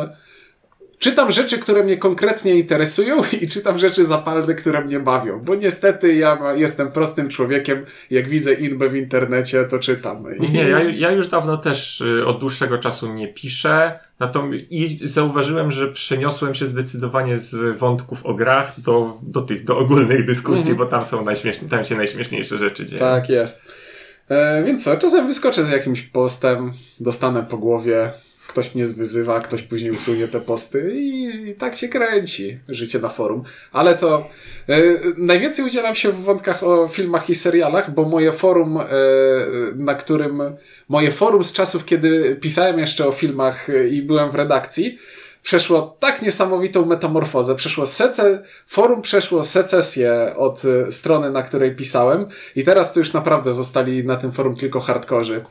Czytam 0.99 1.31
rzeczy, 1.31 1.57
które 1.57 1.83
mnie 1.83 1.97
konkretnie 1.97 2.55
interesują 2.55 3.21
i 3.41 3.47
czytam 3.47 3.77
rzeczy 3.77 4.05
zapalne, 4.05 4.53
które 4.55 4.85
mnie 4.85 4.99
bawią. 4.99 5.39
Bo 5.39 5.55
niestety 5.55 6.15
ja 6.15 6.39
jestem 6.55 6.91
prostym 6.91 7.29
człowiekiem. 7.29 7.85
Jak 8.09 8.29
widzę 8.29 8.53
inbę 8.53 8.89
w 8.89 8.95
internecie, 8.95 9.63
to 9.63 9.79
czytam. 9.79 10.25
I- 10.37 10.51
Nie, 10.51 10.69
ja, 10.69 10.79
ja 10.83 11.11
już 11.11 11.27
dawno 11.27 11.57
też 11.57 12.01
y, 12.01 12.25
od 12.25 12.39
dłuższego 12.39 12.77
czasu 12.77 13.13
nie 13.13 13.27
piszę. 13.27 13.99
Natomiast 14.19 14.63
i 14.71 14.99
zauważyłem, 15.07 15.71
że 15.71 15.87
przeniosłem 15.91 16.53
się 16.53 16.67
zdecydowanie 16.67 17.37
z 17.39 17.77
wątków 17.77 18.25
o 18.25 18.33
grach 18.33 18.79
do, 18.81 19.17
do 19.21 19.41
tych, 19.41 19.65
do 19.65 19.77
ogólnych 19.77 20.25
dyskusji, 20.25 20.71
Mhm. 20.71 20.77
bo 20.77 20.85
tam 20.85 21.05
są 21.05 21.25
najśmieszne, 21.25 21.69
tam 21.69 21.85
się 21.85 21.95
najśmieszniejsze 21.95 22.57
rzeczy 22.57 22.85
dzieją. 22.85 22.99
Tak 22.99 23.29
jest. 23.29 23.65
E, 24.29 24.63
więc 24.63 24.83
co, 24.83 24.97
czasem 24.97 25.27
wyskoczę 25.27 25.65
z 25.65 25.69
jakimś 25.69 26.01
postem, 26.01 26.71
dostanę 26.99 27.45
po 27.49 27.57
głowie, 27.57 28.11
ktoś 28.53 28.75
mnie 28.75 28.85
zwyzywa, 28.85 29.39
ktoś 29.39 29.63
później 29.63 29.91
usunie 29.91 30.27
te 30.27 30.41
posty 30.41 30.91
i, 30.95 31.25
i 31.49 31.55
tak 31.55 31.75
się 31.75 31.87
kręci 31.87 32.59
życie 32.69 32.99
na 32.99 33.09
forum. 33.09 33.43
Ale 33.71 33.95
to 33.95 34.29
e, 34.69 34.81
najwięcej 35.17 35.65
udzielam 35.65 35.95
się 35.95 36.11
w 36.11 36.23
wątkach 36.23 36.63
o 36.63 36.87
filmach 36.87 37.29
i 37.29 37.35
serialach, 37.35 37.93
bo 37.93 38.03
moje 38.03 38.31
forum, 38.31 38.77
e, 38.77 38.85
na 39.75 39.95
którym 39.95 40.41
moje 40.89 41.11
forum 41.11 41.43
z 41.43 41.53
czasów, 41.53 41.85
kiedy 41.85 42.37
pisałem 42.41 42.79
jeszcze 42.79 43.07
o 43.07 43.11
filmach 43.11 43.69
e, 43.69 43.87
i 43.87 44.01
byłem 44.01 44.31
w 44.31 44.35
redakcji, 44.35 44.99
przeszło 45.43 45.97
tak 45.99 46.21
niesamowitą 46.21 46.85
metamorfozę. 46.85 47.55
Przeszło 47.55 47.85
sece, 47.85 48.43
forum 48.67 49.01
przeszło 49.01 49.43
secesję 49.43 50.33
od 50.37 50.65
y, 50.65 50.91
strony, 50.91 51.31
na 51.31 51.41
której 51.41 51.75
pisałem 51.75 52.25
i 52.55 52.63
teraz 52.63 52.93
to 52.93 52.99
już 52.99 53.13
naprawdę 53.13 53.53
zostali 53.53 54.03
na 54.03 54.15
tym 54.15 54.31
forum 54.31 54.55
tylko 54.55 54.79
hardkorzy. 54.79 55.41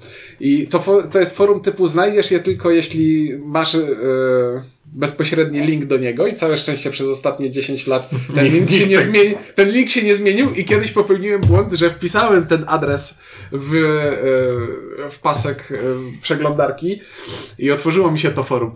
I 0.40 0.66
to, 0.66 1.03
to 1.11 1.18
jest 1.18 1.36
forum 1.36 1.61
typu 1.61 1.86
znajdziesz 1.86 2.30
je 2.30 2.40
tylko 2.40 2.70
jeśli 2.70 3.32
masz 3.38 3.74
y, 3.74 3.97
bezpośredni 4.84 5.61
link 5.61 5.84
do 5.84 5.99
niego 5.99 6.26
i 6.26 6.34
całe 6.34 6.57
szczęście 6.57 6.90
przez 6.90 7.09
ostatnie 7.09 7.51
10 7.51 7.86
lat 7.86 8.11
ten 8.34 8.45
link 8.45 8.70
się 8.70 8.86
nie 8.86 9.01
zmieni, 9.01 9.34
ten 9.55 9.70
link 9.70 9.90
się 9.90 10.03
nie 10.03 10.14
zmienił 10.14 10.51
i 10.51 10.64
kiedyś 10.64 10.90
popełniłem 10.90 11.40
błąd, 11.40 11.72
że 11.72 11.90
wpisałem 11.90 12.47
ten 12.47 12.64
adres 12.66 13.20
w, 13.53 13.74
y, 13.74 15.11
w 15.11 15.18
pasek 15.18 15.68
przeglądarki 16.22 17.01
i 17.59 17.70
otworzyło 17.70 18.11
mi 18.11 18.18
się 18.18 18.30
to 18.30 18.45
forum. 18.45 18.74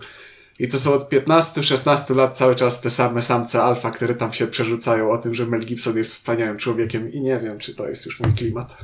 I 0.59 0.68
to 0.68 0.78
są 0.78 0.94
od 0.94 1.11
15-16 1.11 2.16
lat 2.16 2.36
cały 2.36 2.54
czas 2.54 2.80
te 2.80 2.90
same 2.90 3.22
samce 3.22 3.62
alfa, 3.62 3.90
które 3.90 4.14
tam 4.14 4.32
się 4.32 4.46
przerzucają 4.46 5.11
o 5.11 5.18
tym, 5.18 5.34
że 5.34 5.46
Mel 5.46 5.61
Gibson 5.61 5.96
jest 5.96 6.14
wspaniałym 6.14 6.59
człowiekiem 6.59 7.12
i 7.12 7.20
nie 7.20 7.40
wiem, 7.40 7.59
czy 7.59 7.74
to 7.74 7.88
jest 7.88 8.07
już 8.07 8.20
mój 8.20 8.32
klimat. 8.32 8.76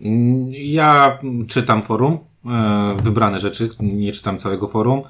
Mm, 0.00 0.48
Ja 0.52 1.18
czytam 1.48 1.82
forum, 1.82 2.18
e, 2.46 2.96
wybrane 3.02 3.40
rzeczy, 3.40 3.70
nie 3.80 4.12
czytam 4.12 4.38
całego 4.38 4.68
forum. 4.68 5.02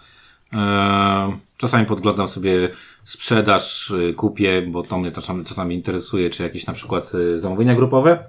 E, 0.52 1.38
czasami 1.56 1.86
podglądam 1.86 2.28
sobie 2.28 2.68
sprzedaż, 3.04 3.90
e, 4.10 4.12
kupię, 4.12 4.62
bo 4.62 4.82
to 4.82 4.98
mnie 4.98 5.12
czasami, 5.44 5.74
interesuje, 5.74 6.30
czy 6.30 6.42
jakieś 6.42 6.66
na 6.66 6.72
przykład 6.72 7.12
zamówienia 7.36 7.74
grupowe. 7.74 8.24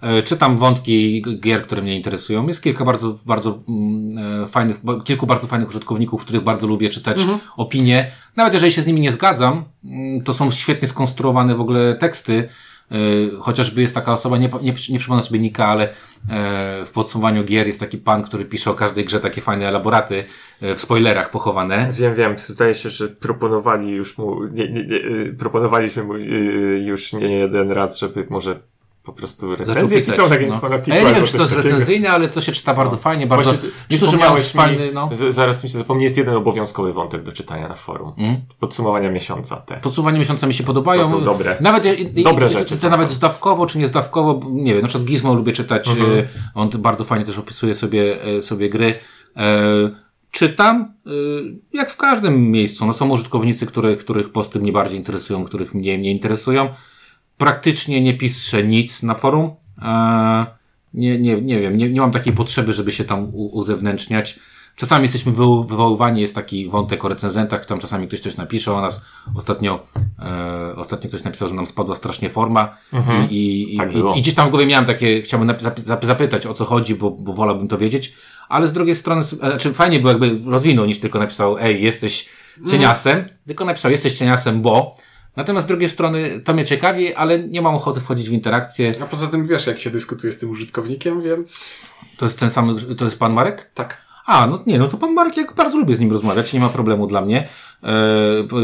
E, 0.00 0.22
Czytam 0.22 0.58
wątki 0.58 1.22
gier, 1.40 1.62
które 1.62 1.82
mnie 1.82 1.96
interesują. 1.96 2.46
Jest 2.46 2.62
kilka 2.62 2.84
bardzo, 2.84 3.16
bardzo 3.26 3.58
mm, 3.68 4.42
e, 4.44 4.48
fajnych, 4.48 4.80
kilku 5.04 5.26
bardzo 5.26 5.46
fajnych 5.46 5.68
użytkowników, 5.68 6.22
których 6.22 6.42
bardzo 6.42 6.66
lubię 6.66 6.90
czytać 6.90 7.20
opinie. 7.56 8.10
Nawet 8.36 8.54
jeżeli 8.54 8.72
się 8.72 8.82
z 8.82 8.86
nimi 8.86 9.00
nie 9.00 9.12
zgadzam, 9.12 9.64
mm, 9.84 10.22
to 10.22 10.32
są 10.32 10.50
świetnie 10.50 10.88
skonstruowane 10.88 11.54
w 11.54 11.60
ogóle 11.60 11.94
teksty. 11.94 12.48
E, 12.90 12.96
Chociażby 13.40 13.80
jest 13.80 13.94
taka 13.94 14.12
osoba, 14.12 14.38
nie, 14.38 14.50
nie, 14.62 14.74
nie 14.90 14.98
przypomnę 14.98 15.22
sobie 15.22 15.38
Nika, 15.38 15.66
ale 15.66 15.88
w 16.86 16.90
podsumowaniu 16.94 17.44
gier 17.44 17.66
jest 17.66 17.80
taki 17.80 17.98
pan, 17.98 18.22
który 18.22 18.44
pisze 18.44 18.70
o 18.70 18.74
każdej 18.74 19.04
grze 19.04 19.20
takie 19.20 19.40
fajne 19.40 19.68
elaboraty 19.68 20.24
w 20.60 20.80
spoilerach 20.80 21.30
pochowane. 21.30 21.92
Wiem, 21.92 22.14
wiem. 22.14 22.36
Zdaje 22.38 22.74
się, 22.74 22.90
że 22.90 23.08
proponowali 23.08 23.90
już 23.90 24.18
mu, 24.18 24.44
nie, 24.44 24.70
nie, 24.70 24.86
nie, 24.86 25.00
proponowaliśmy 25.38 26.02
mu 26.02 26.16
już 26.86 27.12
nie 27.12 27.38
jeden 27.38 27.70
raz, 27.70 27.98
żeby 27.98 28.26
może 28.30 28.60
po 29.02 29.12
prostu 29.12 29.50
Zaczął 29.50 29.66
recenzję 29.66 29.98
pisać, 29.98 30.14
pisał 30.14 30.30
na 30.30 30.36
no. 30.46 30.60
A 30.92 30.94
ja 30.96 31.08
nie 31.08 31.14
wiem, 31.14 31.26
czy 31.26 31.32
to 31.32 31.42
jest 31.42 31.56
recenzyjne, 31.56 32.10
ale 32.10 32.28
to 32.28 32.40
się 32.40 32.52
czyta 32.52 32.74
bardzo 32.74 32.96
fajnie, 32.96 33.26
bardzo... 33.26 33.50
Właśnie, 33.50 33.68
Niektórzy 33.90 34.16
mają 34.16 34.36
fajny, 34.36 34.92
no... 34.92 35.08
z- 35.12 35.34
Zaraz 35.34 35.64
mi 35.64 35.70
się 35.70 35.78
zapomnie, 35.78 36.04
jest 36.04 36.16
jeden 36.16 36.34
obowiązkowy 36.34 36.92
wątek 36.92 37.22
do 37.22 37.32
czytania 37.32 37.68
na 37.68 37.74
forum. 37.74 38.12
Mm. 38.18 38.36
Podsumowania 38.60 39.10
miesiąca 39.10 39.56
te. 39.56 39.76
Podsumowanie 39.76 40.18
miesiąca 40.18 40.46
mi 40.46 40.54
się 40.54 40.64
podobają. 40.64 41.02
To 41.02 41.08
są 41.08 41.24
dobre. 41.24 41.56
Nawet 41.60 41.84
Dobre 42.24 42.46
i, 42.46 42.50
rzeczy 42.50 42.76
są 42.76 42.90
nawet 42.90 43.10
zdawkowo 43.10 43.66
czy 43.66 43.78
niezdawkowo, 43.78 44.40
nie 44.50 44.72
wiem, 44.72 44.82
na 44.82 44.88
przykład 44.88 45.08
Gizmo 45.08 45.34
lubię 45.34 45.52
czytać, 45.52 45.88
Mhm. 45.88 46.18
e, 46.18 46.24
on 46.54 46.68
bardzo 46.78 47.04
fajnie 47.04 47.24
też 47.24 47.38
opisuje 47.38 47.74
sobie, 47.74 48.22
e, 48.24 48.42
sobie 48.42 48.70
gry. 48.70 48.94
E, 49.36 49.50
czytam, 50.30 50.94
e, 51.06 51.10
jak 51.72 51.90
w 51.90 51.96
każdym 51.96 52.50
miejscu. 52.50 52.86
No, 52.86 52.92
są 52.92 53.10
użytkownicy, 53.10 53.66
których, 53.66 53.98
których 53.98 54.32
posty 54.32 54.60
mnie 54.60 54.72
bardziej 54.72 54.98
interesują, 54.98 55.44
których 55.44 55.74
mnie 55.74 55.98
nie 55.98 56.10
interesują. 56.10 56.68
Praktycznie 57.40 58.00
nie 58.00 58.14
piszę 58.14 58.64
nic 58.64 59.02
na 59.02 59.14
forum. 59.14 59.50
E, 59.82 60.46
nie, 60.94 61.18
nie, 61.18 61.40
nie 61.42 61.60
wiem, 61.60 61.76
nie, 61.76 61.90
nie 61.90 62.00
mam 62.00 62.10
takiej 62.10 62.32
potrzeby, 62.32 62.72
żeby 62.72 62.92
się 62.92 63.04
tam 63.04 63.24
u, 63.24 63.46
uzewnętrzniać. 63.58 64.38
Czasami 64.76 65.02
jesteśmy 65.02 65.32
wywo- 65.32 65.68
wywoływani, 65.68 66.20
jest 66.20 66.34
taki 66.34 66.68
wątek 66.68 67.04
o 67.04 67.08
recenzentach, 67.08 67.66
tam 67.66 67.78
czasami 67.78 68.08
ktoś 68.08 68.20
coś 68.20 68.36
napisze 68.36 68.72
o 68.72 68.80
nas. 68.80 69.04
Ostatnio, 69.36 69.86
e, 70.18 70.76
ostatnio 70.76 71.08
ktoś 71.08 71.24
napisał, 71.24 71.48
że 71.48 71.54
nam 71.54 71.66
spadła 71.66 71.94
strasznie 71.94 72.30
forma 72.30 72.76
i, 73.30 73.36
i, 73.36 73.74
i, 73.74 73.78
Tak 73.78 73.94
i, 73.94 74.18
i 74.18 74.22
gdzieś 74.22 74.34
tam 74.34 74.46
w 74.46 74.50
głowie 74.50 74.66
miałem 74.66 74.86
takie, 74.86 75.22
chciałbym 75.22 75.52
zapytać 76.02 76.46
o 76.46 76.54
co 76.54 76.64
chodzi, 76.64 76.94
bo, 76.94 77.10
bo 77.10 77.32
wolałbym 77.32 77.68
to 77.68 77.78
wiedzieć, 77.78 78.12
ale 78.48 78.68
z 78.68 78.72
drugiej 78.72 78.94
strony, 78.94 79.22
znaczy 79.24 79.72
fajnie 79.74 79.98
było 80.00 80.10
jakby 80.12 80.50
rozwinął 80.50 80.86
niż 80.86 80.98
tylko 81.00 81.18
napisał, 81.18 81.58
ej, 81.58 81.82
jesteś 81.82 82.28
cieniasem, 82.70 83.24
tylko 83.46 83.64
napisał, 83.64 83.90
jesteś 83.90 84.12
cieniasem, 84.12 84.62
bo 84.62 84.94
Natomiast 85.36 85.66
z 85.66 85.68
drugiej 85.68 85.88
strony 85.88 86.40
to 86.44 86.54
mnie 86.54 86.64
ciekawi, 86.64 87.14
ale 87.14 87.38
nie 87.38 87.62
mam 87.62 87.74
ochoty 87.74 88.00
wchodzić 88.00 88.28
w 88.28 88.32
interakcję. 88.32 88.92
A 89.02 89.06
poza 89.06 89.26
tym 89.26 89.46
wiesz, 89.46 89.66
jak 89.66 89.78
się 89.78 89.90
dyskutuje 89.90 90.32
z 90.32 90.38
tym 90.38 90.50
użytkownikiem, 90.50 91.22
więc 91.22 91.80
To 92.16 92.24
jest 92.24 92.38
ten 92.38 92.50
sam, 92.50 92.76
to 92.98 93.04
jest 93.04 93.18
pan 93.18 93.32
Marek? 93.32 93.70
tak. 93.74 94.10
A, 94.26 94.46
no 94.46 94.62
nie, 94.66 94.78
no 94.78 94.88
to 94.88 94.96
pan 94.96 95.14
Marek, 95.14 95.36
ja 95.36 95.44
bardzo 95.56 95.78
lubię 95.78 95.96
z 95.96 96.00
nim 96.00 96.12
rozmawiać, 96.12 96.52
nie 96.52 96.60
ma 96.60 96.68
problemu 96.68 97.06
dla 97.06 97.20
mnie. 97.20 97.48
E, 97.82 97.88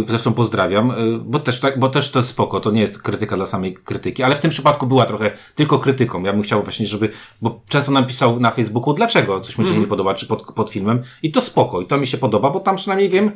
zresztą 0.08 0.32
pozdrawiam, 0.32 0.90
e, 0.90 0.94
bo 1.24 1.38
też, 1.38 1.60
tak, 1.60 1.78
bo 1.78 1.88
też 1.88 2.10
to 2.10 2.18
jest 2.18 2.28
spoko, 2.28 2.60
to 2.60 2.70
nie 2.70 2.80
jest 2.80 3.02
krytyka 3.02 3.36
dla 3.36 3.46
samej 3.46 3.74
krytyki, 3.74 4.22
ale 4.22 4.36
w 4.36 4.40
tym 4.40 4.50
przypadku 4.50 4.86
była 4.86 5.04
trochę 5.04 5.30
tylko 5.54 5.78
krytyką. 5.78 6.22
Ja 6.22 6.32
bym 6.32 6.42
chciał 6.42 6.62
właśnie, 6.62 6.86
żeby, 6.86 7.10
bo 7.42 7.60
często 7.68 7.92
nam 7.92 8.06
pisał 8.06 8.40
na 8.40 8.50
Facebooku, 8.50 8.94
dlaczego 8.94 9.40
coś 9.40 9.58
mi 9.58 9.66
się 9.66 9.78
nie 9.78 9.86
podoba, 9.86 10.14
czy 10.14 10.26
pod, 10.26 10.42
pod 10.42 10.70
filmem, 10.70 11.02
i 11.22 11.32
to 11.32 11.40
spoko, 11.40 11.80
i 11.80 11.86
to 11.86 11.98
mi 11.98 12.06
się 12.06 12.18
podoba, 12.18 12.50
bo 12.50 12.60
tam 12.60 12.76
przynajmniej 12.76 13.08
wiem, 13.08 13.30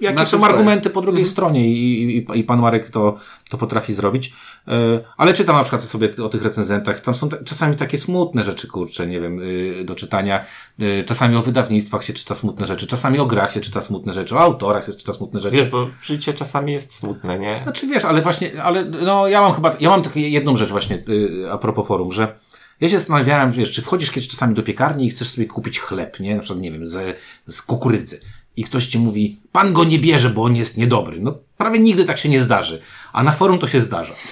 jakie 0.00 0.16
Na 0.16 0.24
są 0.24 0.38
stoję. 0.38 0.52
argumenty 0.52 0.90
po 0.90 1.00
drugiej 1.00 1.24
stronie 1.24 1.68
i, 1.68 2.16
i, 2.16 2.38
i 2.38 2.44
pan 2.44 2.60
Marek 2.60 2.90
to, 2.90 3.16
to 3.50 3.58
potrafi 3.58 3.92
zrobić. 3.92 4.32
E, 4.68 4.72
ale 5.16 5.34
czytam 5.34 5.56
na 5.56 5.62
przykład 5.62 5.82
sobie 5.82 6.10
o 6.24 6.28
tych 6.28 6.42
recenzentach, 6.42 7.00
tam 7.00 7.14
są 7.14 7.28
czasami 7.44 7.76
takie 7.76 7.98
smutne 7.98 8.44
rzeczy, 8.44 8.68
kurcze, 8.68 9.06
nie 9.06 9.20
wiem, 9.20 9.40
y, 9.40 9.84
do 9.84 9.94
czytania. 9.94 10.44
Y, 10.80 11.04
czasami 11.06 11.36
o 11.36 11.42
wydawnictwach 11.42 12.04
się 12.04 12.12
czyta 12.12 12.34
smutne 12.34 12.66
rzeczy, 12.66 12.86
czasami 12.86 13.18
o 13.18 13.26
grach 13.26 13.52
się 13.52 13.60
czyta 13.60 13.80
smutne 13.80 14.12
rzeczy, 14.12 14.36
o 14.36 14.40
autorach 14.40 14.86
się 14.86 14.92
czyta 14.92 15.12
smutne 15.12 15.40
rzeczy. 15.40 15.56
Wiesz, 15.56 15.68
bo 15.68 15.88
życie 16.02 16.34
czasami 16.34 16.72
jest 16.72 16.94
smutne, 16.94 17.38
nie? 17.38 17.60
Znaczy 17.62 17.86
wiesz, 17.86 18.04
ale 18.04 18.22
właśnie, 18.22 18.62
ale 18.62 18.84
no 18.84 19.28
ja 19.28 19.40
mam 19.40 19.52
chyba, 19.52 19.76
ja 19.80 19.90
mam 19.90 20.02
taką 20.02 20.20
jedną 20.20 20.56
rzecz 20.56 20.70
właśnie 20.70 21.04
y, 21.08 21.52
a 21.52 21.58
propos 21.58 21.86
forum, 21.86 22.12
że 22.12 22.38
ja 22.80 22.88
się 22.88 22.98
zastanawiałem, 22.98 23.52
wiesz, 23.52 23.70
czy 23.70 23.82
wchodzisz 23.82 24.10
kiedyś 24.10 24.28
czasami 24.28 24.54
do 24.54 24.62
piekarni 24.62 25.06
i 25.06 25.10
chcesz 25.10 25.28
sobie 25.28 25.46
kupić 25.46 25.80
chleb, 25.80 26.20
nie? 26.20 26.34
Na 26.34 26.40
przykład, 26.40 26.62
nie 26.62 26.72
wiem, 26.72 26.86
z, 26.86 27.16
z 27.48 27.62
kukurydzy. 27.62 28.20
I 28.56 28.64
ktoś 28.64 28.86
ci 28.86 28.98
mówi, 28.98 29.40
pan 29.52 29.72
go 29.72 29.84
nie 29.84 29.98
bierze, 29.98 30.30
bo 30.30 30.44
on 30.44 30.56
jest 30.56 30.76
niedobry. 30.76 31.20
No 31.20 31.38
prawie 31.56 31.78
nigdy 31.78 32.04
tak 32.04 32.18
się 32.18 32.28
nie 32.28 32.40
zdarzy. 32.40 32.82
A 33.12 33.22
na 33.22 33.32
forum 33.32 33.58
to 33.58 33.68
się 33.68 33.80
zdarza. 33.80 34.14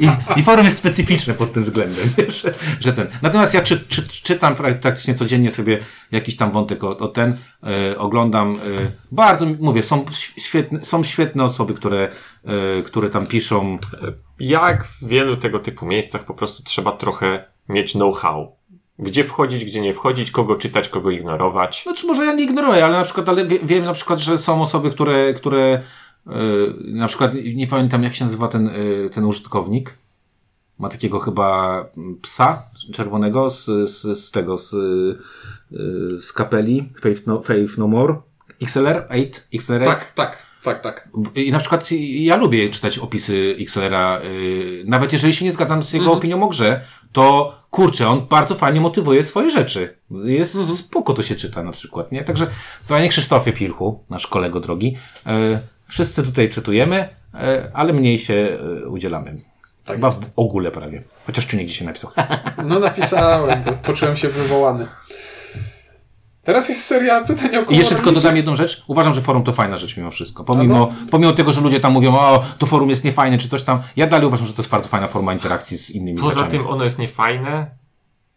I, 0.00 0.08
I 0.40 0.42
forum 0.42 0.64
jest 0.64 0.78
specyficzne 0.78 1.34
pod 1.34 1.52
tym 1.52 1.62
względem, 1.62 2.08
że, 2.42 2.54
że 2.80 2.92
ten. 2.92 3.06
Natomiast 3.22 3.54
ja 3.54 3.62
czy, 3.62 3.80
czy, 3.80 4.08
czytam 4.08 4.54
pra- 4.54 4.74
praktycznie 4.74 5.14
codziennie 5.14 5.50
sobie 5.50 5.78
jakiś 6.12 6.36
tam 6.36 6.52
wątek 6.52 6.84
o, 6.84 6.98
o 6.98 7.08
ten, 7.08 7.36
e, 7.62 7.98
oglądam. 7.98 8.56
E, 8.56 8.58
bardzo 9.12 9.46
mówię, 9.60 9.82
są 9.82 10.04
świetne, 10.36 10.84
są 10.84 11.04
świetne 11.04 11.44
osoby, 11.44 11.74
które, 11.74 12.08
e, 12.78 12.82
które 12.82 13.10
tam 13.10 13.26
piszą. 13.26 13.78
Jak 14.40 14.84
w 14.84 15.06
wielu 15.06 15.36
tego 15.36 15.60
typu 15.60 15.86
miejscach 15.86 16.24
po 16.24 16.34
prostu 16.34 16.62
trzeba 16.62 16.92
trochę 16.92 17.44
mieć 17.68 17.92
know-how. 17.92 18.56
Gdzie 18.98 19.24
wchodzić, 19.24 19.64
gdzie 19.64 19.80
nie 19.80 19.92
wchodzić, 19.92 20.30
kogo 20.30 20.56
czytać, 20.56 20.88
kogo 20.88 21.10
ignorować. 21.10 21.82
Znaczy 21.82 22.06
może 22.06 22.24
ja 22.24 22.32
nie 22.32 22.44
ignoruję, 22.44 22.84
ale 22.84 22.98
na 22.98 23.04
przykład, 23.04 23.28
ale 23.28 23.46
wie, 23.46 23.58
wiem 23.62 23.84
na 23.84 23.92
przykład, 23.92 24.18
że 24.18 24.38
są 24.38 24.62
osoby, 24.62 24.90
które, 24.90 25.34
które 25.34 25.82
e, 26.26 26.32
na 26.84 27.08
przykład, 27.08 27.32
nie 27.54 27.66
pamiętam 27.66 28.02
jak 28.02 28.14
się 28.14 28.24
nazywa 28.24 28.48
ten, 28.48 28.68
e, 28.68 29.10
ten 29.10 29.24
użytkownik. 29.24 29.98
Ma 30.78 30.88
takiego 30.88 31.20
chyba 31.20 31.84
psa 32.22 32.62
czerwonego 32.92 33.50
z, 33.50 33.64
z, 33.90 34.18
z 34.18 34.30
tego, 34.30 34.58
z, 34.58 34.74
e, 34.74 36.20
z 36.20 36.32
kapeli 36.32 36.92
Faith 37.00 37.26
No, 37.26 37.42
Faith 37.42 37.78
no 37.78 37.88
More. 37.88 38.14
XLR 38.62 39.06
8, 39.10 39.30
XLR 39.52 39.84
Tak, 39.84 40.12
tak, 40.12 40.46
tak, 40.62 40.80
tak. 40.80 41.08
I 41.34 41.52
na 41.52 41.58
przykład 41.58 41.88
ja 41.90 42.36
lubię 42.36 42.70
czytać 42.70 42.98
opisy 42.98 43.56
XLR-a, 43.58 44.20
yy, 44.20 44.84
nawet 44.86 45.12
jeżeli 45.12 45.34
się 45.34 45.44
nie 45.44 45.52
zgadzam 45.52 45.82
z 45.82 45.92
jego 45.92 46.12
opinią 46.12 46.42
o 46.42 46.48
grze, 46.48 46.80
to 47.12 47.54
kurczę, 47.74 48.08
on 48.08 48.26
bardzo 48.30 48.54
fajnie 48.54 48.80
motywuje 48.80 49.24
swoje 49.24 49.50
rzeczy. 49.50 49.96
Jest 50.24 50.78
spoko 50.78 51.14
to 51.14 51.22
się 51.22 51.34
czyta 51.34 51.62
na 51.62 51.72
przykład, 51.72 52.12
nie? 52.12 52.24
Także 52.24 52.46
panie 52.88 53.08
Krzysztofie 53.08 53.52
Pilchu, 53.52 54.04
nasz 54.10 54.26
kolego 54.26 54.60
drogi, 54.60 54.96
yy, 55.26 55.58
wszyscy 55.84 56.22
tutaj 56.22 56.48
czytujemy, 56.48 57.08
yy, 57.34 57.40
ale 57.72 57.92
mniej 57.92 58.18
się 58.18 58.34
yy, 58.34 58.88
udzielamy. 58.88 59.40
Tak 59.84 59.96
Chyba 59.96 60.10
w 60.10 60.20
ogóle 60.36 60.70
prawie. 60.70 61.02
Chociaż 61.26 61.46
Czuniek 61.46 61.66
dzisiaj 61.66 61.86
napisał. 61.86 62.10
No 62.64 62.78
napisałem, 62.78 63.64
bo 63.64 63.72
poczułem 63.72 64.16
się 64.16 64.28
wywołany. 64.28 64.86
Teraz 66.44 66.68
jest 66.68 66.84
seria 66.84 67.24
pytań 67.24 67.56
o 67.56 67.70
I 67.70 67.76
jeszcze 67.76 67.94
tylko 67.94 68.12
dodam 68.12 68.36
jedną 68.36 68.56
rzecz. 68.56 68.84
Uważam, 68.86 69.14
że 69.14 69.20
forum 69.20 69.42
to 69.42 69.52
fajna 69.52 69.76
rzecz 69.76 69.96
mimo 69.96 70.10
wszystko. 70.10 70.44
Pomimo, 70.44 70.92
pomimo 71.10 71.32
tego, 71.32 71.52
że 71.52 71.60
ludzie 71.60 71.80
tam 71.80 71.92
mówią, 71.92 72.18
o, 72.18 72.42
to 72.58 72.66
forum 72.66 72.90
jest 72.90 73.04
niefajne, 73.04 73.38
czy 73.38 73.48
coś 73.48 73.62
tam. 73.62 73.82
Ja 73.96 74.06
dalej 74.06 74.26
uważam, 74.26 74.46
że 74.46 74.52
to 74.52 74.62
jest 74.62 74.70
bardzo 74.70 74.88
fajna 74.88 75.08
forma 75.08 75.32
interakcji 75.32 75.78
z 75.78 75.90
innymi 75.90 76.18
Poza 76.18 76.34
graczami. 76.34 76.50
tym 76.50 76.66
ono 76.66 76.84
jest 76.84 76.98
niefajne. 76.98 77.76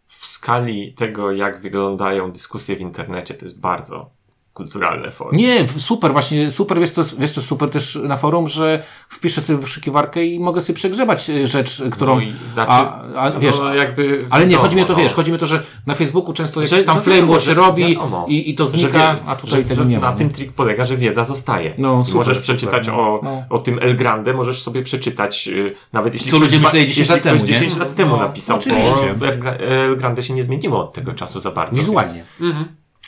W 0.06 0.26
skali 0.26 0.94
tego, 0.94 1.32
jak 1.32 1.60
wyglądają 1.60 2.32
dyskusje 2.32 2.76
w 2.76 2.80
internecie, 2.80 3.34
to 3.34 3.46
jest 3.46 3.60
bardzo 3.60 4.17
kulturalne 4.62 5.10
forum. 5.10 5.36
Nie, 5.36 5.68
super, 5.68 6.12
właśnie, 6.12 6.50
super, 6.50 6.80
wiesz 6.80 6.90
co, 6.90 7.02
wiesz 7.18 7.30
co 7.30 7.42
super 7.42 7.70
też 7.70 7.98
na 8.04 8.16
forum, 8.16 8.48
że 8.48 8.82
wpiszę 9.08 9.40
sobie 9.40 9.58
w 9.58 9.60
wyszukiwarkę 9.62 10.24
i 10.26 10.40
mogę 10.40 10.60
sobie 10.60 10.74
przegrzebać 10.76 11.30
e, 11.30 11.46
rzecz, 11.46 11.80
e, 11.80 11.90
którą, 11.90 12.14
No 12.14 12.20
i 12.20 12.32
znaczy, 12.54 12.72
a, 12.72 13.02
a 13.14 13.30
wiesz, 13.30 13.58
no 13.58 13.74
jakby 13.74 14.26
ale 14.30 14.46
nie, 14.46 14.56
chodzi 14.56 14.76
mi 14.76 14.82
o 14.82 14.84
to, 14.84 14.92
no. 14.92 14.98
wiesz, 14.98 15.12
chodzi 15.14 15.30
mi 15.30 15.34
o 15.36 15.38
to, 15.38 15.46
że 15.46 15.62
na 15.86 15.94
Facebooku 15.94 16.32
często 16.32 16.60
jakiś 16.60 16.78
Że- 16.78 16.84
tam 16.84 16.96
no 16.96 17.02
flame 17.02 17.32
się 17.34 17.40
że- 17.40 17.54
robi 17.54 17.88
wiadomo. 17.94 18.26
i, 18.28 18.50
i 18.50 18.54
to 18.54 18.66
znika, 18.66 19.14
wie- 19.14 19.20
a 19.26 19.36
tutaj 19.36 19.62
że, 19.62 19.68
tego 19.68 19.84
nie 19.84 19.98
ma. 19.98 20.10
Na 20.10 20.16
tym 20.16 20.30
trik 20.30 20.52
polega, 20.52 20.84
że 20.84 20.96
wiedza 20.96 21.24
zostaje. 21.24 21.74
No, 21.78 22.04
super, 22.04 22.16
możesz 22.18 22.36
super, 22.36 22.56
przeczytać 22.56 22.86
no. 22.86 22.94
o, 22.94 23.20
No. 23.22 23.42
o 23.50 23.58
tym 23.58 23.78
El 23.82 23.96
Grande, 23.96 24.34
możesz 24.34 24.62
sobie 24.62 24.82
przeczytać, 24.82 25.48
y, 25.48 25.74
nawet 25.92 26.14
jeśli 26.14 26.30
Co 26.30 26.36
ktoś 26.36 26.46
ludzie 26.52 26.60
myśleli 26.64 26.86
10 26.86 26.98
jeśli 26.98 27.14
lat 27.14 27.22
temu, 27.22 27.36
ktoś 27.38 27.48
nie? 27.48 27.54
10 27.54 27.76
lat 27.76 27.94
temu 27.94 28.10
No, 28.16 28.22
napisał, 28.22 28.56
oczywiście. 28.56 29.10
El 29.10 29.40
Gra- 29.40 29.56
El 29.60 29.96
Grande 29.96 30.22
się 30.22 30.34
nie 30.34 30.42
zmieniło 30.42 30.80
od 30.84 30.92
tego 30.92 31.12
czasu 31.12 31.40
za 31.40 31.50
bardzo. 31.50 31.76
Wizualnie. 31.78 32.24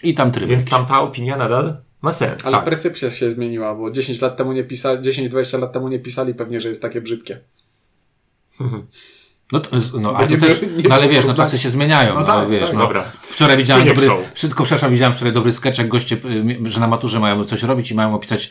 I 0.03 0.15
tam 0.15 0.33
tryb. 0.33 0.49
Więc, 0.49 0.61
więc 0.61 0.71
tam 0.71 0.87
ta 0.87 1.01
opinia 1.01 1.37
nadal 1.37 1.77
ma 2.03 2.13
sens. 2.13 2.47
Ale 2.47 2.57
tak. 2.57 2.65
percepcja 2.65 3.11
się 3.11 3.31
zmieniła, 3.31 3.75
bo 3.75 3.91
10 3.91 4.21
lat 4.21 4.37
temu 4.37 4.53
nie 4.53 4.65
pisali, 4.65 4.99
10-20 4.99 5.61
lat 5.61 5.73
temu 5.73 5.89
nie 5.89 5.99
pisali 5.99 6.35
pewnie, 6.35 6.61
że 6.61 6.69
jest 6.69 6.83
takie 6.83 7.01
brzydkie. 7.01 7.41
No, 9.53 9.61
to, 9.61 9.77
no, 10.01 10.17
a 10.17 10.27
nie 10.27 10.39
to 10.39 10.47
też, 10.47 10.61
no 10.89 10.95
ale 10.95 11.09
wiesz, 11.09 11.27
no 11.27 11.35
czasy 11.35 11.59
się 11.59 11.71
zmieniają, 11.71 12.15
no, 12.15 12.21
No 12.21 12.27
tak, 12.27 12.49
wiesz, 12.49 12.69
tak. 12.69 12.73
no. 12.73 12.81
Dobra. 12.81 13.05
Wczoraj 13.23 13.57
widziałem 13.57 13.87
dobry, 13.87 14.09
wszystko 14.35 14.65
przepraszam, 14.65 14.91
widziałem 14.91 15.15
wczoraj 15.15 15.33
dobry 15.33 15.53
sketch, 15.53 15.79
jak 15.79 15.89
goście, 15.89 16.17
y, 16.65 16.71
że 16.71 16.81
na 16.81 16.89
maturze 16.89 17.21
mają 17.21 17.45
coś 17.45 17.63
robić 17.63 17.91
i 17.91 17.95
mają 17.95 18.15
opisać, 18.15 18.51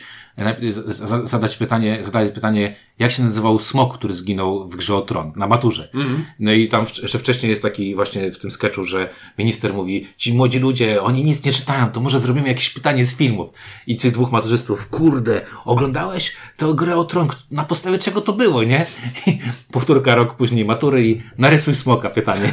zadać 1.24 1.56
pytanie, 1.56 1.98
zadać 2.02 2.32
pytanie, 2.32 2.76
jak 2.98 3.10
się 3.12 3.22
nazywał 3.22 3.58
smok, 3.58 3.94
który 3.94 4.14
zginął 4.14 4.68
w 4.68 4.76
grze 4.76 4.96
o 4.96 5.00
tron, 5.00 5.32
na 5.36 5.46
maturze. 5.46 5.88
No 6.38 6.52
i 6.52 6.68
tam 6.68 6.86
jeszcze 7.02 7.18
wcześniej 7.18 7.50
jest 7.50 7.62
taki 7.62 7.94
właśnie 7.94 8.32
w 8.32 8.38
tym 8.38 8.50
sketchu, 8.50 8.84
że 8.84 9.10
minister 9.38 9.74
mówi, 9.74 10.08
ci 10.16 10.34
młodzi 10.34 10.58
ludzie, 10.58 11.02
oni 11.02 11.24
nic 11.24 11.44
nie 11.44 11.52
czytają, 11.52 11.90
to 11.90 12.00
może 12.00 12.20
zrobimy 12.20 12.48
jakieś 12.48 12.70
pytanie 12.70 13.06
z 13.06 13.16
filmów. 13.16 13.50
I 13.86 13.96
tych 13.96 14.12
dwóch 14.12 14.32
maturzystów, 14.32 14.88
kurde, 14.88 15.40
oglądałeś 15.64 16.36
tę 16.56 16.72
grę 16.74 16.96
o 16.96 17.04
tron, 17.04 17.28
na 17.50 17.64
podstawie 17.64 17.98
czego 17.98 18.20
to 18.20 18.32
było, 18.32 18.62
nie? 18.62 18.86
I 19.26 19.38
powtórka 19.72 20.14
rok 20.14 20.34
później 20.34 20.64
matury 20.90 21.08
i 21.08 21.22
narysuj 21.38 21.74
smoka 21.74 22.10
pytanie. 22.10 22.52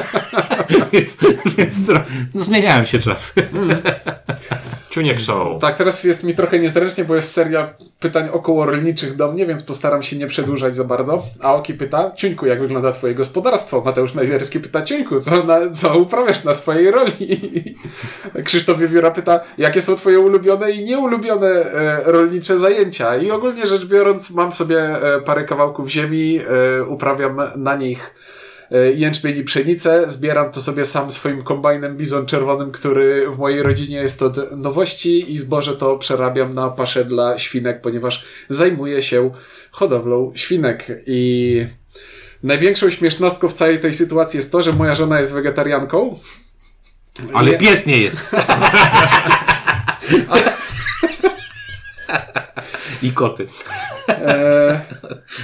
więc, 0.92 1.18
więc 1.58 1.88
no, 1.88 2.00
zmieniałem 2.34 2.86
się 2.86 2.98
czas. 2.98 3.34
Ciuniek 4.90 5.20
Show. 5.20 5.60
Tak, 5.60 5.76
teraz 5.76 6.04
jest 6.04 6.24
mi 6.24 6.34
trochę 6.34 6.58
niezręcznie, 6.58 7.04
bo 7.04 7.14
jest 7.14 7.32
seria 7.32 7.74
pytań 8.00 8.28
około 8.32 8.66
rolniczych 8.66 9.16
do 9.16 9.32
mnie, 9.32 9.46
więc 9.46 9.62
postaram 9.62 10.02
się 10.02 10.16
nie 10.16 10.26
przedłużać 10.26 10.74
za 10.74 10.84
bardzo. 10.84 11.22
A 11.40 11.54
Oki 11.54 11.74
pyta, 11.74 12.10
Ciuńku, 12.16 12.46
jak 12.46 12.60
wygląda 12.60 12.92
twoje 12.92 13.14
gospodarstwo? 13.14 13.82
Mateusz 13.84 14.14
Najwierski 14.14 14.60
pyta, 14.60 14.82
Ciuńku, 14.82 15.20
co, 15.20 15.42
na, 15.42 15.70
co 15.70 15.98
uprawiasz 15.98 16.44
na 16.44 16.52
swojej 16.52 16.90
roli? 16.90 17.14
Krzysztof 18.44 18.78
Wiewióra 18.78 19.10
pyta, 19.10 19.40
jakie 19.58 19.80
są 19.80 19.96
twoje 19.96 20.20
ulubione 20.20 20.70
i 20.70 20.84
nieulubione 20.84 21.48
e, 21.48 22.02
rolnicze 22.04 22.58
zajęcia? 22.58 23.16
I 23.16 23.30
ogólnie 23.30 23.66
rzecz 23.66 23.86
biorąc, 23.86 24.34
mam 24.34 24.52
sobie 24.52 24.78
e, 24.80 25.20
parę 25.20 25.44
kawałków 25.44 25.88
ziemi, 25.88 26.40
e, 26.78 26.84
uprawiam 26.84 27.40
na 27.56 27.76
nich 27.76 28.14
jęczmień 28.94 29.36
i 29.36 29.44
pszenicę. 29.44 30.04
Zbieram 30.06 30.52
to 30.52 30.60
sobie 30.60 30.84
sam 30.84 31.10
swoim 31.10 31.42
kombajnem 31.42 31.96
bizon 31.96 32.26
czerwonym, 32.26 32.70
który 32.72 33.30
w 33.30 33.38
mojej 33.38 33.62
rodzinie 33.62 33.96
jest 33.96 34.22
od 34.22 34.56
nowości 34.56 35.32
i 35.32 35.38
zboże 35.38 35.76
to 35.76 35.98
przerabiam 35.98 36.54
na 36.54 36.68
paszę 36.68 37.04
dla 37.04 37.38
świnek, 37.38 37.80
ponieważ 37.80 38.24
zajmuję 38.48 39.02
się 39.02 39.30
hodowlą 39.70 40.32
świnek 40.34 40.86
i 41.06 41.66
największą 42.42 42.90
śmiesznostką 42.90 43.48
w 43.48 43.52
całej 43.52 43.80
tej 43.80 43.92
sytuacji 43.92 44.36
jest 44.36 44.52
to, 44.52 44.62
że 44.62 44.72
moja 44.72 44.94
żona 44.94 45.18
jest 45.18 45.32
wegetarianką. 45.32 46.18
Ale 47.34 47.50
Nie- 47.50 47.58
pies 47.58 47.86
nie 47.86 47.98
jest. 47.98 48.30
I 53.02 53.12
koty. 53.12 53.46
E, 54.08 54.80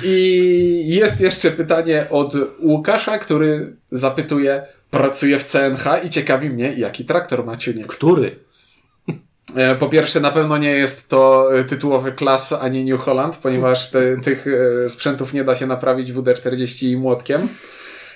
I 0.05 0.85
jest 0.89 1.21
jeszcze 1.21 1.51
pytanie 1.51 2.07
od 2.11 2.35
Łukasza, 2.63 3.19
który 3.19 3.77
zapytuje, 3.91 4.63
pracuje 4.91 5.39
w 5.39 5.45
CNH 5.45 5.85
i 6.05 6.11
ciekawi 6.11 6.51
mnie, 6.51 6.75
jaki 6.77 7.05
traktor 7.05 7.45
ma 7.45 7.57
Ciuniek. 7.57 7.87
Który? 7.87 8.37
E, 9.57 9.75
Po 9.77 9.89
pierwsze, 9.89 10.21
na 10.21 10.31
pewno 10.31 10.59
nie 10.59 10.71
jest 10.71 11.09
to 11.09 11.49
tytułowy 11.69 12.13
klas 12.13 12.53
ani 12.53 12.85
New 12.85 13.01
Holland, 13.01 13.37
ponieważ 13.37 13.91
te, 13.91 14.17
tych 14.17 14.47
e, 14.47 14.91
sprzętów 14.91 15.33
nie 15.33 15.45
da 15.45 15.55
się 15.55 15.67
naprawić 15.67 16.13
WD-40 16.13 16.97
młotkiem 16.97 17.49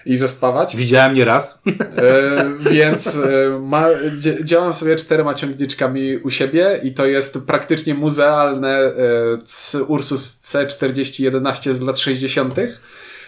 i 0.09 0.17
zespawać. 0.17 0.77
Widziałem 0.77 1.15
nie 1.15 1.25
raz. 1.25 1.63
E, 1.97 2.51
więc 2.71 3.17
e, 3.17 3.59
ma, 3.61 3.89
dzia- 4.19 4.45
działam 4.45 4.75
sobie 4.75 4.97
czterema 4.97 5.35
ciągniczkami 5.35 6.17
u 6.17 6.31
siebie 6.31 6.81
i 6.83 6.95
to 6.95 7.07
jest 7.07 7.39
praktycznie 7.47 7.95
muzealne 7.95 8.79
e, 8.79 9.83
Ursus 9.89 10.43
C4011 10.43 11.73
z 11.73 11.81
lat 11.81 11.99
60. 11.99 12.55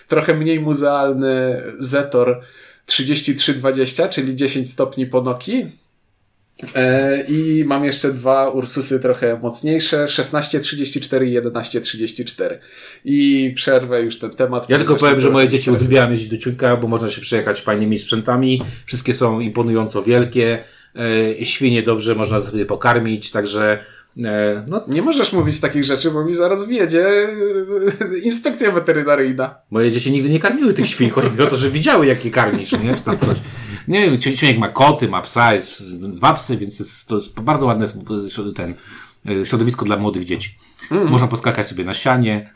Trochę 0.08 0.34
mniej 0.34 0.60
muzealny 0.60 1.62
Zetor 1.78 2.40
3320, 2.86 4.08
czyli 4.08 4.36
10 4.36 4.70
stopni 4.70 5.06
po 5.06 5.20
Noki. 5.20 5.66
E, 6.74 7.24
I 7.28 7.64
mam 7.66 7.84
jeszcze 7.84 8.12
dwa 8.12 8.48
Ursusy 8.48 9.00
trochę 9.00 9.38
mocniejsze, 9.42 10.06
1634 10.06 11.26
i 11.26 11.34
1134. 11.34 12.58
I 13.04 13.52
przerwę 13.54 14.02
już 14.02 14.18
ten 14.18 14.30
temat. 14.30 14.70
Ja 14.70 14.78
tylko 14.78 14.96
powiem, 14.96 15.20
że 15.20 15.30
moje 15.30 15.48
dzieci 15.48 15.70
uwielbiają 15.70 16.10
jeździć 16.10 16.28
do 16.28 16.38
Ciunka, 16.38 16.76
bo 16.76 16.88
można 16.88 17.10
się 17.10 17.20
przejechać 17.20 17.60
fajnymi 17.60 17.98
sprzętami. 17.98 18.62
Wszystkie 18.86 19.14
są 19.14 19.40
imponująco 19.40 20.02
wielkie. 20.02 20.64
E, 21.40 21.44
świnie 21.44 21.82
dobrze 21.82 22.14
można 22.14 22.40
sobie 22.40 22.66
pokarmić, 22.66 23.30
także 23.30 23.84
no, 24.66 24.84
Nie 24.88 25.02
możesz 25.02 25.32
mówić 25.32 25.60
takich 25.60 25.84
rzeczy, 25.84 26.10
bo 26.10 26.24
mi 26.24 26.34
zaraz 26.34 26.68
wjedzie 26.68 27.08
e, 27.08 28.18
inspekcja 28.22 28.70
weterynaryjna. 28.70 29.54
moje 29.70 29.92
dzieci 29.92 30.12
nigdy 30.12 30.28
nie 30.28 30.40
karmiły 30.40 30.74
tych 30.74 30.88
świń. 30.88 31.10
Chodzi 31.10 31.30
mi 31.30 31.40
o 31.40 31.46
to, 31.46 31.56
że 31.56 31.70
widziały, 31.70 32.06
jak 32.06 32.24
je 32.24 32.30
karmisz, 32.30 32.72
nie? 32.72 32.94
Czy 32.96 33.02
tam 33.02 33.18
coś. 33.18 33.38
Nie 33.88 34.10
wiem, 34.10 34.18
Ciuniek 34.18 34.58
ma 34.58 34.68
koty, 34.68 35.08
ma 35.08 35.22
psa, 35.22 35.54
jest 35.54 35.96
dwa 35.96 36.32
psy, 36.32 36.56
więc 36.56 36.78
jest, 36.78 37.06
to 37.08 37.14
jest 37.14 37.40
bardzo 37.40 37.66
ładne 37.66 37.86
e, 37.86 38.52
ten, 38.52 38.74
e, 39.28 39.46
środowisko 39.46 39.84
dla 39.84 39.96
młodych 39.96 40.24
dzieci. 40.24 40.54
Można 40.90 41.28
poskakać 41.28 41.66
sobie 41.66 41.84
na 41.84 41.94
sianie, 41.94 42.50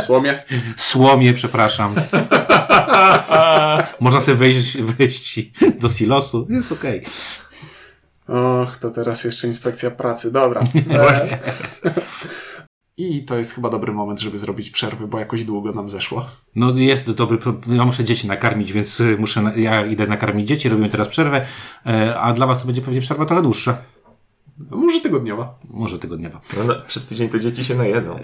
Słomie. 0.00 0.42
słomie, 0.76 1.32
przepraszam. 1.32 1.94
Można 4.00 4.20
sobie 4.20 4.36
wejść, 4.36 4.78
wejść 4.78 5.40
do 5.80 5.88
silosu. 5.90 6.46
Jest 6.50 6.72
okej. 6.72 7.02
Och, 8.28 8.76
to 8.76 8.90
teraz 8.90 9.24
jeszcze 9.24 9.46
inspekcja 9.46 9.90
pracy. 9.90 10.32
Dobra. 10.32 10.62
Właśnie. 11.04 11.38
I 12.98 13.24
to 13.24 13.36
jest 13.38 13.54
chyba 13.54 13.70
dobry 13.70 13.92
moment, 13.92 14.20
żeby 14.20 14.38
zrobić 14.38 14.70
przerwy, 14.70 15.08
bo 15.08 15.18
jakoś 15.18 15.44
długo 15.44 15.72
nam 15.72 15.88
zeszło. 15.88 16.26
No 16.54 16.72
jest 16.76 17.10
dobry, 17.10 17.38
ja 17.66 17.84
muszę 17.84 18.04
dzieci 18.04 18.28
nakarmić, 18.28 18.72
więc 18.72 19.02
muszę, 19.18 19.52
ja 19.56 19.86
idę 19.86 20.06
nakarmić 20.06 20.48
dzieci, 20.48 20.68
robimy 20.68 20.88
teraz 20.88 21.08
przerwę, 21.08 21.46
e, 21.86 22.18
a 22.20 22.32
dla 22.32 22.46
was 22.46 22.58
to 22.58 22.66
będzie 22.66 22.82
pewnie 22.82 23.00
przerwa 23.00 23.26
trochę 23.26 23.42
dłuższa. 23.42 23.78
Może 24.70 25.00
tygodniowa. 25.00 25.58
Może 25.64 25.98
tygodniowa. 25.98 26.40
No, 26.56 26.64
no, 26.64 26.74
przez 26.86 27.06
tydzień 27.06 27.28
to 27.28 27.38
dzieci 27.38 27.64
się 27.64 27.74
najedzą. 27.74 28.18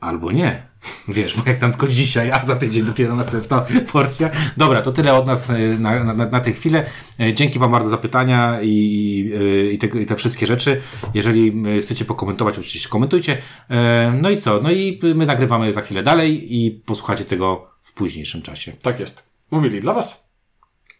Albo 0.00 0.32
nie. 0.32 0.66
Wiesz, 1.08 1.36
bo 1.36 1.42
jak 1.46 1.58
tam 1.58 1.70
tylko 1.70 1.88
dzisiaj, 1.88 2.30
a 2.32 2.44
za 2.44 2.56
tydzień 2.56 2.84
dopiero 2.84 3.16
następna 3.16 3.66
porcja. 3.92 4.30
Dobra, 4.56 4.82
to 4.82 4.92
tyle 4.92 5.14
od 5.14 5.26
nas 5.26 5.50
e, 5.50 5.58
na, 5.78 6.04
na, 6.04 6.26
na 6.26 6.40
tę 6.40 6.52
chwilę. 6.52 6.86
E, 7.20 7.34
Dzięki 7.34 7.58
Wam 7.58 7.72
bardzo 7.72 7.88
za 7.88 7.98
pytania 7.98 8.58
i, 8.62 9.32
e, 9.40 9.72
i, 9.72 9.78
te, 9.78 9.86
i 9.86 10.06
te 10.06 10.16
wszystkie 10.16 10.46
rzeczy. 10.46 10.80
Jeżeli 11.14 11.62
e, 11.78 11.80
chcecie 11.80 12.04
pokomentować, 12.04 12.58
oczywiście 12.58 12.88
komentujcie. 12.88 13.38
E, 13.70 14.12
No 14.22 14.30
i 14.30 14.38
co? 14.38 14.60
No 14.62 14.70
i 14.70 15.00
my 15.14 15.26
nagrywamy 15.26 15.72
za 15.72 15.80
chwilę 15.80 16.02
dalej 16.02 16.56
i 16.56 16.70
posłuchacie 16.70 17.24
tego 17.24 17.70
w 17.80 17.92
późniejszym 17.94 18.42
czasie. 18.42 18.72
Tak 18.72 19.00
jest. 19.00 19.28
Mówili 19.50 19.80
dla 19.80 19.94
was. 19.94 20.34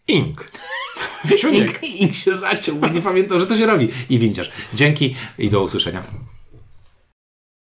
Ink. 0.08 0.50
Ciuniek. 1.38 1.82
Ink, 1.82 2.14
się 2.14 2.38
zaciął, 2.38 2.76
nie 2.94 3.02
pamiętam, 3.02 3.38
że 3.38 3.46
to 3.46 3.56
się 3.56 3.66
robi. 3.66 3.88
I 4.10 4.18
windziarz. 4.18 4.50
Dzięki 4.74 5.14
i 5.38 5.50
do 5.50 5.62
usłyszenia. 5.62 6.02